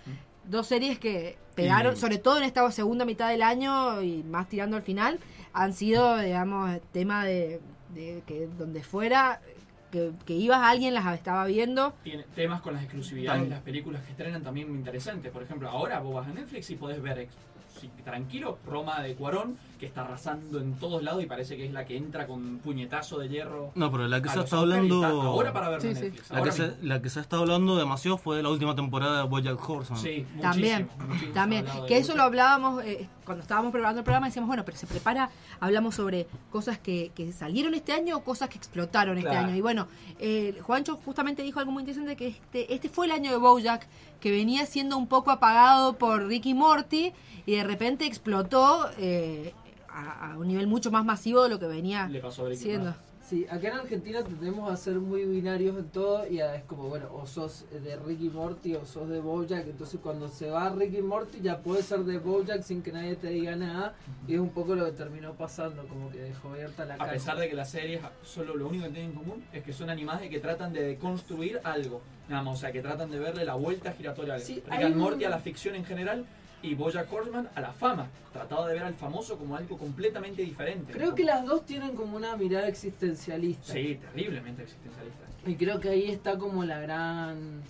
dos 0.45 0.67
series 0.67 0.99
que 0.99 1.37
pegaron, 1.55 1.93
Y- 1.93 1.97
sobre 1.97 2.17
todo 2.17 2.37
en 2.37 2.43
esta 2.43 2.69
segunda 2.71 3.05
mitad 3.05 3.29
del 3.29 3.41
año 3.41 4.01
y 4.01 4.23
más 4.23 4.47
tirando 4.49 4.75
al 4.77 4.83
final, 4.83 5.19
han 5.53 5.73
sido, 5.73 6.17
digamos, 6.17 6.79
tema 6.91 7.23
de, 7.25 7.61
de 7.93 8.21
que 8.27 8.47
donde 8.57 8.83
fuera, 8.83 9.39
que, 9.91 10.11
que 10.25 10.33
ibas 10.33 10.61
alguien 10.61 10.93
las 10.93 11.05
estaba 11.15 11.45
viendo. 11.45 11.93
Tiene 12.03 12.23
temas 12.35 12.61
con 12.61 12.73
las 12.73 12.83
exclusividades, 12.83 13.43
Tam- 13.43 13.49
las 13.49 13.61
películas 13.61 14.03
que 14.03 14.11
estrenan 14.11 14.43
también 14.43 14.67
muy 14.69 14.77
interesantes. 14.79 15.31
Por 15.31 15.43
ejemplo, 15.43 15.69
ahora 15.69 15.99
vos 16.01 16.15
vas 16.15 16.27
a 16.27 16.33
Netflix 16.33 16.69
y 16.71 16.75
podés 16.75 17.01
ver 17.01 17.29
sí, 17.79 17.89
tranquilo 18.03 18.57
Roma 18.65 19.01
de 19.01 19.15
Cuarón, 19.15 19.57
que 19.79 19.85
está 19.85 20.01
arrasando 20.01 20.59
en 20.59 20.73
todos 20.75 21.03
lados 21.03 21.23
y 21.23 21.25
parece 21.25 21.57
que 21.57 21.65
es 21.65 21.71
la 21.73 21.85
que 21.85 21.97
entra 21.97 22.27
con 22.27 22.59
puñetazo 22.59 23.19
de 23.19 23.29
hierro. 23.29 23.71
No, 23.75 23.91
pero 23.91 24.07
la 24.07 24.21
que 24.21 24.29
a 24.29 24.33
se 24.33 24.39
Oscar 24.39 24.59
y 24.59 24.61
hablando. 24.61 25.05
ahora 25.05 25.51
para 25.53 25.79
Sí, 25.79 25.93
sí. 25.95 26.01
Netflix. 26.01 26.29
La 26.31 26.41
que, 26.43 26.51
se, 26.51 26.61
mismo. 26.63 26.77
la 26.83 27.01
que 27.01 27.09
se 27.09 27.19
está 27.19 27.37
hablando 27.37 27.75
demasiado 27.75 28.17
fue 28.17 28.41
la 28.41 28.49
última 28.49 28.75
temporada 28.75 29.21
de 29.23 29.27
Bojack 29.27 29.69
Horseman. 29.69 30.01
Sí, 30.01 30.25
También, 30.41 30.89
muchísimo, 31.07 31.33
también. 31.33 31.65
ha 31.67 31.85
Que 31.85 31.97
eso 31.97 32.15
lo 32.15 32.23
hablábamos 32.23 32.83
eh, 32.83 33.07
cuando 33.25 33.41
estábamos 33.41 33.71
preparando 33.71 33.99
el 33.99 34.03
programa, 34.05 34.27
decíamos, 34.27 34.47
bueno, 34.47 34.63
pero 34.65 34.77
se 34.77 34.85
prepara, 34.87 35.29
hablamos 35.59 35.95
sobre 35.95 36.27
cosas 36.51 36.77
que, 36.77 37.11
que 37.15 37.31
salieron 37.33 37.73
este 37.73 37.91
año 37.91 38.17
o 38.17 38.23
cosas 38.23 38.49
que 38.49 38.57
explotaron 38.57 39.17
este 39.17 39.29
Claro. 39.29 39.47
año. 39.47 39.55
Y 39.55 39.61
bueno, 39.61 39.87
eh, 40.19 40.57
Juancho 40.61 40.99
justamente 41.03 41.41
dijo 41.43 41.59
algo 41.59 41.71
muy 41.71 41.81
interesante, 41.81 42.15
que 42.15 42.27
este, 42.27 42.73
este 42.73 42.87
fue 42.89 43.07
el 43.07 43.11
año 43.11 43.31
de 43.31 43.37
Bojack, 43.37 43.87
que 44.19 44.31
venía 44.31 44.65
siendo 44.65 44.97
un 44.97 45.07
poco 45.07 45.31
apagado 45.31 45.97
por 45.97 46.25
Ricky 46.27 46.53
Morty 46.53 47.11
y 47.47 47.55
de 47.55 47.63
repente 47.63 48.05
explotó 48.05 48.89
eh, 48.97 49.53
a, 49.95 50.33
a 50.33 50.37
un 50.37 50.47
nivel 50.47 50.67
mucho 50.67 50.91
más 50.91 51.05
masivo 51.05 51.43
de 51.43 51.49
lo 51.49 51.59
que 51.59 51.67
venía 51.67 52.07
Le 52.07 52.19
pasó 52.19 52.47
a 52.47 52.53
siendo. 52.55 52.93
Sí, 53.27 53.43
acá 53.49 53.69
en 53.69 53.73
Argentina 53.79 54.21
tendemos 54.23 54.71
a 54.71 54.77
ser 54.77 54.99
muy 54.99 55.25
binarios 55.25 55.75
en 55.79 55.89
todo 55.89 56.27
y 56.29 56.41
es 56.41 56.63
como, 56.65 56.89
bueno, 56.89 57.07
o 57.11 57.25
sos 57.25 57.65
de 57.71 57.95
Ricky 57.95 58.29
Morty 58.29 58.75
o 58.75 58.85
sos 58.85 59.09
de 59.09 59.19
Bojack, 59.19 59.65
entonces 59.65 59.99
cuando 60.03 60.27
se 60.27 60.51
va 60.51 60.69
Ricky 60.69 61.01
Morty 61.01 61.39
ya 61.41 61.57
puede 61.57 61.81
ser 61.81 62.01
de 62.01 62.19
Bojack 62.19 62.61
sin 62.61 62.83
que 62.83 62.91
nadie 62.91 63.15
te 63.15 63.29
diga 63.29 63.55
nada 63.55 63.95
y 64.27 64.35
es 64.35 64.39
un 64.39 64.49
poco 64.49 64.75
lo 64.75 64.85
que 64.85 64.91
terminó 64.91 65.33
pasando, 65.33 65.87
como 65.87 66.11
que 66.11 66.19
dejó 66.19 66.49
abierta 66.49 66.85
la 66.85 66.95
A 66.95 67.09
pesar 67.09 67.39
de 67.39 67.49
que 67.49 67.55
las 67.55 67.71
series 67.71 67.99
solo 68.21 68.55
lo 68.55 68.67
único 68.67 68.83
que 68.85 68.91
tienen 68.91 69.09
en 69.09 69.17
común 69.17 69.43
es 69.51 69.63
que 69.63 69.73
son 69.73 69.89
animadas 69.89 70.23
y 70.23 70.29
que 70.29 70.39
tratan 70.39 70.71
de 70.71 70.83
deconstruir 70.83 71.59
algo. 71.63 72.01
Nada 72.29 72.43
más, 72.43 72.57
o 72.57 72.61
sea, 72.61 72.71
que 72.71 72.81
tratan 72.83 73.09
de 73.09 73.17
verle 73.17 73.43
la 73.43 73.55
vuelta 73.55 73.91
giratoria 73.93 74.33
a 74.33 74.35
algo. 74.35 74.45
Sí, 74.47 74.61
Rick 74.69 74.83
and 74.83 74.93
un- 74.93 75.01
Morty 75.01 75.23
a 75.25 75.29
la 75.31 75.39
ficción 75.39 75.73
en 75.73 75.83
general 75.85 76.25
y 76.61 76.73
Bojack 76.75 77.11
Horseman 77.11 77.49
a 77.55 77.61
la 77.61 77.71
fama. 77.73 78.07
Trataba 78.33 78.67
de 78.67 78.73
ver 78.75 78.83
al 78.83 78.93
famoso 78.95 79.37
como 79.37 79.55
algo 79.55 79.77
completamente 79.77 80.41
diferente. 80.41 80.91
Creo 80.93 81.13
que 81.15 81.23
las 81.23 81.45
dos 81.45 81.65
tienen 81.65 81.95
como 81.95 82.17
una 82.17 82.35
mirada 82.35 82.67
existencialista. 82.67 83.73
Sí, 83.73 83.99
terriblemente 84.01 84.63
existencialista. 84.63 85.25
Y 85.45 85.55
creo 85.55 85.79
que 85.79 85.89
ahí 85.89 86.09
está 86.09 86.37
como 86.37 86.63
la 86.65 86.79
gran... 86.79 87.61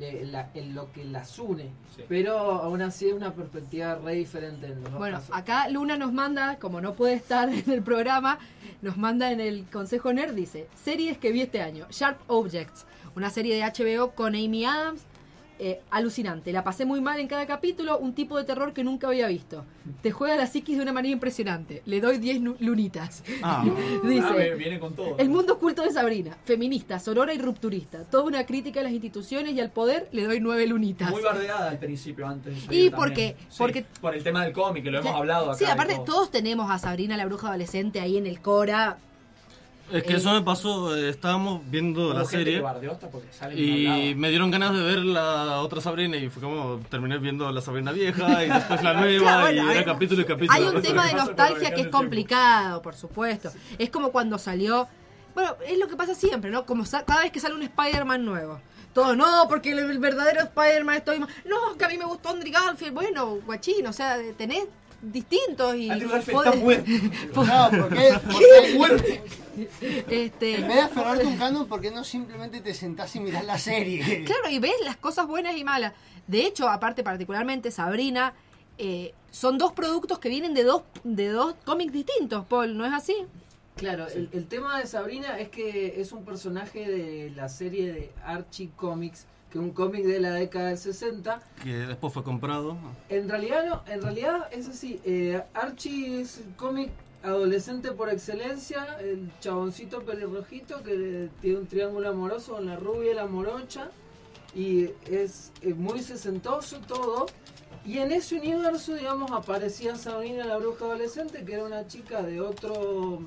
eh, 0.00 0.26
la- 0.30 0.50
en 0.54 0.74
lo 0.74 0.90
que 0.92 1.04
las 1.04 1.38
une. 1.38 1.70
Sí. 1.96 2.02
Pero 2.08 2.36
aún 2.38 2.80
así 2.82 3.08
es 3.08 3.14
una 3.14 3.32
perspectiva 3.32 3.94
re 3.96 4.14
diferente 4.14 4.66
en 4.66 4.74
los 4.82 4.90
dos 4.90 4.98
Bueno, 4.98 5.18
casos. 5.18 5.36
acá 5.36 5.68
Luna 5.68 5.96
nos 5.96 6.12
manda, 6.12 6.58
como 6.58 6.80
no 6.80 6.94
puede 6.94 7.14
estar 7.14 7.48
en 7.52 7.68
el 7.70 7.82
programa, 7.82 8.38
nos 8.82 8.96
manda 8.96 9.30
en 9.32 9.40
el 9.40 9.64
Consejo 9.70 10.12
Nerd, 10.12 10.34
dice, 10.34 10.68
series 10.82 11.18
que 11.18 11.32
vi 11.32 11.42
este 11.42 11.60
año, 11.60 11.86
Sharp 11.90 12.18
Objects, 12.28 12.86
una 13.16 13.30
serie 13.30 13.54
de 13.56 13.62
HBO 13.62 14.12
con 14.12 14.34
Amy 14.34 14.64
Adams, 14.64 15.02
eh, 15.58 15.80
alucinante, 15.90 16.52
la 16.52 16.64
pasé 16.64 16.84
muy 16.84 17.00
mal 17.00 17.20
en 17.20 17.28
cada 17.28 17.46
capítulo, 17.46 17.98
un 17.98 18.12
tipo 18.14 18.36
de 18.36 18.44
terror 18.44 18.72
que 18.72 18.82
nunca 18.84 19.06
había 19.08 19.28
visto. 19.28 19.64
Te 20.02 20.10
juega 20.10 20.36
la 20.36 20.46
psiquis 20.46 20.76
de 20.76 20.82
una 20.82 20.92
manera 20.92 21.12
impresionante, 21.12 21.82
le 21.86 22.00
doy 22.00 22.18
10 22.18 22.40
nu- 22.40 22.56
lunitas. 22.60 23.22
Ah. 23.42 23.64
dice, 24.04 24.24
Ah, 24.26 24.32
ve- 24.32 24.54
viene 24.56 24.78
con 24.80 24.94
todo. 24.94 25.16
el 25.18 25.28
mundo 25.28 25.54
oculto 25.54 25.82
de 25.82 25.90
Sabrina, 25.92 26.36
feminista, 26.44 26.98
sonora 26.98 27.32
y 27.34 27.38
rupturista, 27.38 28.04
toda 28.04 28.24
una 28.24 28.44
crítica 28.46 28.80
a 28.80 28.82
las 28.82 28.92
instituciones 28.92 29.52
y 29.54 29.60
al 29.60 29.70
poder, 29.70 30.08
le 30.12 30.24
doy 30.24 30.40
9 30.40 30.66
lunitas. 30.66 31.10
Muy 31.10 31.22
bardeada 31.22 31.70
al 31.70 31.78
principio 31.78 32.26
antes 32.26 32.66
de 32.68 32.74
Y 32.76 32.90
porque-. 32.90 33.36
Sí, 33.48 33.54
porque- 33.58 33.84
por 34.00 34.14
el 34.14 34.22
tema 34.24 34.44
del 34.44 34.52
cómic, 34.52 34.84
que 34.84 34.90
lo 34.90 34.98
hemos 35.00 35.14
hablado 35.14 35.50
acá. 35.50 35.58
Sí, 35.58 35.64
aparte 35.66 35.94
todo. 35.94 36.04
todos 36.04 36.30
tenemos 36.30 36.70
a 36.70 36.78
Sabrina 36.78 37.16
la 37.16 37.26
bruja 37.26 37.48
adolescente 37.48 38.00
ahí 38.00 38.16
en 38.16 38.26
el 38.26 38.40
Cora. 38.40 38.98
Es 39.92 40.02
que 40.02 40.14
Eh, 40.14 40.16
eso 40.16 40.32
me 40.32 40.42
pasó, 40.42 40.96
eh, 40.96 41.10
estábamos 41.10 41.60
viendo 41.70 42.12
la 42.14 42.24
serie 42.24 42.62
y 43.54 44.14
me 44.14 44.30
dieron 44.30 44.50
ganas 44.50 44.72
de 44.72 44.82
ver 44.82 44.98
la 45.00 45.60
otra 45.60 45.80
Sabrina 45.80 46.16
y 46.16 46.28
fue 46.30 46.42
como 46.42 46.80
terminé 46.88 47.18
viendo 47.18 47.50
la 47.52 47.60
Sabrina 47.60 47.92
vieja 47.92 48.44
y 48.44 48.48
después 48.48 48.82
la 48.82 48.94
nueva 49.00 49.24
Claro, 49.24 49.42
bueno, 49.42 49.72
y 49.72 49.76
era 49.76 49.84
capítulo 49.84 50.22
y 50.22 50.24
capítulo. 50.24 50.52
Hay 50.52 50.74
un 50.74 50.82
tema 50.82 51.06
de 51.06 51.14
nostalgia 51.14 51.74
que 51.74 51.82
es 51.82 51.88
complicado, 51.88 52.80
por 52.80 52.94
supuesto. 52.94 53.50
Es 53.78 53.90
como 53.90 54.10
cuando 54.10 54.38
salió. 54.38 54.88
Bueno, 55.34 55.56
es 55.66 55.78
lo 55.78 55.88
que 55.88 55.96
pasa 55.96 56.14
siempre, 56.14 56.50
¿no? 56.50 56.64
Como 56.64 56.84
cada 57.06 57.22
vez 57.22 57.32
que 57.32 57.40
sale 57.40 57.54
un 57.54 57.62
Spider-Man 57.62 58.24
nuevo. 58.24 58.60
Todo, 58.94 59.16
no, 59.16 59.46
porque 59.48 59.72
el, 59.72 59.98
verdadero 59.98 60.40
Spider-Man 60.42 60.96
estoy. 60.96 61.18
No, 61.18 61.76
que 61.76 61.84
a 61.84 61.88
mí 61.88 61.98
me 61.98 62.04
gustó 62.04 62.30
Andrew 62.30 62.52
Garfield. 62.52 62.94
Bueno, 62.94 63.40
guachín, 63.44 63.86
o 63.86 63.92
sea, 63.92 64.16
tenés 64.36 64.66
distintos 65.12 65.74
y. 65.76 65.90
Está 65.90 66.52
muerto. 66.54 66.90
No, 67.34 67.70
porque, 67.70 68.18
porque 68.24 68.74
muerto. 68.76 69.04
Este, 70.08 70.56
En 70.56 70.66
vez 70.66 70.76
de 70.76 70.80
aferrarte 70.80 71.26
un 71.26 71.36
canon, 71.38 71.66
¿por 71.66 71.80
qué 71.80 71.90
no 71.90 72.04
simplemente 72.04 72.60
te 72.60 72.74
sentás 72.74 73.14
y 73.16 73.20
mirás 73.20 73.44
la 73.44 73.58
serie? 73.58 74.24
Claro, 74.24 74.50
y 74.50 74.58
ves 74.58 74.74
las 74.84 74.96
cosas 74.96 75.26
buenas 75.26 75.56
y 75.56 75.64
malas. 75.64 75.92
De 76.26 76.44
hecho, 76.46 76.68
aparte 76.68 77.02
particularmente 77.02 77.70
Sabrina, 77.70 78.34
eh, 78.78 79.14
son 79.30 79.58
dos 79.58 79.72
productos 79.72 80.18
que 80.18 80.28
vienen 80.28 80.54
de 80.54 80.64
dos, 80.64 80.82
de 81.04 81.28
dos 81.28 81.54
cómics 81.64 81.92
distintos, 81.92 82.46
Paul, 82.46 82.76
¿no 82.76 82.84
es 82.84 82.92
así? 82.92 83.14
Claro, 83.76 84.06
el, 84.08 84.28
el 84.32 84.46
tema 84.46 84.78
de 84.78 84.86
Sabrina 84.86 85.38
es 85.38 85.48
que 85.48 86.00
es 86.00 86.12
un 86.12 86.24
personaje 86.24 86.88
de 86.88 87.30
la 87.30 87.48
serie 87.48 87.92
de 87.92 88.12
Archie 88.24 88.70
Comics, 88.76 89.26
que 89.54 89.60
un 89.60 89.70
cómic 89.70 90.04
de 90.04 90.18
la 90.18 90.32
década 90.32 90.70
del 90.70 90.78
60. 90.78 91.40
Que 91.62 91.86
después 91.86 92.12
fue 92.12 92.24
comprado. 92.24 92.76
En 93.08 93.28
realidad 93.28 93.64
no, 93.64 93.84
en 93.86 94.02
realidad 94.02 94.48
es 94.50 94.68
así, 94.68 95.00
eh, 95.04 95.40
Archie 95.54 96.22
es 96.22 96.38
el 96.38 96.56
cómic 96.56 96.90
adolescente 97.22 97.92
por 97.92 98.10
excelencia, 98.10 98.98
el 98.98 99.30
chaboncito 99.38 100.02
pelirrojito 100.02 100.82
que 100.82 101.28
tiene 101.40 101.58
un 101.58 101.66
triángulo 101.68 102.08
amoroso 102.08 102.54
con 102.54 102.66
la 102.66 102.74
rubia 102.74 103.12
y 103.12 103.14
la 103.14 103.26
morocha, 103.26 103.90
y 104.56 104.90
es, 105.06 105.52
muy 105.76 106.00
sesentoso 106.00 106.80
todo. 106.80 107.26
Y 107.86 107.98
en 107.98 108.10
ese 108.10 108.34
universo, 108.34 108.94
digamos, 108.94 109.30
aparecía 109.30 109.94
Sabrina 109.94 110.44
la 110.46 110.56
bruja 110.56 110.84
adolescente, 110.84 111.44
que 111.44 111.54
era 111.54 111.64
una 111.64 111.86
chica 111.86 112.22
de 112.22 112.40
otro, 112.40 113.20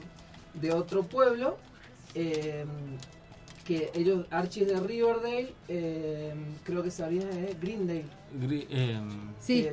de 0.55 0.73
otro 0.73 1.03
pueblo, 1.03 1.57
eh, 2.15 2.65
que 3.67 3.91
ellos, 3.93 4.25
Archie 4.31 4.63
es 4.63 4.69
de 4.69 4.79
Riverdale, 4.79 5.53
eh, 5.67 6.33
creo 6.63 6.81
que 6.83 6.89
Sabrina 6.89 7.29
es 7.29 7.35
de 7.35 7.53
Greendale. 7.59 8.05
Gri- 8.39 8.65
eh, 8.69 8.97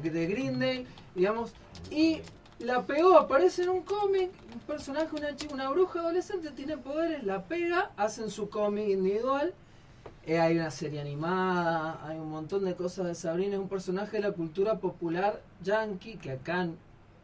de, 0.00 0.10
de 0.10 0.26
Greendale, 0.26 0.86
digamos, 1.14 1.52
y 1.92 2.18
la 2.58 2.82
pegó, 2.84 3.16
aparece 3.16 3.62
en 3.62 3.68
un 3.68 3.82
cómic, 3.82 4.30
un 4.52 4.60
personaje, 4.66 5.14
una 5.16 5.36
chica, 5.36 5.54
una 5.54 5.70
bruja 5.70 6.00
adolescente, 6.00 6.50
tiene 6.50 6.76
poderes, 6.76 7.22
la 7.22 7.44
pega, 7.44 7.92
hacen 7.96 8.30
su 8.30 8.48
cómic 8.48 8.88
individual, 8.88 9.54
eh, 10.26 10.38
hay 10.40 10.56
una 10.56 10.70
serie 10.72 11.00
animada, 11.00 12.00
hay 12.04 12.18
un 12.18 12.30
montón 12.30 12.64
de 12.64 12.74
cosas 12.74 13.06
de 13.06 13.14
Sabrina, 13.14 13.54
es 13.54 13.60
un 13.60 13.68
personaje 13.68 14.16
de 14.16 14.22
la 14.24 14.32
cultura 14.32 14.78
popular 14.80 15.40
yankee, 15.62 16.16
que 16.16 16.32
acá 16.32 16.62
en 16.62 16.76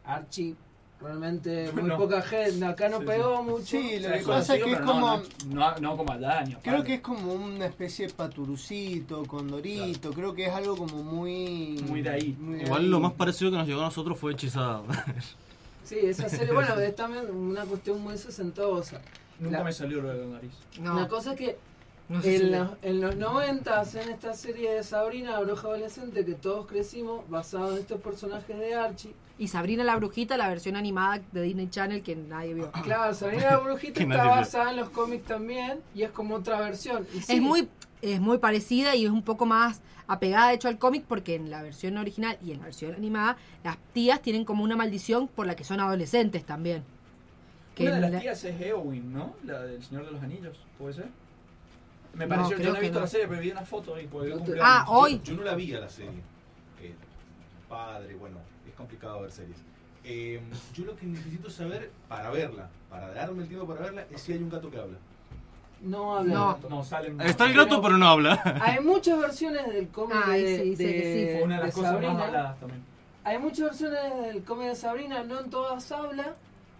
Archie 0.05 0.55
realmente 1.01 1.71
muy 1.73 1.83
No. 1.83 1.97
poca 1.97 2.21
gente, 2.21 2.63
acá 2.65 2.89
no 2.89 2.99
Sí, 2.99 3.05
pegó 3.05 3.37
sí. 3.37 3.43
mucho. 3.49 3.65
Sí, 3.65 3.99
lo 3.99 4.07
O 4.07 4.09
sea, 4.11 4.19
que 4.19 4.25
pasa 4.25 4.55
es 4.57 4.63
que 4.63 4.71
es 4.71 4.79
como... 4.81 5.17
No, 5.17 5.23
no, 5.49 5.75
no 5.79 5.97
como 5.97 6.11
al 6.13 6.21
daño. 6.21 6.59
Creo 6.61 6.75
padre. 6.77 6.87
que 6.87 6.93
es 6.95 7.01
como 7.01 7.33
una 7.33 7.65
especie 7.65 8.07
de 8.07 8.13
paturucito, 8.13 9.25
condorito, 9.25 10.11
creo 10.11 10.33
que 10.33 10.45
es 10.45 10.53
algo 10.53 10.75
como 10.77 11.03
muy... 11.03 11.83
Muy 11.87 12.01
de 12.01 12.09
ahí. 12.09 12.37
muy 12.39 12.57
de 12.57 12.63
Igual 12.63 12.81
ahí. 12.83 12.87
lo 12.87 12.99
más 12.99 13.13
parecido 13.13 13.51
que 13.51 13.57
nos 13.57 13.67
llegó 13.67 13.81
a 13.81 13.85
nosotros 13.85 14.17
fue 14.19 14.33
Hechizada. 14.33 14.83
Sí, 15.83 15.97
esa 16.03 16.29
serie, 16.29 16.53
bueno, 16.53 16.79
es 16.79 16.95
también 16.95 17.29
una 17.29 17.65
cuestión 17.65 18.01
muy 18.01 18.17
sesentosa. 18.17 19.01
Nunca 19.39 19.57
La- 19.57 19.63
me 19.65 19.73
salió 19.73 20.01
lo 20.01 20.09
de 20.09 20.19
la 20.25 20.33
nariz. 20.35 20.51
No. 20.79 20.97
La 20.97 21.07
cosa 21.09 21.31
es 21.33 21.37
que 21.37 21.57
No 22.07 22.21
sé 22.21 22.37
si 22.37 22.43
en, 22.45 22.51
los, 22.53 22.69
en 22.81 23.01
los 23.01 23.15
90 23.17 23.83
en 23.95 24.09
esta 24.09 24.33
serie 24.33 24.71
de 24.71 24.83
Sabrina, 24.83 25.31
la 25.31 25.39
bruja 25.41 25.67
adolescente, 25.67 26.23
que 26.23 26.35
todos 26.35 26.65
crecimos, 26.67 27.27
basado 27.29 27.73
en 27.73 27.79
estos 27.79 27.99
personajes 27.99 28.57
de 28.57 28.73
Archie. 28.75 29.13
Y 29.41 29.47
Sabrina 29.47 29.83
la 29.83 29.95
Brujita, 29.95 30.37
la 30.37 30.47
versión 30.47 30.75
animada 30.75 31.19
de 31.31 31.41
Disney 31.41 31.67
Channel 31.67 32.03
que 32.03 32.15
nadie 32.15 32.53
vio. 32.53 32.71
Claro, 32.83 33.11
Sabrina 33.15 33.45
la 33.49 33.57
brujita 33.57 33.99
está 34.03 34.23
basada 34.25 34.69
en 34.69 34.77
los 34.77 34.91
cómics 34.91 35.25
también 35.25 35.79
y 35.95 36.03
es 36.03 36.11
como 36.11 36.35
otra 36.35 36.59
versión. 36.61 37.07
Y 37.11 37.21
sí, 37.21 37.33
Es 37.37 37.41
muy 37.41 37.67
es 38.03 38.21
muy 38.21 38.37
parecida 38.37 38.95
y 38.95 39.05
es 39.05 39.09
un 39.11 39.23
poco 39.23 39.47
más 39.47 39.81
apegada 40.07 40.49
de 40.49 40.55
hecho 40.55 40.67
al 40.67 40.77
cómic 40.77 41.05
porque 41.07 41.33
en 41.33 41.49
la 41.49 41.63
versión 41.63 41.97
original 41.97 42.37
y 42.45 42.51
en 42.51 42.59
la 42.59 42.65
versión 42.65 42.93
animada 42.93 43.35
las 43.63 43.77
tías 43.93 44.21
tienen 44.21 44.45
como 44.45 44.63
una 44.63 44.75
maldición 44.75 45.27
por 45.27 45.47
la 45.47 45.55
que 45.55 45.63
son 45.63 45.79
adolescentes 45.79 46.45
también. 46.45 46.83
Que 47.73 47.85
Una 47.87 47.95
de 47.95 48.01
las 48.01 48.11
la- 48.11 48.19
tías 48.19 48.43
es 48.43 48.61
Eowyn, 48.61 49.11
¿no? 49.11 49.33
La 49.43 49.63
del 49.63 49.83
Señor 49.83 50.05
de 50.05 50.11
los 50.11 50.21
Anillos, 50.21 50.55
¿puede 50.77 50.93
ser? 50.93 51.07
Me 52.13 52.25
No, 52.27 52.35
pareció, 52.35 52.57
creo 52.57 52.67
yo 52.67 52.73
no 52.73 52.77
he 52.77 52.81
visto 52.81 52.99
no. 52.99 53.05
la 53.05 53.07
serie, 53.07 53.27
pero 53.27 53.41
vi 53.41 53.49
una 53.49 53.65
foto 53.65 53.99
y 53.99 54.05
por 54.05 54.23
el 54.23 54.33
cumpleaños. 54.33 54.63
Ah, 54.67 54.85
hoy. 54.87 55.19
Yo 55.23 55.33
no 55.33 55.41
la 55.43 55.55
vi 55.55 55.73
a 55.73 55.79
la 55.79 55.89
serie. 55.89 56.19
Eh, 56.81 56.93
padre, 57.67 58.13
bueno, 58.15 58.37
complicado 58.81 59.21
ver 59.21 59.31
series. 59.31 59.57
Eh, 60.03 60.41
yo 60.73 60.85
lo 60.85 60.95
que 60.95 61.05
necesito 61.05 61.49
saber 61.49 61.91
para 62.07 62.29
verla, 62.31 62.69
para 62.89 63.13
darme 63.13 63.43
el 63.43 63.47
tiempo 63.47 63.67
para 63.67 63.81
verla, 63.81 64.05
es 64.11 64.21
si 64.21 64.33
hay 64.33 64.39
un 64.39 64.49
gato 64.49 64.69
que 64.71 64.77
habla. 64.77 64.97
No 65.81 66.17
habla. 66.17 66.33
No. 66.33 66.59
No, 66.69 66.83
salen. 66.83 67.19
Está 67.21 67.45
el 67.45 67.53
gato, 67.53 67.81
pero 67.81 67.97
no 67.97 68.07
habla. 68.07 68.39
Hay 68.61 68.83
muchas 68.83 69.17
versiones 69.19 69.67
del 69.73 69.87
cómic 69.87 70.15
Ay, 70.27 70.43
de, 70.43 70.57
sí, 70.57 70.69
dice 70.71 70.83
de- 70.85 70.93
que 70.93 71.01
sí. 71.27 71.33
Fue 71.37 71.43
una 71.43 71.55
de 71.57 71.61
las 71.63 71.69
de 71.69 71.73
cosas 71.73 71.91
Sabrina. 71.93 72.13
más 72.13 72.23
habladas 72.27 72.59
también. 72.59 72.83
Hay 73.23 73.39
muchas 73.39 73.59
versiones 73.79 74.25
del 74.27 74.43
cómic 74.43 74.67
de 74.67 74.75
Sabrina, 74.75 75.23
no 75.23 75.39
en 75.39 75.49
todas 75.49 75.91
habla. 75.91 76.35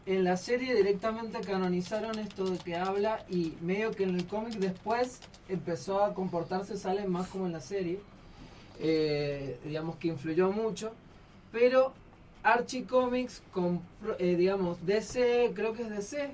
En 0.06 0.24
la 0.24 0.36
serie 0.38 0.76
directamente 0.76 1.40
canonizaron 1.42 2.18
esto 2.20 2.46
de 2.46 2.58
que 2.60 2.76
habla 2.76 3.24
y 3.30 3.54
medio 3.62 3.92
que 3.92 4.04
en 4.04 4.16
el 4.16 4.26
cómic 4.28 4.54
después 4.56 5.20
empezó 5.50 6.04
a 6.04 6.14
comportarse, 6.14 6.76
sale 6.78 7.06
más 7.08 7.28
como 7.28 7.46
en 7.48 7.54
la 7.54 7.60
serie. 7.62 8.00
Eh, 8.80 9.60
digamos 9.64 9.96
que 9.98 10.08
influyó 10.10 10.52
mucho. 10.52 10.92
Pero 11.52 11.94
Archie 12.44 12.86
Comics 12.86 13.44
compró, 13.52 14.16
eh, 14.18 14.36
digamos, 14.36 14.84
DC, 14.86 15.52
creo 15.54 15.74
que 15.74 15.84
es 15.84 15.90
DC. 15.90 16.24
Eh, 16.24 16.32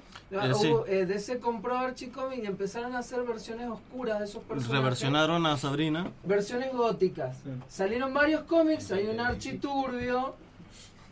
sí. 0.53 0.67
Hubo- 0.67 0.85
eh, 0.87 1.05
DC 1.05 1.39
compró 1.39 1.77
Archie 1.77 2.09
Comics 2.11 2.43
y 2.43 2.45
empezaron 2.45 2.95
a 2.95 2.99
hacer 2.99 3.23
versiones 3.23 3.67
oscuras 3.69 4.19
de 4.19 4.25
esos 4.25 4.43
personajes. 4.43 4.77
Reversionaron 4.77 5.45
a 5.45 5.57
Sabrina. 5.57 6.11
Versiones 6.23 6.71
góticas. 6.73 7.37
Salieron 7.67 8.13
varios 8.13 8.43
cómics, 8.43 8.91
hay 8.91 9.07
un 9.07 9.19
architurbio, 9.19 10.35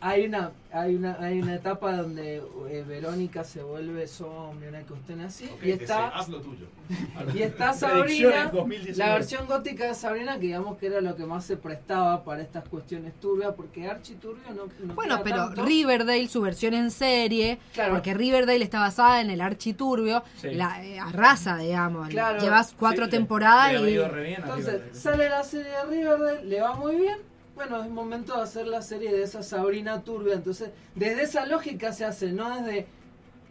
hay 0.00 0.26
una, 0.26 0.52
hay 0.72 0.94
una, 0.94 1.16
hay 1.20 1.40
una 1.40 1.54
etapa 1.54 1.96
donde 1.96 2.42
eh, 2.68 2.84
Verónica 2.86 3.44
se 3.44 3.62
vuelve 3.62 4.06
zombie, 4.06 4.68
una 4.68 4.80
cuestión 4.82 5.20
así, 5.22 5.46
Ok, 5.46 5.64
y 5.64 5.70
está, 5.72 6.08
ese, 6.08 6.14
haz 6.18 6.28
lo 6.28 6.40
tuyo. 6.42 6.66
y 7.34 7.42
está 7.42 7.72
Sabrina, 7.72 8.02
Predicciones 8.04 8.52
2019. 8.52 8.96
la 8.98 9.14
versión 9.14 9.46
gótica 9.46 9.86
de 9.86 9.94
Sabrina, 9.94 10.34
que 10.34 10.40
digamos 10.42 10.76
que 10.78 10.86
era 10.86 11.00
lo 11.00 11.16
que 11.16 11.24
más 11.24 11.44
se 11.46 11.56
prestaba 11.56 12.22
para 12.24 12.42
estas 12.42 12.68
cuestiones 12.68 13.14
turbias, 13.20 13.54
porque 13.56 13.88
architurbio 13.88 14.42
no, 14.54 14.64
no 14.86 14.94
Bueno, 14.94 15.20
pero 15.24 15.46
tanto. 15.46 15.64
Riverdale, 15.64 16.28
su 16.28 16.42
versión 16.42 16.74
en 16.74 16.90
serie, 16.90 17.58
Claro. 17.72 17.94
porque 17.94 18.12
Riverdale 18.12 18.62
está 18.62 18.80
basada 18.80 19.20
en 19.22 19.30
el 19.30 19.40
architurbio, 19.40 20.22
Sí. 20.40 20.50
la 20.52 20.84
eh, 20.84 20.98
arrasa, 21.00 21.56
digamos. 21.56 22.08
Claro. 22.10 22.38
Llevas 22.40 22.74
cuatro 22.78 23.06
Sí, 23.06 23.12
temporadas 23.12 23.72
le- 23.72 23.80
le 23.80 24.30
y... 24.30 24.34
Entonces, 24.34 24.82
sale 24.92 25.28
la 25.30 25.42
serie 25.42 25.70
de 25.72 25.84
Riverdale, 25.88 26.44
le 26.44 26.60
va 26.60 26.74
muy 26.74 26.96
bien. 26.96 27.16
Bueno, 27.56 27.82
es 27.82 27.88
momento 27.90 28.36
de 28.36 28.42
hacer 28.42 28.66
la 28.68 28.82
serie 28.82 29.10
de 29.12 29.22
esa 29.22 29.42
Sabrina 29.42 30.02
Turbia. 30.02 30.34
Entonces, 30.34 30.70
desde 30.94 31.22
esa 31.22 31.46
lógica 31.46 31.92
se 31.92 32.04
hace, 32.04 32.30
no 32.32 32.54
desde 32.54 32.86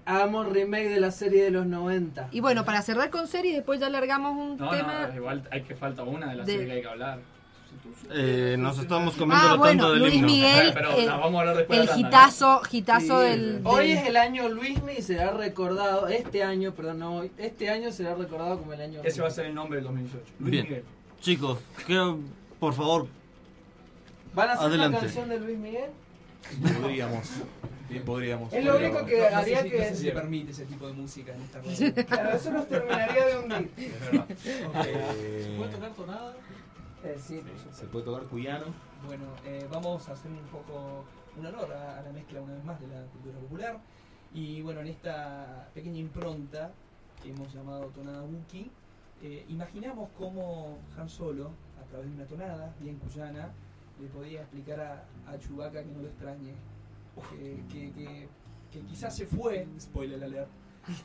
hagamos 0.06 0.48
remake 0.48 0.90
de 0.90 1.00
la 1.00 1.10
serie 1.12 1.44
de 1.44 1.50
los 1.52 1.66
90. 1.66 2.30
Y 2.32 2.40
bueno, 2.40 2.64
para 2.64 2.84
cerrar 2.84 3.10
con 3.10 3.28
serie, 3.28 3.56
después 3.56 3.80
ya 3.80 3.90
largamos 3.90 4.38
un 4.38 4.58
No, 4.58 4.70
tema... 4.70 5.08
no, 5.08 5.16
igual 5.16 5.44
hay 5.52 5.64
que 5.64 5.76
falta 5.76 6.04
una 6.04 6.30
de 6.30 6.36
las 6.36 6.46
De- 6.46 6.54
series 6.54 6.70
que 6.70 6.76
hay 6.76 6.82
que 6.84 6.88
hablar. 6.88 7.20
Eh, 8.12 8.56
nos 8.60 8.78
estamos 8.80 9.16
comiendo 9.16 9.44
Ah, 9.48 9.52
la 9.52 9.56
bueno, 9.58 9.84
tanda 9.84 9.90
del 9.94 10.00
Luis 10.04 10.14
himno. 10.16 10.28
Miguel, 10.28 10.72
Pero 10.74 10.92
el, 10.96 11.06
la 11.08 11.18
vamos 11.18 11.36
a 11.36 11.40
hablar 11.40 11.58
después 11.58 11.78
de 11.80 11.82
el 11.84 11.88
la 11.88 11.94
tanda, 11.94 12.08
hitazo, 12.08 12.62
hitazo 12.72 13.22
Sí. 13.22 13.28
del, 13.28 13.62
Hoy 13.64 13.88
del- 13.90 13.98
es 13.98 14.08
el 14.08 14.18
año 14.18 14.50
Luismi 14.50 14.94
y 14.94 15.02
será 15.02 15.32
recordado, 15.32 16.08
este 16.08 16.44
año, 16.44 16.74
perdón, 16.74 17.00
no 17.00 17.16
hoy, 17.18 17.32
este 17.40 17.70
año 17.72 17.92
será 17.92 18.14
recordado 18.14 18.60
como 18.60 18.74
el 18.74 18.82
año 18.82 19.02
Ese 19.04 19.22
va 19.22 19.28
a 19.28 19.32
ser 19.32 19.48
el 19.48 19.56
nombre 19.56 19.78
del 19.78 19.86
2018. 19.86 20.24
Luis 20.40 20.52
Bien. 20.52 20.64
Miguel. 20.66 20.84
Chicos, 21.22 21.58
que, 21.88 22.16
por 22.60 22.74
favor, 22.76 23.08
¿Van 24.36 24.50
a 24.50 24.54
hacer 24.54 24.66
Adelante. 24.68 24.98
una 24.98 25.06
canción 25.06 25.30
de 25.30 25.40
Luis 25.40 25.58
Miguel? 25.58 25.90
Podríamos. 26.82 27.30
Bien, 27.90 28.04
podríamos. 28.04 28.52
Es 28.54 28.66
lo 28.66 28.78
único 28.78 29.06
que 29.06 29.18
No 29.22 29.28
sé 29.30 29.36
haría 29.36 29.62
si- 29.64 29.70
que... 29.70 29.78
no 29.78 29.84
sé 29.86 29.96
si 29.96 30.04
se 30.06 30.12
permite 30.12 30.52
ese 30.52 30.66
tipo 30.66 30.88
de 30.88 30.94
música 30.94 31.34
en 31.34 31.42
esta 31.42 31.60
radio. 31.62 32.06
Claro, 32.08 32.30
eso 32.38 32.52
nos 32.52 32.68
terminaría 32.68 33.26
de 33.26 33.38
hundir. 33.38 33.72
Es 33.78 34.00
verdad. 34.12 34.26
Ok. 34.68 34.86
Eh, 34.86 35.44
¿Se 35.52 35.58
puede 35.58 35.72
tocar 35.72 35.92
tonada? 35.94 36.34
Eh, 37.04 37.18
sí. 37.26 37.42
Se 37.74 37.86
puede 37.86 38.06
tocar 38.06 38.24
cuyano. 38.24 38.66
Bueno, 39.06 39.24
eh, 39.46 39.68
vamos 39.72 40.08
a 40.10 40.14
hacer 40.14 40.32
un 40.32 40.40
poco 40.48 41.06
un 41.38 41.46
honor 41.46 41.72
a, 41.74 42.00
a 42.00 42.02
la 42.02 42.12
mezcla 42.12 42.42
una 42.42 42.54
vez 42.54 42.64
más 42.66 42.80
de 42.82 42.88
la 42.88 43.02
cultura 43.08 43.38
popular. 43.40 43.78
Y 44.34 44.62
bueno, 44.62 44.82
en 44.82 44.88
esta 44.88 45.70
pequeña 45.74 46.00
impronta 46.00 46.72
que 47.24 47.30
hemos 47.30 47.54
llamado 47.54 47.86
tonada 47.88 48.24
Wookiee, 48.24 48.70
eh, 49.22 49.46
imaginamos 49.48 50.10
cómo 50.18 50.78
Han 50.98 51.08
Solo, 51.10 51.52
a 51.82 51.86
través 51.90 52.08
de 52.10 52.16
una 52.16 52.26
tonada 52.26 52.74
bien 52.80 52.98
cuyana, 52.98 53.50
le 54.02 54.08
podía 54.08 54.42
explicar 54.42 54.80
a, 54.80 55.06
a 55.32 55.38
Chewbacca 55.40 55.84
que 55.84 55.92
no 55.92 56.02
lo 56.02 56.08
extrañe, 56.08 56.54
que, 57.32 57.64
que- 57.72 57.92
que- 57.94 58.28
que 58.72 58.80
quizás 58.82 59.16
se 59.16 59.26
fue, 59.26 59.66
spoiler 59.80 60.22
alert, 60.24 60.50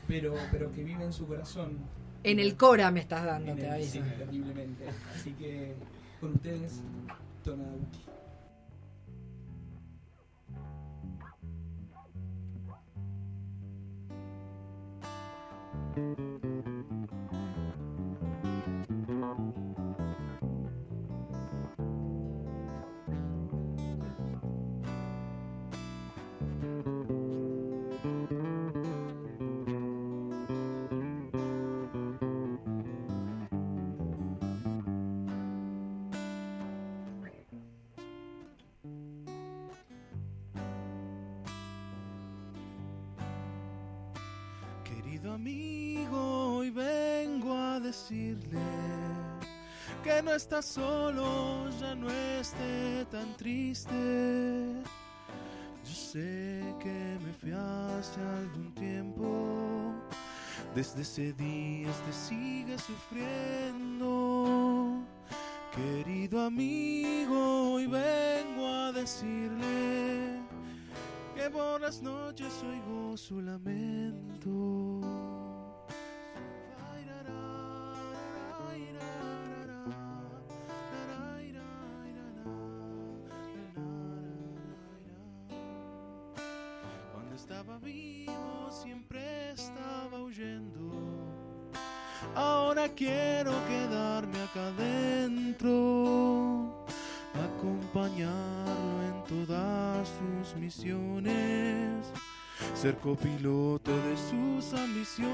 pero, 0.07 0.33
pero 0.51 0.71
que 0.73 0.83
vive 0.83 1.03
en 1.05 1.13
su 1.13 1.25
corazón. 1.25 1.77
En 2.23 2.39
el 2.39 2.57
Cora 2.57 2.91
me 2.91 2.99
estás 2.99 3.23
dando, 3.25 3.55
te 3.55 3.69
aviso. 3.69 3.93
sí, 3.93 3.99
terriblemente. 4.17 4.85
Así 5.15 5.31
que 5.33 5.73
con 6.19 6.33
ustedes. 6.33 6.81
Querido 15.95 16.30
no 50.31 50.37
estás 50.37 50.65
solo, 50.65 51.69
ya 51.81 51.93
no 51.93 52.09
esté 52.09 53.03
tan 53.11 53.35
triste. 53.35 53.91
Yo 55.83 55.93
sé 55.93 56.73
que 56.79 57.19
me 57.21 57.33
fui 57.33 57.51
hace 57.51 58.21
algún 58.21 58.73
tiempo, 58.73 59.93
desde 60.73 61.01
ese 61.01 61.33
día 61.33 61.91
te 62.05 62.13
sigue 62.13 62.77
sufriendo. 62.79 64.23
Querido 65.75 66.45
amigo, 66.45 67.73
hoy 67.73 67.87
vengo 67.87 68.67
a 68.67 68.93
decirle 68.93 70.39
que 71.35 71.49
por 71.49 71.81
las 71.81 72.01
noches 72.01 72.53
oigo 72.63 73.17
su 73.17 73.41
lamento. 73.41 75.20
Ahora 92.35 92.87
quiero 92.89 93.51
quedarme 93.67 94.41
acá 94.41 94.67
adentro, 94.67 95.67
acompañarlo 97.35 99.01
en 99.03 99.23
todas 99.27 100.07
sus 100.07 100.55
misiones, 100.55 102.07
ser 102.73 102.95
copiloto 102.97 103.91
de 103.91 104.15
sus 104.15 104.73
ambiciones. 104.73 105.29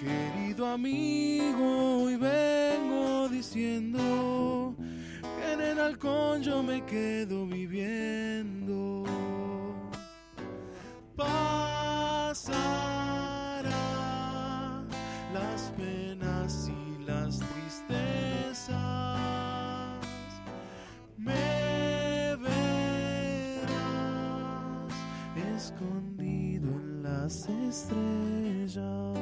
Querido 0.00 0.66
amigo, 0.66 2.04
hoy 2.04 2.16
vengo 2.16 3.28
diciendo 3.28 4.74
que 5.20 5.52
en 5.52 5.60
el 5.60 5.78
halcón 5.78 6.42
yo 6.42 6.62
me 6.62 6.84
quedo 6.84 7.46
viviendo. 7.46 9.04
Penas 15.76 16.68
y 16.68 17.04
las 17.04 17.38
tristezas. 17.38 18.78
Me 21.16 22.36
verás 22.36 23.74
escondido 25.56 26.68
en 26.68 27.02
las 27.02 27.48
estrellas. 27.48 29.14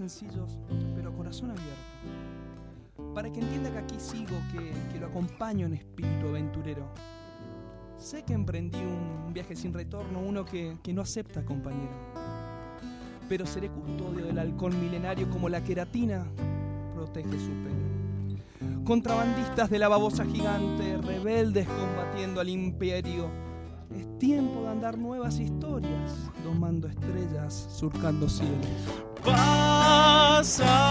Sencillos, 0.00 0.58
pero 0.94 1.14
corazón 1.14 1.50
abierto, 1.50 3.14
para 3.14 3.30
que 3.30 3.38
entienda 3.38 3.70
que 3.70 3.78
aquí 3.78 4.00
sigo, 4.00 4.34
que, 4.50 4.72
que 4.90 4.98
lo 4.98 5.08
acompaño 5.08 5.66
en 5.66 5.74
espíritu 5.74 6.28
aventurero. 6.28 6.86
Sé 7.98 8.22
que 8.22 8.32
emprendí 8.32 8.78
un 8.78 9.34
viaje 9.34 9.54
sin 9.54 9.74
retorno, 9.74 10.20
uno 10.20 10.46
que, 10.46 10.78
que 10.82 10.94
no 10.94 11.02
acepta 11.02 11.44
compañero, 11.44 11.92
pero 13.28 13.44
seré 13.44 13.68
custodio 13.68 14.24
del 14.24 14.38
halcón 14.38 14.80
milenario 14.80 15.28
como 15.28 15.50
la 15.50 15.62
queratina 15.62 16.26
protege 16.94 17.38
su 17.38 17.50
pelo. 17.62 18.84
Contrabandistas 18.84 19.68
de 19.68 19.78
la 19.78 19.88
babosa 19.88 20.24
gigante, 20.24 20.96
rebeldes 20.96 21.68
combatiendo 21.68 22.40
al 22.40 22.48
imperio. 22.48 23.28
Es 23.94 24.18
tiempo 24.18 24.62
de 24.62 24.68
andar 24.68 24.96
nuevas 24.96 25.38
historias, 25.38 26.30
domando 26.42 26.88
estrellas, 26.88 27.68
surcando 27.70 28.30
cielos. 28.30 28.66
Pasará 30.40 30.88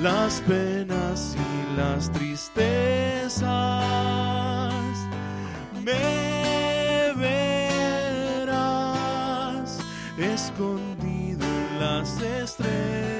las 0.00 0.40
penas 0.42 1.36
y 1.36 1.76
las 1.76 2.10
tristezas. 2.12 3.44
Me 5.82 7.12
verás 8.36 8.60
escondido 10.18 11.44
en 11.44 11.80
las 11.80 12.20
estrellas. 12.20 13.13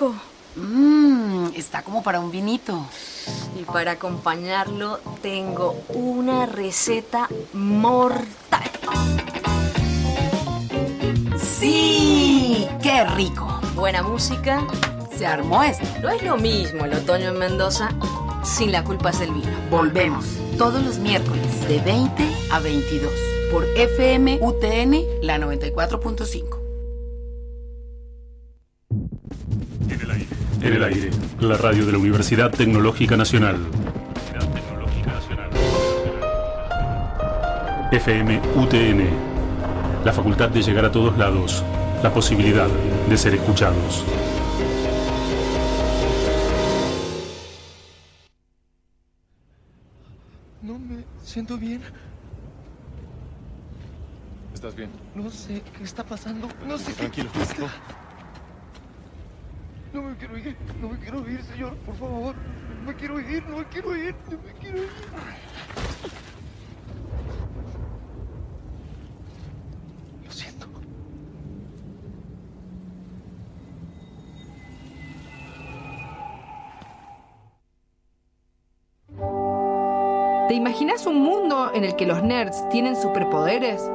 Fresco. 0.00 0.14
Mmm, 0.56 1.48
está 1.54 1.82
como 1.82 2.02
para 2.02 2.20
un 2.20 2.30
vinito. 2.30 2.86
Y 3.58 3.64
para 3.64 3.92
acompañarlo 3.92 4.98
tengo 5.22 5.76
una 5.90 6.46
receta 6.46 7.28
mortal. 7.52 8.70
¡Sí! 11.38 12.66
¡Qué 12.82 13.04
rico! 13.14 13.60
Buena 13.74 14.02
música. 14.02 14.66
Se 15.16 15.26
armó 15.26 15.62
esto. 15.62 15.86
No 16.02 16.08
es 16.08 16.22
lo 16.22 16.36
mismo 16.36 16.84
el 16.84 16.94
otoño 16.94 17.28
en 17.28 17.38
Mendoza 17.38 17.90
sin 18.42 18.72
la 18.72 18.82
culpa 18.82 19.10
es 19.10 19.18
del 19.20 19.32
vino. 19.32 19.52
Volvemos 19.70 20.24
todos 20.56 20.82
los 20.82 20.98
miércoles 20.98 21.68
de 21.68 21.78
20 21.80 22.24
a 22.50 22.58
22 22.58 23.12
por 23.52 23.64
FM 23.76 24.38
UTN 24.40 25.04
la 25.22 25.38
94.5. 25.38 26.59
En 30.62 30.72
el 30.74 30.84
aire, 30.84 31.10
la 31.40 31.56
radio 31.56 31.86
de 31.86 31.92
la 31.92 31.98
Universidad 31.98 32.50
Tecnológica 32.50 33.16
Nacional. 33.16 33.56
FM 37.92 38.40
UTN, 38.56 39.08
la 40.04 40.12
facultad 40.12 40.48
de 40.50 40.62
llegar 40.62 40.84
a 40.84 40.92
todos 40.92 41.16
lados, 41.18 41.64
la 42.02 42.12
posibilidad 42.12 42.68
de 43.08 43.16
ser 43.16 43.34
escuchados. 43.34 44.04
No 50.62 50.78
me 50.78 51.04
siento 51.24 51.56
bien. 51.56 51.80
¿Estás 54.54 54.74
bien? 54.76 54.90
No 55.14 55.30
sé 55.30 55.62
qué 55.76 55.84
está 55.84 56.04
pasando. 56.04 56.48
No 56.66 56.76
sé 56.78 56.92
Tranquilo. 56.92 57.30
qué 57.32 57.38
pasa. 57.38 57.54
No 59.92 60.02
me 60.02 60.16
quiero 60.16 60.38
ir. 60.38 60.56
No 60.80 60.88
me 60.88 60.98
quiero 60.98 61.28
ir, 61.28 61.42
señor. 61.44 61.74
Por 61.78 61.96
favor. 61.96 62.34
No 62.80 62.86
me 62.86 62.94
quiero 62.94 63.20
ir. 63.20 63.42
No 63.48 63.58
me 63.58 63.64
quiero 63.66 63.96
ir. 63.96 64.14
No 64.30 64.38
me 64.38 64.52
quiero 64.60 64.78
ir. 64.78 64.88
Lo 70.24 70.30
siento. 70.30 70.66
¿Te 80.48 80.54
imaginas 80.54 81.06
un 81.06 81.20
mundo 81.20 81.72
en 81.74 81.84
el 81.84 81.96
que 81.96 82.06
los 82.06 82.22
nerds 82.22 82.68
tienen 82.68 82.94
superpoderes? 82.94 83.90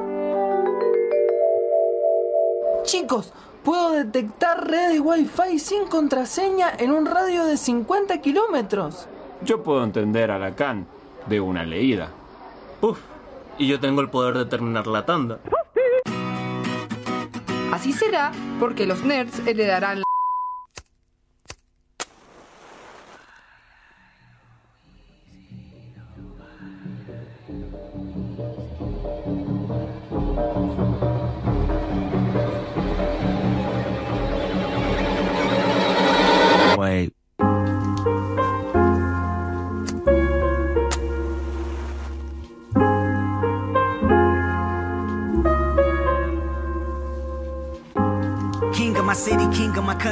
Chicos, 2.84 3.32
puedo 3.66 3.90
detectar 3.90 4.64
redes 4.70 5.00
Wi-Fi 5.00 5.58
sin 5.58 5.88
contraseña 5.88 6.70
en 6.78 6.92
un 6.92 7.04
radio 7.04 7.44
de 7.44 7.56
50 7.56 8.20
kilómetros. 8.20 9.08
Yo 9.42 9.64
puedo 9.64 9.82
entender 9.82 10.30
a 10.30 10.38
Lacan 10.38 10.86
de 11.26 11.40
una 11.40 11.64
leída. 11.64 12.10
Uf, 12.80 13.00
y 13.58 13.66
yo 13.66 13.80
tengo 13.80 14.02
el 14.02 14.08
poder 14.08 14.38
de 14.38 14.44
terminar 14.44 14.86
la 14.86 15.04
tanda. 15.04 15.40
Así 17.72 17.92
será 17.92 18.30
porque 18.60 18.86
los 18.86 19.02
nerds 19.02 19.44
heredarán 19.44 20.05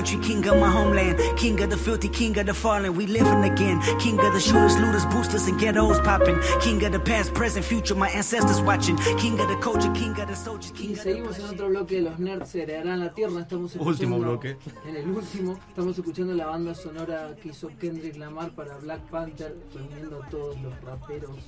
country, 0.04 0.28
king 0.28 0.46
of 0.48 0.58
my 0.58 0.70
homeland, 0.70 1.18
king 1.36 1.60
of 1.62 1.70
the 1.70 1.76
filthy, 1.76 2.08
king 2.08 2.38
of 2.38 2.46
the 2.46 2.54
fallen. 2.54 2.94
We 2.94 3.06
living 3.06 3.44
again. 3.44 3.80
King 3.98 4.18
of 4.20 4.32
the 4.32 4.40
shooters, 4.40 4.76
looters, 4.76 5.06
boosters, 5.06 5.46
and 5.46 5.58
ghettos 5.58 6.00
popping. 6.00 6.38
King 6.60 6.84
of 6.84 6.92
the 6.92 7.00
past, 7.00 7.32
present, 7.34 7.64
future, 7.64 7.94
my 7.94 8.08
ancestors 8.10 8.60
watching. 8.60 8.96
King 9.18 9.40
of 9.40 9.48
the 9.48 9.56
culture, 9.56 9.90
king 9.92 10.18
of 10.20 10.28
the 10.28 10.36
soldiers, 10.36 10.72
king 10.72 10.90
Y 10.90 10.96
seguimos 10.96 11.38
en 11.38 11.46
otro 11.46 11.68
bloque 11.68 11.96
de 11.96 12.02
los 12.02 12.18
nerds 12.18 12.54
heredarán 12.54 13.00
la 13.00 13.12
tierra. 13.14 13.40
Estamos 13.40 13.72
escuchando, 13.72 13.90
Último 13.90 14.18
bloque. 14.18 14.56
En 14.86 14.96
el 14.96 15.08
último, 15.08 15.58
estamos 15.68 15.98
escuchando 15.98 16.34
la 16.34 16.46
banda 16.46 16.74
sonora 16.74 17.34
que 17.40 17.48
hizo 17.48 17.68
Kendrick 17.80 18.16
Lamar 18.16 18.50
para 18.52 18.76
Black 18.78 19.00
Panther, 19.10 19.56
reuniendo 19.72 20.22
a 20.22 20.28
todos 20.28 20.60
los 20.60 20.80
raperos 20.82 21.38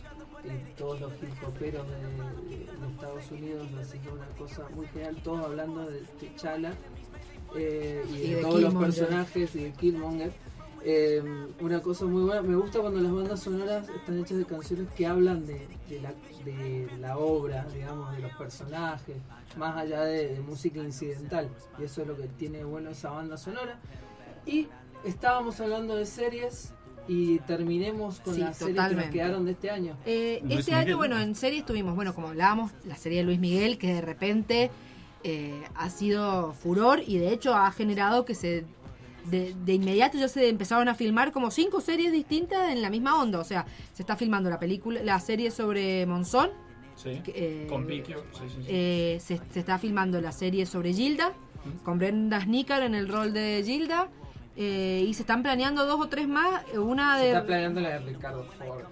todos 0.76 1.00
los 1.00 1.12
hip 1.14 1.42
hoperos 1.44 1.84
de, 1.88 2.56
de 2.56 2.92
Estados 2.92 3.30
Unidos, 3.32 3.66
así 3.80 3.98
que 3.98 4.10
una 4.10 4.26
cosa 4.38 4.62
muy 4.76 4.86
genial, 4.88 5.16
todos 5.24 5.44
hablando 5.44 5.86
de 5.86 6.02
T'Challa 6.20 6.72
eh, 7.56 8.04
y, 8.10 8.14
Y 8.14 8.30
de, 8.30 8.36
de 8.36 8.42
todos 8.42 8.60
los 8.60 8.74
personajes 8.74 9.54
y 9.56 9.64
de 9.64 9.72
Killmonger. 9.72 10.32
Eh, 10.88 11.20
una 11.60 11.80
cosa 11.82 12.04
muy 12.04 12.22
buena, 12.22 12.42
me 12.42 12.54
gusta 12.54 12.78
cuando 12.78 13.00
las 13.00 13.12
bandas 13.12 13.40
sonoras 13.40 13.88
están 13.88 14.20
hechas 14.20 14.38
de 14.38 14.44
canciones 14.44 14.86
que 14.96 15.04
hablan 15.04 15.44
de, 15.44 15.66
de 15.88 16.00
la, 16.00 16.14
de 16.44 16.88
la 17.00 17.18
obra, 17.18 17.66
digamos, 17.74 18.14
de 18.14 18.22
los 18.22 18.32
personajes, 18.36 19.16
más 19.56 19.76
allá 19.76 20.02
de, 20.04 20.28
de 20.34 20.40
música 20.40 20.78
incidental. 20.80 21.48
Y 21.80 21.84
eso 21.84 22.02
es 22.02 22.06
lo 22.06 22.16
que 22.16 22.28
tiene 22.28 22.62
bueno 22.62 22.90
esa 22.90 23.10
banda 23.10 23.36
sonora. 23.36 23.80
Y 24.46 24.68
estábamos 25.04 25.60
hablando 25.60 25.96
de 25.96 26.06
series 26.06 26.72
y 27.08 27.38
terminemos 27.40 28.20
con 28.20 28.34
Sí, 28.34 28.40
las 28.42 28.56
series 28.56 28.88
que 28.88 28.94
nos 28.94 29.06
quedaron 29.06 29.44
de 29.44 29.50
este 29.52 29.70
año. 29.70 29.96
Eh, 30.06 30.40
este 30.50 30.72
año, 30.72 30.96
bueno, 30.96 31.20
en 31.20 31.34
series 31.34 31.66
tuvimos, 31.66 31.96
bueno, 31.96 32.14
como 32.14 32.28
hablábamos, 32.28 32.70
la 32.84 32.96
serie 32.96 33.18
de 33.18 33.24
Luis 33.24 33.40
Miguel, 33.40 33.76
que 33.76 33.92
de 33.94 34.02
repente 34.02 34.70
eh, 35.24 35.62
ha 35.74 35.90
sido 35.90 36.52
furor 36.52 37.02
y 37.06 37.18
de 37.18 37.32
hecho 37.32 37.54
ha 37.54 37.70
generado 37.72 38.24
que 38.24 38.34
se. 38.34 38.64
De, 39.26 39.54
de 39.64 39.72
inmediato 39.74 40.16
ya 40.18 40.28
se 40.28 40.48
empezaron 40.48 40.86
a 40.88 40.94
filmar 40.94 41.32
como 41.32 41.50
cinco 41.50 41.80
series 41.80 42.12
distintas 42.12 42.70
en 42.70 42.80
la 42.80 42.90
misma 42.90 43.20
onda. 43.20 43.40
O 43.40 43.44
sea, 43.44 43.66
se 43.92 44.02
está 44.04 44.16
filmando 44.16 44.48
la 44.48 44.60
película, 44.60 45.02
la 45.02 45.18
serie 45.18 45.50
sobre 45.50 46.06
Monzón. 46.06 46.50
Sí. 46.94 47.20
que, 47.24 47.32
eh, 47.34 47.66
Con 47.68 47.86
Piquio. 47.88 48.22
Sí, 48.32 48.44
sí, 48.48 48.54
sí. 48.62 48.66
eh, 48.68 49.18
se, 49.20 49.40
se 49.50 49.58
está 49.60 49.78
filmando 49.78 50.20
la 50.20 50.30
serie 50.30 50.64
sobre 50.64 50.92
Gilda, 50.94 51.32
con 51.82 51.98
Brenda 51.98 52.40
Snicker 52.40 52.82
en 52.84 52.94
el 52.94 53.08
rol 53.08 53.32
de 53.32 53.62
Gilda. 53.66 54.08
eh, 54.56 55.04
y 55.06 55.12
se 55.14 55.22
están 55.22 55.42
planeando 55.42 55.84
dos 55.86 56.00
o 56.00 56.08
tres 56.08 56.28
más. 56.28 56.62
eh, 56.72 56.78
Una 56.78 57.16
Se 57.18 57.22
de. 57.24 57.28
está 57.32 57.44
planeando 57.44 57.80
la 57.80 57.88
de 57.90 57.98
Ricardo 57.98 58.44
Ford. 58.44 58.84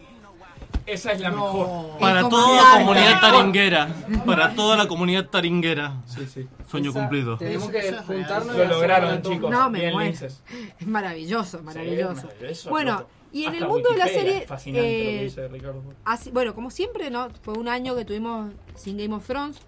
Esa 0.86 1.12
es 1.12 1.20
la 1.20 1.30
No. 1.30 1.36
mejor. 1.36 1.98
Para 1.98 2.20
Es 2.20 2.28
toda 2.28 2.62
la 2.62 2.78
comunidad 2.84 3.20
taringuera. 3.20 3.88
Para 4.26 4.54
toda 4.54 4.76
la 4.76 4.86
comunidad 4.88 5.26
taringuera. 5.30 6.02
Sí, 6.06 6.26
sí. 6.26 6.46
Sueño 6.70 6.90
Esa- 6.90 7.00
cumplido. 7.00 7.38
Tenemos 7.38 7.70
que 7.70 7.78
Eso 7.78 7.86
es 7.88 7.92
real. 7.92 8.04
juntarnos 8.04 8.54
y 8.54 8.58
Lo 8.58 8.64
lograron, 8.66 9.22
chicos. 9.22 9.50
No, 9.50 9.70
me 9.70 9.78
Bien. 9.80 10.00
Es 10.00 10.42
maravilloso, 10.86 11.62
maravilloso. 11.62 12.26
maravilloso, 12.26 12.70
Bueno, 12.70 13.06
y 13.32 13.42
en 13.44 13.48
hasta 13.52 13.64
el 13.64 13.68
mundo 13.70 13.90
de 13.90 13.96
la 13.96 14.06
serie. 14.08 14.46
fascinante 14.46 14.88
lo 14.88 14.94
que 14.94 15.20
eh, 15.20 15.24
dice 15.24 15.48
Ricardo 15.48 15.82
así- 16.04 16.30
bueno, 16.30 16.54
como 16.54 16.70
siempre, 16.70 17.10
¿no? 17.10 17.28
Fue 17.42 17.54
un 17.54 17.68
año 17.68 17.96
que 17.96 18.04
tuvimos 18.04 18.52
sin 18.74 18.98
Game 18.98 19.14
of 19.14 19.26
Thrones. 19.26 19.58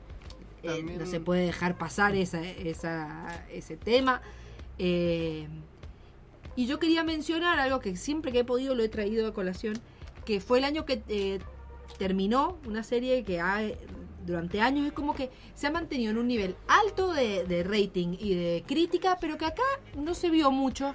Eh, 0.62 0.82
no 0.98 1.06
se 1.06 1.20
puede 1.20 1.46
dejar 1.46 1.78
pasar 1.78 2.14
esa, 2.16 2.42
esa, 2.42 3.44
ese 3.52 3.76
tema. 3.76 4.20
Eh, 4.78 5.46
y 6.56 6.66
yo 6.66 6.78
quería 6.78 7.04
mencionar 7.04 7.58
algo 7.58 7.80
que 7.80 7.96
siempre 7.96 8.32
que 8.32 8.40
he 8.40 8.44
podido 8.44 8.74
lo 8.74 8.82
he 8.82 8.88
traído 8.88 9.28
a 9.28 9.32
colación, 9.34 9.78
que 10.26 10.40
fue 10.40 10.58
el 10.58 10.64
año 10.64 10.84
que 10.84 11.02
eh, 11.08 11.38
terminó 11.96 12.58
una 12.66 12.82
serie 12.82 13.24
que 13.24 13.40
ha, 13.40 13.62
durante 14.26 14.60
años 14.60 14.86
es 14.86 14.92
como 14.92 15.14
que 15.14 15.30
se 15.54 15.68
ha 15.68 15.70
mantenido 15.70 16.10
en 16.10 16.18
un 16.18 16.28
nivel 16.28 16.56
alto 16.68 17.14
de, 17.14 17.44
de 17.44 17.62
rating 17.62 18.16
y 18.20 18.34
de 18.34 18.64
crítica, 18.66 19.16
pero 19.18 19.38
que 19.38 19.46
acá 19.46 19.62
no 19.94 20.12
se 20.12 20.28
vio 20.28 20.50
mucho, 20.50 20.94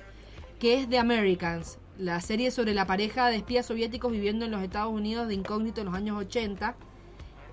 que 0.59 0.79
es 0.79 0.89
The 0.89 0.99
Americans, 0.99 1.79
la 1.97 2.19
serie 2.21 2.51
sobre 2.51 2.73
la 2.73 2.85
pareja 2.85 3.29
de 3.29 3.37
espías 3.37 3.65
soviéticos 3.65 4.11
viviendo 4.11 4.45
en 4.45 4.51
los 4.51 4.61
Estados 4.61 4.93
Unidos 4.93 5.27
de 5.27 5.33
incógnito 5.35 5.81
en 5.81 5.87
los 5.87 5.95
años 5.95 6.17
80. 6.17 6.75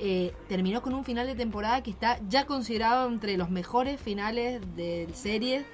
Eh, 0.00 0.32
terminó 0.48 0.80
con 0.80 0.94
un 0.94 1.04
final 1.04 1.26
de 1.26 1.34
temporada 1.34 1.82
que 1.82 1.90
está 1.90 2.20
ya 2.28 2.46
considerado 2.46 3.08
entre 3.08 3.36
los 3.36 3.50
mejores 3.50 4.00
finales 4.00 4.60
de 4.76 5.08
series 5.12 5.64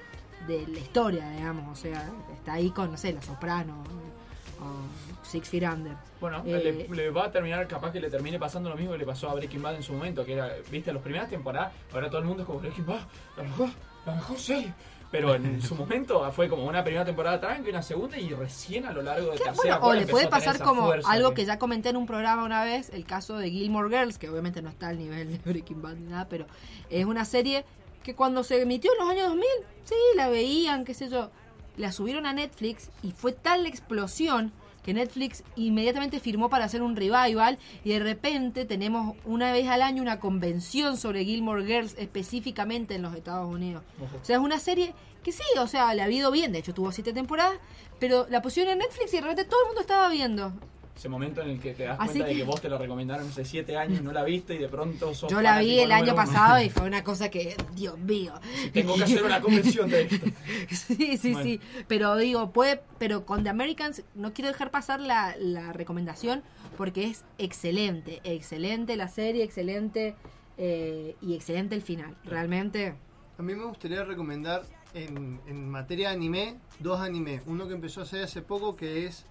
de 0.47 0.65
la 0.67 0.79
historia, 0.79 1.29
digamos. 1.31 1.77
O 1.77 1.81
sea, 1.81 2.09
está 2.33 2.53
ahí 2.53 2.71
con, 2.71 2.91
no 2.91 2.97
sé, 2.97 3.13
Los 3.13 3.25
Sopranos 3.25 3.87
o 3.87 5.04
Six 5.35 5.49
Feet 5.49 5.63
Under. 5.63 5.93
Bueno, 6.21 6.41
Eh, 6.45 6.87
le, 6.89 6.95
le 6.95 7.09
va 7.09 7.25
a 7.25 7.31
terminar, 7.31 7.67
capaz 7.67 7.91
que 7.91 7.99
le 7.99 8.09
termine 8.09 8.39
pasando 8.39 8.69
lo 8.69 8.77
mismo 8.77 8.93
que 8.93 8.99
le 8.99 9.05
pasó 9.05 9.29
a 9.29 9.33
Breaking 9.33 9.61
Bad 9.61 9.75
en 9.75 9.83
su 9.83 9.91
momento, 9.91 10.23
que 10.25 10.33
era, 10.33 10.49
viste, 10.71 10.93
las 10.93 11.01
primeras 11.01 11.29
temporadas, 11.29 11.73
ahora 11.93 12.07
todo 12.09 12.19
el 12.19 12.25
mundo 12.25 12.43
es 12.43 12.47
como 12.47 12.59
Breaking 12.59 12.85
Bad, 12.85 13.01
la 13.35 13.43
mejor, 13.43 13.69
la 14.05 14.15
mejor 14.15 14.39
serie. 14.39 14.73
Pero 15.11 15.35
en 15.35 15.61
su 15.61 15.75
momento 15.81 16.31
fue 16.31 16.47
como 16.47 16.65
una 16.65 16.83
primera 16.83 17.03
temporada 17.03 17.39
tranqui, 17.41 17.69
una 17.69 17.81
segunda 17.81 18.17
y 18.17 18.29
recién 18.33 18.85
a 18.85 18.93
lo 18.93 19.01
largo 19.01 19.31
de 19.31 19.37
tercera 19.37 19.77
Bueno, 19.77 19.87
o 19.87 19.93
le 19.93 20.07
puede 20.07 20.27
pasar 20.27 20.57
como 20.59 20.85
fuerza 20.85 21.11
algo 21.11 21.33
que 21.33 21.43
ya 21.45 21.59
comenté 21.59 21.89
en 21.89 21.97
un 21.97 22.05
programa 22.05 22.45
una 22.45 22.63
vez, 22.63 22.89
el 22.91 23.05
caso 23.05 23.37
de 23.37 23.51
Gilmore 23.51 23.89
Girls, 23.89 24.17
que 24.17 24.29
obviamente 24.29 24.61
no 24.61 24.69
está 24.69 24.87
al 24.87 24.97
nivel 24.97 25.31
de 25.31 25.37
Breaking 25.51 25.81
Bad 25.81 25.95
ni 25.95 26.05
nada, 26.09 26.27
pero 26.29 26.45
es 26.89 27.05
una 27.05 27.25
serie 27.25 27.65
que 28.03 28.15
cuando 28.15 28.43
se 28.43 28.61
emitió 28.61 28.91
en 28.93 28.99
los 28.99 29.09
años 29.09 29.27
2000, 29.29 29.45
sí, 29.83 29.95
la 30.15 30.29
veían, 30.29 30.85
qué 30.85 30.93
sé 30.93 31.09
yo, 31.09 31.29
la 31.77 31.91
subieron 31.91 32.25
a 32.25 32.33
Netflix 32.33 32.89
y 33.03 33.11
fue 33.11 33.31
tal 33.33 33.63
la 33.63 33.69
explosión 33.69 34.53
que 34.85 34.93
Netflix 34.93 35.43
inmediatamente 35.55 36.19
firmó 36.19 36.47
para 36.47 36.65
hacer 36.65 36.83
un 36.83 36.95
revival 36.95 37.57
y 37.83 37.89
de 37.89 37.99
repente 37.99 38.65
tenemos 38.65 39.15
una 39.25 39.51
vez 39.51 39.67
al 39.67 39.81
año 39.81 40.03
una 40.03 40.19
convención 40.19 40.95
sobre 40.95 41.25
Gilmore 41.25 41.65
Girls 41.65 41.95
específicamente 41.97 42.93
en 42.93 43.01
los 43.01 43.15
Estados 43.15 43.51
Unidos. 43.51 43.83
Ojo. 43.99 44.17
O 44.21 44.23
sea, 44.23 44.35
es 44.35 44.41
una 44.43 44.59
serie 44.59 44.93
que 45.23 45.31
sí, 45.31 45.43
o 45.57 45.65
sea, 45.65 45.91
le 45.95 46.03
ha 46.03 46.09
ido 46.11 46.29
bien, 46.29 46.51
de 46.51 46.59
hecho 46.59 46.75
tuvo 46.75 46.91
siete 46.91 47.13
temporadas, 47.13 47.57
pero 47.99 48.27
la 48.29 48.43
pusieron 48.43 48.73
en 48.73 48.79
Netflix 48.79 49.11
y 49.11 49.15
de 49.15 49.21
repente 49.21 49.45
todo 49.45 49.61
el 49.61 49.67
mundo 49.69 49.81
estaba 49.81 50.07
viendo. 50.09 50.53
Ese 50.95 51.09
momento 51.09 51.41
en 51.41 51.49
el 51.49 51.59
que 51.59 51.73
te 51.73 51.83
das 51.83 51.97
Así 51.99 52.11
cuenta 52.13 52.27
de 52.27 52.35
que- 52.35 52.43
vos 52.45 52.61
te 52.61 52.69
la 52.69 52.77
recomendaron 52.77 53.27
hace 53.27 53.43
siete 53.43 53.75
años, 53.77 54.01
no 54.01 54.13
la 54.13 54.23
viste 54.23 54.55
y 54.55 54.59
de 54.59 54.69
pronto 54.69 55.13
sos 55.13 55.29
Yo 55.29 55.41
la 55.41 55.59
vi 55.59 55.79
el 55.79 55.91
año 55.91 56.15
pasado 56.15 56.61
y 56.61 56.69
fue 56.69 56.87
una 56.87 57.03
cosa 57.03 57.29
que, 57.29 57.55
Dios 57.75 57.97
mío. 57.99 58.33
Tengo 58.71 58.95
que 58.95 59.03
hacer 59.03 59.23
una 59.23 59.41
convención 59.41 59.89
de 59.89 60.03
esto. 60.03 60.25
Sí, 60.69 61.17
sí, 61.17 61.33
Bueno. 61.33 61.43
sí. 61.43 61.59
Pero 61.87 62.15
digo, 62.15 62.51
puede, 62.51 62.81
pero 62.97 63.25
con 63.25 63.43
The 63.43 63.49
Americans 63.49 64.03
no 64.15 64.33
quiero 64.33 64.49
dejar 64.49 64.71
pasar 64.71 64.99
la, 65.01 65.35
la 65.37 65.73
recomendación 65.73 66.43
porque 66.77 67.05
es 67.05 67.25
excelente, 67.37 68.21
excelente 68.23 68.95
la 68.95 69.07
serie, 69.09 69.43
excelente 69.43 70.15
eh, 70.57 71.15
y 71.21 71.35
excelente 71.35 71.75
el 71.75 71.81
final. 71.81 72.15
Realmente. 72.23 72.95
A 73.37 73.41
mí 73.43 73.53
me 73.53 73.65
gustaría 73.65 74.03
recomendar 74.05 74.63
en, 74.93 75.41
en 75.47 75.69
materia 75.69 76.09
de 76.09 76.15
anime, 76.15 76.55
dos 76.79 77.01
animes. 77.01 77.41
Uno 77.47 77.67
que 77.67 77.73
empezó 77.73 77.99
a 77.99 78.03
hacer 78.03 78.23
hace 78.23 78.41
poco 78.41 78.77
que 78.77 79.05
es 79.05 79.25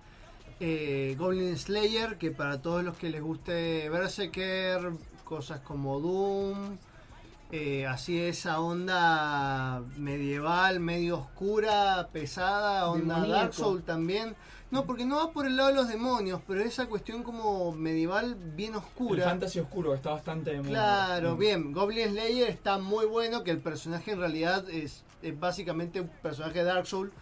eh, 0.61 1.15
Goblin 1.19 1.57
Slayer, 1.59 2.17
que 2.19 2.31
para 2.31 2.61
todos 2.63 2.85
los 2.85 2.97
que 2.97 3.11
les 3.11 3.23
guste 3.23 3.89
Berserker, 3.91 4.93
cosas 5.25 5.61
como 5.61 6.01
Doom, 6.01 6.77
eh, 7.53 7.87
así 7.87 8.19
esa 8.21 8.61
onda 8.61 9.83
medieval, 9.97 10.81
medio 10.81 11.19
oscura, 11.19 12.09
pesada, 12.13 12.89
onda 12.91 13.15
Demoníaco. 13.17 13.41
Dark 13.41 13.55
Soul 13.55 13.83
también. 13.83 14.35
No, 14.71 14.87
porque 14.87 15.05
no 15.05 15.17
va 15.19 15.31
por 15.31 15.47
el 15.47 15.57
lado 15.57 15.69
de 15.69 15.75
los 15.77 15.89
demonios, 15.89 16.41
pero 16.49 16.61
esa 16.61 16.87
cuestión 16.87 17.23
como 17.23 17.71
medieval 17.73 18.35
bien 18.35 18.73
El 18.73 18.79
oscura. 18.79 19.25
fantasy 19.25 19.61
oscuro 19.61 19.95
está 19.95 20.11
bastante 20.11 20.51
de 20.51 20.59
moda. 20.59 20.69
Claro, 20.71 21.37
Mm. 21.37 21.39
bien. 21.39 21.73
Goblin 21.73 22.09
Slayer 22.11 22.49
está 22.49 22.79
muy 22.79 23.07
bueno, 23.07 23.45
que 23.45 23.53
el 23.53 23.59
personaje 23.59 24.13
en 24.13 24.19
realidad 24.19 24.69
es, 24.69 25.05
es 25.23 25.39
básicamente 25.39 26.01
un 26.01 26.09
personaje 26.23 26.59
de 26.61 26.65
Dark 26.65 26.87
Soul, 26.89 27.13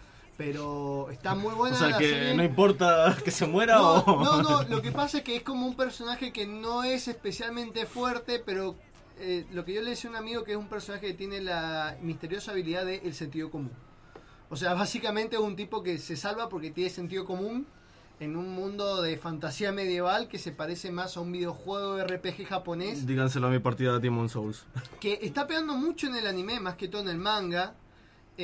pero 0.44 1.09
está 1.10 1.36
muy 1.36 1.55
buena 1.55 1.77
O 1.77 1.78
sea 1.78 1.89
la 1.90 1.98
que 1.98 2.10
serie. 2.10 2.35
no 2.35 2.43
importa 2.43 3.16
que 3.24 3.31
se 3.31 3.47
muera 3.47 3.77
No, 3.77 3.98
o. 4.01 4.24
no, 4.24 4.43
no, 4.43 4.62
lo 4.64 4.82
que 4.82 4.90
pasa 4.90 5.19
es 5.19 5.24
que 5.24 5.36
es 5.36 5.43
como 5.44 5.66
un 5.66 5.77
personaje 5.77 6.32
que 6.32 6.47
no 6.47 6.82
es 6.82 7.06
especialmente 7.06 7.86
fuerte, 7.86 8.43
pero 8.44 8.74
eh, 9.20 9.47
lo 9.52 9.64
que 9.64 9.73
yo 9.74 9.82
le 9.82 9.90
decía 9.90 10.10
a 10.10 10.14
un 10.14 10.16
amigo 10.16 10.43
que 10.43 10.51
es 10.52 10.56
un 10.59 10.66
personaje 10.69 11.06
que 11.06 11.14
tiene 11.14 11.40
la 11.40 11.97
misteriosa 12.02 12.51
habilidad 12.51 12.85
de 12.85 12.97
el 13.05 13.14
sentido 13.14 13.51
común. 13.52 13.70
O 14.51 14.56
sea, 14.56 14.74
básicamente 14.74 15.36
es 15.36 15.43
un 15.43 15.55
tipo 15.55 15.81
que 15.82 15.97
se 15.98 16.16
salva 16.16 16.48
porque 16.48 16.73
tiene 16.73 16.90
sentido 16.90 17.24
común 17.24 17.64
en 18.19 18.36
un 18.36 18.51
mundo 18.51 19.01
de 19.01 19.16
fantasía 19.19 19.70
medieval 19.70 20.27
que 20.27 20.39
se 20.39 20.51
parece 20.51 20.90
más 20.90 21.16
a 21.16 21.20
un 21.20 21.31
videojuego 21.31 21.97
de 21.97 22.05
RPG 22.06 22.47
japonés 22.47 23.06
Díganselo 23.06 23.47
a 23.47 23.51
mi 23.51 23.60
partida 23.60 23.94
de 23.94 24.01
Demon 24.01 24.28
Souls. 24.28 24.64
que 25.01 25.20
está 25.23 25.47
pegando 25.47 25.74
mucho 25.77 26.09
en 26.09 26.16
el 26.16 26.27
anime, 26.27 26.59
más 26.59 26.74
que 26.74 26.89
todo 26.89 27.02
en 27.02 27.09
el 27.09 27.19
manga. 27.19 27.74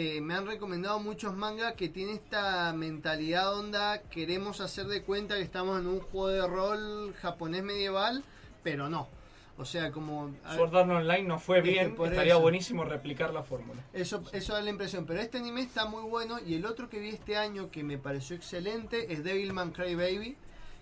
Eh, 0.01 0.21
me 0.21 0.35
han 0.35 0.47
recomendado 0.47 1.01
muchos 1.01 1.35
mangas 1.35 1.75
que 1.75 1.89
tienen 1.89 2.15
esta 2.15 2.73
mentalidad 2.73 3.53
onda, 3.53 4.01
queremos 4.03 4.61
hacer 4.61 4.87
de 4.87 5.03
cuenta 5.03 5.35
que 5.35 5.43
estamos 5.43 5.81
en 5.81 5.89
un 5.89 5.99
juego 5.99 6.29
de 6.29 6.47
rol 6.47 7.15
japonés 7.21 7.65
medieval, 7.65 8.23
pero 8.63 8.89
no. 8.89 9.09
O 9.57 9.65
sea, 9.65 9.91
como... 9.91 10.33
Sword 10.55 10.77
Art 10.77 10.89
Online 10.89 11.25
no 11.25 11.41
fue 11.41 11.63
bien, 11.63 11.97
por 11.97 12.11
estaría 12.11 12.35
eso. 12.35 12.41
buenísimo 12.41 12.85
replicar 12.85 13.35
la 13.35 13.43
fórmula. 13.43 13.83
Eso, 13.93 14.23
eso 14.33 14.53
da 14.53 14.61
la 14.61 14.71
impresión. 14.71 15.05
Pero 15.05 15.19
este 15.19 15.39
anime 15.39 15.63
está 15.63 15.87
muy 15.87 16.05
bueno. 16.05 16.39
Y 16.47 16.55
el 16.55 16.65
otro 16.65 16.89
que 16.89 17.01
vi 17.01 17.09
este 17.09 17.37
año 17.37 17.69
que 17.73 17.83
me 17.83 17.99
pareció 17.99 18.37
excelente 18.37 19.13
es 19.13 19.25
Devilman 19.25 19.73
Crybaby. 19.73 20.37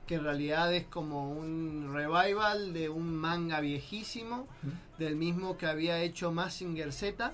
Que 0.07 0.17
en 0.17 0.25
realidad 0.25 0.75
es 0.75 0.85
como 0.85 1.33
un 1.33 1.91
revival 1.95 2.75
de 2.75 2.91
un 2.91 3.17
manga 3.17 3.61
viejísimo. 3.61 4.47
Del 4.99 5.17
mismo 5.17 5.57
que 5.57 5.65
había 5.65 6.03
hecho 6.03 6.33
Massinger 6.33 6.93
Z. 6.93 7.33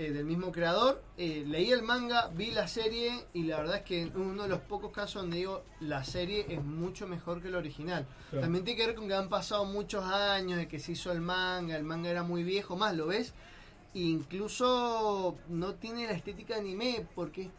eh, 0.00 0.12
del 0.12 0.24
mismo 0.24 0.50
creador. 0.50 1.02
Eh, 1.18 1.44
leí 1.46 1.70
el 1.70 1.82
manga, 1.82 2.28
vi 2.28 2.50
la 2.52 2.66
serie. 2.66 3.26
Y 3.34 3.42
la 3.42 3.58
verdad 3.58 3.76
es 3.76 3.82
que 3.82 4.02
en 4.02 4.16
uno 4.16 4.44
de 4.44 4.48
los 4.48 4.60
pocos 4.60 4.92
casos 4.92 5.22
donde 5.22 5.36
digo 5.36 5.62
la 5.80 6.04
serie 6.04 6.46
es 6.48 6.64
mucho 6.64 7.06
mejor 7.06 7.42
que 7.42 7.48
el 7.48 7.54
original. 7.54 8.06
Claro. 8.30 8.42
También 8.42 8.64
tiene 8.64 8.80
que 8.80 8.86
ver 8.86 8.96
con 8.96 9.08
que 9.08 9.14
han 9.14 9.28
pasado 9.28 9.64
muchos 9.66 10.04
años 10.04 10.58
de 10.58 10.68
que 10.68 10.78
se 10.78 10.92
hizo 10.92 11.12
el 11.12 11.20
manga. 11.20 11.76
El 11.76 11.84
manga 11.84 12.08
era 12.08 12.22
muy 12.22 12.44
viejo. 12.44 12.76
Más, 12.76 12.96
¿lo 12.96 13.06
ves? 13.06 13.34
incluso 13.92 15.36
no 15.48 15.74
tiene 15.74 16.06
la 16.06 16.12
estética 16.12 16.54
de 16.54 16.60
anime 16.60 17.06
porque 17.14 17.50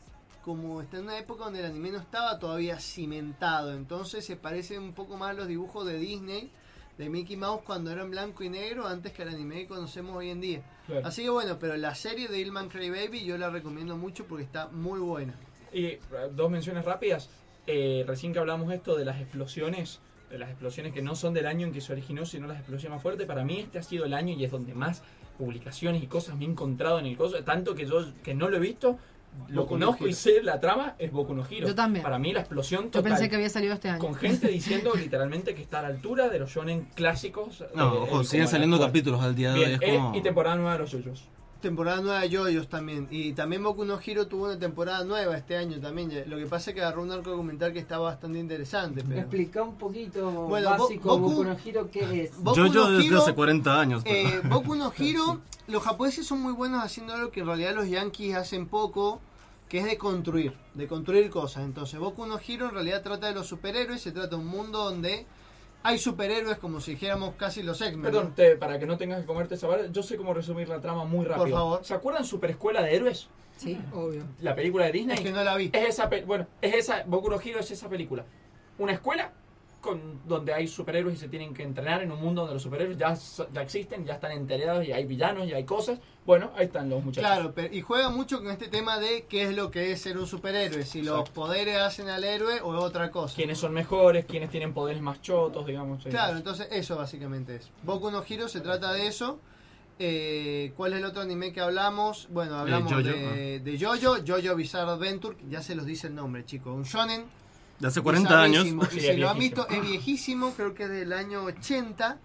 como 0.45 0.81
está 0.81 0.97
en 0.97 1.03
una 1.03 1.17
época 1.17 1.43
donde 1.43 1.59
el 1.59 1.65
anime 1.65 1.91
no 1.91 1.99
estaba 1.99 2.39
todavía 2.39 2.79
cimentado, 2.79 3.73
entonces 3.73 4.25
se 4.25 4.37
parecen 4.37 4.81
un 4.81 4.93
poco 4.93 5.17
más 5.17 5.31
a 5.31 5.33
los 5.33 5.47
dibujos 5.47 5.85
de 5.85 5.99
Disney, 5.99 6.51
de 6.97 7.09
Mickey 7.09 7.35
Mouse 7.35 7.61
cuando 7.65 7.91
era 7.91 8.01
en 8.01 8.11
blanco 8.11 8.43
y 8.43 8.49
negro, 8.49 8.87
antes 8.87 9.11
que 9.11 9.23
el 9.23 9.29
anime 9.29 9.61
que 9.61 9.67
conocemos 9.67 10.15
hoy 10.15 10.29
en 10.29 10.41
día. 10.41 10.61
Claro. 10.85 11.07
Así 11.07 11.23
que 11.23 11.29
bueno, 11.29 11.57
pero 11.59 11.75
la 11.77 11.95
serie 11.95 12.27
de 12.27 12.39
Ilman 12.39 12.69
Crybaby 12.69 13.23
yo 13.23 13.37
la 13.37 13.49
recomiendo 13.49 13.97
mucho 13.97 14.25
porque 14.25 14.43
está 14.43 14.67
muy 14.67 14.99
buena. 14.99 15.35
Y 15.73 15.85
eh, 15.85 15.99
dos 16.33 16.51
menciones 16.51 16.85
rápidas. 16.85 17.29
Eh, 17.67 18.03
recién 18.07 18.33
que 18.33 18.39
hablamos 18.39 18.71
esto 18.73 18.95
de 18.95 19.05
las 19.05 19.21
explosiones, 19.21 19.99
de 20.29 20.37
las 20.39 20.49
explosiones 20.49 20.93
que 20.93 21.01
no 21.01 21.15
son 21.15 21.33
del 21.33 21.45
año 21.45 21.67
en 21.67 21.73
que 21.73 21.81
se 21.81 21.93
originó, 21.93 22.25
sino 22.25 22.47
las 22.47 22.57
explosiones 22.57 22.95
más 22.95 23.01
fuertes, 23.01 23.27
para 23.27 23.43
mí 23.43 23.59
este 23.59 23.79
ha 23.79 23.83
sido 23.83 24.05
el 24.05 24.13
año 24.13 24.33
y 24.33 24.43
es 24.43 24.51
donde 24.51 24.73
más 24.73 25.03
publicaciones 25.37 26.03
y 26.03 26.07
cosas 26.07 26.35
me 26.37 26.45
he 26.45 26.47
encontrado 26.47 26.99
en 26.99 27.05
el 27.05 27.17
coso, 27.17 27.43
tanto 27.43 27.75
que 27.75 27.85
yo 27.85 28.05
que 28.23 28.33
no 28.33 28.49
lo 28.49 28.57
he 28.57 28.59
visto, 28.59 28.97
lo 29.49 29.63
Boku 29.63 29.77
no 29.77 29.85
conozco 29.87 30.07
y 30.07 30.13
sé 30.13 30.41
la 30.43 30.59
trama, 30.59 30.95
es 30.97 31.11
Boku 31.11 31.33
no 31.33 31.45
Hero. 31.49 31.67
Yo 31.67 31.75
también. 31.75 32.03
Para 32.03 32.19
mí 32.19 32.31
la 32.33 32.39
explosión 32.39 32.85
Yo 32.85 32.91
total. 32.91 33.11
pensé 33.11 33.29
que 33.29 33.35
había 33.35 33.49
salido 33.49 33.73
este 33.73 33.89
año. 33.89 33.99
Con 33.99 34.15
gente 34.15 34.47
diciendo 34.49 34.93
literalmente 34.95 35.53
que 35.53 35.61
está 35.61 35.79
a 35.79 35.81
la 35.83 35.87
altura 35.89 36.29
de 36.29 36.39
los 36.39 36.51
shonen 36.51 36.87
clásicos. 36.95 37.63
No, 37.75 37.93
eh, 37.93 37.99
ojo, 38.01 38.23
siguen 38.23 38.47
saliendo 38.47 38.77
actual. 38.77 38.91
capítulos 38.91 39.21
al 39.21 39.35
día 39.35 39.51
de 39.51 39.59
Bien, 39.59 39.69
hoy. 39.71 39.75
Es 39.75 39.81
eh, 39.81 39.95
como... 39.97 40.15
y 40.15 40.21
temporada 40.21 40.55
nueva 40.55 40.73
de 40.73 40.79
los 40.79 40.91
yoyos. 40.91 41.27
Temporada 41.61 42.01
nueva 42.01 42.21
de 42.21 42.29
Yoyos 42.29 42.67
también. 42.67 43.07
Y 43.11 43.33
también 43.33 43.63
Boku 43.63 43.85
no 43.85 43.99
Hero 44.03 44.27
tuvo 44.27 44.45
una 44.45 44.57
temporada 44.57 45.03
nueva 45.05 45.37
este 45.37 45.55
año 45.55 45.79
también. 45.79 46.11
Lo 46.27 46.37
que 46.37 46.45
pasa 46.47 46.71
es 46.71 46.75
que 46.75 46.81
agarró 46.81 47.03
un 47.03 47.11
arco 47.11 47.29
documental 47.31 47.71
que 47.71 47.79
está 47.79 47.99
bastante 47.99 48.39
interesante. 48.39 49.03
Pero... 49.07 49.19
Explica 49.21 49.61
un 49.63 49.75
poquito 49.77 50.29
Bueno, 50.31 50.71
Bo- 50.75 50.83
básico 50.83 51.17
Boku- 51.17 51.21
Boku 51.21 51.43
no 51.43 51.57
Hero 51.63 51.89
qué 51.91 52.23
es. 52.23 52.37
Boku 52.37 52.57
Yo, 52.57 52.65
yo 52.67 52.83
no 52.85 52.91
desde 52.97 53.07
Hero, 53.07 53.21
hace 53.21 53.33
40 53.35 53.79
años. 53.79 54.01
pero- 54.03 54.15
Eh, 54.29 54.41
Boku 54.49 54.75
no 54.75 54.91
Hero, 54.97 55.39
los 55.67 55.83
japoneses 55.83 56.25
son 56.25 56.41
muy 56.41 56.53
buenos 56.53 56.83
haciendo 56.83 57.13
algo 57.13 57.31
que 57.31 57.41
en 57.41 57.45
realidad 57.45 57.75
los 57.75 57.87
yankees 57.87 58.35
hacen 58.35 58.67
poco, 58.67 59.19
que 59.69 59.77
es 59.79 59.85
de 59.85 59.97
construir, 59.97 60.53
de 60.73 60.87
construir 60.87 61.29
cosas. 61.29 61.63
Entonces, 61.63 61.99
Boku 61.99 62.25
no 62.25 62.39
Hero 62.45 62.67
en 62.69 62.73
realidad 62.73 63.01
trata 63.03 63.27
de 63.27 63.33
los 63.35 63.47
superhéroes, 63.47 64.01
se 64.01 64.11
trata 64.11 64.29
de 64.29 64.35
un 64.35 64.47
mundo 64.47 64.83
donde 64.83 65.25
hay 65.83 65.97
superhéroes 65.97 66.57
como 66.57 66.79
si 66.79 66.91
dijéramos 66.91 67.35
casi 67.35 67.63
los 67.63 67.81
X-Men. 67.81 68.01
Perdón, 68.01 68.33
para 68.59 68.79
que 68.79 68.85
no 68.85 68.97
tengas 68.97 69.21
que 69.21 69.25
comerte 69.25 69.55
esa 69.55 69.67
vara, 69.67 69.87
yo 69.87 70.03
sé 70.03 70.17
cómo 70.17 70.33
resumir 70.33 70.69
la 70.69 70.79
trama 70.79 71.05
muy 71.05 71.25
rápido. 71.25 71.57
favor. 71.57 71.85
¿Se 71.85 71.93
acuerdan 71.93 72.25
Super 72.25 72.51
Escuela 72.51 72.81
de 72.81 72.95
Héroes? 72.95 73.27
Sí, 73.57 73.77
obvio. 73.93 74.23
La 74.41 74.55
película 74.55 74.85
de 74.85 74.91
Disney. 74.91 75.17
Es 75.17 75.21
que 75.21 75.31
no 75.31 75.43
la 75.43 75.55
vi. 75.55 75.69
Es 75.73 75.89
esa, 75.89 76.09
bueno, 76.25 76.47
es 76.61 76.73
esa, 76.73 77.03
Boku 77.05 77.29
no 77.29 77.39
Hero 77.39 77.59
es 77.59 77.69
esa 77.69 77.89
película. 77.89 78.25
Una 78.79 78.93
escuela 78.93 79.31
con 79.81 80.25
donde 80.27 80.53
hay 80.53 80.67
superhéroes 80.67 81.15
y 81.17 81.19
se 81.19 81.27
tienen 81.27 81.53
que 81.53 81.63
entrenar 81.63 82.01
en 82.03 82.11
un 82.11 82.21
mundo 82.21 82.41
donde 82.41 82.53
los 82.53 82.63
superhéroes 82.63 82.97
ya, 82.97 83.17
ya 83.51 83.61
existen, 83.61 84.05
ya 84.05 84.13
están 84.13 84.31
enterados 84.31 84.85
y 84.87 84.91
hay 84.93 85.05
villanos 85.05 85.47
y 85.47 85.53
hay 85.53 85.65
cosas. 85.65 85.99
Bueno, 86.25 86.51
ahí 86.55 86.65
están 86.67 86.87
los 86.89 87.03
muchachos. 87.03 87.27
Claro, 87.29 87.51
pero- 87.53 87.73
y 87.73 87.81
juega 87.81 88.09
mucho 88.09 88.37
con 88.37 88.51
este 88.51 88.67
tema 88.67 88.99
de 88.99 89.25
qué 89.27 89.43
es 89.43 89.55
lo 89.55 89.71
que 89.71 89.91
es 89.91 90.01
ser 90.01 90.17
un 90.19 90.27
superhéroe, 90.27 90.85
si 90.85 91.01
los 91.01 91.29
poderes 91.31 91.77
hacen 91.79 92.09
al 92.09 92.23
héroe 92.23 92.61
o 92.61 92.69
otra 92.77 93.09
cosa. 93.11 93.35
Quiénes 93.35 93.57
son 93.57 93.73
mejores, 93.73 94.25
quiénes 94.25 94.49
tienen 94.51 94.73
poderes 94.73 95.01
más 95.01 95.21
chotos, 95.21 95.65
digamos. 95.65 96.03
Claro, 96.05 96.37
entonces 96.37 96.67
eso 96.71 96.95
básicamente 96.95 97.55
es. 97.55 97.71
Boku 97.83 98.11
no 98.11 98.23
Hero 98.27 98.47
se 98.47 98.61
trata 98.61 98.93
de 98.93 99.07
eso. 99.07 99.39
Eh, 99.99 100.73
¿Cuál 100.77 100.93
es 100.93 100.99
el 100.99 101.05
otro 101.05 101.21
anime 101.21 101.51
que 101.53 101.61
hablamos? 101.61 102.27
Bueno, 102.31 102.55
hablamos 102.55 102.91
Jojo, 102.91 103.03
de, 103.03 103.59
de 103.59 103.79
Jojo, 103.79 104.17
Jojo 104.25 104.55
Bizarre 104.55 104.91
Adventure, 104.91 105.37
ya 105.49 105.61
se 105.61 105.75
los 105.75 105.85
dice 105.85 106.07
el 106.07 106.15
nombre, 106.15 106.43
chicos. 106.45 106.73
Un 106.75 106.83
shonen. 106.83 107.25
De 107.81 107.87
hace 107.87 108.01
40 108.01 108.41
años. 108.41 108.65
Sí, 108.91 108.99
si 109.01 109.17
lo 109.17 109.29
han 109.29 109.39
visto, 109.39 109.67
es 109.69 109.81
viejísimo, 109.81 110.53
creo 110.53 110.73
que 110.73 110.83
es 110.83 110.89
del 110.89 111.11
año 111.13 111.43
80. 111.43 112.19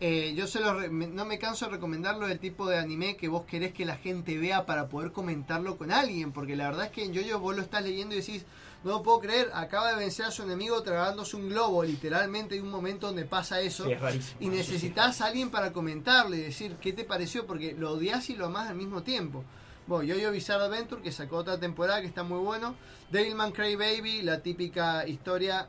Eh, 0.00 0.34
yo 0.36 0.46
se 0.48 0.58
lo 0.60 0.74
re- 0.74 0.88
me- 0.90 1.06
no 1.06 1.24
me 1.24 1.38
canso 1.38 1.66
de 1.66 1.70
recomendarlo 1.72 2.26
del 2.26 2.38
tipo 2.40 2.66
de 2.66 2.78
anime 2.78 3.16
que 3.16 3.28
vos 3.28 3.44
querés 3.44 3.72
que 3.72 3.84
la 3.84 3.96
gente 3.96 4.36
vea 4.36 4.66
para 4.66 4.88
poder 4.88 5.12
comentarlo 5.12 5.76
con 5.78 5.92
alguien, 5.92 6.32
porque 6.32 6.56
la 6.56 6.68
verdad 6.68 6.86
es 6.86 6.90
que 6.90 7.04
en 7.04 7.14
Jojo 7.14 7.38
vos 7.38 7.54
lo 7.56 7.62
estás 7.62 7.84
leyendo 7.84 8.14
y 8.14 8.18
decís, 8.18 8.44
no 8.82 8.90
lo 8.90 9.02
puedo 9.02 9.20
creer, 9.20 9.50
acaba 9.54 9.90
de 9.92 9.96
vencer 9.96 10.26
a 10.26 10.30
su 10.30 10.42
enemigo 10.42 10.82
tragándose 10.82 11.36
un 11.36 11.48
globo, 11.48 11.84
literalmente 11.84 12.54
hay 12.56 12.60
un 12.60 12.70
momento 12.70 13.06
donde 13.06 13.24
pasa 13.24 13.60
eso. 13.60 13.84
Sí, 13.84 13.92
es 13.92 14.00
rarísimo. 14.00 14.36
Y 14.40 14.48
necesitas 14.48 15.20
a 15.20 15.26
alguien 15.26 15.48
para 15.50 15.72
comentarle 15.72 16.38
y 16.38 16.40
decir 16.40 16.76
qué 16.82 16.92
te 16.92 17.04
pareció, 17.04 17.46
porque 17.46 17.72
lo 17.78 17.92
odias 17.92 18.28
y 18.30 18.34
lo 18.36 18.46
amás 18.46 18.68
al 18.68 18.76
mismo 18.76 19.02
tiempo. 19.02 19.44
Bueno, 19.86 20.04
Yo-Yo 20.04 20.32
Bizarre 20.32 20.64
Adventure, 20.64 21.02
que 21.02 21.12
sacó 21.12 21.36
otra 21.36 21.60
temporada 21.60 22.00
que 22.00 22.06
está 22.06 22.22
muy 22.22 22.38
bueno. 22.38 22.74
Devilman 23.10 23.52
Crybaby, 23.52 24.22
la 24.22 24.40
típica 24.40 25.06
historia. 25.06 25.68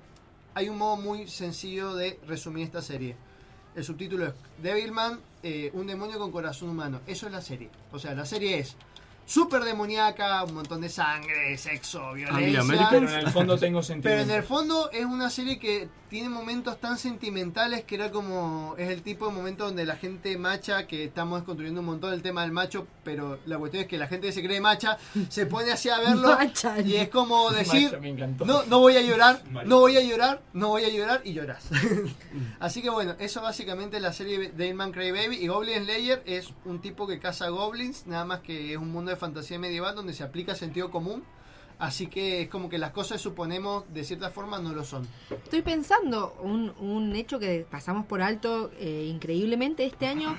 Hay 0.53 0.69
un 0.69 0.77
modo 0.77 0.95
muy 0.95 1.27
sencillo 1.27 1.93
de 1.95 2.17
resumir 2.25 2.63
esta 2.63 2.81
serie. 2.81 3.17
El 3.75 3.83
subtítulo 3.83 4.27
es 4.27 4.33
Devilman, 4.63 5.19
eh, 5.43 5.69
un 5.73 5.85
demonio 5.85 6.17
con 6.17 6.31
corazón 6.31 6.69
humano. 6.69 7.01
Eso 7.05 7.25
es 7.25 7.33
la 7.33 7.41
serie. 7.41 7.69
O 7.91 7.99
sea, 7.99 8.13
la 8.13 8.25
serie 8.25 8.59
es 8.59 8.77
súper 9.25 9.63
demoníaca, 9.63 10.43
un 10.43 10.53
montón 10.53 10.81
de 10.81 10.89
sangre, 10.89 11.57
sexo, 11.57 12.13
violencia. 12.13 12.61
American. 12.61 12.89
Pero 12.89 13.09
en 13.09 13.19
el 13.19 13.31
fondo 13.31 13.57
tengo 13.57 13.81
Pero 14.01 14.21
en 14.21 14.31
el 14.31 14.43
fondo 14.43 14.89
es 14.91 15.05
una 15.05 15.29
serie 15.29 15.59
que 15.59 15.89
tiene 16.09 16.29
momentos 16.29 16.79
tan 16.79 16.97
sentimentales 16.97 17.83
que 17.83 17.95
era 17.95 18.11
como. 18.11 18.75
Es 18.77 18.89
el 18.89 19.01
tipo 19.01 19.27
de 19.27 19.33
momento 19.33 19.65
donde 19.65 19.85
la 19.85 19.95
gente 19.95 20.37
macha, 20.37 20.87
que 20.87 21.03
estamos 21.05 21.43
construyendo 21.43 21.81
un 21.81 21.87
montón 21.87 22.13
el 22.13 22.21
tema 22.21 22.43
del 22.43 22.51
macho, 22.51 22.87
pero 23.03 23.39
la 23.45 23.57
cuestión 23.57 23.83
es 23.83 23.89
que 23.89 23.97
la 23.97 24.07
gente 24.07 24.27
que 24.27 24.33
se 24.33 24.43
cree 24.43 24.61
macha 24.61 24.97
se 25.29 25.45
pone 25.45 25.71
así 25.71 25.89
a 25.89 25.99
verlo 25.99 26.29
Macha. 26.37 26.79
y 26.79 26.95
es 26.95 27.09
como 27.09 27.51
decir. 27.51 27.97
No, 28.45 28.63
no 28.63 28.79
voy 28.79 28.97
a 28.97 29.01
llorar, 29.01 29.41
no 29.65 29.79
voy 29.79 29.97
a 29.97 30.01
llorar, 30.01 30.41
no 30.53 30.69
voy 30.69 30.85
a 30.85 30.89
llorar 30.89 31.21
y 31.23 31.33
lloras. 31.33 31.69
Así 32.59 32.81
que 32.81 32.89
bueno, 32.89 33.15
eso 33.19 33.41
básicamente 33.41 33.97
es 33.97 34.03
la 34.03 34.13
serie 34.13 34.51
de 34.51 34.73
Man 34.73 34.91
Crybaby. 34.91 35.37
Y 35.37 35.47
Goblin 35.47 35.83
Slayer 35.83 36.23
es 36.25 36.53
un 36.65 36.79
tipo 36.79 37.07
que 37.07 37.19
caza 37.19 37.49
goblins, 37.49 38.07
nada 38.07 38.25
más 38.25 38.39
que 38.39 38.73
es 38.73 38.77
un 38.77 38.91
mundo 38.91 39.11
de 39.11 39.14
fantasía 39.15 39.57
medieval 39.59 39.95
donde 39.95 40.13
se 40.13 40.23
aplica 40.23 40.55
sentido 40.55 40.91
común. 40.91 41.23
Así 41.77 42.07
que 42.07 42.43
es 42.43 42.47
como 42.49 42.69
que 42.69 42.77
las 42.77 42.91
cosas 42.91 43.19
suponemos 43.19 43.83
de 43.93 44.05
cierta 44.05 44.29
forma 44.29 44.59
no 44.59 44.71
lo 44.73 44.85
son. 44.85 45.05
Estoy 45.29 45.61
pensando, 45.61 46.37
un, 46.41 46.69
un 46.79 47.13
hecho 47.17 47.37
que 47.37 47.67
pasamos 47.69 48.05
por 48.05 48.21
alto 48.21 48.71
eh, 48.79 49.07
increíblemente 49.11 49.85
este 49.85 50.07
año, 50.07 50.37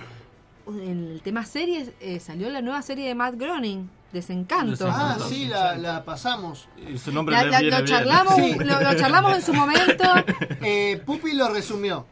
en 0.67 1.11
el 1.13 1.21
tema 1.21 1.45
series, 1.45 1.93
eh, 2.01 2.21
salió 2.21 2.49
la 2.49 2.63
nueva 2.63 2.81
serie 2.81 3.07
de 3.07 3.15
Matt 3.15 3.35
Groening, 3.37 3.89
Desencanto. 4.13 4.89
Ah, 4.91 5.19
sí, 5.29 5.45
la, 5.45 5.77
la 5.77 6.05
pasamos. 6.07 6.69
Y 6.91 6.97
su 6.97 7.13
nombre 7.13 7.35
La- 7.37 7.45
le 7.45 7.51
la- 7.51 7.61
viene 7.61 7.81
lo, 7.81 7.85
charlamos, 7.87 8.35
Sí. 8.37 8.55
lo, 8.55 8.81
lo 8.81 8.95
charlamos 8.97 9.35
en 9.37 9.43
su 9.43 9.53
momento. 9.53 10.05
Eh, 10.63 11.03
Pupi 11.05 11.35
lo 11.35 11.49
resumió. 11.51 12.07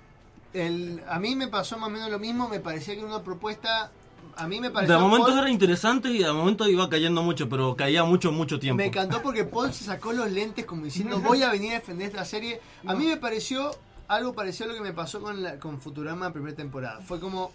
El, 0.52 1.02
a 1.08 1.18
mí 1.18 1.34
me 1.34 1.48
pasó 1.48 1.78
más 1.78 1.88
o 1.88 1.92
menos 1.92 2.10
lo 2.10 2.18
mismo, 2.18 2.46
me 2.48 2.60
parecía 2.60 2.92
que 2.94 3.00
era 3.00 3.08
una 3.08 3.22
propuesta... 3.24 3.90
A 4.36 4.46
mí 4.48 4.60
me 4.60 4.70
pareció... 4.70 4.94
De 4.96 5.00
momentos 5.00 5.30
Paul- 5.30 5.38
era 5.40 5.50
interesante 5.50 6.08
y 6.10 6.18
de 6.18 6.32
momento 6.32 6.68
iba 6.68 6.88
cayendo 6.88 7.22
mucho, 7.22 7.48
pero 7.48 7.76
caía 7.76 8.04
mucho, 8.04 8.32
mucho 8.32 8.58
tiempo. 8.58 8.78
Me 8.78 8.86
encantó 8.86 9.22
porque 9.22 9.44
Paul 9.44 9.72
se 9.72 9.84
sacó 9.84 10.12
los 10.12 10.30
lentes 10.30 10.64
como 10.64 10.84
diciendo 10.84 11.20
voy 11.24 11.42
a 11.42 11.50
venir 11.50 11.72
a 11.72 11.74
defender 11.76 12.08
esta 12.08 12.24
serie. 12.24 12.60
A 12.86 12.94
mí 12.94 13.06
me 13.06 13.16
pareció 13.16 13.70
algo 14.08 14.32
parecido 14.34 14.70
a 14.70 14.72
lo 14.72 14.78
que 14.78 14.82
me 14.82 14.92
pasó 14.92 15.20
con, 15.20 15.42
la, 15.42 15.58
con 15.58 15.80
Futurama 15.80 16.32
primera 16.32 16.54
temporada. 16.56 17.00
Fue 17.00 17.20
como 17.20 17.52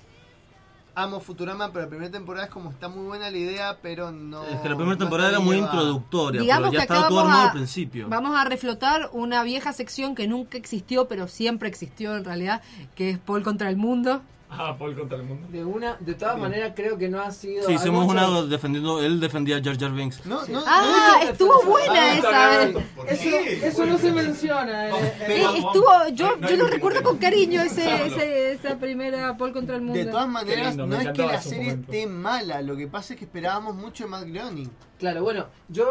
amo 0.95 1.19
Futurama, 1.21 1.71
pero 1.71 1.85
la 1.85 1.89
primera 1.89 2.11
temporada 2.11 2.45
es 2.47 2.51
como 2.51 2.71
está 2.71 2.89
muy 2.89 3.05
buena 3.05 3.29
la 3.29 3.37
idea, 3.37 3.77
pero 3.81 4.11
no. 4.11 4.43
Es 4.43 4.59
que 4.59 4.67
la 4.69 4.75
primera 4.75 4.95
no 4.95 4.97
temporada 4.97 5.29
era 5.29 5.39
muy 5.39 5.57
introductoria, 5.57 6.41
Digamos 6.41 6.69
pero 6.69 6.73
ya 6.73 6.79
que 6.79 6.83
estaba 6.83 7.07
todo 7.07 7.19
armado 7.21 7.41
a- 7.41 7.45
al 7.45 7.51
principio. 7.53 8.07
Vamos 8.09 8.35
a 8.35 8.43
reflotar 8.43 9.09
una 9.13 9.43
vieja 9.43 9.71
sección 9.71 10.15
que 10.15 10.27
nunca 10.27 10.57
existió, 10.57 11.07
pero 11.07 11.27
siempre 11.27 11.69
existió 11.69 12.15
en 12.17 12.25
realidad, 12.25 12.61
que 12.95 13.11
es 13.11 13.17
Paul 13.19 13.43
contra 13.43 13.69
el 13.69 13.77
mundo. 13.77 14.21
Ah, 14.61 14.75
Paul 14.77 14.95
contra 14.97 15.15
el 15.17 15.23
mundo. 15.23 15.47
De 15.49 15.63
una, 15.63 15.95
de 15.99 16.15
todas 16.15 16.35
maneras 16.37 16.73
creo 16.75 16.97
que 16.97 17.07
no 17.07 17.21
ha 17.21 17.29
sido. 17.31 17.67
Sí, 17.67 17.73
hicimos 17.73 18.05
muchos- 18.07 18.27
una 18.29 18.41
defendiendo, 18.47 18.99
él 19.01 19.19
defendía 19.19 19.57
a 19.57 19.63
Jar 19.63 19.77
Jar 19.77 19.91
Binks. 19.91 20.25
No, 20.25 20.43
no, 20.47 20.63
Ah, 20.65 21.19
no, 21.23 21.29
estuvo 21.29 21.63
buena 21.65 21.93
Ah, 21.93 22.15
esa. 22.15 23.13
Eso, 23.13 23.29
eso 23.67 23.85
no 23.85 23.97
se 23.99 24.11
menciona. 24.11 24.89
eh. 24.89 25.13
Eh, 25.27 25.45
estuvo, 25.55 25.85
yo, 26.13 26.39
yo 26.39 26.55
lo 26.57 26.65
recuerdo 26.67 27.03
con 27.03 27.19
cariño 27.19 27.61
ese, 27.61 28.07
ese- 28.07 28.51
esa 28.53 28.75
primera 28.79 29.37
Paul 29.37 29.53
contra 29.53 29.75
el 29.75 29.83
mundo. 29.83 29.99
De 29.99 30.05
todas 30.05 30.27
maneras, 30.27 30.69
lindo, 30.75 30.87
no 30.87 30.99
es 30.99 31.07
que 31.09 31.21
la 31.27 31.41
serie 31.41 31.63
momento. 31.65 31.91
esté 31.91 32.07
mala, 32.07 32.61
lo 32.63 32.75
que 32.75 32.87
pasa 32.87 33.13
es 33.13 33.19
que 33.19 33.25
esperábamos 33.25 33.75
mucho 33.75 34.05
de 34.05 34.09
Matt 34.09 34.25
Groening. 34.27 34.71
Claro, 34.97 35.21
bueno, 35.21 35.45
yo, 35.69 35.85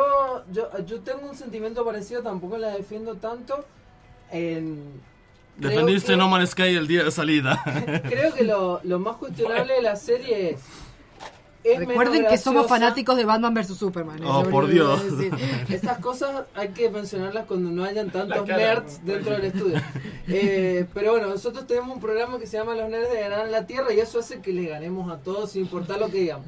yo, 0.50 0.68
yo 0.84 1.00
tengo 1.02 1.28
un 1.30 1.36
sentimiento 1.36 1.84
parecido, 1.84 2.22
tampoco 2.22 2.58
la 2.58 2.70
defiendo 2.70 3.14
tanto. 3.14 3.64
En, 4.32 5.00
Defendiste 5.58 6.12
que- 6.12 6.16
No 6.16 6.28
Man's 6.28 6.50
Sky 6.50 6.62
el 6.76 6.86
día 6.86 7.04
de 7.04 7.10
salida. 7.10 7.62
Creo 8.08 8.32
que 8.34 8.44
lo, 8.44 8.80
lo 8.84 8.98
más 8.98 9.16
cuestionable 9.16 9.74
de 9.74 9.82
la 9.82 9.96
serie 9.96 10.50
es. 10.50 10.60
es 11.64 11.78
Recuerden 11.80 12.26
que 12.26 12.38
somos 12.38 12.66
fanáticos 12.68 13.16
de 13.16 13.24
Batman 13.24 13.52
vs 13.54 13.76
Superman. 13.76 14.18
es 14.18 14.24
Oh, 14.28 14.44
por 14.44 14.68
Dios. 14.68 15.02
Estas 15.68 15.98
cosas 15.98 16.44
hay 16.54 16.68
que 16.68 16.88
mencionarlas 16.90 17.46
cuando 17.46 17.70
no 17.70 17.84
hayan 17.84 18.10
tantos 18.10 18.46
cara, 18.46 18.56
nerds 18.56 19.00
¿no? 19.02 19.12
dentro 19.12 19.32
del 19.32 19.44
estudio. 19.44 19.80
Eh, 20.30 20.84
pero 20.92 21.12
bueno, 21.12 21.28
nosotros 21.28 21.66
tenemos 21.66 21.94
un 21.94 22.02
programa 22.02 22.38
que 22.38 22.46
se 22.46 22.58
llama 22.58 22.74
Los 22.74 22.90
Nerds 22.90 23.10
de 23.10 23.18
Ganar 23.20 23.48
la 23.48 23.66
Tierra 23.66 23.94
y 23.94 23.98
eso 24.00 24.18
hace 24.18 24.42
que 24.42 24.52
les 24.52 24.68
ganemos 24.68 25.10
a 25.10 25.16
todos 25.16 25.52
sin 25.52 25.62
importar 25.62 25.98
lo 25.98 26.10
que 26.10 26.18
digamos. 26.18 26.44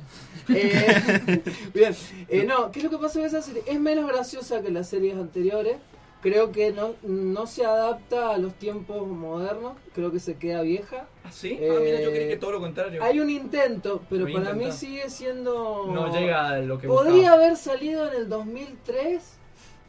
Eh, 0.50 1.42
bien, 1.72 1.96
eh, 2.28 2.44
no, 2.46 2.70
¿qué 2.72 2.80
es 2.80 2.84
lo 2.84 2.90
que 2.90 2.98
pasa 2.98 3.14
con 3.20 3.26
esa 3.26 3.40
serie? 3.40 3.62
Es 3.66 3.80
menos 3.80 4.06
graciosa 4.06 4.60
que 4.60 4.70
las 4.70 4.86
series 4.86 5.16
anteriores. 5.16 5.76
Creo 6.22 6.52
que 6.52 6.70
no, 6.72 6.94
no 7.02 7.46
se 7.46 7.64
adapta 7.64 8.30
a 8.34 8.38
los 8.38 8.52
tiempos 8.54 9.06
modernos. 9.06 9.72
Creo 9.94 10.12
que 10.12 10.20
se 10.20 10.34
queda 10.36 10.60
vieja. 10.62 11.06
¿Ah, 11.24 11.32
sí? 11.32 11.58
ah, 11.62 11.78
mira, 11.82 12.00
yo 12.00 12.10
Eh, 12.10 12.12
creí 12.12 12.28
que 12.28 12.36
todo 12.36 12.52
lo 12.52 12.60
contrario. 12.60 13.02
Hay 13.02 13.20
un 13.20 13.30
intento, 13.30 14.02
pero 14.10 14.24
para 14.24 14.52
mí 14.52 14.64
intenta. 14.64 14.72
sigue 14.72 15.08
siendo... 15.08 15.88
No 15.92 16.12
llega 16.14 16.48
a 16.50 16.58
lo 16.58 16.78
que 16.78 16.88
Podría 16.88 17.14
buscaba. 17.14 17.34
haber 17.36 17.56
salido 17.56 18.06
en 18.08 18.14
el 18.22 18.28
2003 18.28 19.36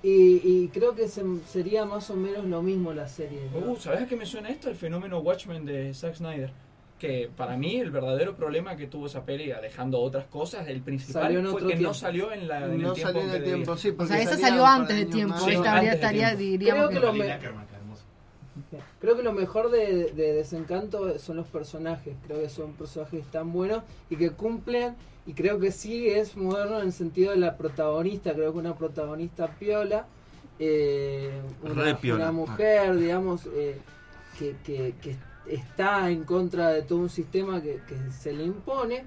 Y, 0.04 0.42
y 0.44 0.70
creo 0.74 0.96
que 0.96 1.08
se- 1.08 1.24
sería 1.48 1.86
más 1.86 2.10
o 2.10 2.16
menos 2.16 2.46
lo 2.46 2.62
mismo 2.64 2.92
la 2.94 3.08
serie. 3.08 3.42
¿no? 3.54 3.74
Uh, 3.74 3.76
¿Sabes 3.78 4.02
a 4.02 4.08
qué 4.08 4.16
me 4.16 4.26
suena 4.26 4.50
esto? 4.50 4.68
El 4.70 4.76
fenómeno 4.76 5.20
Watchmen 5.20 5.64
de 5.66 5.94
Zack 5.94 6.16
Snyder. 6.16 6.52
Que 7.02 7.32
para 7.36 7.58
mí 7.58 7.78
el 7.78 7.90
verdadero 7.90 8.36
problema 8.36 8.76
que 8.76 8.86
tuvo 8.86 9.08
esa 9.08 9.26
peli, 9.26 9.52
dejando 9.60 10.00
otras 10.00 10.26
cosas, 10.28 10.68
el 10.68 10.82
principal 10.82 11.34
fue 11.48 11.62
que 11.62 11.66
no 11.66 11.78
tiempo. 11.80 11.94
salió 11.96 12.32
en, 12.32 12.48
la, 12.48 12.66
en 12.66 12.80
No 12.80 12.90
el 12.90 12.94
tiempo 12.94 13.14
salió 13.14 13.22
en 13.24 13.30
el 13.36 13.44
tiempo, 13.44 13.76
sí, 13.76 13.96
O 13.98 14.06
sea, 14.06 14.22
esa 14.22 14.38
salió 14.38 14.64
antes 14.68 14.96
de 14.96 15.06
tiempo. 15.08 15.36
Sí, 15.40 15.52
estaría, 15.54 15.72
antes 15.72 15.90
de 15.90 15.96
estaría, 15.96 16.28
tiempo. 16.38 16.44
diríamos 16.44 16.88
Creo 16.88 16.90
que 16.90 16.96
que- 17.00 17.06
lo 17.08 17.14
me-. 17.14 17.40
Creo 19.00 19.18
que 19.18 19.24
lo 19.24 19.34
mejor 19.34 19.72
de, 19.72 20.12
de 20.14 20.34
Desencanto 20.34 21.18
son 21.18 21.38
los 21.38 21.48
personajes. 21.48 22.16
Creo 22.28 22.40
que 22.40 22.50
son 22.50 22.74
personajes 22.74 23.26
tan 23.32 23.52
buenos 23.52 23.82
y 24.10 24.16
que 24.16 24.30
cumplen. 24.30 24.96
Y 25.26 25.34
creo 25.34 25.60
que 25.60 25.72
sí 25.72 26.08
es 26.08 26.38
moderno 26.38 26.80
en 26.80 26.86
el 26.88 26.94
sentido 26.94 27.32
de 27.32 27.38
la 27.38 27.58
protagonista. 27.58 28.34
Creo 28.34 28.52
que 28.54 28.60
una 28.60 28.76
protagonista 28.76 29.48
piola. 29.48 30.06
eh, 30.60 31.32
una, 31.64 31.98
piola. 32.00 32.24
una 32.26 32.32
mujer, 32.32 32.96
digamos, 32.98 33.48
eh, 33.56 33.80
que, 34.38 34.56
que- 34.64 34.94
que 35.02 35.16
está 35.54 36.10
en 36.10 36.24
contra 36.24 36.70
de 36.70 36.82
todo 36.84 37.00
un 37.00 37.10
sistema 37.10 37.62
que, 37.62 37.80
que 37.88 37.96
se 38.12 38.34
le 38.34 38.44
impone. 38.44 39.06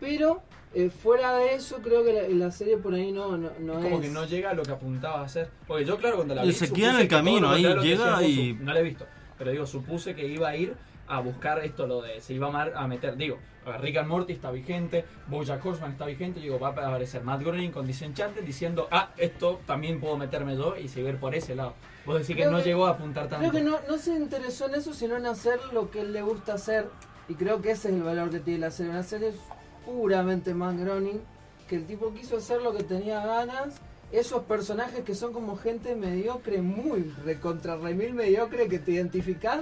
Pero 0.00 0.42
eh, 0.74 0.90
fuera 0.90 1.36
de 1.36 1.54
eso, 1.54 1.78
creo 1.82 2.04
que 2.04 2.12
la, 2.12 2.28
la 2.28 2.50
serie 2.50 2.76
por 2.76 2.94
ahí 2.94 3.12
no, 3.12 3.36
no, 3.36 3.50
no 3.60 3.78
es 3.78 3.84
como 3.84 3.96
es. 4.00 4.02
que 4.06 4.08
no 4.12 4.24
llega 4.26 4.50
a 4.50 4.54
lo 4.54 4.62
que 4.64 4.72
apuntaba 4.72 5.20
a 5.20 5.24
hacer. 5.24 5.48
Porque 5.66 5.84
yo, 5.84 5.96
claro, 5.98 6.16
cuando 6.16 6.34
la 6.34 6.44
Y 6.44 6.48
vi. 6.48 6.52
se 6.54 6.66
supuse 6.66 6.80
queda 6.82 6.94
en 6.94 7.00
el 7.02 7.08
camino, 7.08 7.50
ahí 7.50 7.62
llega 7.62 8.22
y- 8.22 8.54
No 8.60 8.72
la 8.74 8.80
he 8.80 8.82
visto. 8.82 9.06
Pero 9.38 9.50
digo, 9.52 9.66
supuse 9.66 10.14
que 10.14 10.26
iba 10.26 10.48
a 10.48 10.56
ir 10.56 10.74
a 11.06 11.20
buscar 11.20 11.64
esto, 11.64 11.86
lo 11.86 12.02
de. 12.02 12.20
Se 12.20 12.34
iba 12.34 12.48
a 12.48 12.50
mar- 12.50 12.72
a 12.76 12.86
meter. 12.88 13.16
Digo, 13.16 13.38
Rick 13.80 13.96
and 13.98 14.08
Morty 14.08 14.32
está 14.32 14.50
vigente, 14.50 15.04
Bojack 15.28 15.64
Horseman 15.64 15.92
está 15.92 16.06
vigente. 16.06 16.40
Digo, 16.40 16.58
va 16.58 16.68
a 16.68 16.70
aparecer 16.70 17.22
Matt 17.22 17.42
Groening 17.42 17.70
con 17.70 17.86
Disenchanted 17.86 18.42
diciendo, 18.42 18.88
ah, 18.90 19.10
esto 19.16 19.60
también 19.66 20.00
puedo 20.00 20.16
meterme 20.16 20.56
yo 20.56 20.76
y 20.76 20.88
seguir 20.88 21.16
por 21.18 21.34
ese 21.34 21.54
lado. 21.54 21.74
Vos 22.04 22.18
decís 22.20 22.36
que 22.36 22.46
no 22.46 22.58
que- 22.58 22.64
llegó 22.64 22.86
a 22.86 22.90
apuntar 22.90 23.28
tanto. 23.28 23.48
Creo 23.48 23.52
que 23.52 23.68
no, 23.70 23.78
no 23.88 23.98
se 23.98 24.14
interesó 24.14 24.66
en 24.68 24.74
eso, 24.74 24.92
sino 24.92 25.16
en 25.16 25.26
hacer 25.26 25.60
lo 25.72 25.90
que 25.90 26.00
él 26.00 26.12
le 26.12 26.22
gusta 26.22 26.54
hacer. 26.54 26.88
Y 27.28 27.34
creo 27.34 27.62
que 27.62 27.70
ese 27.70 27.88
es 27.90 27.94
el 27.94 28.02
valor 28.02 28.30
que 28.30 28.40
tiene 28.40 28.58
la 28.60 28.70
serie. 28.72 28.90
Una 28.90 29.02
serie 29.04 29.28
es 29.28 29.36
puramente 29.86 30.54
Matt 30.54 30.76
Groening, 30.78 31.20
que 31.68 31.76
el 31.76 31.86
tipo 31.86 32.12
quiso 32.12 32.36
hacer 32.36 32.60
lo 32.62 32.72
que 32.72 32.82
tenía 32.82 33.24
ganas. 33.24 33.74
Esos 34.10 34.42
personajes 34.42 35.04
que 35.04 35.14
son 35.14 35.32
como 35.32 35.56
gente 35.56 35.94
mediocre, 35.94 36.60
muy 36.60 37.02
recontra 37.24 37.76
remil 37.76 38.12
mediocre, 38.14 38.68
que 38.68 38.78
te 38.78 38.92
identificás 38.92 39.60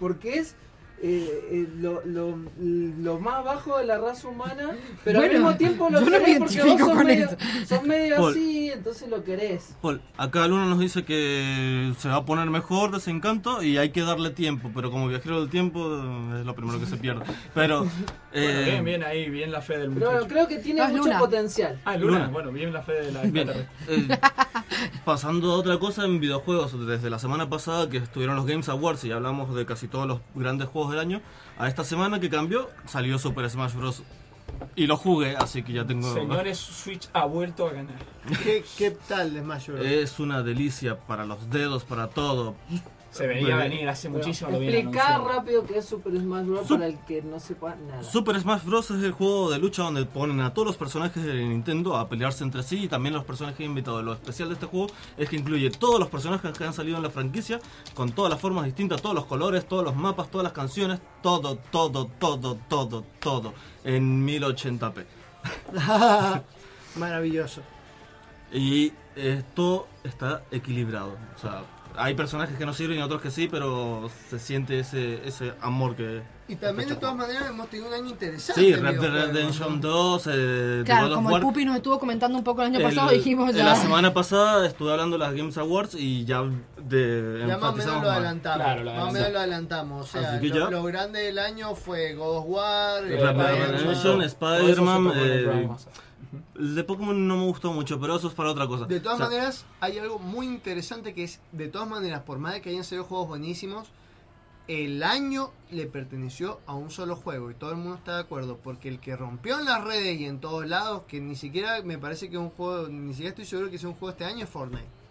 porque 0.00 0.38
es 0.38 0.56
eh, 1.04 1.48
eh, 1.50 1.68
lo, 1.80 2.00
lo, 2.04 2.36
lo 2.60 3.18
más 3.18 3.44
bajo 3.44 3.76
de 3.78 3.84
la 3.86 3.98
raza 3.98 4.28
humana, 4.28 4.70
pero 5.04 5.18
Bueno, 5.18 5.32
al 5.34 5.42
mismo 5.42 5.56
tiempo 5.56 5.90
lo 5.90 5.98
yo 6.00 6.06
no 6.06 6.10
me 6.12 6.18
querés 6.18 6.38
porque 6.38 6.44
vos 6.44 6.54
identifico 6.54 6.78
sos 6.78 6.96
con 6.96 7.06
medio, 7.06 7.28
sos 7.66 7.82
medio 7.82 8.16
Paul. 8.16 8.30
así, 8.32 8.70
entonces 8.70 9.08
lo 9.08 9.24
querés. 9.24 9.74
Paul, 9.82 10.00
acá 10.16 10.46
Luna 10.46 10.66
nos 10.66 10.78
dice 10.78 11.04
que 11.04 11.92
se 11.98 12.08
va 12.08 12.16
a 12.16 12.24
poner 12.24 12.48
mejor 12.50 12.92
Desencanto 12.92 13.62
y 13.62 13.78
hay 13.78 13.90
que 13.90 14.02
darle 14.02 14.30
tiempo, 14.30 14.70
pero 14.74 14.90
como 14.92 15.08
viajero 15.08 15.40
del 15.40 15.50
tiempo 15.50 15.80
eh, 15.92 16.40
es 16.40 16.46
lo 16.46 16.54
primero 16.54 16.78
que 16.78 16.86
se 16.86 16.96
pierde. 16.96 17.24
Pero, 17.52 17.80
Bueno, 18.32 18.64
bien, 18.64 18.84
bien 18.84 19.02
ahí, 19.02 19.28
bien 19.28 19.50
la 19.50 19.60
fe 19.60 19.78
del 19.78 19.90
Pero 19.92 19.94
muchacho. 19.94 20.10
bueno, 20.12 20.26
creo 20.28 20.46
que 20.48 20.58
tiene 20.58 20.82
es 20.82 20.88
mucho 20.90 21.02
Luna. 21.04 21.18
potencial. 21.18 21.80
Ah, 21.84 21.96
Luna. 21.96 22.18
Luna. 22.18 22.28
bueno, 22.28 22.52
bien 22.52 22.72
la 22.72 22.82
fe 22.82 22.92
de 22.92 23.12
la 23.12 23.22
Bien, 23.22 23.48
extraterrestre. 23.50 24.14
eh, 24.14 24.18
pasando 25.04 25.52
a 25.52 25.56
otra 25.56 25.78
cosa 25.78 26.04
en 26.04 26.20
videojuegos, 26.20 26.86
desde 26.86 27.10
la 27.10 27.18
semana 27.18 27.48
pasada 27.48 27.88
que 27.90 27.98
estuvieron 27.98 28.36
los 28.36 28.46
Games 28.46 28.68
Awards 28.68 29.04
y 29.04 29.12
hablamos 29.12 29.54
de 29.54 29.66
casi 29.66 29.88
todos 29.88 30.06
los 30.06 30.20
grandes 30.34 30.68
juegos 30.68 30.91
del 30.92 31.00
año, 31.00 31.20
a 31.58 31.68
esta 31.68 31.84
semana 31.84 32.20
que 32.20 32.30
cambió 32.30 32.70
salió 32.86 33.18
Super 33.18 33.48
Smash 33.50 33.74
Bros. 33.74 34.02
Y 34.76 34.86
lo 34.86 34.96
jugué, 34.96 35.36
así 35.36 35.62
que 35.62 35.72
ya 35.72 35.86
tengo... 35.86 36.12
Señores, 36.14 36.58
Switch 36.58 37.08
ha 37.12 37.24
vuelto 37.24 37.66
a 37.66 37.72
ganar. 37.72 37.96
¿Qué, 38.44 38.64
qué 38.78 38.92
tal 38.92 39.36
Smash 39.36 39.68
Bros? 39.68 39.84
Es 39.84 40.20
una 40.20 40.42
delicia 40.42 40.98
para 40.98 41.24
los 41.24 41.50
dedos, 41.50 41.84
para 41.84 42.08
todo. 42.08 42.54
Se 43.12 43.26
veía 43.26 43.42
Bueno, 43.56 43.58
venir 43.58 43.88
hace 43.88 44.08
Bueno, 44.08 44.24
muchísimo. 44.26 44.50
lo 44.50 44.56
habían 44.56 44.74
explicar 44.74 45.22
rápido 45.22 45.66
qué 45.66 45.78
es 45.78 45.84
Super 45.84 46.18
Smash 46.18 46.46
Bros. 46.46 46.66
Sup- 46.66 46.76
para 46.78 46.86
el 46.86 46.98
que 47.00 47.20
no 47.22 47.38
sepa 47.38 47.74
nada. 47.76 48.02
Super 48.02 48.40
Smash 48.40 48.64
Bros. 48.64 48.90
es 48.90 49.02
el 49.04 49.12
juego 49.12 49.50
de 49.50 49.58
lucha 49.58 49.82
donde 49.82 50.04
ponen 50.06 50.40
a 50.40 50.54
todos 50.54 50.66
los 50.66 50.76
personajes 50.78 51.22
de 51.22 51.34
Nintendo 51.34 51.94
a 51.96 52.08
pelearse 52.08 52.42
entre 52.42 52.62
sí 52.62 52.84
y 52.84 52.88
también 52.88 53.14
los 53.14 53.24
personajes 53.24 53.60
invitados. 53.60 54.02
Lo 54.02 54.14
especial 54.14 54.48
de 54.48 54.54
este 54.54 54.64
juego 54.66 54.86
es 55.18 55.28
que 55.28 55.36
incluye 55.36 55.70
todos 55.70 56.00
los 56.00 56.08
personajes 56.08 56.56
que 56.56 56.64
han 56.64 56.72
salido 56.72 56.96
en 56.96 57.02
la 57.02 57.10
franquicia 57.10 57.60
con 57.94 58.10
todas 58.12 58.30
las 58.32 58.40
formas 58.40 58.64
distintas, 58.64 59.02
todos 59.02 59.14
los 59.14 59.26
colores, 59.26 59.66
todos 59.68 59.84
los 59.84 59.94
mapas, 59.94 60.30
todas 60.30 60.44
las 60.44 60.52
canciones, 60.54 60.98
todo, 61.22 61.56
todo, 61.70 62.06
todo, 62.18 62.56
todo, 62.68 63.04
todo 63.20 63.52
en 63.84 64.26
1080p. 64.26 65.04
Maravilloso. 66.96 67.60
Y 68.52 68.92
esto 69.16 69.86
está 70.04 70.42
equilibrado. 70.50 71.16
O 71.36 71.38
sea, 71.38 71.62
hay 71.96 72.14
personajes 72.14 72.56
que 72.56 72.66
no 72.66 72.72
sirven 72.74 72.98
y 72.98 73.02
otros 73.02 73.20
que 73.22 73.30
sí, 73.30 73.48
pero 73.50 74.10
se 74.30 74.38
siente 74.38 74.78
ese, 74.78 75.26
ese 75.26 75.52
amor 75.60 75.94
que... 75.96 76.22
Y 76.48 76.56
también 76.56 76.88
de 76.88 76.96
todas 76.96 77.14
maneras 77.16 77.48
hemos 77.48 77.68
tenido 77.70 77.88
un 77.88 77.94
año 77.94 78.08
interesante. 78.10 78.60
Sí, 78.60 78.74
Red 78.74 78.82
Dead 78.82 78.92
videojuegos, 79.00 79.32
Redemption 79.32 79.80
¿no? 79.80 79.88
2, 79.88 80.26
eh, 80.30 80.82
Claro, 80.84 81.02
God 81.06 81.10
of 81.12 81.16
como 81.16 81.28
el 81.28 81.32
War. 81.34 81.42
Pupi 81.42 81.64
nos 81.64 81.76
estuvo 81.76 81.98
comentando 81.98 82.36
un 82.36 82.44
poco 82.44 82.60
el 82.62 82.66
año 82.68 82.78
El- 82.78 82.84
pasado, 82.84 83.10
dijimos 83.10 83.54
ya. 83.54 83.64
La 83.64 83.76
semana 83.76 84.12
pasada 84.12 84.66
estuve 84.66 84.90
hablando 84.90 85.16
de 85.16 85.24
las 85.24 85.34
Games 85.34 85.56
Awards 85.56 85.94
y 85.94 86.24
ya 86.26 86.42
de 86.78 87.44
Ya 87.46 87.56
más 87.56 87.72
o 87.72 87.76
menos 87.76 88.02
lo 88.02 88.10
adelantamos. 88.10 88.64
Claro, 88.64 88.82
lo 88.84 88.92
más 88.92 89.04
o 89.08 89.12
menos 89.12 89.32
lo 89.32 89.38
adelantamos. 89.38 90.08
O 90.08 90.12
sea, 90.12 90.32
Así 90.34 90.40
que 90.40 90.48
lo, 90.58 90.64
ya. 90.64 90.70
lo 90.70 90.82
grande 90.82 91.20
del 91.20 91.38
año 91.38 91.74
fue 91.74 92.14
God 92.14 92.38
of 92.38 92.44
War, 92.48 93.02
Red 93.04 93.18
Dead. 93.18 93.70
Redemption, 93.70 94.22
Spider-Man. 94.22 95.76
El 96.56 96.74
de 96.74 96.84
Pokémon 96.84 97.26
no 97.26 97.36
me 97.36 97.44
gustó 97.44 97.72
mucho, 97.72 98.00
pero 98.00 98.16
eso 98.16 98.28
es 98.28 98.34
para 98.34 98.50
otra 98.50 98.66
cosa. 98.66 98.86
De 98.86 99.00
todas 99.00 99.16
O 99.16 99.18
sea, 99.18 99.26
maneras, 99.28 99.66
hay 99.80 99.98
algo 99.98 100.18
muy 100.18 100.46
interesante 100.46 101.14
que 101.14 101.24
es, 101.24 101.40
de 101.52 101.68
todas 101.68 101.88
maneras, 101.88 102.22
por 102.22 102.38
más 102.38 102.54
de 102.54 102.60
que 102.60 102.70
hayan 102.70 102.84
salido 102.84 103.04
juegos 103.04 103.28
buenísimos, 103.28 103.90
el 104.68 105.02
año 105.02 105.50
le 105.70 105.86
perteneció 105.86 106.60
a 106.66 106.74
un 106.74 106.90
solo 106.90 107.16
juego 107.16 107.50
y 107.50 107.54
todo 107.54 107.70
el 107.70 107.76
mundo 107.76 107.96
está 107.96 108.14
de 108.14 108.20
acuerdo, 108.22 108.58
porque 108.58 108.88
el 108.88 109.00
que 109.00 109.16
rompió 109.16 109.58
en 109.58 109.64
las 109.64 109.82
redes 109.84 110.18
y 110.20 110.26
en 110.26 110.40
todos 110.40 110.66
lados, 110.66 111.02
que 111.08 111.20
ni 111.20 111.34
siquiera 111.34 111.82
me 111.82 111.98
parece 111.98 112.30
que 112.30 112.36
es 112.36 112.42
un 112.42 112.50
juego, 112.50 112.88
ni 112.88 113.12
siquiera 113.12 113.30
estoy 113.30 113.44
seguro 113.44 113.70
que 113.70 113.78
sea 113.78 113.88
un 113.88 113.96
juego 113.96 114.10
este 114.10 114.24
año, 114.24 114.44
es 114.44 114.50
Fortnite. 114.50 115.01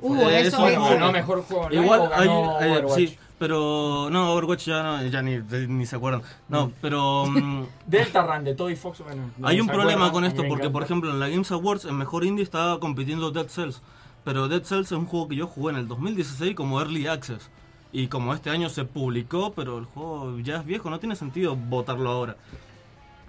Uh, 0.00 0.14
Eh, 0.28 0.40
eso 0.42 0.66
eso 0.68 0.90
es- 0.92 1.00
no, 1.00 1.12
mejor 1.12 1.42
juego 1.42 1.64
online 1.64 1.82
Igual 1.82 2.00
o 2.00 2.04
hay, 2.14 2.26
ganó 2.28 2.56
Overwatch? 2.56 2.96
sí, 2.96 3.18
pero 3.38 4.08
no, 4.10 4.32
Overwatch 4.32 4.66
ya, 4.66 4.82
no, 4.82 5.06
ya 5.06 5.22
ni, 5.22 5.38
ni 5.38 5.86
se 5.86 5.96
acuerdan. 5.96 6.22
No, 6.48 6.72
pero 6.80 7.26
mm, 7.26 7.64
Delta 7.86 8.22
Run 8.26 8.44
de 8.44 8.54
Toy 8.54 8.76
Fox, 8.76 9.00
bueno. 9.04 9.30
no 9.36 9.48
Hay 9.48 9.60
un 9.60 9.66
problema 9.66 10.10
con 10.12 10.24
esto 10.24 10.42
porque, 10.48 10.70
por 10.70 10.82
ejemplo, 10.82 11.10
en 11.10 11.20
la 11.20 11.28
Games 11.28 11.50
Awards, 11.50 11.84
en 11.84 11.96
Mejor 11.96 12.24
Indie 12.24 12.42
estaba 12.44 12.78
compitiendo 12.80 13.30
Dead 13.30 13.48
Cells. 13.48 13.80
Pero 14.24 14.46
Dead 14.48 14.62
Cells 14.62 14.86
es 14.86 14.98
un 14.98 15.06
juego 15.06 15.28
que 15.28 15.36
yo 15.36 15.46
jugué 15.46 15.72
en 15.72 15.78
el 15.78 15.88
2016 15.88 16.54
como 16.54 16.80
Early 16.80 17.06
Access. 17.06 17.48
Y 17.92 18.08
como 18.08 18.34
este 18.34 18.50
año 18.50 18.68
se 18.68 18.84
publicó, 18.84 19.52
pero 19.54 19.78
el 19.78 19.86
juego 19.86 20.38
ya 20.40 20.56
es 20.58 20.66
viejo, 20.66 20.90
no 20.90 20.98
tiene 20.98 21.16
sentido 21.16 21.56
votarlo 21.56 22.10
ahora. 22.10 22.36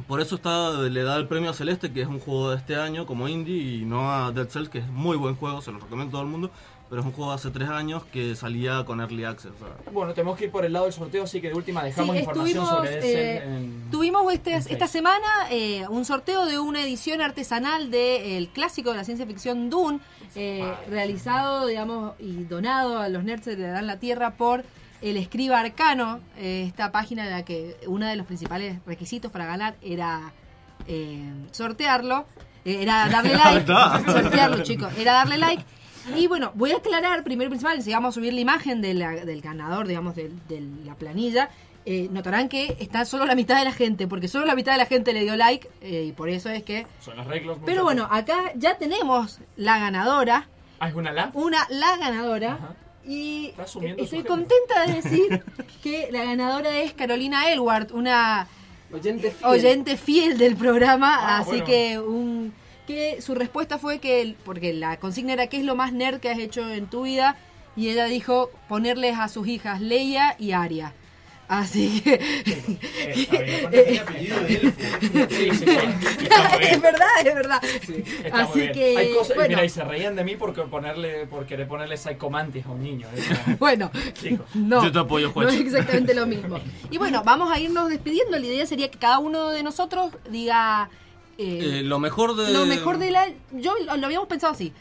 Por 0.07 0.21
eso 0.21 0.35
está, 0.35 0.71
le 0.71 1.03
da 1.03 1.17
el 1.17 1.27
premio 1.27 1.51
a 1.51 1.53
Celeste, 1.53 1.91
que 1.91 2.01
es 2.01 2.07
un 2.07 2.19
juego 2.19 2.51
de 2.51 2.57
este 2.57 2.75
año 2.75 3.05
como 3.05 3.27
indie, 3.27 3.55
y 3.81 3.85
no 3.85 4.11
a 4.11 4.31
Dead 4.31 4.47
Cells, 4.49 4.69
que 4.69 4.79
es 4.79 4.87
muy 4.87 5.17
buen 5.17 5.35
juego, 5.35 5.61
se 5.61 5.71
lo 5.71 5.79
recomiendo 5.79 6.09
a 6.09 6.11
todo 6.13 6.21
el 6.23 6.27
mundo. 6.29 6.51
Pero 6.89 7.01
es 7.01 7.05
un 7.05 7.11
juego 7.13 7.29
de 7.29 7.35
hace 7.35 7.51
tres 7.51 7.69
años 7.69 8.03
que 8.11 8.35
salía 8.35 8.83
con 8.83 8.99
Early 8.99 9.23
Access. 9.23 9.51
Bueno, 9.91 10.11
tenemos 10.15 10.35
que 10.39 10.45
ir 10.45 10.51
por 10.51 10.65
el 10.65 10.73
lado 10.73 10.85
del 10.85 10.93
sorteo, 10.95 11.25
así 11.25 11.39
que 11.39 11.49
de 11.49 11.53
última 11.53 11.83
dejamos 11.83 12.15
Sí, 12.15 12.21
información 12.23 12.65
sobre 12.65 12.93
eh, 12.95 12.97
ese. 12.97 13.37
en- 13.43 13.91
Tuvimos 13.91 14.33
este- 14.33 14.53
en 14.55 14.57
esta 14.57 14.87
semana 14.87 15.27
eh, 15.51 15.85
un 15.87 16.03
sorteo 16.03 16.47
de 16.47 16.57
una 16.57 16.81
edición 16.83 17.21
artesanal 17.21 17.91
del 17.91 18.47
clásico 18.49 18.89
de 18.89 18.97
la 18.97 19.03
ciencia 19.03 19.27
ficción 19.27 19.69
Dune, 19.69 19.99
eh, 20.33 20.67
realizado, 20.89 21.67
digamos, 21.67 22.13
y 22.19 22.45
donado 22.45 22.97
a 22.97 23.07
los 23.07 23.23
nerds 23.23 23.45
de 23.45 23.81
la 23.83 23.99
Tierra 23.99 24.31
por 24.31 24.63
el 25.01 25.17
Escriba 25.17 25.59
Arcano, 25.59 26.19
eh, 26.37 26.65
esta 26.67 26.91
página 26.91 27.23
en 27.25 27.31
la 27.31 27.43
que 27.45 27.77
uno 27.87 28.05
de 28.07 28.15
los 28.15 28.25
principales 28.25 28.79
requisitos 28.85 29.31
para 29.31 29.45
ganar 29.45 29.75
era 29.81 30.31
eh, 30.87 31.31
sortearlo, 31.51 32.25
eh, 32.65 32.79
era 32.81 33.07
darle 33.09 33.33
Ahí 33.35 33.55
like, 33.55 33.59
está. 33.59 33.99
sortearlo 34.05 34.63
chicos, 34.63 34.91
era 34.97 35.13
darle 35.13 35.37
like. 35.37 35.63
Y 36.15 36.27
bueno, 36.27 36.51
voy 36.55 36.71
a 36.71 36.77
aclarar 36.77 37.23
primero 37.23 37.47
y 37.47 37.49
principal, 37.49 37.81
si 37.83 37.91
vamos 37.91 38.09
a 38.15 38.19
subir 38.19 38.33
la 38.33 38.39
imagen 38.39 38.81
de 38.81 38.93
la- 38.93 39.11
del 39.11 39.41
ganador, 39.41 39.87
digamos, 39.87 40.15
de, 40.15 40.31
la 40.85 40.95
planilla, 40.95 41.49
eh, 41.85 42.07
notarán 42.11 42.49
que 42.49 42.75
está 42.79 43.05
solo 43.05 43.25
la 43.25 43.35
mitad 43.35 43.57
de 43.59 43.65
la 43.65 43.71
gente, 43.71 44.07
porque 44.07 44.27
solo 44.27 44.45
la 44.45 44.55
mitad 44.55 44.71
de 44.71 44.77
la 44.79 44.85
gente 44.85 45.13
le 45.13 45.21
dio 45.21 45.35
like, 45.35 45.69
eh, 45.81 46.05
y 46.09 46.11
por 46.13 46.29
eso 46.29 46.49
es 46.49 46.63
que... 46.63 46.87
Son 46.99 47.15
las 47.17 47.27
reglas. 47.27 47.57
Pero 47.65 47.83
muchachos. 47.83 47.83
bueno, 47.83 48.07
acá 48.11 48.51
ya 48.55 48.77
tenemos 48.77 49.39
la 49.55 49.79
ganadora, 49.79 50.47
Ah, 50.79 50.87
¿es 50.89 50.95
una 50.95 51.11
la? 51.11 51.29
una 51.33 51.67
la 51.69 51.97
ganadora, 51.97 52.57
y 53.09 53.53
estoy 53.97 54.23
contenta 54.23 54.85
de 54.85 54.93
decir 55.01 55.43
que 55.83 56.09
la 56.11 56.23
ganadora 56.23 56.79
es 56.79 56.93
Carolina 56.93 57.51
Elward, 57.51 57.91
una 57.91 58.47
Oyente 58.93 59.31
fiel. 59.31 59.49
oyente 59.49 59.97
fiel 59.97 60.37
del 60.37 60.55
programa, 60.55 61.15
Ah, 61.19 61.39
así 61.39 61.49
bueno. 61.51 61.65
que 61.65 61.99
un 61.99 62.53
que 62.87 63.21
su 63.21 63.35
respuesta 63.35 63.77
fue 63.77 63.99
que 63.99 64.35
porque 64.45 64.73
la 64.73 64.97
consigna 64.97 65.33
era 65.33 65.47
qué 65.47 65.57
es 65.57 65.63
lo 65.63 65.75
más 65.75 65.91
nerd 65.93 66.19
que 66.19 66.29
has 66.29 66.39
hecho 66.39 66.67
en 66.69 66.87
tu 66.87 67.03
vida 67.03 67.35
y 67.75 67.89
ella 67.89 68.05
dijo 68.05 68.49
ponerles 68.67 69.17
a 69.19 69.27
sus 69.27 69.47
hijas 69.47 69.79
Leia 69.81 70.35
y 70.39 70.51
Aria. 70.53 70.93
Así 71.49 71.99
que. 72.01 72.13
Es 76.61 76.81
verdad, 76.81 77.07
es 77.25 77.35
verdad. 77.35 77.63
Está 77.63 78.41
Así 78.41 78.51
muy 78.51 78.61
bien. 78.61 78.73
que. 78.73 78.97
Hay 78.97 79.13
cosas, 79.15 79.35
bueno, 79.35 79.49
mira, 79.49 79.65
y 79.65 79.69
se 79.69 79.83
reían 79.83 80.15
de 80.15 80.23
mí 80.23 80.35
porque 80.35 80.61
ponerle, 80.63 81.25
por 81.25 81.45
querer 81.45 81.67
ponerle 81.67 81.97
psychomantis 81.97 82.65
a 82.65 82.69
un 82.69 82.83
niño. 82.83 83.07
¿eh? 83.15 83.55
Bueno, 83.59 83.91
Chicos. 84.13 84.45
no, 84.53 84.83
Yo 84.83 84.91
te 84.91 84.99
apoyo, 84.99 85.27
no 85.27 85.33
Juancho. 85.33 85.53
es 85.55 85.61
exactamente 85.61 86.13
lo 86.13 86.25
mismo. 86.27 86.59
Y 86.91 86.97
bueno, 86.97 87.23
vamos 87.25 87.51
a 87.51 87.59
irnos 87.59 87.89
despidiendo. 87.89 88.37
La 88.37 88.45
idea 88.45 88.65
sería 88.65 88.89
que 88.91 88.99
cada 88.99 89.19
uno 89.19 89.49
de 89.49 89.63
nosotros 89.63 90.13
diga 90.29 90.89
eh, 91.37 91.79
Eh, 91.79 91.83
lo 91.83 91.99
mejor 91.99 92.35
de. 92.35 92.51
lo 92.53 92.65
mejor 92.67 92.99
de 92.99 93.11
la... 93.11 93.27
Yo 93.53 93.73
lo, 93.85 93.97
lo 93.97 94.05
habíamos 94.05 94.27
pensado 94.27 94.53
así. 94.53 94.71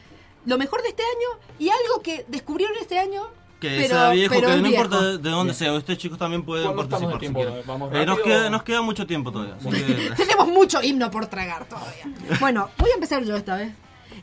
Lo 0.45 0.59
mejor 0.59 0.82
de 0.82 0.89
este 0.89 1.03
año 1.03 1.40
y 1.59 1.69
algo 1.70 2.03
que 2.03 2.24
descubrieron 2.28 2.77
este 2.81 2.99
año. 2.99 3.27
Que 3.60 3.68
pero- 3.82 3.89
sea 3.89 4.10
viejo, 4.10 4.35
que 4.35 4.40
no 4.43 4.48
viejo. 4.55 4.66
importa 4.68 5.02
de, 5.02 5.18
de 5.18 5.30
dónde 5.30 5.52
Bien. 5.52 5.55
sea. 5.55 5.72
Ustedes 5.72 5.98
chicos 5.98 6.18
también 6.18 6.43
pueden 6.44 6.66
¿Cuándo 6.66 6.82
estamos 6.85 7.10
participar. 7.12 7.20
si 7.20 7.35
tiempo? 7.35 7.40
quieren. 7.40 7.66
¿Vamos 7.66 7.94
Eh, 7.94 8.06
nos, 8.06 8.20
queda, 8.20 8.47
o- 8.47 8.51
nos 8.51 8.62
queda 8.62 8.82
mucho 8.82 9.06
tiempo 9.06 9.32
todavía. 9.32 9.56
que- 9.59 10.10
Tenemos 10.16 10.48
mucho 10.48 10.82
himno 10.82 11.10
por 11.10 11.26
tragar 11.26 11.64
todavía. 11.66 12.05
Bueno, 12.40 12.70
voy 12.78 12.90
a 12.90 12.94
empezar 12.94 13.24
yo 13.24 13.36
esta 13.36 13.56
vez. 13.56 13.72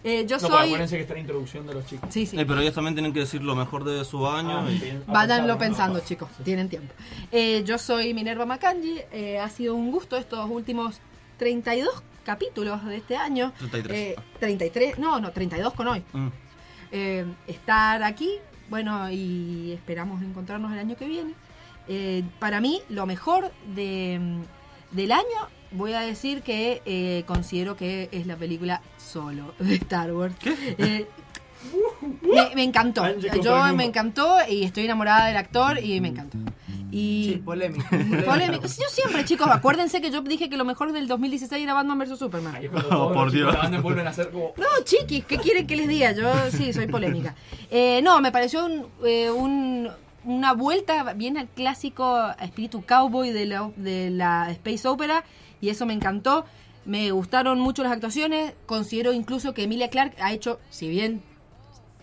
Eh, 0.04 0.26
yo 0.28 0.38
No, 0.38 0.42
pero 0.44 0.54
soy... 0.58 0.66
acuérdense 0.68 0.96
que 0.98 1.02
está 1.02 1.14
la 1.16 1.20
introducción 1.20 1.66
de 1.68 1.74
los 1.74 1.86
chicos. 1.86 2.10
Sí, 2.14 2.26
sí. 2.26 2.40
Eh, 2.40 2.46
pero 2.46 2.62
ellos 2.62 2.74
también 2.76 2.94
tienen 2.96 3.12
que 3.12 3.20
decir 3.22 3.42
lo 3.44 3.56
mejor 3.56 3.84
de 3.84 4.06
su 4.06 4.26
año. 4.28 4.60
Ah, 4.60 4.72
y- 4.72 4.78
bien. 4.78 5.04
Váyanlo 5.08 5.54
Ah, 5.54 5.58
pensando, 5.58 6.00
chicos. 6.02 6.30
Tienen 6.44 6.70
tiempo. 6.70 6.94
Eh, 7.32 7.64
yo 7.66 7.78
soy 7.78 8.14
Minerva 8.14 8.46
Macangi. 8.46 9.00
eh, 9.12 9.40
ha 9.40 9.50
sido 9.50 9.74
un 9.76 9.92
gusto 9.92 10.16
estos 10.16 10.50
últimos 10.50 11.00
32 11.38 11.90
capítulos 12.24 12.86
de 12.86 12.98
este 12.98 13.18
año. 13.18 13.52
33. 13.58 13.98
Eh, 13.98 14.16
33. 14.40 15.00
No, 15.00 15.20
no, 15.20 15.32
32 15.32 15.74
con 15.74 15.88
hoy. 15.88 16.04
Mm. 16.14 16.28
Eh, 16.92 17.26
estar 17.48 18.04
aquí. 18.04 18.30
Bueno, 18.70 19.10
y 19.12 19.72
esperamos 19.74 20.22
encontrarnos 20.22 20.72
el 20.72 20.80
año 20.80 20.96
que 20.96 21.08
viene. 21.08 21.34
Eh, 21.88 22.24
para 22.40 22.62
mí, 22.62 22.82
lo 22.90 23.06
mejor 23.06 23.52
de, 23.76 24.20
del 24.92 25.12
año, 25.12 25.24
voy 25.72 25.94
a 25.94 26.02
decir 26.02 26.42
que 26.42 26.82
eh, 26.86 27.24
considero 27.28 27.76
que 27.76 28.10
es 28.12 28.26
la 28.26 28.36
película 28.36 28.82
Solo 28.98 29.54
de 29.60 29.76
Star 29.76 30.12
Wars. 30.14 30.36
Eh, 30.46 31.08
me, 32.22 32.56
me 32.56 32.64
encantó. 32.64 33.04
Yo 33.44 33.74
me 33.74 33.86
encantó 33.86 34.38
y 34.50 34.64
estoy 34.64 34.86
enamorada 34.86 35.28
del 35.28 35.38
actor 35.38 35.84
y 35.84 36.00
me 36.02 36.10
encantó. 36.10 36.38
Y 36.92 37.32
Sí, 37.34 37.42
polémico. 37.44 37.84
polémico. 38.26 38.68
Sí, 38.68 38.82
Yo 38.82 38.88
siempre, 38.90 39.26
chicos, 39.26 39.48
acuérdense 39.52 40.00
que 40.02 40.12
yo 40.12 40.22
dije 40.22 40.50
que 40.50 40.56
lo 40.56 40.64
mejor 40.66 40.94
del 40.94 41.08
2016 41.08 41.62
era 41.62 41.74
Batman 41.74 42.00
vs 42.00 42.18
Superman. 42.20 42.56
Ahí 42.56 42.66
es 42.66 42.72
cuando 42.72 43.08
Oh, 43.08 43.14
por 43.14 43.32
Dios. 43.32 43.54
a 43.54 43.62
hacer 44.08 44.30
como... 44.32 44.54
No, 44.56 44.66
chiquis, 44.84 45.26
¿qué 45.26 45.38
quieren 45.38 45.68
que 45.68 45.76
les 45.76 45.88
diga? 45.90 46.14
Yo 46.14 46.32
sí, 46.52 46.72
soy 46.72 46.88
polémica. 46.88 47.36
Eh, 47.70 48.00
no, 48.04 48.22
me 48.22 48.32
pareció 48.32 48.66
un, 48.66 48.86
eh, 49.06 49.30
un- 49.30 49.90
una 50.24 50.54
vuelta 50.54 51.14
bien 51.14 51.38
al 51.38 51.48
clásico 51.50 52.18
espíritu 52.40 52.84
cowboy 52.86 53.32
de 53.32 53.46
la, 53.46 53.70
de 53.76 54.10
la 54.10 54.50
Space 54.52 54.88
Opera 54.88 55.24
y 55.62 55.70
eso 55.70 55.86
me 55.86 55.94
encantó. 55.94 56.46
Me 56.86 57.12
gustaron 57.12 57.60
mucho 57.60 57.84
las 57.84 57.92
actuaciones. 57.92 58.54
Considero 58.68 59.12
incluso 59.12 59.54
que 59.54 59.64
Emilia 59.64 59.90
Clarke 59.90 60.22
ha 60.22 60.32
hecho, 60.34 60.60
si 60.70 60.88
bien 60.88 61.22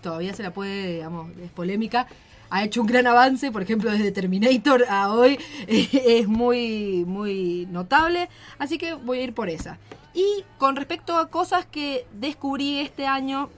todavía 0.03 0.35
se 0.35 0.43
la 0.43 0.53
puede, 0.53 0.95
digamos, 0.95 1.31
es 1.39 1.51
polémica, 1.51 2.07
ha 2.51 2.65
hecho 2.65 2.83
un 2.83 2.87
gran 2.87 3.07
avance, 3.07 3.51
por 3.51 3.63
ejemplo, 3.63 3.91
desde 3.91 4.13
Terminator 4.13 4.85
a 4.91 5.11
hoy, 5.11 5.39
es 5.67 6.29
muy, 6.29 7.05
muy 7.07 7.67
notable, 7.71 8.29
así 8.59 8.77
que 8.77 8.93
voy 8.93 9.21
a 9.21 9.23
ir 9.23 9.33
por 9.33 9.49
esa. 9.49 9.79
Y 10.13 10.45
con 10.59 10.77
respecto 10.77 11.17
a 11.17 11.31
cosas 11.31 11.65
que 11.65 12.05
descubrí 12.13 12.81
este 12.81 13.07
año, 13.07 13.49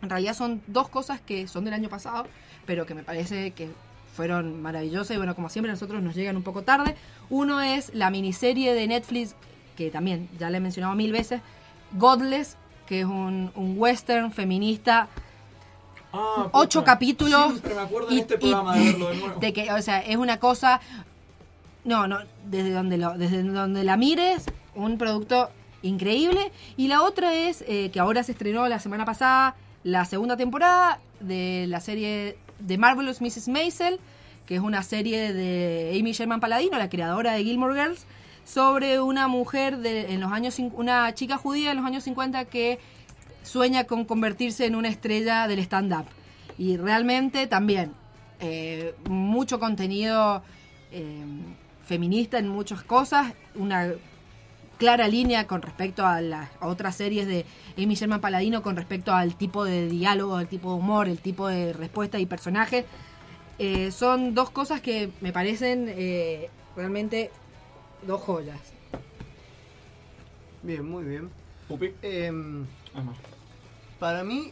en 0.00 0.08
realidad 0.08 0.32
son 0.32 0.62
dos 0.66 0.88
cosas 0.88 1.20
que 1.20 1.46
son 1.46 1.66
del 1.66 1.74
año 1.74 1.90
pasado, 1.90 2.26
pero 2.64 2.86
que 2.86 2.94
me 2.94 3.02
parece 3.02 3.50
que 3.50 3.68
fueron 4.16 4.62
maravillosas 4.62 5.14
y 5.14 5.18
bueno, 5.18 5.34
como 5.34 5.50
siempre 5.50 5.70
nosotros 5.70 6.02
nos 6.02 6.14
llegan 6.14 6.36
un 6.36 6.42
poco 6.42 6.62
tarde. 6.62 6.96
Uno 7.28 7.60
es 7.60 7.94
la 7.94 8.10
miniserie 8.10 8.72
de 8.72 8.86
Netflix, 8.86 9.34
que 9.76 9.90
también 9.90 10.30
ya 10.38 10.48
la 10.48 10.56
he 10.56 10.60
mencionado 10.60 10.94
mil 10.94 11.12
veces, 11.12 11.42
Godless, 11.98 12.56
que 12.86 13.00
es 13.00 13.06
un 13.06 13.74
western 13.76 14.32
feminista 14.32 15.08
Ah, 16.12 16.48
ocho 16.52 16.80
puta. 16.80 16.92
capítulos 16.92 17.46
Siempre 17.52 17.74
me 17.74 17.80
acuerdo 17.80 18.08
en 18.10 18.16
y- 18.16 18.20
este 18.20 18.34
y- 18.40 18.48
de 18.50 18.54
verlo 18.54 19.08
de 19.08 19.16
nuevo. 19.16 19.40
de 19.40 19.52
que 19.52 19.72
o 19.72 19.80
sea 19.82 20.00
es 20.00 20.16
una 20.16 20.38
cosa 20.38 20.80
no 21.84 22.06
no 22.06 22.18
desde 22.46 22.70
donde 22.72 22.98
lo 22.98 23.16
desde 23.18 23.42
donde 23.42 23.82
la 23.84 23.96
mires 23.96 24.44
un 24.74 24.98
producto 24.98 25.50
increíble 25.82 26.52
y 26.76 26.88
la 26.88 27.02
otra 27.02 27.34
es 27.34 27.64
eh, 27.66 27.90
que 27.92 27.98
ahora 28.00 28.22
se 28.22 28.32
estrenó 28.32 28.68
la 28.68 28.78
semana 28.78 29.04
pasada 29.04 29.56
la 29.84 30.04
segunda 30.04 30.36
temporada 30.36 31.00
de 31.20 31.66
la 31.68 31.80
serie 31.80 32.36
de 32.60 32.78
Marvelous 32.78 33.20
Mrs. 33.20 33.48
Maisel 33.48 33.98
que 34.46 34.54
es 34.56 34.60
una 34.60 34.82
serie 34.82 35.32
de 35.32 35.96
Amy 35.98 36.12
Sherman 36.12 36.40
Paladino 36.40 36.78
la 36.78 36.88
creadora 36.88 37.32
de 37.32 37.42
Gilmore 37.44 37.74
Girls 37.80 38.06
sobre 38.44 39.00
una 39.00 39.28
mujer 39.28 39.78
de 39.78 40.12
en 40.12 40.20
los 40.20 40.30
años 40.32 40.56
una 40.74 41.14
chica 41.14 41.36
judía 41.36 41.70
en 41.72 41.76
los 41.78 41.86
años 41.86 42.04
50 42.04 42.44
que 42.44 42.78
sueña 43.42 43.84
con 43.84 44.04
convertirse 44.04 44.66
en 44.66 44.74
una 44.74 44.88
estrella 44.88 45.46
del 45.46 45.58
stand-up. 45.60 46.06
Y 46.58 46.76
realmente 46.76 47.46
también 47.46 47.92
eh, 48.40 48.94
mucho 49.08 49.58
contenido 49.60 50.42
eh, 50.90 51.24
feminista 51.86 52.38
en 52.38 52.48
muchas 52.48 52.82
cosas, 52.82 53.34
una 53.54 53.92
clara 54.78 55.06
línea 55.06 55.46
con 55.46 55.62
respecto 55.62 56.04
a 56.04 56.20
las 56.20 56.50
otras 56.60 56.96
series 56.96 57.26
de 57.28 57.46
Amy 57.78 57.94
Sherman 57.94 58.20
Paladino 58.20 58.62
con 58.62 58.74
respecto 58.74 59.12
al 59.12 59.36
tipo 59.36 59.64
de 59.64 59.88
diálogo, 59.88 60.40
el 60.40 60.48
tipo 60.48 60.70
de 60.70 60.78
humor, 60.80 61.08
el 61.08 61.18
tipo 61.18 61.46
de 61.46 61.72
respuesta 61.72 62.18
y 62.18 62.26
personaje. 62.26 62.84
Eh, 63.58 63.92
son 63.92 64.34
dos 64.34 64.50
cosas 64.50 64.80
que 64.80 65.10
me 65.20 65.32
parecen 65.32 65.86
eh, 65.88 66.50
realmente 66.74 67.30
dos 68.04 68.20
joyas. 68.22 68.58
Bien, 70.64 70.84
muy 70.84 71.04
bien. 71.04 71.30
Pupi. 71.68 71.92
Ah, 72.94 73.02
no. 73.02 73.31
Para 74.02 74.24
mí, 74.24 74.50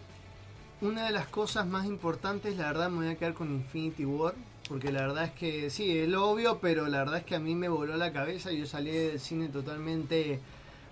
una 0.80 1.06
de 1.06 1.10
las 1.10 1.26
cosas 1.26 1.66
más 1.66 1.84
importantes, 1.84 2.56
la 2.56 2.66
verdad, 2.66 2.88
me 2.88 2.98
voy 3.04 3.08
a 3.08 3.18
quedar 3.18 3.34
con 3.34 3.50
Infinity 3.50 4.04
War. 4.04 4.32
Porque 4.68 4.92
la 4.92 5.00
verdad 5.00 5.24
es 5.24 5.32
que, 5.32 5.70
sí, 5.70 5.98
es 5.98 6.08
lo 6.08 6.30
obvio, 6.30 6.60
pero 6.60 6.86
la 6.86 6.98
verdad 6.98 7.16
es 7.18 7.24
que 7.24 7.34
a 7.34 7.40
mí 7.40 7.56
me 7.56 7.68
voló 7.68 7.96
la 7.96 8.12
cabeza. 8.12 8.52
Yo 8.52 8.64
salí 8.64 8.92
del 8.92 9.18
cine 9.18 9.48
totalmente 9.48 10.38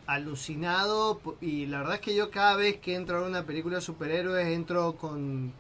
alucinado. 0.09 1.21
Y 1.41 1.67
la 1.67 1.79
verdad 1.79 1.95
es 1.95 2.01
que 2.01 2.17
yo 2.17 2.33
cada 2.33 2.57
vez 2.57 2.79
que 2.79 2.97
entro 2.97 3.19
a 3.25 3.29
una 3.29 3.45
película 3.45 3.77
de 3.77 3.83
superhéroes, 3.83 4.49
entro 4.49 4.97
con 4.97 5.53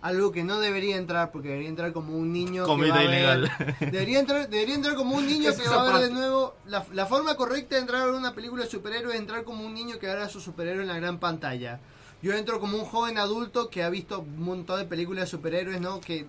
algo 0.00 0.32
que 0.32 0.42
no 0.44 0.58
debería 0.60 0.96
entrar, 0.96 1.30
porque 1.30 1.48
debería 1.48 1.68
entrar 1.68 1.92
como 1.92 2.16
un 2.16 2.32
niño. 2.32 2.62
que 2.64 2.68
Comida 2.70 2.94
va 2.94 3.00
a 3.00 3.04
ver- 3.04 3.10
ilegal. 3.10 3.52
Debería 3.80 4.20
entrar, 4.20 4.48
debería 4.48 4.74
entrar 4.74 4.94
como 4.94 5.14
un 5.14 5.26
niño 5.26 5.50
que 5.62 5.68
va 5.68 5.90
a 5.90 5.92
ver 5.98 6.08
de 6.08 6.14
nuevo. 6.14 6.54
La, 6.66 6.86
la 6.94 7.04
forma 7.04 7.34
correcta 7.36 7.74
de 7.74 7.82
entrar 7.82 8.00
a 8.00 8.06
ver 8.06 8.14
una 8.14 8.34
película 8.34 8.64
de 8.64 8.70
superhéroes 8.70 9.14
es 9.16 9.20
entrar 9.20 9.44
como 9.44 9.66
un 9.66 9.74
niño 9.74 9.98
que 9.98 10.06
va 10.06 10.14
a 10.14 10.16
ver 10.16 10.24
a 10.24 10.28
su 10.30 10.40
superhéroe 10.40 10.80
en 10.80 10.88
la 10.88 10.96
gran 10.96 11.18
pantalla. 11.18 11.78
Yo 12.26 12.34
entro 12.34 12.58
como 12.58 12.76
un 12.76 12.84
joven 12.84 13.18
adulto 13.18 13.70
que 13.70 13.84
ha 13.84 13.88
visto 13.88 14.18
un 14.18 14.42
montón 14.42 14.80
de 14.80 14.84
películas 14.84 15.26
de 15.26 15.30
superhéroes, 15.30 15.80
¿no? 15.80 16.00
Que 16.00 16.26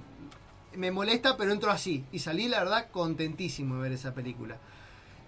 me 0.76 0.92
molesta, 0.92 1.36
pero 1.38 1.52
entro 1.52 1.72
así. 1.72 2.06
Y 2.12 2.20
salí, 2.20 2.48
la 2.48 2.60
verdad, 2.60 2.92
contentísimo 2.92 3.78
de 3.78 3.82
ver 3.82 3.92
esa 3.94 4.14
película. 4.14 4.58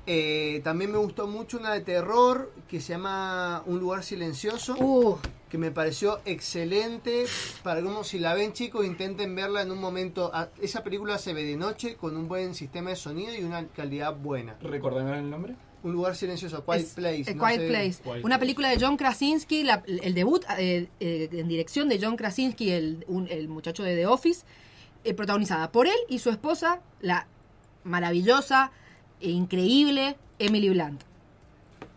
Eh, 0.06 0.62
también 0.64 0.91
me 0.91 1.00
gustó 1.00 1.26
mucho 1.26 1.58
una 1.58 1.74
de 1.74 1.82
terror 1.82 2.54
que 2.68 2.82
se 2.82 2.94
llama 2.94 3.64
Un 3.66 3.80
lugar 3.80 4.04
silencioso. 4.04 4.76
Uh, 4.80 5.18
Que 5.50 5.58
me 5.58 5.72
pareció 5.72 6.20
excelente. 6.26 7.26
Para 7.64 7.82
como 7.82 8.04
si 8.04 8.20
la 8.20 8.36
ven 8.36 8.54
chicos, 8.54 8.86
intenten 8.86 9.34
verla 9.34 9.64
en 9.64 9.72
un 9.72 9.80
momento. 9.80 10.30
Ah, 10.36 10.50
Esa 10.62 10.84
película 10.84 11.18
se 11.18 11.34
ve 11.34 11.46
de 11.46 11.58
noche 11.58 11.96
con 11.96 12.16
un 12.16 12.28
buen 12.28 12.54
sistema 12.54 12.91
de 12.91 12.96
sonido 12.96 13.34
y 13.34 13.44
una 13.44 13.66
calidad 13.70 14.16
buena. 14.16 14.56
Recordame 14.62 15.18
el 15.18 15.32
nombre. 15.32 15.56
Un 15.82 15.94
lugar 15.94 16.16
silencioso, 16.16 16.64
Quiet 16.66 16.82
Es- 16.82 16.94
Place. 16.94 17.32
A 17.32 17.34
no 17.36 17.46
Quiet 17.46 17.60
sé. 17.62 17.68
Place. 17.68 17.94
Quiet 18.04 18.16
Una 18.18 18.22
Place. 18.22 18.40
película 18.40 18.70
de 18.70 18.78
John 18.80 18.98
Krasinski, 18.98 19.64
la- 19.64 19.84
el 19.88 20.14
debut 20.14 20.44
eh, 20.58 20.88
eh, 21.00 21.30
en 21.32 21.48
dirección 21.48 21.88
de 21.90 22.00
John 22.02 22.18
Krasinski, 22.18 22.72
el, 22.72 23.06
un- 23.08 23.28
el 23.30 23.48
muchacho 23.48 23.84
de 23.84 23.96
The 23.96 24.06
Office, 24.08 24.46
eh, 25.06 25.14
protagonizada 25.14 25.72
por 25.72 25.88
él 25.88 25.96
y 26.10 26.20
su 26.20 26.30
esposa, 26.30 26.82
la 27.00 27.28
maravillosa 27.86 28.72
e 29.22 29.30
increíble 29.30 30.18
Emily 30.38 30.70
Blunt. 30.70 31.02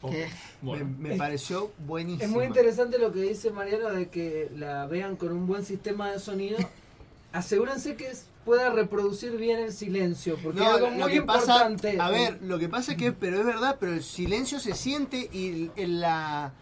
Que- 0.09 0.29
Me, 0.63 0.83
me 0.85 1.17
pareció 1.17 1.73
buenísimo. 1.87 2.23
Es 2.25 2.31
muy 2.31 2.45
interesante 2.45 2.99
lo 2.99 3.13
que 3.13 3.21
dice 3.23 3.51
Mariano 3.51 3.91
de 3.91 4.09
que 4.09 4.49
la 4.57 4.87
vean 4.87 5.17
con 5.17 5.33
un 5.33 5.47
buen 5.47 5.65
sistema 5.65 6.11
de 6.13 6.19
sonido. 6.21 6.59
Asegúrense 7.33 7.97
que 7.97 8.09
es- 8.11 8.27
pueda 8.44 8.70
reproducir 8.70 9.36
bien 9.36 9.59
el 9.60 9.73
silencio, 9.73 10.36
porque 10.43 10.60
No, 10.60 10.66
es 10.69 10.74
algo 10.74 10.90
lo 10.90 10.97
muy 11.05 11.12
que 11.12 11.23
pasa, 11.23 11.70
importante. 11.70 12.01
a 12.01 12.10
ver, 12.10 12.39
lo 12.43 12.59
que 12.59 12.69
pasa 12.69 12.93
es 12.93 12.98
que, 12.98 13.12
pero 13.12 13.39
es 13.39 13.47
verdad, 13.47 13.77
pero 13.78 13.93
el 13.93 14.02
silencio 14.02 14.59
se 14.59 14.74
siente 14.74 15.28
y 15.32 15.70
el- 15.77 16.01
la, 16.01 16.52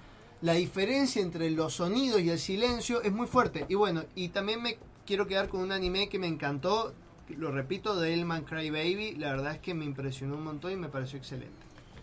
la 0.42 0.52
diferencia 0.54 1.22
entre 1.22 1.50
los 1.50 1.74
sonidos 1.74 2.20
y 2.20 2.30
el 2.30 2.38
silencio 2.38 3.02
es 3.02 3.12
muy 3.12 3.26
fuerte. 3.26 3.64
Y 3.68 3.74
bueno, 3.74 4.04
y 4.14 4.28
también 4.28 4.62
me 4.62 4.78
quiero 5.06 5.26
quedar 5.26 5.48
con 5.48 5.60
un 5.62 5.72
anime 5.72 6.08
que 6.08 6.18
me 6.18 6.26
encantó, 6.26 6.92
lo 7.36 7.50
repito, 7.50 7.98
de 7.98 8.12
Elman 8.14 8.44
Cry 8.44 8.70
Baby. 8.70 9.16
La 9.16 9.30
verdad 9.30 9.52
es 9.54 9.58
que 9.60 9.72
me 9.74 9.84
impresionó 9.84 10.34
un 10.34 10.44
montón 10.44 10.72
y 10.72 10.76
me 10.76 10.88
pareció 10.88 11.18
excelente. 11.18 11.54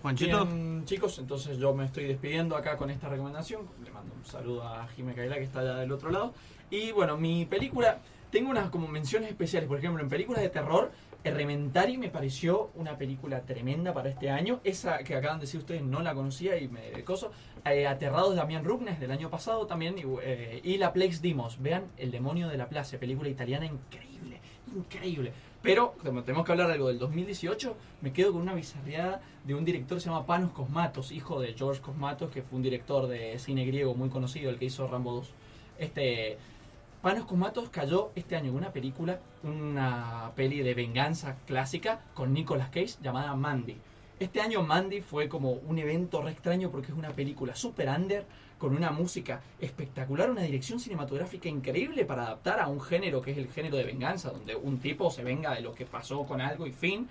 Juanchito. 0.02 0.46
Bien, 0.46 0.84
chicos, 0.86 1.18
entonces 1.20 1.58
yo 1.58 1.74
me 1.74 1.86
estoy 1.86 2.06
despidiendo 2.06 2.56
acá 2.56 2.78
con 2.78 2.90
esta 2.90 3.10
recomendación. 3.10 3.68
Le 3.84 3.92
mando 3.92 4.14
un 4.16 4.24
saludo 4.26 4.64
a 4.64 4.88
Jimé 4.90 5.14
Kaila 5.16 5.36
que 5.38 5.44
está 5.44 5.60
allá 5.62 5.76
del 5.78 5.92
otro 5.92 6.12
lado. 6.12 6.34
Y 6.70 6.92
bueno, 6.92 7.18
mi 7.18 7.46
película, 7.46 8.00
tengo 8.32 8.50
unas 8.50 8.70
como 8.70 8.88
menciones 8.88 9.30
especiales. 9.30 9.68
Por 9.68 9.80
ejemplo, 9.80 10.02
en 10.02 10.10
películas 10.10 10.42
de 10.42 10.50
terror, 10.50 10.92
Elementary 11.24 11.98
me 11.98 12.10
pareció 12.10 12.72
una 12.76 12.98
película 12.98 13.42
tremenda 13.42 13.94
para 13.94 14.10
este 14.10 14.30
año. 14.30 14.60
Esa 14.64 15.00
que 15.00 15.16
acaban 15.16 15.40
de 15.40 15.46
decir 15.46 15.60
ustedes 15.60 15.82
no 15.82 16.02
la 16.02 16.14
conocía 16.14 16.58
y 16.58 16.68
me 16.68 17.04
coso. 17.04 17.32
Eh, 17.66 17.88
Aterrados 17.88 18.32
de 18.32 18.38
Damián 18.38 18.64
Rugnes 18.64 19.00
del 19.00 19.12
año 19.12 19.30
pasado 19.30 19.66
también. 19.66 19.98
Y, 19.98 20.04
eh, 20.24 20.78
La 20.78 20.94
Plex 20.94 21.22
Dimos. 21.22 21.62
Vean 21.62 21.86
El 21.98 22.12
demonio 22.12 22.48
de 22.48 22.58
la 22.58 22.70
plaza, 22.70 22.98
película 22.98 23.30
italiana 23.30 23.66
increíble, 23.66 24.40
increíble. 24.76 25.34
Pero, 25.62 25.96
tenemos 26.24 26.46
que 26.46 26.52
hablar 26.52 26.72
algo 26.72 26.88
del 26.88 27.00
2018, 27.00 27.76
me 28.02 28.14
quedo 28.14 28.32
con 28.32 28.42
una 28.42 28.54
bizarreada 28.54 29.22
de 29.44 29.56
un 29.56 29.66
director 29.66 29.98
que 29.98 30.02
se 30.02 30.10
llama 30.10 30.26
Panos 30.26 30.52
Cosmatos, 30.52 31.12
hijo 31.12 31.42
de 31.42 31.54
George 31.56 31.82
Cosmatos, 31.82 32.30
que 32.32 32.42
fue 32.42 32.58
un 32.58 32.64
director 32.64 33.08
de 33.08 33.38
cine 33.40 33.66
griego 33.66 33.96
muy 33.96 34.10
conocido, 34.10 34.50
el 34.50 34.60
que 34.60 34.66
hizo 34.66 34.88
Rambo 34.88 35.14
2. 35.16 35.34
Este, 35.80 36.38
Panos 37.08 37.24
Cosmatos 37.24 37.70
cayó 37.70 38.12
este 38.16 38.36
año 38.36 38.50
en 38.50 38.58
una 38.58 38.74
película, 38.74 39.22
una 39.42 40.34
peli 40.36 40.60
de 40.60 40.74
venganza 40.74 41.38
clásica 41.48 42.02
con 42.14 42.34
Nicolas 42.34 42.68
Cage 42.68 42.96
llamada 43.02 43.34
Mandy. 43.34 43.78
Este 44.20 44.42
año 44.42 44.62
Mandy 44.62 45.00
fue 45.00 45.30
como 45.30 45.52
un 45.52 45.80
evento 45.80 46.22
re 46.22 46.32
extraño 46.32 46.70
porque 46.70 46.92
es 46.92 46.98
una 46.98 47.12
película 47.12 47.56
super 47.56 47.88
under, 47.88 48.26
con 48.58 48.76
una 48.76 48.92
música 48.92 49.40
espectacular, 49.62 50.30
una 50.30 50.42
dirección 50.42 50.82
cinematográfica 50.82 51.48
increíble 51.48 52.04
para 52.04 52.24
adaptar 52.24 52.60
a 52.60 52.68
un 52.68 52.82
género 52.82 53.22
que 53.22 53.32
es 53.32 53.38
el 53.38 53.48
género 53.48 53.78
de 53.78 53.86
venganza, 53.86 54.32
donde 54.32 54.58
un 54.58 54.80
tipo 54.80 55.10
se 55.10 55.24
venga 55.24 55.56
de 55.56 55.62
lo 55.62 55.74
que 55.74 55.86
pasó 55.86 56.26
con 56.26 56.42
algo 56.42 56.68
y 56.68 56.74
fin. 56.74 57.08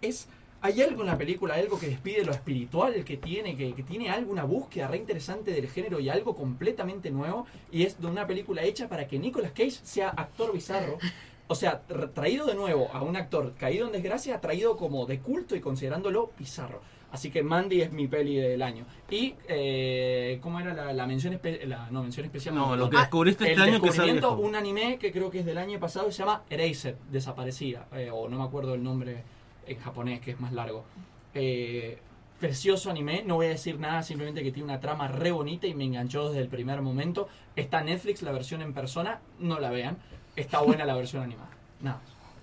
Es 0.00 0.28
hay 0.60 0.82
algo 0.82 1.02
en 1.02 1.06
la 1.06 1.16
película, 1.16 1.54
algo 1.54 1.78
que 1.78 1.86
despide 1.88 2.24
lo 2.24 2.32
espiritual 2.32 3.04
que 3.04 3.16
tiene, 3.16 3.56
que, 3.56 3.74
que 3.74 3.82
tiene 3.82 4.10
algo, 4.10 4.32
una 4.32 4.44
búsqueda 4.44 4.88
re 4.88 4.96
interesante 4.98 5.52
del 5.52 5.68
género 5.68 6.00
y 6.00 6.08
algo 6.08 6.34
completamente 6.34 7.10
nuevo. 7.10 7.46
Y 7.70 7.84
es 7.84 8.00
de 8.00 8.06
una 8.06 8.26
película 8.26 8.62
hecha 8.62 8.88
para 8.88 9.06
que 9.06 9.18
Nicolas 9.18 9.52
Cage 9.52 9.70
sea 9.82 10.08
actor 10.10 10.52
bizarro. 10.52 10.98
O 11.46 11.54
sea, 11.54 11.82
tra- 11.88 12.12
traído 12.12 12.44
de 12.46 12.54
nuevo 12.54 12.90
a 12.92 13.02
un 13.02 13.16
actor 13.16 13.54
caído 13.58 13.86
en 13.86 13.92
desgracia, 13.92 14.40
traído 14.40 14.76
como 14.76 15.06
de 15.06 15.20
culto 15.20 15.56
y 15.56 15.60
considerándolo 15.60 16.30
bizarro. 16.38 16.80
Así 17.10 17.30
que 17.30 17.42
Mandy 17.42 17.80
es 17.80 17.90
mi 17.90 18.06
peli 18.06 18.36
del 18.36 18.60
año. 18.60 18.84
Y, 19.10 19.34
eh, 19.48 20.38
¿cómo 20.42 20.60
era 20.60 20.74
la, 20.74 20.92
la 20.92 21.06
mención 21.06 21.32
especial? 21.32 21.88
No, 21.90 22.02
mención 22.02 22.26
especial. 22.26 22.54
No, 22.54 22.76
lo 22.76 22.84
perdón. 22.84 22.90
que 22.90 22.96
descubriste 22.98 23.44
el 23.44 23.50
este 23.52 23.62
año 23.62 23.72
que 23.80 23.86
sea 23.92 24.04
descubrimiento, 24.04 24.36
viejo. 24.36 24.46
un 24.48 24.56
anime 24.56 24.98
que 24.98 25.10
creo 25.10 25.30
que 25.30 25.38
es 25.38 25.46
del 25.46 25.56
año 25.56 25.80
pasado, 25.80 26.10
se 26.12 26.18
llama 26.18 26.42
Erased, 26.50 26.96
Desaparecida. 27.10 27.86
eh, 27.92 28.10
o 28.12 28.28
no 28.28 28.36
me 28.36 28.44
acuerdo 28.44 28.74
el 28.74 28.82
nombre 28.82 29.22
en 29.68 29.78
japonés, 29.78 30.20
que 30.20 30.32
es 30.32 30.40
más 30.40 30.52
largo. 30.52 30.84
Eh, 31.34 31.98
precioso 32.40 32.90
anime, 32.90 33.22
no 33.26 33.36
voy 33.36 33.46
a 33.46 33.50
decir 33.50 33.78
nada, 33.78 34.02
simplemente 34.02 34.42
que 34.42 34.52
tiene 34.52 34.70
una 34.70 34.80
trama 34.80 35.08
re 35.08 35.32
bonita 35.32 35.66
y 35.66 35.74
me 35.74 35.84
enganchó 35.84 36.28
desde 36.28 36.42
el 36.42 36.48
primer 36.48 36.82
momento. 36.82 37.28
Está 37.56 37.82
Netflix 37.82 38.22
la 38.22 38.32
versión 38.32 38.62
en 38.62 38.72
persona, 38.72 39.20
no 39.38 39.58
la 39.58 39.70
vean. 39.70 39.98
Está 40.36 40.60
buena 40.62 40.84
la 40.84 40.94
versión 40.94 41.22
animada. 41.22 41.50
Nada. 41.80 42.00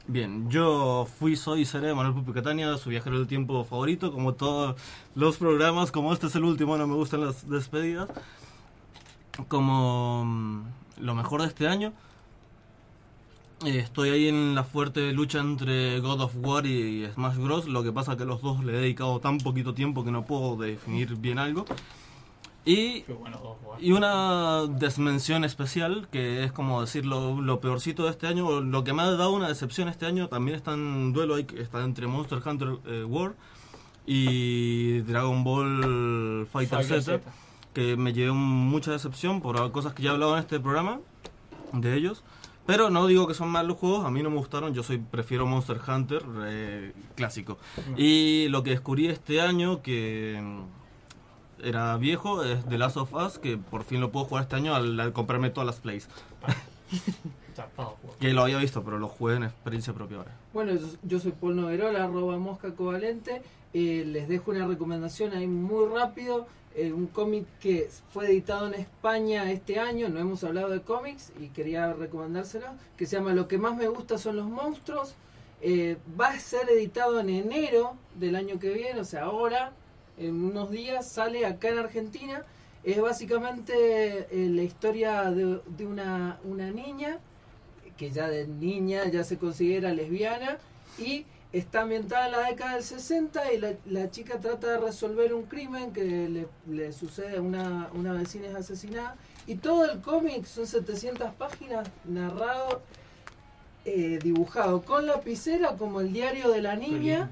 Bien, 0.07 0.51
yo 0.51 1.07
fui, 1.17 1.35
soy 1.35 1.61
y 1.61 1.65
seré 1.65 1.93
Manuel 1.95 2.13
Pupi 2.13 2.31
Catania, 2.31 2.77
su 2.77 2.89
viajero 2.91 3.17
del 3.17 3.27
tiempo 3.27 3.63
favorito, 3.63 4.11
como 4.11 4.35
todos 4.35 4.79
los 5.15 5.37
programas, 5.37 5.91
como 5.91 6.13
este 6.13 6.27
es 6.27 6.35
el 6.35 6.43
último, 6.43 6.77
no 6.77 6.85
me 6.85 6.93
gustan 6.93 7.21
las 7.25 7.49
despedidas. 7.49 8.07
Como 9.47 10.23
mm, 10.23 10.63
lo 10.99 11.15
mejor 11.15 11.41
de 11.41 11.47
este 11.47 11.67
año, 11.67 11.91
estoy 13.63 14.09
ahí 14.09 14.27
en 14.27 14.55
la 14.55 14.63
fuerte 14.63 15.11
lucha 15.13 15.39
entre 15.39 15.99
God 15.99 16.21
of 16.21 16.35
War 16.37 16.65
y 16.65 17.07
Smash 17.13 17.37
Bros. 17.37 17.67
Lo 17.67 17.83
que 17.83 17.91
pasa 17.91 18.17
que 18.17 18.25
los 18.25 18.41
dos 18.41 18.63
le 18.63 18.73
he 18.73 18.77
dedicado 18.81 19.19
tan 19.19 19.37
poquito 19.37 19.73
tiempo 19.73 20.03
que 20.03 20.11
no 20.11 20.25
puedo 20.25 20.57
definir 20.57 21.15
bien 21.15 21.39
algo. 21.39 21.65
Y, 22.67 23.03
bueno, 23.03 23.57
y 23.79 23.91
una 23.91 24.65
desmención 24.65 25.43
especial, 25.43 26.07
que 26.11 26.43
es 26.43 26.51
como 26.51 26.81
decir 26.81 27.05
lo, 27.05 27.39
lo 27.39 27.59
peorcito 27.59 28.05
de 28.05 28.09
este 28.09 28.25
año, 28.25 28.59
lo 28.59 28.83
que 28.83 28.91
me 28.91 29.03
ha 29.03 29.11
dado 29.11 29.33
una 29.33 29.47
decepción 29.47 29.87
este 29.87 30.07
año, 30.07 30.29
también 30.29 30.57
está 30.57 30.73
en 30.73 31.13
duelo, 31.13 31.35
ahí, 31.35 31.45
está 31.59 31.83
entre 31.83 32.07
Monster 32.07 32.41
Hunter 32.43 32.69
eh, 32.87 33.03
World 33.03 33.35
y 34.07 34.99
Dragon 35.01 35.43
Ball 35.43 36.47
Fighter, 36.51 36.79
Fighter 36.79 37.03
Z, 37.03 37.19
Z. 37.19 37.31
que 37.73 37.95
me 37.97 38.13
llevé 38.13 38.31
mucha 38.31 38.91
decepción 38.91 39.41
por 39.41 39.71
cosas 39.71 39.93
que 39.93 40.01
ya 40.01 40.09
he 40.09 40.13
hablado 40.13 40.33
en 40.33 40.39
este 40.39 40.59
programa 40.59 41.01
de 41.71 41.95
ellos. 41.95 42.23
Pero 42.65 42.89
no 42.89 43.05
digo 43.07 43.27
que 43.27 43.33
son 43.33 43.49
malos 43.49 43.77
juegos, 43.77 44.05
a 44.05 44.11
mí 44.11 44.23
no 44.23 44.29
me 44.29 44.37
gustaron, 44.37 44.73
yo 44.73 44.83
soy 44.83 44.97
prefiero 44.97 45.45
Monster 45.45 45.79
Hunter 45.87 46.23
eh, 46.45 46.93
clásico. 47.15 47.57
Y 47.95 48.47
lo 48.49 48.63
que 48.63 48.71
descubrí 48.71 49.07
este 49.07 49.41
año 49.41 49.81
que 49.81 50.39
mm, 50.41 51.65
era 51.65 51.95
viejo 51.97 52.43
es 52.43 52.65
The 52.65 52.77
Last 52.77 52.97
of 52.97 53.13
Us, 53.13 53.37
que 53.37 53.57
por 53.57 53.83
fin 53.83 54.01
lo 54.01 54.11
puedo 54.11 54.25
jugar 54.25 54.43
este 54.43 54.55
año 54.55 54.73
al, 54.73 54.99
al 54.99 55.13
comprarme 55.13 55.51
todas 55.51 55.67
las 55.67 55.79
plays. 55.79 56.09
Juego. 57.75 57.97
Que 58.19 58.33
lo 58.33 58.43
había 58.43 58.57
visto, 58.57 58.83
pero 58.83 58.99
lo 58.99 59.07
jugué 59.07 59.35
en 59.35 59.43
experiencia 59.43 59.93
propia 59.93 60.17
ahora. 60.17 60.31
Bueno, 60.53 60.73
yo, 60.73 60.87
yo 61.03 61.19
soy 61.19 61.31
Paul 61.31 61.55
Noverola, 61.55 62.03
arroba 62.03 62.37
mosca 62.37 62.73
covalente. 62.75 63.41
Eh, 63.73 64.03
les 64.05 64.27
dejo 64.27 64.51
una 64.51 64.67
recomendación 64.67 65.33
ahí 65.33 65.47
muy 65.47 65.85
rápido. 65.87 66.47
Eh, 66.77 66.91
un 66.91 67.07
cómic 67.07 67.45
que 67.61 67.89
fue 68.11 68.25
editado 68.27 68.67
en 68.67 68.73
España 68.73 69.49
este 69.49 69.79
año, 69.79 70.09
no 70.09 70.19
hemos 70.19 70.43
hablado 70.43 70.67
de 70.69 70.81
cómics 70.81 71.31
y 71.39 71.47
quería 71.47 71.93
recomendárselo, 71.93 72.67
que 72.97 73.05
se 73.05 73.15
llama 73.15 73.33
Lo 73.33 73.47
que 73.47 73.57
más 73.57 73.77
me 73.77 73.87
gusta 73.87 74.17
son 74.17 74.35
los 74.35 74.47
monstruos. 74.47 75.15
Eh, 75.61 75.95
va 76.19 76.27
a 76.27 76.39
ser 76.39 76.69
editado 76.69 77.21
en 77.21 77.29
enero 77.29 77.95
del 78.15 78.35
año 78.35 78.59
que 78.59 78.71
viene, 78.71 78.99
o 78.99 79.05
sea, 79.05 79.23
ahora, 79.23 79.71
en 80.17 80.43
unos 80.43 80.69
días, 80.69 81.09
sale 81.09 81.45
acá 81.45 81.69
en 81.69 81.79
Argentina. 81.79 82.43
Es 82.83 83.01
básicamente 83.01 84.27
eh, 84.29 84.49
la 84.49 84.63
historia 84.63 85.31
de, 85.31 85.61
de 85.77 85.87
una, 85.87 86.39
una 86.43 86.71
niña 86.71 87.19
que 87.95 88.11
ya 88.11 88.27
de 88.27 88.47
niña 88.47 89.05
ya 89.05 89.23
se 89.23 89.37
considera 89.37 89.93
lesbiana 89.93 90.57
y 90.99 91.25
está 91.59 91.81
ambientada 91.81 92.25
en 92.27 92.31
la 92.33 92.49
década 92.49 92.73
del 92.75 92.83
60 92.83 93.53
y 93.53 93.57
la, 93.59 93.73
la 93.85 94.11
chica 94.11 94.39
trata 94.39 94.71
de 94.71 94.77
resolver 94.79 95.33
un 95.33 95.43
crimen 95.43 95.93
que 95.93 96.27
le, 96.29 96.47
le 96.67 96.91
sucede 96.91 97.37
a 97.37 97.41
una, 97.41 97.89
una 97.93 98.13
vecina 98.13 98.47
es 98.47 98.55
asesinada. 98.55 99.15
Y 99.47 99.55
todo 99.55 99.85
el 99.89 100.01
cómic 100.01 100.45
son 100.45 100.65
700 100.67 101.33
páginas 101.35 101.87
narrado 102.03 102.81
eh, 103.85 104.19
dibujado 104.21 104.81
con 104.81 105.05
lapicera 105.05 105.75
como 105.77 106.01
el 106.01 106.11
diario 106.11 106.49
de 106.49 106.61
la 106.61 106.75
niña. 106.75 107.29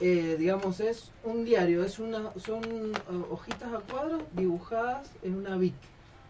eh, 0.00 0.36
digamos 0.38 0.80
es 0.80 1.10
un 1.24 1.46
diario 1.46 1.82
es 1.82 1.98
una 1.98 2.30
son 2.38 2.62
eh, 2.62 3.22
hojitas 3.30 3.72
a 3.72 3.78
cuadros 3.78 4.22
dibujadas 4.32 5.10
en 5.22 5.36
una 5.36 5.56
bic 5.56 5.72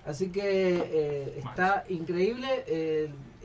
Así 0.07 0.29
que 0.29 0.41
eh, 0.45 1.43
está 1.45 1.85
increíble, 1.89 2.47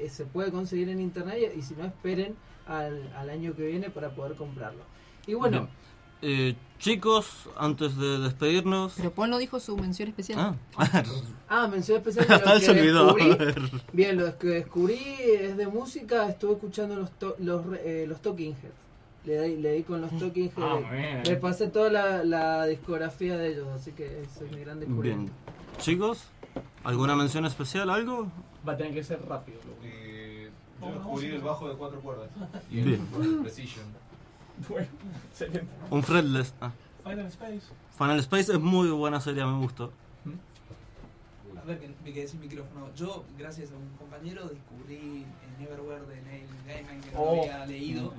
se 0.08 0.26
puede 0.26 0.52
conseguir 0.52 0.90
en 0.90 1.00
internet 1.02 1.52
y, 1.56 1.60
y 1.60 1.62
si 1.64 1.74
no 1.74 1.86
esperen 1.86 2.36
al, 2.80 3.12
al 3.16 3.30
año 3.30 3.54
que 3.56 3.66
viene 3.68 3.90
para 3.90 4.10
poder 4.10 4.36
comprarlo. 4.36 4.82
Y 5.28 5.34
bueno, 5.34 5.60
Bien. 5.62 5.82
Eh, 6.24 6.56
chicos, 6.78 7.50
antes 7.58 7.98
de 7.98 8.20
despedirnos... 8.20 8.94
Pero 8.96 9.12
Paul 9.12 9.32
no 9.32 9.38
dijo 9.40 9.60
su 9.60 9.76
mención 9.76 10.08
especial. 10.10 10.56
Ah. 10.78 11.04
ah, 11.50 11.68
mención 11.68 11.98
especial 11.98 12.28
de 12.28 12.34
Hasta 12.36 12.50
lo 12.52 12.56
él 12.56 12.62
se 12.62 12.74
que 12.74 12.80
olvidó. 12.82 13.14
descubrí. 13.16 13.82
Bien, 13.92 14.18
lo 14.18 14.38
que 14.38 14.48
descubrí 14.48 15.00
es 15.20 15.58
de 15.58 15.68
música, 15.68 16.30
estuve 16.30 16.54
escuchando 16.54 16.96
los, 16.96 17.10
to- 17.18 17.36
los, 17.40 17.64
eh, 17.84 18.06
los 18.08 18.22
Talking 18.22 18.52
Heads. 18.54 18.74
Le 19.26 19.42
di, 19.42 19.58
le 19.58 19.72
di 19.74 19.84
con 19.84 20.00
los 20.02 20.12
Talking 20.18 20.46
Heads. 20.46 20.54
Ah, 20.60 20.80
muy 20.88 20.98
bien. 20.98 21.24
Le 21.24 21.36
pasé 21.38 21.68
toda 21.70 21.90
la, 21.92 22.24
la 22.24 22.66
discografía 22.68 23.36
de 23.38 23.54
ellos, 23.54 23.68
así 23.76 23.92
que 23.92 24.22
es 24.22 24.42
mi 24.52 24.60
gran 24.60 24.78
Bien. 24.78 24.80
descubrimiento. 24.80 25.34
Chicos, 25.80 26.26
¿alguna 26.84 27.16
mención 27.16 27.46
especial, 27.46 27.90
algo? 27.90 28.32
Va 28.68 28.74
a 28.74 28.78
tener 28.78 28.94
que 28.94 29.04
ser 29.04 29.20
rápido. 29.28 29.58
Eh, 29.84 30.11
yo 30.82 30.94
descubrí 30.94 31.28
el 31.28 31.42
bajo 31.42 31.70
de 31.70 31.76
cuatro 31.76 32.00
cuerdas. 32.02 32.30
Y 32.70 32.80
el 32.80 32.86
Bien. 32.86 33.42
Precision. 33.44 33.86
Bueno, 34.70 34.88
excelente. 35.32 35.66
Un 35.90 36.04
fretless. 36.04 36.54
Ah. 36.62 36.72
Final 37.04 37.26
Space. 37.28 37.62
Final 37.98 38.20
Space 38.20 38.52
es 38.54 38.60
muy 38.60 38.90
buena 38.92 39.20
serie, 39.20 39.44
me 39.44 39.58
gustó. 39.60 39.92
A 41.60 41.64
ver, 41.66 41.80
que 41.80 41.90
me 42.04 42.12
quedé 42.14 42.28
sin 42.28 42.40
micrófono. 42.42 42.88
Yo, 42.96 43.24
gracias 43.40 43.72
a 43.72 43.76
un 43.76 43.88
compañero, 43.98 44.48
descubrí 44.48 45.26
el 45.26 45.64
Neverwhere 45.64 46.06
de 46.06 46.22
Neil 46.24 46.46
Gaiman 46.68 47.02
que 47.02 47.12
no 47.12 47.20
Oh. 47.20 47.42
había 47.42 47.66
leído 47.66 48.14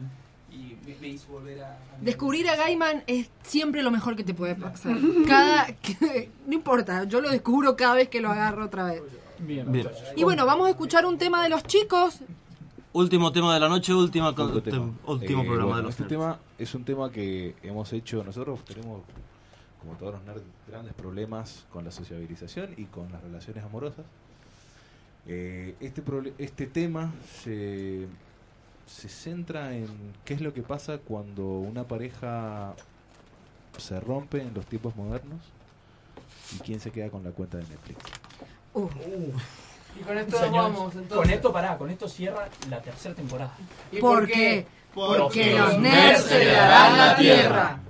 y 0.51 0.76
me, 0.86 0.97
me 1.01 1.09
hizo 1.09 1.28
volver 1.32 1.62
a. 1.62 1.70
a 1.72 1.76
Descubrir 2.01 2.48
a 2.48 2.56
Gaiman 2.56 3.05
es 3.06 3.30
siempre 3.43 3.82
lo 3.82 3.90
mejor 3.93 4.16
que 4.16 4.24
te 4.24 4.34
puede 4.34 4.55
pasar. 4.56 4.97
Cada, 5.28 5.66
que- 5.76 6.30
no 6.47 6.55
importa, 6.55 7.05
yo 7.05 7.20
lo 7.20 7.30
descubro 7.30 7.76
cada 7.76 7.94
vez 7.94 8.09
que 8.09 8.20
lo 8.20 8.30
agarro 8.30 8.64
otra 8.64 8.84
vez. 8.84 9.02
Bien. 9.39 9.70
Bien. 9.70 9.89
Y 10.16 10.24
bueno, 10.24 10.44
vamos 10.47 10.66
a 10.66 10.70
escuchar 10.70 11.05
un 11.06 11.18
tema 11.18 11.43
de 11.43 11.48
los 11.51 11.62
chicos. 11.64 12.18
Último 12.94 13.32
tema 13.32 13.55
de 13.55 13.60
la 13.60 13.69
noche, 13.69 13.94
última 13.94 14.35
con- 14.35 14.52
Último 14.52 14.62
tema. 14.62 14.85
tem- 14.86 14.93
último 15.06 15.43
Eh, 15.43 15.47
programa 15.47 15.64
bueno, 15.64 15.77
de 15.78 15.82
los 15.85 15.90
Este 15.90 16.02
nerds. 16.02 16.10
tema 16.12 16.39
es 16.59 16.74
un 16.74 16.85
tema 16.85 17.10
que 17.10 17.55
hemos 17.62 17.90
hecho 17.93 18.23
nosotros. 18.23 18.62
Tenemos, 18.66 19.01
como 19.81 19.94
todos 19.94 20.14
los 20.14 20.23
nerds, 20.24 20.43
grandes 20.69 20.93
problemas 20.94 21.64
con 21.73 21.85
la 21.85 21.90
sociabilización 21.90 22.74
y 22.77 22.85
con 22.85 23.10
las 23.10 23.23
relaciones 23.23 23.64
amorosas. 23.64 24.05
Eh, 25.27 25.74
este, 25.81 26.02
este 26.39 26.66
tema 26.66 27.12
se, 27.43 28.06
se 28.86 29.09
centra 29.09 29.74
en 29.74 29.86
qué 30.24 30.35
es 30.35 30.40
lo 30.43 30.52
que 30.52 30.62
pasa 30.62 30.98
cuando 30.98 31.44
una 31.60 31.85
pareja 31.85 32.74
se 33.78 33.98
rompe 34.01 34.43
en 34.43 34.52
los 34.52 34.66
tiempos 34.66 34.94
modernos 34.97 35.40
y 36.55 36.59
quién 36.59 36.78
se 36.78 36.90
queda 36.90 37.09
con 37.09 37.24
la 37.24 37.31
cuenta 37.31 37.56
de 37.56 37.64
Netflix. 37.64 37.98
Uh. 38.74 38.89
Y 39.98 40.02
con 40.02 40.19
esto 40.19 40.40
nos 40.40 40.51
vamos, 40.52 40.94
entonces. 40.94 41.16
Con 41.16 41.31
esto 41.31 41.52
pará, 41.52 41.78
con 41.78 41.90
esto 41.90 42.09
cierra 42.09 42.48
la 42.70 42.81
tercera 42.81 43.14
temporada. 43.14 43.55
¿Y 43.90 43.98
¿Por 43.98 44.27
qué? 44.27 44.66
Porque 44.94 45.55
los 45.55 45.78
nerds 45.78 46.31
heredarán 46.31 46.97
la 46.98 47.16
tierra. 47.16 47.81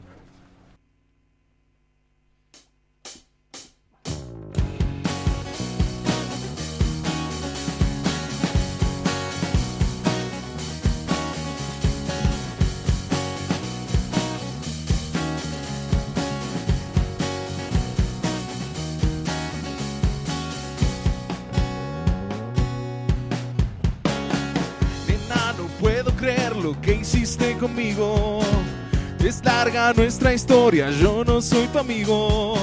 Nuestra 29.97 30.35
historia, 30.35 30.91
yo 30.91 31.25
no 31.25 31.41
soy 31.41 31.67
tu 31.69 31.79
amigo. 31.79 32.55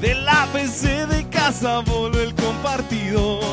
De 0.00 0.14
la 0.14 0.46
PC 0.52 1.06
de 1.06 1.26
casa 1.28 1.80
voló 1.80 2.20
el 2.20 2.34
compartidos. 2.34 3.44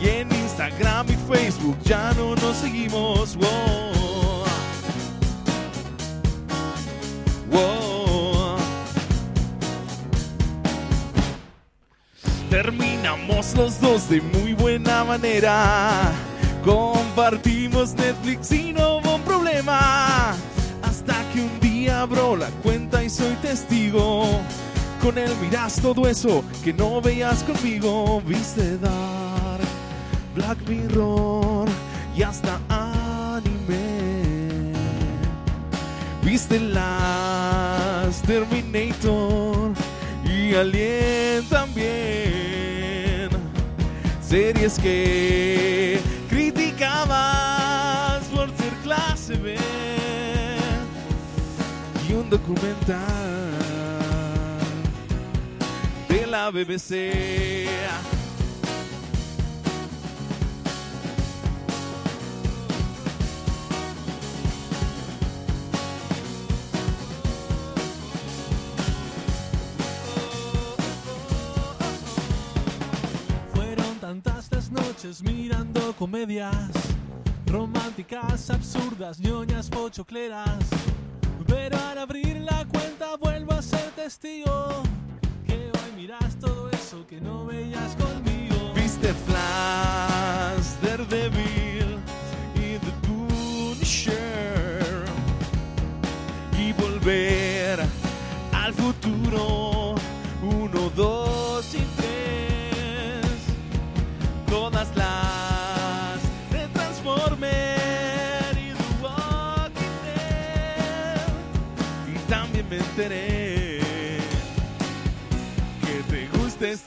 Y 0.00 0.08
en 0.08 0.30
Instagram 0.30 1.06
y 1.08 1.16
Facebook 1.32 1.78
ya 1.84 2.12
no 2.12 2.34
nos 2.36 2.56
seguimos. 2.58 3.34
Wow. 3.36 3.48
Terminamos 12.50 13.54
los 13.54 13.80
dos 13.80 14.08
de 14.10 14.20
muy 14.20 14.52
buena 14.52 15.02
manera. 15.02 16.12
Compartimos 16.62 17.94
Netflix 17.94 18.52
y 18.52 18.74
no 18.74 18.98
hubo 18.98 19.14
un 19.16 19.22
problema. 19.22 20.36
Abro 21.98 22.36
la 22.36 22.48
cuenta 22.62 23.02
y 23.02 23.10
soy 23.10 23.34
testigo. 23.42 24.24
Con 25.02 25.18
él 25.18 25.30
miras 25.40 25.80
todo 25.80 26.08
eso 26.08 26.44
que 26.62 26.72
no 26.72 27.00
veías 27.00 27.42
conmigo. 27.42 28.22
Viste 28.24 28.78
Dark, 28.78 29.66
Black 30.34 30.58
Mirror 30.68 31.68
y 32.16 32.22
hasta 32.22 32.60
anime. 32.68 34.72
Viste 36.22 36.60
las 36.60 38.22
Terminator 38.22 39.72
y 40.24 40.54
Alien 40.54 41.44
también. 41.48 43.30
Series 44.20 44.78
que 44.78 45.98
criticabas 46.28 47.57
documental 52.30 52.98
de 56.08 56.26
la 56.26 56.50
BBC. 56.50 57.68
Fueron 73.54 73.98
tantas 74.00 74.50
las 74.52 74.70
noches 74.70 75.22
mirando 75.22 75.94
comedias 75.98 76.54
románticas, 77.46 78.50
absurdas, 78.50 79.18
ñoñas, 79.18 79.70
pochocleras. 79.70 80.58
Abrir 81.98 82.36
la 82.42 82.64
cuenta 82.66 83.16
vuelvo 83.16 83.54
a 83.54 83.60
ser 83.60 83.90
testigo 83.96 84.84
que 85.44 85.54
hoy 85.54 85.92
miras 85.96 86.38
todo 86.38 86.70
eso 86.70 87.04
que 87.08 87.20
no 87.20 87.44
veías 87.44 87.96
conmigo. 87.96 88.72
Viste 88.72 89.12
Flash, 89.12 90.78
Daredevil 90.80 91.98
y 92.54 92.78
The 92.78 92.92
Punisher 93.08 94.14
y 96.56 96.72
volver 96.74 97.80
al 98.52 98.72
futuro 98.74 99.77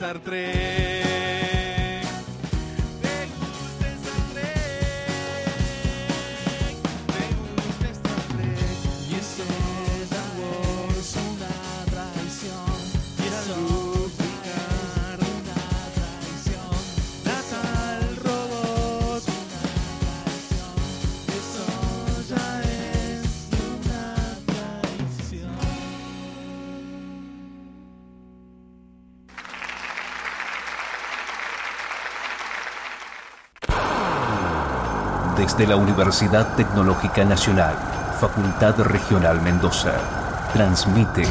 Star 0.02 0.18
3. 0.18 1.41
Desde 35.52 35.66
la 35.66 35.76
Universidad 35.76 36.46
Tecnológica 36.56 37.26
Nacional, 37.26 37.74
Facultad 38.18 38.74
Regional 38.80 39.42
Mendoza, 39.42 39.92
transmite 40.54 41.24